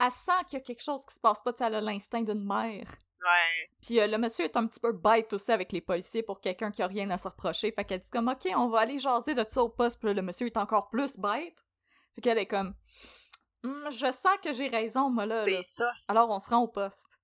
elle 0.00 0.10
sent 0.10 0.32
qu'il 0.46 0.58
y 0.58 0.62
a 0.62 0.64
quelque 0.64 0.82
chose 0.82 1.04
qui 1.04 1.14
se 1.14 1.20
passe 1.20 1.42
pas, 1.42 1.52
elle 1.60 1.74
a 1.74 1.80
l'instinct 1.82 2.22
d'une 2.22 2.44
mère. 2.44 2.86
Ouais. 3.24 3.70
Puis 3.82 4.00
euh, 4.00 4.06
le 4.06 4.18
monsieur 4.18 4.44
est 4.44 4.56
un 4.56 4.66
petit 4.66 4.80
peu 4.80 4.92
bête 4.92 5.32
aussi 5.32 5.50
avec 5.52 5.72
les 5.72 5.80
policiers 5.80 6.22
pour 6.22 6.40
quelqu'un 6.40 6.70
qui 6.70 6.82
a 6.82 6.86
rien 6.86 7.10
à 7.10 7.16
se 7.16 7.28
reprocher. 7.28 7.72
Fait 7.72 7.84
qu'elle 7.84 8.00
dit 8.00 8.10
comme 8.10 8.28
OK, 8.28 8.48
on 8.56 8.68
va 8.68 8.80
aller 8.80 8.98
jaser 8.98 9.34
de 9.34 9.44
ça 9.48 9.62
au 9.62 9.68
poste. 9.68 9.98
Puis 10.00 10.12
le 10.12 10.22
monsieur 10.22 10.46
est 10.46 10.56
encore 10.56 10.90
plus 10.90 11.18
bête. 11.18 11.64
Fait 12.14 12.20
qu'elle 12.20 12.38
est 12.38 12.46
comme 12.46 12.74
Hum, 13.64 13.90
je 13.90 14.12
sens 14.12 14.36
que 14.42 14.52
j'ai 14.52 14.68
raison, 14.68 15.10
moi, 15.10 15.26
là. 15.26 15.44
C'est 15.44 15.62
ça. 15.62 15.90
Alors, 16.08 16.30
on 16.30 16.38
se 16.38 16.50
rend 16.50 16.60
au 16.60 16.68
poste. 16.68 17.18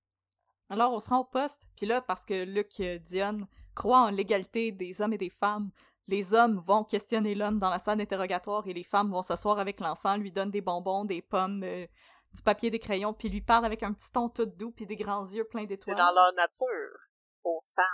Alors, 0.69 0.91
on 0.93 0.99
se 0.99 1.09
rend 1.09 1.19
au 1.19 1.25
poste, 1.25 1.67
puis 1.77 1.85
là, 1.85 2.01
parce 2.01 2.25
que 2.25 2.43
Luc 2.43 2.79
euh, 2.79 2.97
Dionne 2.97 3.47
croit 3.75 3.99
en 3.99 4.09
l'égalité 4.09 4.71
des 4.71 5.01
hommes 5.01 5.13
et 5.13 5.17
des 5.17 5.29
femmes, 5.29 5.71
les 6.07 6.33
hommes 6.33 6.59
vont 6.59 6.83
questionner 6.83 7.35
l'homme 7.35 7.59
dans 7.59 7.69
la 7.69 7.79
salle 7.79 7.99
d'interrogatoire 7.99 8.67
et 8.67 8.73
les 8.73 8.83
femmes 8.83 9.11
vont 9.11 9.21
s'asseoir 9.21 9.59
avec 9.59 9.79
l'enfant, 9.79 10.17
lui 10.17 10.31
donnent 10.31 10.51
des 10.51 10.61
bonbons, 10.61 11.05
des 11.05 11.21
pommes, 11.21 11.63
euh, 11.63 11.85
du 12.33 12.41
papier, 12.41 12.69
des 12.69 12.79
crayons, 12.79 13.13
puis 13.13 13.29
lui 13.29 13.41
parlent 13.41 13.65
avec 13.65 13.83
un 13.83 13.93
petit 13.93 14.11
ton 14.11 14.29
tout 14.29 14.45
doux 14.45 14.71
puis 14.71 14.85
des 14.85 14.95
grands 14.95 15.25
yeux 15.25 15.45
pleins 15.45 15.65
d'étoiles. 15.65 15.95
C'est 15.95 16.03
dans 16.03 16.13
leur 16.13 16.33
nature, 16.33 16.99
aux 17.43 17.61
femmes. 17.75 17.85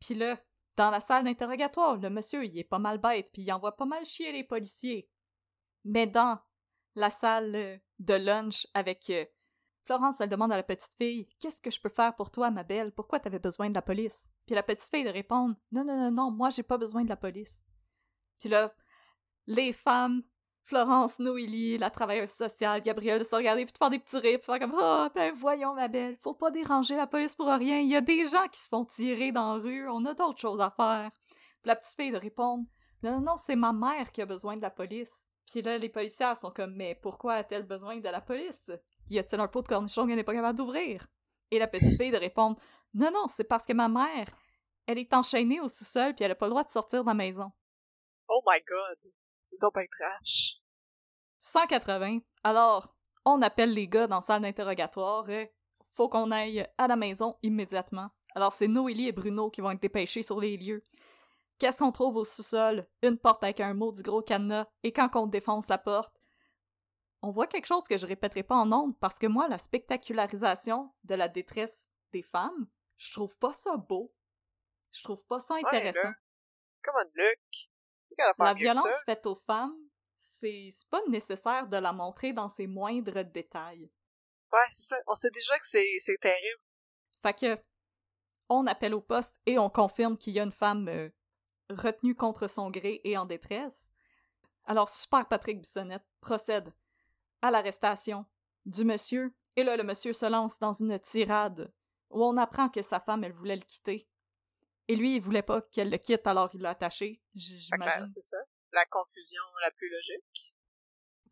Puis 0.00 0.14
là, 0.14 0.38
dans 0.76 0.90
la 0.90 1.00
salle 1.00 1.24
d'interrogatoire, 1.24 1.96
le 1.96 2.10
monsieur, 2.10 2.44
il 2.44 2.58
est 2.58 2.64
pas 2.64 2.78
mal 2.78 2.98
bête, 2.98 3.30
puis 3.32 3.42
il 3.42 3.52
envoie 3.52 3.76
pas 3.76 3.86
mal 3.86 4.04
chier 4.04 4.30
les 4.30 4.44
policiers. 4.44 5.08
Mais 5.84 6.06
dans 6.06 6.38
la 6.96 7.10
salle 7.10 7.54
euh, 7.54 7.76
de 8.00 8.14
lunch 8.14 8.66
avec 8.74 9.08
euh, 9.10 9.24
Florence, 9.84 10.20
elle 10.20 10.28
demande 10.28 10.52
à 10.52 10.56
la 10.56 10.64
petite 10.64 10.92
fille 10.98 11.28
Qu'est-ce 11.38 11.62
que 11.62 11.70
je 11.70 11.80
peux 11.80 11.88
faire 11.88 12.16
pour 12.16 12.30
toi, 12.30 12.50
ma 12.50 12.64
belle? 12.64 12.92
Pourquoi 12.92 13.20
t'avais 13.20 13.38
besoin 13.38 13.68
de 13.68 13.74
la 13.74 13.82
police 13.82 14.30
Puis 14.46 14.56
la 14.56 14.64
petite 14.64 14.90
fille 14.90 15.04
de 15.04 15.10
répondre 15.10 15.54
Non, 15.70 15.84
non, 15.84 15.96
non, 15.96 16.10
non, 16.10 16.30
moi 16.32 16.50
j'ai 16.50 16.64
pas 16.64 16.78
besoin 16.78 17.04
de 17.04 17.08
la 17.08 17.16
police. 17.16 17.64
Puis 18.40 18.48
là, 18.48 18.74
les 19.46 19.72
femmes, 19.72 20.22
Florence 20.64 21.20
Noélie, 21.20 21.78
la 21.78 21.90
travailleuse 21.90 22.32
sociale, 22.32 22.82
Gabrielle, 22.82 23.20
de 23.20 23.24
se 23.24 23.36
regarder 23.36 23.64
puis 23.64 23.72
de 23.72 23.78
faire 23.78 23.90
des 23.90 24.00
petits 24.00 24.18
rires, 24.18 24.40
puis 24.40 24.46
faire 24.46 24.58
comme 24.58 24.76
Ah, 24.80 25.10
ben 25.14 25.32
voyons, 25.32 25.74
ma 25.74 25.86
belle, 25.86 26.16
faut 26.16 26.34
pas 26.34 26.50
déranger 26.50 26.96
la 26.96 27.06
police 27.06 27.36
pour 27.36 27.46
rien. 27.46 27.78
Il 27.78 27.88
y 27.88 27.96
a 27.96 28.00
des 28.00 28.26
gens 28.26 28.48
qui 28.50 28.60
se 28.60 28.68
font 28.68 28.84
tirer 28.84 29.30
dans 29.30 29.56
la 29.56 29.62
rue, 29.62 29.88
on 29.88 30.04
a 30.06 30.14
d'autres 30.14 30.40
choses 30.40 30.60
à 30.60 30.70
faire. 30.70 31.10
Puis 31.62 31.68
la 31.68 31.76
petite 31.76 31.94
fille 31.94 32.10
de 32.10 32.16
répondre 32.16 32.64
Non, 33.04 33.12
non, 33.12 33.20
non, 33.20 33.36
c'est 33.36 33.56
ma 33.56 33.72
mère 33.72 34.10
qui 34.10 34.20
a 34.20 34.26
besoin 34.26 34.56
de 34.56 34.62
la 34.62 34.70
police. 34.70 35.30
Puis 35.46 35.62
là, 35.62 35.78
les 35.78 35.88
policiers 35.88 36.34
sont 36.34 36.50
comme, 36.50 36.74
mais 36.74 36.94
pourquoi 36.94 37.34
a-t-elle 37.34 37.62
besoin 37.62 37.98
de 37.98 38.08
la 38.08 38.20
police? 38.20 38.70
Y 39.08 39.18
a-t-il 39.18 39.40
un 39.40 39.48
pot 39.48 39.62
de 39.62 39.68
cornichon 39.68 40.06
qu'elle 40.06 40.16
n'est 40.16 40.24
pas 40.24 40.34
capable 40.34 40.58
d'ouvrir? 40.58 41.06
Et 41.50 41.58
la 41.58 41.68
petite 41.68 41.96
fille 41.96 42.10
de 42.10 42.16
répondre, 42.16 42.58
Non, 42.94 43.10
non, 43.12 43.28
c'est 43.28 43.44
parce 43.44 43.64
que 43.64 43.72
ma 43.72 43.88
mère, 43.88 44.26
elle 44.86 44.98
est 44.98 45.14
enchaînée 45.14 45.60
au 45.60 45.68
sous-sol 45.68 46.14
puis 46.14 46.24
elle 46.24 46.32
a 46.32 46.34
pas 46.34 46.46
le 46.46 46.50
droit 46.50 46.64
de 46.64 46.70
sortir 46.70 47.02
de 47.02 47.08
la 47.08 47.14
maison. 47.14 47.52
Oh 48.28 48.42
my 48.46 48.58
god! 48.66 49.12
C'est 49.50 49.60
donc 49.60 49.74
pas 49.74 49.86
trash. 49.86 50.56
180. 51.38 52.18
Alors, 52.42 52.96
on 53.24 53.40
appelle 53.42 53.72
les 53.72 53.86
gars 53.86 54.06
dans 54.06 54.16
la 54.16 54.22
salle 54.22 54.42
d'interrogatoire. 54.42 55.30
et 55.30 55.52
faut 55.92 56.08
qu'on 56.08 56.30
aille 56.30 56.66
à 56.76 56.88
la 56.88 56.96
maison 56.96 57.36
immédiatement. 57.42 58.10
Alors, 58.34 58.52
c'est 58.52 58.68
Noélie 58.68 59.08
et 59.08 59.12
Bruno 59.12 59.50
qui 59.50 59.60
vont 59.60 59.70
être 59.70 59.80
dépêchés 59.80 60.22
sur 60.22 60.40
les 60.40 60.56
lieux. 60.56 60.82
Qu'est-ce 61.58 61.78
qu'on 61.78 61.92
trouve 61.92 62.16
au 62.16 62.24
sous-sol? 62.24 62.86
Une 63.02 63.18
porte 63.18 63.42
avec 63.42 63.60
un 63.60 63.74
maudit 63.74 64.02
gros 64.02 64.22
cadenas, 64.22 64.66
et 64.82 64.92
quand 64.92 65.08
on 65.14 65.26
défonce 65.26 65.68
la 65.68 65.78
porte, 65.78 66.14
on 67.22 67.30
voit 67.30 67.46
quelque 67.46 67.66
chose 67.66 67.88
que 67.88 67.96
je 67.96 68.06
répéterai 68.06 68.42
pas 68.42 68.56
en 68.56 68.66
nombre 68.66 68.94
parce 69.00 69.18
que 69.18 69.26
moi, 69.26 69.48
la 69.48 69.58
spectacularisation 69.58 70.92
de 71.04 71.14
la 71.14 71.28
détresse 71.28 71.90
des 72.12 72.22
femmes, 72.22 72.68
je 72.98 73.12
trouve 73.12 73.36
pas 73.38 73.52
ça 73.52 73.76
beau. 73.76 74.14
Je 74.92 75.02
trouve 75.02 75.24
pas 75.24 75.40
ça 75.40 75.54
intéressant. 75.54 76.12
Comment 76.82 77.08
Luc? 77.14 77.70
La 78.38 78.54
violence 78.54 79.02
faite 79.04 79.26
aux 79.26 79.34
femmes, 79.34 79.76
c'est 80.16 80.68
pas 80.90 81.02
nécessaire 81.08 81.66
de 81.66 81.76
la 81.76 81.92
montrer 81.92 82.32
dans 82.32 82.48
ses 82.48 82.66
moindres 82.66 83.24
détails. 83.24 83.90
Ouais, 84.52 84.58
c'est 84.70 84.94
ça. 84.94 84.96
On 85.06 85.14
sait 85.14 85.30
déjà 85.30 85.58
que 85.58 85.66
c'est 85.66 86.18
terrible. 86.20 86.60
Fait 87.22 87.34
que, 87.34 87.62
on 88.48 88.66
appelle 88.66 88.94
au 88.94 89.00
poste 89.00 89.34
et 89.44 89.58
on 89.58 89.68
confirme 89.68 90.16
qu'il 90.16 90.34
y 90.34 90.40
a 90.40 90.44
une 90.44 90.52
femme 90.52 90.88
euh, 90.88 91.10
retenue 91.70 92.14
contre 92.14 92.48
son 92.48 92.70
gré 92.70 93.00
et 93.04 93.16
en 93.16 93.26
détresse. 93.26 93.90
Alors, 94.64 94.88
Super 94.88 95.26
Patrick 95.26 95.60
Bissonnette 95.60 96.06
procède 96.20 96.72
à 97.42 97.50
l'arrestation 97.50 98.26
du 98.64 98.84
monsieur, 98.84 99.34
et 99.54 99.62
là, 99.62 99.76
le 99.76 99.84
monsieur 99.84 100.12
se 100.12 100.26
lance 100.26 100.58
dans 100.58 100.72
une 100.72 100.98
tirade 100.98 101.72
où 102.10 102.24
on 102.24 102.36
apprend 102.36 102.68
que 102.68 102.82
sa 102.82 103.00
femme, 103.00 103.24
elle 103.24 103.32
voulait 103.32 103.56
le 103.56 103.62
quitter. 103.62 104.08
Et 104.88 104.96
lui, 104.96 105.16
il 105.16 105.20
voulait 105.20 105.42
pas 105.42 105.60
qu'elle 105.60 105.90
le 105.90 105.98
quitte, 105.98 106.26
alors 106.26 106.50
il 106.54 106.60
l'a 106.60 106.70
attaché, 106.70 107.20
j'imagine. 107.34 108.06
C'est 108.06 108.20
ça. 108.20 108.36
La 108.72 108.84
confusion 108.86 109.42
la 109.62 109.70
plus 109.70 109.88
logique. 109.90 110.56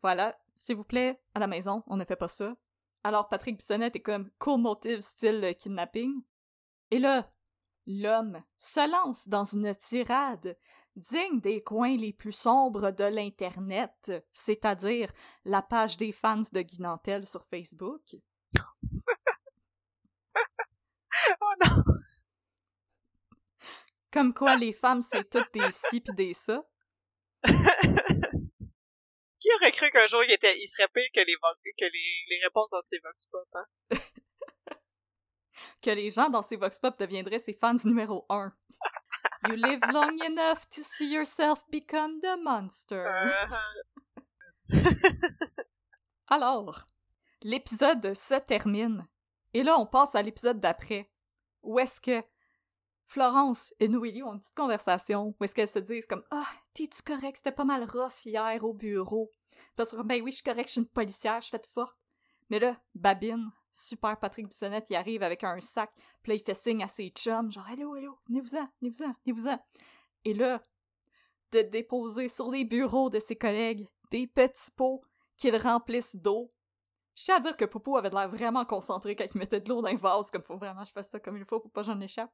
Voilà. 0.01 0.37
S'il 0.53 0.75
vous 0.75 0.83
plaît, 0.83 1.21
à 1.33 1.39
la 1.39 1.47
maison, 1.47 1.83
on 1.87 1.97
ne 1.97 2.05
fait 2.05 2.15
pas 2.15 2.27
ça. 2.27 2.55
Alors 3.03 3.29
Patrick 3.29 3.57
Bissonnette 3.57 3.95
est 3.95 4.01
comme 4.01 4.31
cool 4.39 4.59
motive 4.59 5.01
style 5.01 5.55
kidnapping. 5.57 6.23
Et 6.91 6.99
là, 6.99 7.31
l'homme 7.87 8.43
se 8.57 8.89
lance 8.89 9.27
dans 9.27 9.43
une 9.43 9.75
tirade 9.75 10.57
digne 10.95 11.39
des 11.41 11.61
coins 11.61 11.97
les 11.97 12.13
plus 12.13 12.31
sombres 12.31 12.91
de 12.91 13.03
l'Internet, 13.03 14.11
c'est-à-dire 14.31 15.09
la 15.43 15.61
page 15.61 15.97
des 15.97 16.11
fans 16.11 16.41
de 16.51 16.61
Guinantel 16.61 17.27
sur 17.27 17.45
Facebook. 17.45 18.15
oh 21.41 21.53
non! 21.65 21.83
Comme 24.11 24.33
quoi 24.33 24.55
les 24.55 24.71
femmes, 24.71 25.01
c'est 25.01 25.29
toutes 25.29 25.53
des 25.53 25.71
ci 25.71 25.99
pis 25.99 26.13
des 26.13 26.33
ça. 26.33 26.63
Qui 29.39 29.49
aurait 29.55 29.73
cru 29.73 29.89
qu'un 29.91 30.07
jour 30.07 30.23
il, 30.23 30.31
était, 30.31 30.57
il 30.57 30.67
serait 30.67 30.87
pire 30.87 31.03
que 31.13 31.19
les, 31.19 31.35
que 31.77 31.85
les, 31.85 32.25
les 32.29 32.39
réponses 32.45 32.69
dans 32.71 32.81
ses 32.81 32.97
vox 32.99 33.25
pop, 33.27 33.47
hein? 33.53 33.65
que 35.81 35.91
les 35.91 36.09
gens 36.09 36.29
dans 36.29 36.41
ces 36.41 36.55
vox 36.55 36.79
pop 36.79 36.97
deviendraient 36.99 37.39
ses 37.39 37.53
fans 37.53 37.75
numéro 37.83 38.25
un. 38.29 38.53
You 39.47 39.55
live 39.55 39.79
long 39.93 40.17
enough 40.23 40.67
to 40.71 40.81
see 40.81 41.11
yourself 41.11 41.63
become 41.71 42.19
the 42.21 42.35
monster. 42.41 43.05
Uh-huh. 43.05 44.81
Alors, 46.27 46.85
l'épisode 47.43 48.13
se 48.15 48.35
termine. 48.39 49.07
Et 49.53 49.63
là, 49.63 49.77
on 49.77 49.85
passe 49.85 50.15
à 50.15 50.21
l'épisode 50.21 50.59
d'après. 50.59 51.11
Où 51.61 51.79
est-ce 51.79 52.01
que 52.01 52.23
Florence 53.05 53.73
et 53.79 53.87
Noélie 53.87 54.23
ont 54.23 54.33
une 54.33 54.39
petite 54.39 54.55
conversation 54.55 55.35
où 55.39 55.43
est-ce 55.43 55.53
qu'elles 55.53 55.67
se 55.67 55.79
disent 55.79 56.07
comme 56.07 56.23
Ah, 56.31 56.47
t'es-tu 56.73 57.03
correct? 57.03 57.37
C'était 57.37 57.51
pas 57.51 57.65
mal 57.65 57.83
rough 57.83 58.25
hier 58.25 58.63
au 58.63 58.73
bureau. 58.73 59.31
Puis 59.75 59.85
là, 59.91 60.03
ben 60.03 60.21
oui, 60.21 60.31
je 60.31 60.37
suis 60.37 60.43
correct, 60.43 60.67
je 60.67 60.73
suis 60.73 60.81
une 60.81 60.87
policière, 60.87 61.39
je 61.41 61.45
suis 61.45 61.51
faite 61.51 61.67
forte. 61.67 61.95
Mais 62.49 62.59
là, 62.59 62.77
Babine, 62.95 63.51
super 63.75 64.17
Patrick 64.17 64.47
Bissonnette, 64.47 64.89
il 64.89 64.95
arrive 64.95 65.21
avec 65.21 65.43
un 65.43 65.59
sac, 65.59 65.91
puis 66.23 66.31
là, 66.31 66.35
il 66.35 66.43
fait 66.43 66.53
signe 66.53 66.83
à 66.83 66.87
ses 66.87 67.09
chums, 67.09 67.51
genre, 67.51 67.67
allô, 67.67 67.93
allô, 67.93 68.17
venez-vous-en, 68.27 68.67
venez-vous-en, 68.81 69.13
venez-vous-en. 69.25 69.59
Et 70.23 70.33
là, 70.33 70.61
de 71.51 71.61
déposer 71.61 72.27
sur 72.27 72.49
les 72.51 72.63
bureaux 72.63 73.09
de 73.09 73.19
ses 73.19 73.35
collègues 73.35 73.87
des 74.11 74.27
petits 74.27 74.71
pots 74.75 75.01
qu'ils 75.37 75.57
remplissent 75.57 76.15
d'eau. 76.15 76.51
Je 77.15 77.25
tiens 77.25 77.37
à 77.37 77.39
dire 77.39 77.57
que 77.57 77.65
Popo 77.65 77.97
avait 77.97 78.09
l'air 78.09 78.29
vraiment 78.29 78.65
concentré 78.65 79.15
quand 79.15 79.25
il 79.33 79.37
mettait 79.37 79.61
de 79.61 79.69
l'eau 79.69 79.81
dans 79.81 79.89
un 79.89 79.95
vase, 79.95 80.31
comme 80.31 80.43
faut 80.43 80.57
vraiment 80.57 80.81
que 80.81 80.87
je 80.87 80.93
fasse 80.93 81.09
ça 81.09 81.19
comme 81.19 81.37
il 81.37 81.45
faut 81.45 81.59
pour 81.59 81.71
pas 81.71 81.83
j'en 81.83 81.99
échappe. 81.99 82.31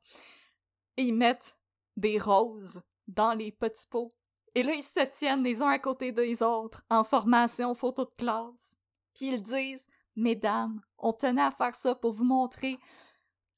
Et 0.97 1.03
ils 1.03 1.13
mettent 1.13 1.59
des 1.97 2.17
roses 2.17 2.81
dans 3.07 3.33
les 3.33 3.51
petits 3.51 3.87
pots. 3.87 4.11
Et 4.53 4.63
là, 4.63 4.73
ils 4.73 4.83
se 4.83 5.05
tiennent 5.05 5.43
les 5.43 5.61
uns 5.61 5.69
à 5.69 5.79
côté 5.79 6.11
des 6.11 6.43
autres, 6.43 6.83
en 6.89 7.03
formation 7.03 7.73
photo 7.73 8.05
de 8.05 8.11
classe. 8.17 8.75
Puis 9.13 9.27
ils 9.27 9.41
disent 9.41 9.87
Mesdames, 10.15 10.81
on 10.97 11.13
tenait 11.13 11.41
à 11.41 11.51
faire 11.51 11.73
ça 11.73 11.95
pour 11.95 12.13
vous 12.13 12.23
montrer 12.23 12.79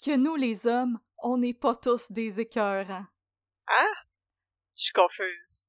que 0.04 0.16
nous, 0.16 0.36
les 0.36 0.68
hommes, 0.68 1.00
on 1.18 1.38
n'est 1.38 1.54
pas 1.54 1.76
tous 1.76 2.12
des 2.12 2.40
écœurants. 2.40 3.06
Hein? 3.68 3.94
Je 4.76 4.84
suis 4.84 4.94
confuse. 4.94 5.66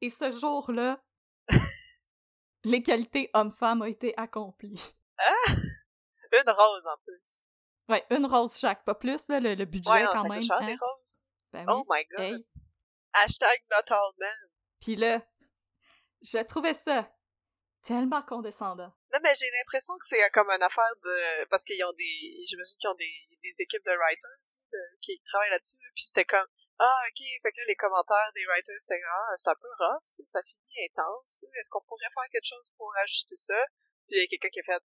Et 0.00 0.10
ce 0.10 0.30
jour-là, 0.30 1.02
l'égalité 2.64 3.30
homme-femme 3.34 3.82
a 3.82 3.88
été 3.88 4.14
accomplie. 4.16 4.82
Hein? 5.18 5.54
Une 6.32 6.50
rose 6.50 6.86
en 6.86 6.96
plus. 7.04 7.46
Ouais, 7.88 8.06
une 8.10 8.26
rose 8.26 8.58
chaque, 8.58 8.84
pas 8.84 8.94
plus, 8.94 9.28
là, 9.28 9.40
le, 9.40 9.64
budget 9.64 10.04
quand 10.12 10.28
même. 10.28 10.42
Cher, 10.42 10.60
hein? 10.60 10.76
roses. 10.78 11.22
Ben 11.52 11.64
oh 11.68 11.84
my 11.88 12.04
god. 12.16 12.44
Hashtag 13.14 13.62
not 13.70 13.90
all 13.90 14.12
men. 14.18 14.50
Pis 14.80 14.96
là, 14.96 15.22
je 16.20 16.38
trouvais 16.44 16.74
ça 16.74 17.10
tellement 17.82 18.22
condescendant. 18.22 18.92
Non, 19.12 19.20
mais 19.22 19.34
j'ai 19.34 19.50
l'impression 19.50 19.96
que 19.98 20.06
c'est 20.06 20.30
comme 20.30 20.50
une 20.50 20.62
affaire 20.62 20.94
de... 21.02 21.44
Parce 21.46 21.64
qu'ils 21.64 21.82
ont 21.84 21.92
des... 21.92 22.44
J'imagine 22.46 22.76
qu'ils 22.78 22.90
ont 22.90 22.94
des, 22.94 23.28
des 23.42 23.54
équipes 23.62 23.84
de 23.84 23.92
writers 23.92 24.58
qui 25.00 25.20
travaillent 25.24 25.50
là-dessus. 25.50 25.78
Puis 25.94 26.04
c'était 26.04 26.24
comme... 26.24 26.46
Ah, 26.80 27.00
ok, 27.08 27.26
fait 27.42 27.56
là, 27.56 27.64
les 27.66 27.74
commentaires 27.74 28.30
des 28.34 28.46
writers, 28.46 28.78
c'était 28.78 29.02
ah, 29.02 29.32
c'est 29.36 29.50
un 29.50 29.56
peu 29.56 29.66
rough, 29.80 30.04
tu 30.06 30.22
sais, 30.22 30.24
ça 30.24 30.40
finit 30.44 30.86
intense. 30.86 31.40
Est-ce 31.58 31.70
qu'on 31.70 31.82
pourrait 31.82 32.06
faire 32.14 32.30
quelque 32.30 32.46
chose 32.46 32.70
pour 32.76 32.94
ajuster 32.98 33.34
ça? 33.34 33.60
Puis 34.06 34.16
il 34.16 34.20
y 34.20 34.24
a 34.24 34.26
quelqu'un 34.28 34.50
qui 34.50 34.60
a 34.60 34.62
fait 34.62 34.82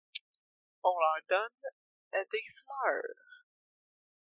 On 0.84 0.98
leur 0.98 1.18
donne 1.28 1.70
euh, 2.14 2.24
des 2.30 2.42
fleurs. 2.64 3.14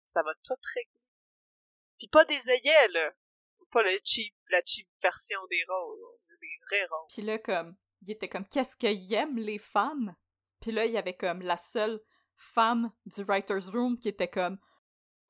Ça 0.05 0.23
va 0.23 0.33
tout 0.43 0.57
régler. 0.73 1.05
Puis 1.99 2.07
pas 2.07 2.25
des 2.25 2.49
œillets, 2.49 2.87
là. 2.87 3.13
Pas 3.71 3.83
le 3.83 3.99
cheap, 4.03 4.33
la 4.49 4.61
cheap 4.65 4.89
version 5.03 5.45
des 5.51 5.63
roses. 5.67 6.19
Des 6.41 6.59
vrais 6.65 6.85
roses. 6.85 7.13
Puis 7.13 7.21
là, 7.21 7.37
comme 7.37 7.77
il 8.01 8.11
était 8.11 8.29
comme 8.29 8.45
qu'est-ce 8.45 8.75
qu'ils 8.75 9.13
aiment 9.13 9.37
les 9.37 9.57
femmes 9.57 10.15
puis 10.59 10.71
là 10.71 10.85
il 10.85 10.91
y 10.91 10.97
avait 10.97 11.15
comme 11.15 11.41
la 11.41 11.57
seule 11.57 12.01
femme 12.35 12.91
du 13.05 13.23
writers 13.23 13.71
room 13.71 13.97
qui 13.97 14.09
était 14.09 14.27
comme 14.27 14.57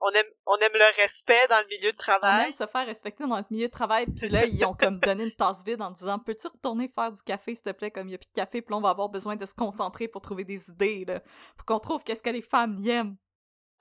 on 0.02 0.10
aime 0.12 0.26
on 0.46 0.56
aime 0.58 0.72
le 0.74 1.02
respect 1.02 1.48
dans 1.50 1.60
le 1.60 1.68
milieu 1.68 1.92
de 1.92 1.98
travail. 1.98 2.44
on 2.44 2.48
aime 2.48 2.54
se 2.54 2.66
faire 2.66 2.86
respecter 2.86 3.28
dans 3.28 3.38
le 3.38 3.44
milieu 3.50 3.68
de 3.68 3.72
travail. 3.72 4.06
Puis 4.06 4.30
là 4.30 4.46
ils 4.46 4.64
ont 4.66 4.74
comme 4.74 5.00
donné 5.00 5.26
une 5.26 5.36
tasse 5.36 5.64
vide 5.66 5.82
en 5.82 5.92
disant 5.92 6.20
peux-tu 6.20 6.48
retourner 6.48 6.88
faire 6.88 7.12
du 7.12 7.22
café 7.22 7.56
s'il 7.56 7.64
te 7.64 7.72
plaît? 7.72 7.92
Comme 7.92 8.08
il 8.08 8.12
y 8.12 8.16
a 8.16 8.18
plus 8.18 8.30
de 8.30 8.34
café 8.34 8.62
puis 8.62 8.72
là 8.72 8.78
on 8.78 8.82
va 8.82 8.90
avoir 8.90 9.10
besoin 9.10 9.36
de 9.36 9.46
se 9.46 9.54
concentrer 9.54 10.08
pour 10.08 10.22
trouver 10.22 10.46
des 10.46 10.70
idées 10.70 11.06
là. 11.06 11.22
Pour 11.58 11.66
qu'on 11.66 11.80
trouve 11.80 12.04
qu'est-ce 12.04 12.24
que 12.24 12.30
les 12.30 12.42
femmes 12.42 12.78
y 12.80 12.90
aiment. 12.90 13.18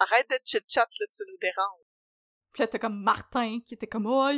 Arrête 0.00 0.28
de 0.30 0.36
chit 0.44 0.62
chat 0.66 0.88
là 0.98 1.06
tu 1.12 1.22
nous 1.28 1.38
déranges. 1.40 1.86
Puis 2.52 2.62
là 2.62 2.66
t'as 2.66 2.78
comme 2.78 3.00
Martin 3.00 3.60
qui 3.64 3.74
était 3.74 3.86
comme 3.86 4.06
oh 4.06 4.30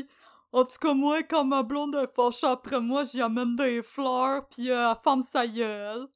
en 0.52 0.64
tout 0.64 0.78
cas, 0.78 0.94
moi, 0.94 1.22
quand 1.22 1.44
ma 1.44 1.62
blonde 1.62 1.94
est 1.94 2.12
fâchée 2.14 2.46
après 2.46 2.80
moi, 2.80 3.04
j'y 3.04 3.22
amène 3.22 3.54
des 3.54 3.82
fleurs, 3.82 4.48
pis 4.48 4.70
euh, 4.70 4.90
elle 4.90 5.02
forme 5.02 5.22
sa 5.22 5.46
gueule. 5.46 6.08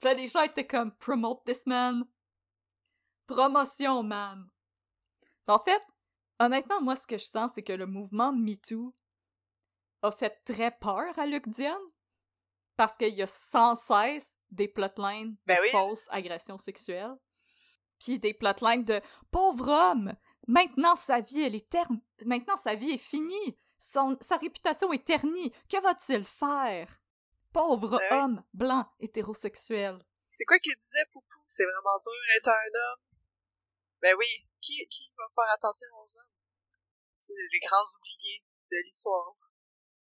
Puis 0.00 0.08
là, 0.08 0.14
les 0.14 0.28
gens 0.28 0.42
étaient 0.42 0.66
comme 0.66 0.92
«Promote 0.98 1.44
this 1.44 1.66
man». 1.66 2.04
Promotion, 3.26 4.02
man. 4.02 4.48
En 5.46 5.58
fait, 5.60 5.82
honnêtement, 6.38 6.80
moi, 6.80 6.96
ce 6.96 7.06
que 7.06 7.18
je 7.18 7.24
sens, 7.24 7.52
c'est 7.54 7.62
que 7.62 7.72
le 7.72 7.86
mouvement 7.86 8.32
MeToo 8.32 8.94
a 10.02 10.10
fait 10.10 10.42
très 10.44 10.70
peur 10.70 11.18
à 11.18 11.26
Luc 11.26 11.48
Dion. 11.48 11.78
Parce 12.76 12.96
qu'il 12.96 13.14
y 13.14 13.22
a 13.22 13.26
sans 13.26 13.74
cesse 13.74 14.36
des 14.50 14.68
plotlines 14.68 15.32
de 15.32 15.36
ben 15.46 15.58
fausses 15.70 16.06
agressions 16.10 16.58
sexuelles. 16.58 17.16
Puis 17.98 18.18
des 18.18 18.34
plotlines 18.34 18.84
de 18.84 19.00
«Pauvre 19.30 19.68
homme! 19.68 20.14
Maintenant, 20.46 20.94
sa 20.94 21.20
vie, 21.20 21.42
elle 21.42 21.54
est 21.54 21.68
terme. 21.68 22.00
Maintenant, 22.24 22.56
sa 22.56 22.74
vie 22.74 22.92
est 22.92 22.98
finie. 22.98 23.58
sa 23.78 24.36
réputation 24.40 24.92
est 24.92 25.04
ternie. 25.04 25.52
Que 25.68 25.80
va-t-il 25.82 26.24
faire? 26.24 27.00
Pauvre 27.52 27.98
ben 27.98 28.18
homme 28.18 28.44
blanc 28.52 28.86
hétérosexuel. 29.00 29.98
C'est 30.30 30.44
quoi 30.44 30.58
qu'il 30.58 30.76
disait, 30.76 31.06
Poupou? 31.12 31.40
C'est 31.46 31.64
vraiment 31.64 31.98
dur 32.02 32.12
d'être 32.34 32.48
un 32.48 32.92
homme? 32.92 33.00
Ben 34.02 34.14
oui, 34.18 34.26
qui, 34.60 34.86
qui 34.88 35.10
va 35.16 35.24
faire 35.34 35.54
attention 35.54 35.88
aux 35.94 36.18
hommes? 36.18 36.34
C'est 37.20 37.32
les 37.32 37.60
grands 37.60 37.82
oubliés 37.98 38.44
de 38.70 38.76
l'histoire. 38.84 39.34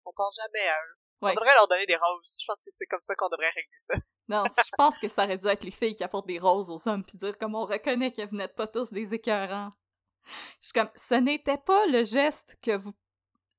On 0.05 0.11
pense 0.13 0.35
jamais 0.35 0.67
à 0.67 0.77
eux. 0.77 0.97
On 1.21 1.33
devrait 1.33 1.53
leur 1.53 1.67
donner 1.67 1.85
des 1.85 1.95
roses. 1.95 2.37
Je 2.39 2.45
pense 2.45 2.61
que 2.61 2.69
c'est 2.69 2.85
comme 2.87 3.01
ça 3.01 3.15
qu'on 3.15 3.29
devrait 3.29 3.49
régler 3.49 3.77
ça. 3.77 3.93
Non, 4.27 4.43
je 4.57 4.71
pense 4.77 4.97
que 4.97 5.07
ça 5.07 5.23
aurait 5.23 5.37
dû 5.37 5.47
être 5.47 5.63
les 5.63 5.71
filles 5.71 5.95
qui 5.95 6.03
apportent 6.03 6.27
des 6.27 6.39
roses 6.39 6.69
aux 6.69 6.87
hommes 6.89 7.03
puis 7.03 7.17
dire 7.17 7.37
comme 7.37 7.55
on 7.55 7.65
reconnaît 7.65 8.11
que 8.11 8.25
vous 8.25 8.35
n'êtes 8.35 8.55
pas 8.55 8.67
tous 8.67 8.91
des 8.91 9.13
écœurants. 9.13 9.71
Je 10.61 10.67
suis 10.67 10.73
comme, 10.73 10.89
ce 10.95 11.15
n'était 11.15 11.57
pas 11.57 11.85
le 11.87 12.03
geste 12.03 12.57
que 12.61 12.75
vous 12.75 12.93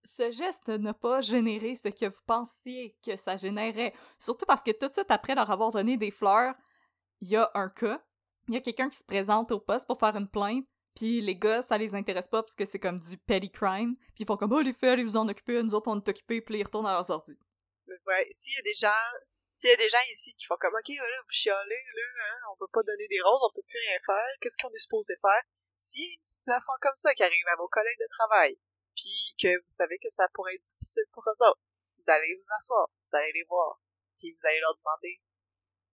ce 0.04 0.30
geste 0.30 0.68
n'a 0.68 0.92
pas 0.92 1.20
généré 1.20 1.74
ce 1.74 1.88
que 1.88 2.06
vous 2.06 2.20
pensiez 2.26 2.94
que 3.02 3.16
ça 3.16 3.36
générait. 3.36 3.94
Surtout 4.18 4.44
parce 4.46 4.62
que 4.62 4.70
tout 4.70 4.86
de 4.86 4.92
suite 4.92 5.10
après 5.10 5.34
leur 5.34 5.50
avoir 5.50 5.70
donné 5.70 5.96
des 5.96 6.10
fleurs, 6.10 6.54
il 7.20 7.28
y 7.28 7.36
a 7.36 7.50
un 7.54 7.70
cas. 7.70 8.04
Il 8.48 8.54
y 8.54 8.56
a 8.58 8.60
quelqu'un 8.60 8.90
qui 8.90 8.98
se 8.98 9.04
présente 9.04 9.50
au 9.50 9.60
poste 9.60 9.86
pour 9.86 9.98
faire 9.98 10.14
une 10.16 10.28
plainte, 10.28 10.66
puis 10.94 11.20
les 11.22 11.34
gars, 11.34 11.62
ça 11.62 11.78
les 11.78 11.94
intéresse 11.94 12.28
pas 12.28 12.42
parce 12.42 12.54
que 12.54 12.64
c'est 12.64 12.78
comme 12.78 13.00
du 13.00 13.16
petty 13.16 13.50
crime. 13.50 13.96
Puis 14.14 14.24
ils 14.24 14.26
font 14.26 14.36
comme, 14.36 14.52
oh 14.52 14.60
les 14.60 14.74
filles, 14.74 14.90
allez 14.90 15.04
vous 15.04 15.16
en 15.16 15.26
occuper, 15.28 15.62
nous 15.62 15.74
autres 15.74 15.90
on 15.90 15.96
est 15.96 16.08
occupés, 16.08 16.42
puis 16.42 16.58
ils 16.58 16.62
retournent 16.62 16.86
à 16.86 16.92
leurs 16.92 17.10
ordi. 17.10 17.36
Ouais, 18.06 18.28
s'il 18.30 18.54
y 18.54 18.58
a 18.58 18.62
des 18.62 18.74
gens, 18.74 19.04
s'il 19.50 19.70
y 19.70 19.72
a 19.72 19.76
des 19.76 19.88
gens 19.88 19.98
ici 20.12 20.34
qui 20.34 20.44
font 20.44 20.56
comme, 20.60 20.74
ok, 20.74 20.88
là, 20.88 21.20
vous 21.22 21.30
chialez, 21.30 21.84
là, 21.94 22.02
hein, 22.24 22.38
on 22.52 22.56
peut 22.58 22.70
pas 22.72 22.82
donner 22.82 23.08
des 23.08 23.20
roses, 23.22 23.40
on 23.42 23.54
peut 23.54 23.66
plus 23.66 23.78
rien 23.88 23.98
faire, 24.04 24.30
qu'est-ce 24.40 24.56
qu'on 24.60 24.72
est 24.72 24.78
supposé 24.78 25.14
faire? 25.22 25.42
S'il 25.76 26.02
y 26.02 26.10
a 26.10 26.14
une 26.14 26.26
situation 26.26 26.72
comme 26.80 26.94
ça 26.94 27.14
qui 27.14 27.22
arrive 27.22 27.46
à 27.52 27.56
vos 27.56 27.68
collègues 27.68 27.98
de 28.00 28.08
travail, 28.08 28.58
puis 28.94 29.34
que 29.40 29.56
vous 29.56 29.68
savez 29.68 29.98
que 29.98 30.10
ça 30.10 30.28
pourrait 30.34 30.54
être 30.54 30.62
difficile 30.62 31.04
pour 31.12 31.24
eux 31.26 31.46
autres, 31.46 31.60
vous 31.98 32.10
allez 32.10 32.34
vous 32.34 32.54
asseoir, 32.58 32.88
vous 32.88 33.16
allez 33.16 33.32
les 33.32 33.44
voir, 33.48 33.80
puis 34.18 34.32
vous 34.32 34.46
allez 34.46 34.60
leur 34.60 34.76
demander 34.76 35.20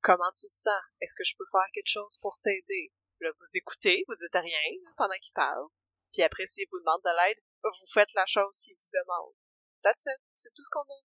comment 0.02 0.32
tu 0.32 0.50
te 0.50 0.58
sens, 0.58 0.82
est-ce 1.00 1.16
que 1.16 1.24
je 1.24 1.36
peux 1.38 1.46
faire 1.52 1.68
quelque 1.74 1.90
chose 1.92 2.18
pour 2.20 2.38
t'aider? 2.40 2.94
Là, 3.20 3.30
vous 3.40 3.58
écoutez, 3.58 4.04
vous 4.08 4.16
dites 4.16 4.34
rien 4.34 4.92
pendant 4.98 5.18
qu'ils 5.22 5.34
parlent, 5.34 5.70
puis 6.14 6.24
après, 6.24 6.48
s'ils 6.48 6.68
vous 6.72 6.80
demandent 6.80 7.04
de 7.04 7.18
l'aide, 7.18 7.40
vous 7.64 7.92
faites 7.94 8.14
la 8.14 8.26
chose 8.26 8.62
qu'ils 8.62 8.76
vous 8.76 8.90
demandent. 8.92 9.36
That's 9.84 10.06
it. 10.06 10.22
C'est 10.36 10.54
tout 10.54 10.64
ce 10.64 10.70
qu'on 10.70 10.82
a. 10.82 11.02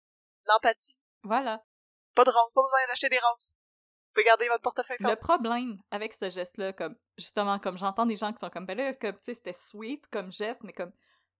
L'empathie. 0.45 0.99
Voilà. 1.23 1.63
Pas 2.15 2.23
de 2.23 2.29
roses, 2.29 2.51
pas 2.53 2.61
besoin 2.61 2.87
d'acheter 2.87 3.09
des 3.09 3.19
roses. 3.19 3.55
Vous 4.11 4.15
pouvez 4.15 4.25
garder 4.25 4.49
votre 4.49 4.61
portefeuille 4.61 4.97
Le 4.99 5.15
problème 5.15 5.77
avec 5.89 6.11
ce 6.11 6.29
geste-là, 6.29 6.73
comme, 6.73 6.95
justement, 7.17 7.59
comme 7.59 7.77
j'entends 7.77 8.05
des 8.05 8.17
gens 8.17 8.33
qui 8.33 8.39
sont 8.39 8.49
comme, 8.49 8.65
ben 8.65 8.77
là, 8.77 8.93
comme, 8.93 9.13
tu 9.13 9.23
sais, 9.23 9.33
c'était 9.35 9.53
sweet 9.53 10.05
comme 10.09 10.33
geste, 10.33 10.63
mais 10.63 10.73
comme, 10.73 10.91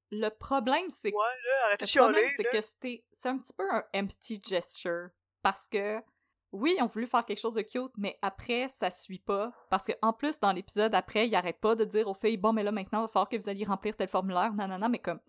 le 0.09 0.29
problème, 0.29 0.89
c'est 0.89 1.09
Ouais, 1.13 1.17
là, 1.19 1.65
arrêtez 1.67 1.85
de 1.85 1.91
Le 1.91 2.01
problème, 2.01 2.29
c'est 2.35 2.43
que 2.43 2.61
c'était 2.61 3.05
c'est 3.11 3.29
un 3.29 3.37
petit 3.37 3.53
peu 3.53 3.69
un 3.69 3.83
empty 3.93 4.41
gesture 4.45 5.09
parce 5.41 5.67
que 5.67 5.99
oui, 6.53 6.75
ils 6.77 6.83
ont 6.83 6.87
voulu 6.87 7.07
faire 7.07 7.25
quelque 7.25 7.39
chose 7.39 7.55
de 7.55 7.61
cute, 7.61 7.91
mais 7.97 8.17
après 8.21 8.67
ça 8.67 8.89
suit 8.89 9.19
pas 9.19 9.53
parce 9.69 9.85
que 9.85 9.93
en 10.01 10.11
plus 10.11 10.39
dans 10.39 10.51
l'épisode 10.51 10.93
après, 10.95 11.27
ils 11.27 11.35
arrêtent 11.35 11.61
pas 11.61 11.75
de 11.75 11.85
dire 11.85 12.09
aux 12.09 12.13
filles 12.13 12.35
bon 12.35 12.51
mais 12.51 12.63
là 12.63 12.73
maintenant 12.73 12.99
il 12.99 13.03
va 13.03 13.07
falloir 13.07 13.29
que 13.29 13.37
vous 13.37 13.47
alliez 13.47 13.63
remplir 13.63 13.95
tel 13.95 14.09
formulaire, 14.09 14.53
nanana, 14.53 14.89
mais 14.89 14.99
comme 14.99 15.21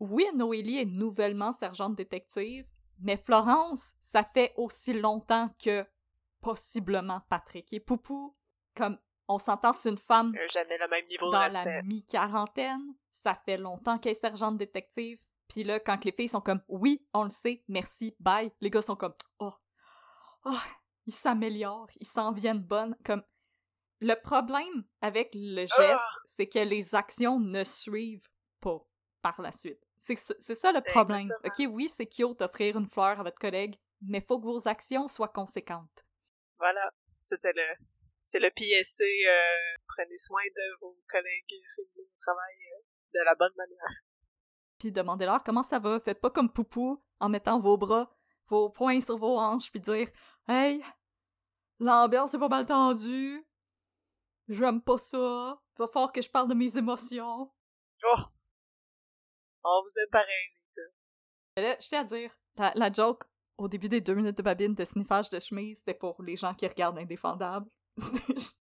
oui, 0.00 0.26
Noélie 0.34 0.80
est 0.80 0.84
nouvellement 0.84 1.52
sergente 1.52 1.94
détective, 1.94 2.66
mais 3.00 3.16
Florence, 3.16 3.92
ça 4.00 4.24
fait 4.24 4.52
aussi 4.56 4.92
longtemps 4.92 5.48
que 5.62 5.86
possiblement 6.50 7.20
Patrick 7.28 7.72
et 7.72 7.80
Poupou. 7.80 8.36
Comme 8.76 8.98
on 9.26 9.38
s'entend, 9.38 9.72
c'est 9.72 9.90
une 9.90 9.98
femme 9.98 10.32
Euh, 10.36 10.46
Jamais 10.48 10.78
le 10.78 10.86
même 10.88 11.06
niveau 11.08 11.26
de 11.26 11.32
dans 11.32 11.52
la 11.52 11.82
mi-quarantaine. 11.82 12.94
Ça 13.10 13.34
fait 13.44 13.56
longtemps 13.56 13.98
qu'elle 13.98 14.12
est 14.12 14.20
sergente 14.20 14.56
détective. 14.56 15.18
Puis 15.48 15.64
là, 15.64 15.80
quand 15.80 16.04
les 16.04 16.12
filles 16.12 16.28
sont 16.28 16.40
comme 16.40 16.62
«Oui, 16.68 17.04
on 17.12 17.24
le 17.24 17.30
sait, 17.30 17.64
merci, 17.68 18.14
bye», 18.20 18.52
les 18.60 18.70
gars 18.70 18.82
sont 18.82 18.94
comme 18.96 19.14
«Oh, 19.40 19.52
oh, 20.44 20.58
ils 21.06 21.12
s'améliorent, 21.12 21.88
ils 22.00 22.06
s'en 22.06 22.30
viennent 22.32 22.62
bonnes.» 22.62 22.96
Comme, 23.04 23.22
le 24.00 24.14
problème 24.14 24.84
avec 25.00 25.30
le 25.34 25.62
geste, 25.62 25.72
Ah! 25.80 26.18
c'est 26.26 26.46
que 26.48 26.58
les 26.60 26.94
actions 26.94 27.40
ne 27.40 27.64
suivent 27.64 28.28
pas 28.60 28.78
par 29.22 29.40
la 29.40 29.50
suite. 29.50 29.80
C'est 29.96 30.16
ça- 30.16 30.34
c'est 30.38 30.54
ça 30.54 30.70
le 30.70 30.80
problème. 30.82 31.32
Exactement. 31.44 31.68
OK, 31.70 31.74
oui, 31.74 31.88
c'est 31.88 32.06
cute 32.06 32.38
d'offrir 32.38 32.76
une 32.76 32.86
fleur 32.86 33.18
à 33.18 33.22
votre 33.24 33.38
collègue, 33.38 33.76
mais 34.02 34.20
faut 34.20 34.38
que 34.38 34.44
vos 34.44 34.68
actions 34.68 35.08
soient 35.08 35.28
conséquentes. 35.28 36.04
Voilà. 36.58 36.90
C'était 37.22 37.52
le, 37.52 37.86
c'est 38.22 38.40
le 38.40 38.50
PSC, 38.50 39.02
euh, 39.02 39.76
prenez 39.88 40.16
soin 40.16 40.42
de 40.44 40.78
vos 40.80 40.96
collègues 41.08 41.62
féminins 41.74 42.08
au 42.08 42.18
travail 42.18 42.54
euh, 42.72 42.82
de 43.14 43.24
la 43.24 43.34
bonne 43.34 43.54
manière. 43.56 44.02
puis 44.78 44.92
demandez-leur 44.92 45.42
comment 45.44 45.62
ça 45.62 45.78
va. 45.78 46.00
Faites 46.00 46.20
pas 46.20 46.30
comme 46.30 46.52
Poupou 46.52 47.02
en 47.20 47.28
mettant 47.28 47.60
vos 47.60 47.76
bras, 47.76 48.14
vos 48.48 48.70
poings 48.70 49.00
sur 49.00 49.16
vos 49.16 49.38
hanches, 49.38 49.70
puis 49.70 49.80
dire 49.80 50.08
Hey, 50.48 50.82
l'ambiance 51.78 52.34
est 52.34 52.38
pas 52.38 52.48
mal 52.48 52.66
tendue. 52.66 53.44
J'aime 54.48 54.80
pas 54.82 54.98
ça. 54.98 55.60
Il 55.76 55.78
va 55.78 55.86
falloir 55.86 56.12
que 56.12 56.22
je 56.22 56.30
parle 56.30 56.48
de 56.48 56.54
mes 56.54 56.76
émotions. 56.76 57.52
Oh! 58.04 58.22
On 59.64 59.82
vous 59.82 59.98
aime 60.00 60.10
pareil. 60.10 61.76
Tiens 61.80 62.00
à 62.02 62.04
dire, 62.04 62.36
la, 62.56 62.72
la 62.74 62.92
joke 62.92 63.24
au 63.58 63.68
début 63.68 63.88
des 63.88 64.00
deux 64.00 64.14
minutes 64.14 64.36
de 64.36 64.42
babine 64.42 64.74
de 64.74 64.84
sniffage 64.84 65.30
de 65.30 65.40
chemise, 65.40 65.78
c'était 65.78 65.94
pour 65.94 66.22
les 66.22 66.36
gens 66.36 66.54
qui 66.54 66.66
regardent 66.66 66.98
Indéfendable. 66.98 67.66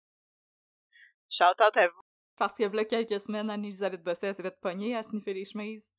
Shout 1.30 1.44
out 1.44 1.78
à 1.78 1.88
vous. 1.88 2.02
Parce 2.38 2.54
que 2.54 2.64
là, 2.64 2.86
quelques 2.86 3.20
semaines, 3.20 3.50
Anne-Elisabeth 3.50 4.04
Bossé 4.04 4.34
s'est 4.34 4.44
fait 4.44 4.60
pogner 4.60 4.96
à 4.96 5.04
sniffer 5.04 5.34
les 5.34 5.46
chemises. 5.46 5.92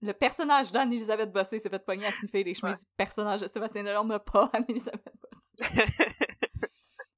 Le 0.00 0.12
personnage 0.12 0.70
d'Anne-Elisabeth 0.72 1.32
Bossé 1.32 1.58
s'est 1.58 1.68
fait 1.68 1.84
pogner 1.84 2.06
à 2.06 2.12
sniffer 2.12 2.44
les 2.44 2.54
chemises. 2.54 2.80
Le 2.80 2.96
personnage 2.96 3.40
de 3.40 3.48
Sébastien 3.48 3.84
Delorme, 3.84 4.08
mais 4.08 4.18
pas 4.18 4.50
Anne-Elisabeth 4.52 5.14
Bossé. 5.22 5.84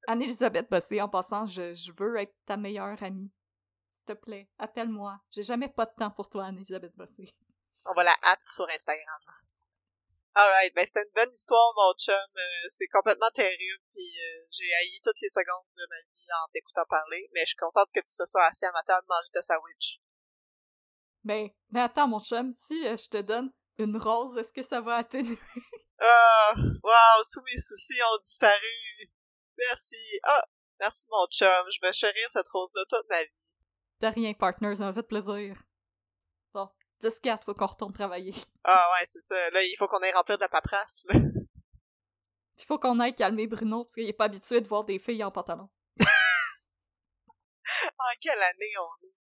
Anne-Elisabeth 0.09 0.71
Bossé, 0.71 1.01
en 1.01 1.09
passant, 1.09 1.47
je, 1.47 1.75
je 1.75 1.93
veux 1.99 2.17
être 2.17 2.35
ta 2.47 2.57
meilleure 2.57 3.03
amie. 3.03 3.31
S'il 3.99 4.15
te 4.17 4.21
plaît, 4.21 4.49
appelle-moi. 4.59 5.21
J'ai 5.31 5.43
jamais 5.43 5.69
pas 5.69 5.87
de 5.87 5.95
temps 5.97 6.11
pour 6.11 6.29
toi, 6.29 6.47
Anne-Elisabeth 6.47 6.97
Bossé. 6.97 7.35
On 7.87 7.95
va 7.95 8.05
la 8.05 8.17
hâte 8.25 8.41
sur 8.47 8.69
Instagram. 8.69 9.21
Alright, 10.35 10.75
ben 10.75 10.87
c'était 10.87 11.03
une 11.03 11.15
bonne 11.15 11.33
histoire, 11.33 11.73
mon 11.77 11.93
chum. 11.99 12.15
Euh, 12.15 12.69
c'est 12.69 12.87
complètement 12.87 13.31
terrible, 13.35 13.83
puis 13.93 14.07
euh, 14.07 14.47
j'ai 14.51 14.73
haï 14.75 15.01
toutes 15.03 15.21
les 15.21 15.29
secondes 15.29 15.67
de 15.77 15.87
ma 15.91 15.97
vie 15.97 16.27
en 16.33 16.49
t'écoutant 16.53 16.87
parler, 16.89 17.29
mais 17.35 17.41
je 17.41 17.49
suis 17.49 17.57
contente 17.57 17.89
que 17.93 18.01
tu 18.01 18.13
te 18.17 18.25
sois 18.25 18.47
assis 18.47 18.65
à 18.65 18.73
ma 18.73 18.83
table 18.85 19.07
manger 19.09 19.31
ta 19.33 19.43
sandwich. 19.43 20.01
Mais, 21.25 21.55
mais 21.71 21.81
attends, 21.81 22.07
mon 22.07 22.21
chum, 22.21 22.55
si 22.57 22.87
euh, 22.87 22.97
je 22.97 23.09
te 23.09 23.21
donne 23.21 23.53
une 23.79 23.97
rose, 23.97 24.37
est-ce 24.37 24.53
que 24.53 24.63
ça 24.63 24.81
va 24.81 24.97
atténuer? 24.97 25.39
Ah, 26.03 26.55
wow, 26.57 27.23
tous 27.31 27.43
mes 27.43 27.59
soucis 27.59 28.01
ont 28.15 28.19
disparu. 28.23 29.11
Merci. 29.59 29.97
Ah, 30.23 30.43
merci 30.79 31.07
mon 31.11 31.27
chum. 31.27 31.65
Je 31.71 31.79
vais 31.83 31.93
chérir 31.93 32.27
cette 32.31 32.49
rose-là 32.49 32.85
toute 32.89 33.07
ma 33.11 33.23
vie. 33.23 33.31
De 34.01 34.07
rien, 34.07 34.33
partner, 34.33 34.77
ça 34.77 34.87
m'a 34.87 34.95
fait 34.95 35.03
plaisir. 35.03 35.63
Bon, 37.03 37.09
10-4, 37.09 37.45
faut 37.45 37.55
qu'on 37.55 37.67
retourne 37.67 37.93
travailler. 37.93 38.35
Ah 38.65 38.91
ouais, 38.93 39.07
c'est 39.09 39.21
ça. 39.21 39.51
Là, 39.51 39.63
il 39.63 39.75
faut 39.79 39.89
qu'on 39.89 39.99
aille 39.99 40.13
remplir 40.13 40.37
de 40.37 40.43
la 40.43 40.49
paperasse. 40.49 41.05
Là. 41.09 41.19
Il 42.59 42.65
faut 42.67 42.79
qu'on 42.79 43.01
aille 43.01 43.15
calmer 43.15 43.47
Bruno, 43.47 43.85
parce 43.85 43.95
qu'il 43.95 44.07
est 44.07 44.13
pas 44.13 44.27
habitué 44.27 44.61
de 44.61 44.69
voir 44.69 44.85
des 44.85 44.99
filles 44.99 45.25
en 45.25 45.31
pantalon. 45.31 45.69
En 47.99 48.13
quelle 48.21 48.43
année 48.43 48.73
on 48.79 49.07
est? 49.07 49.20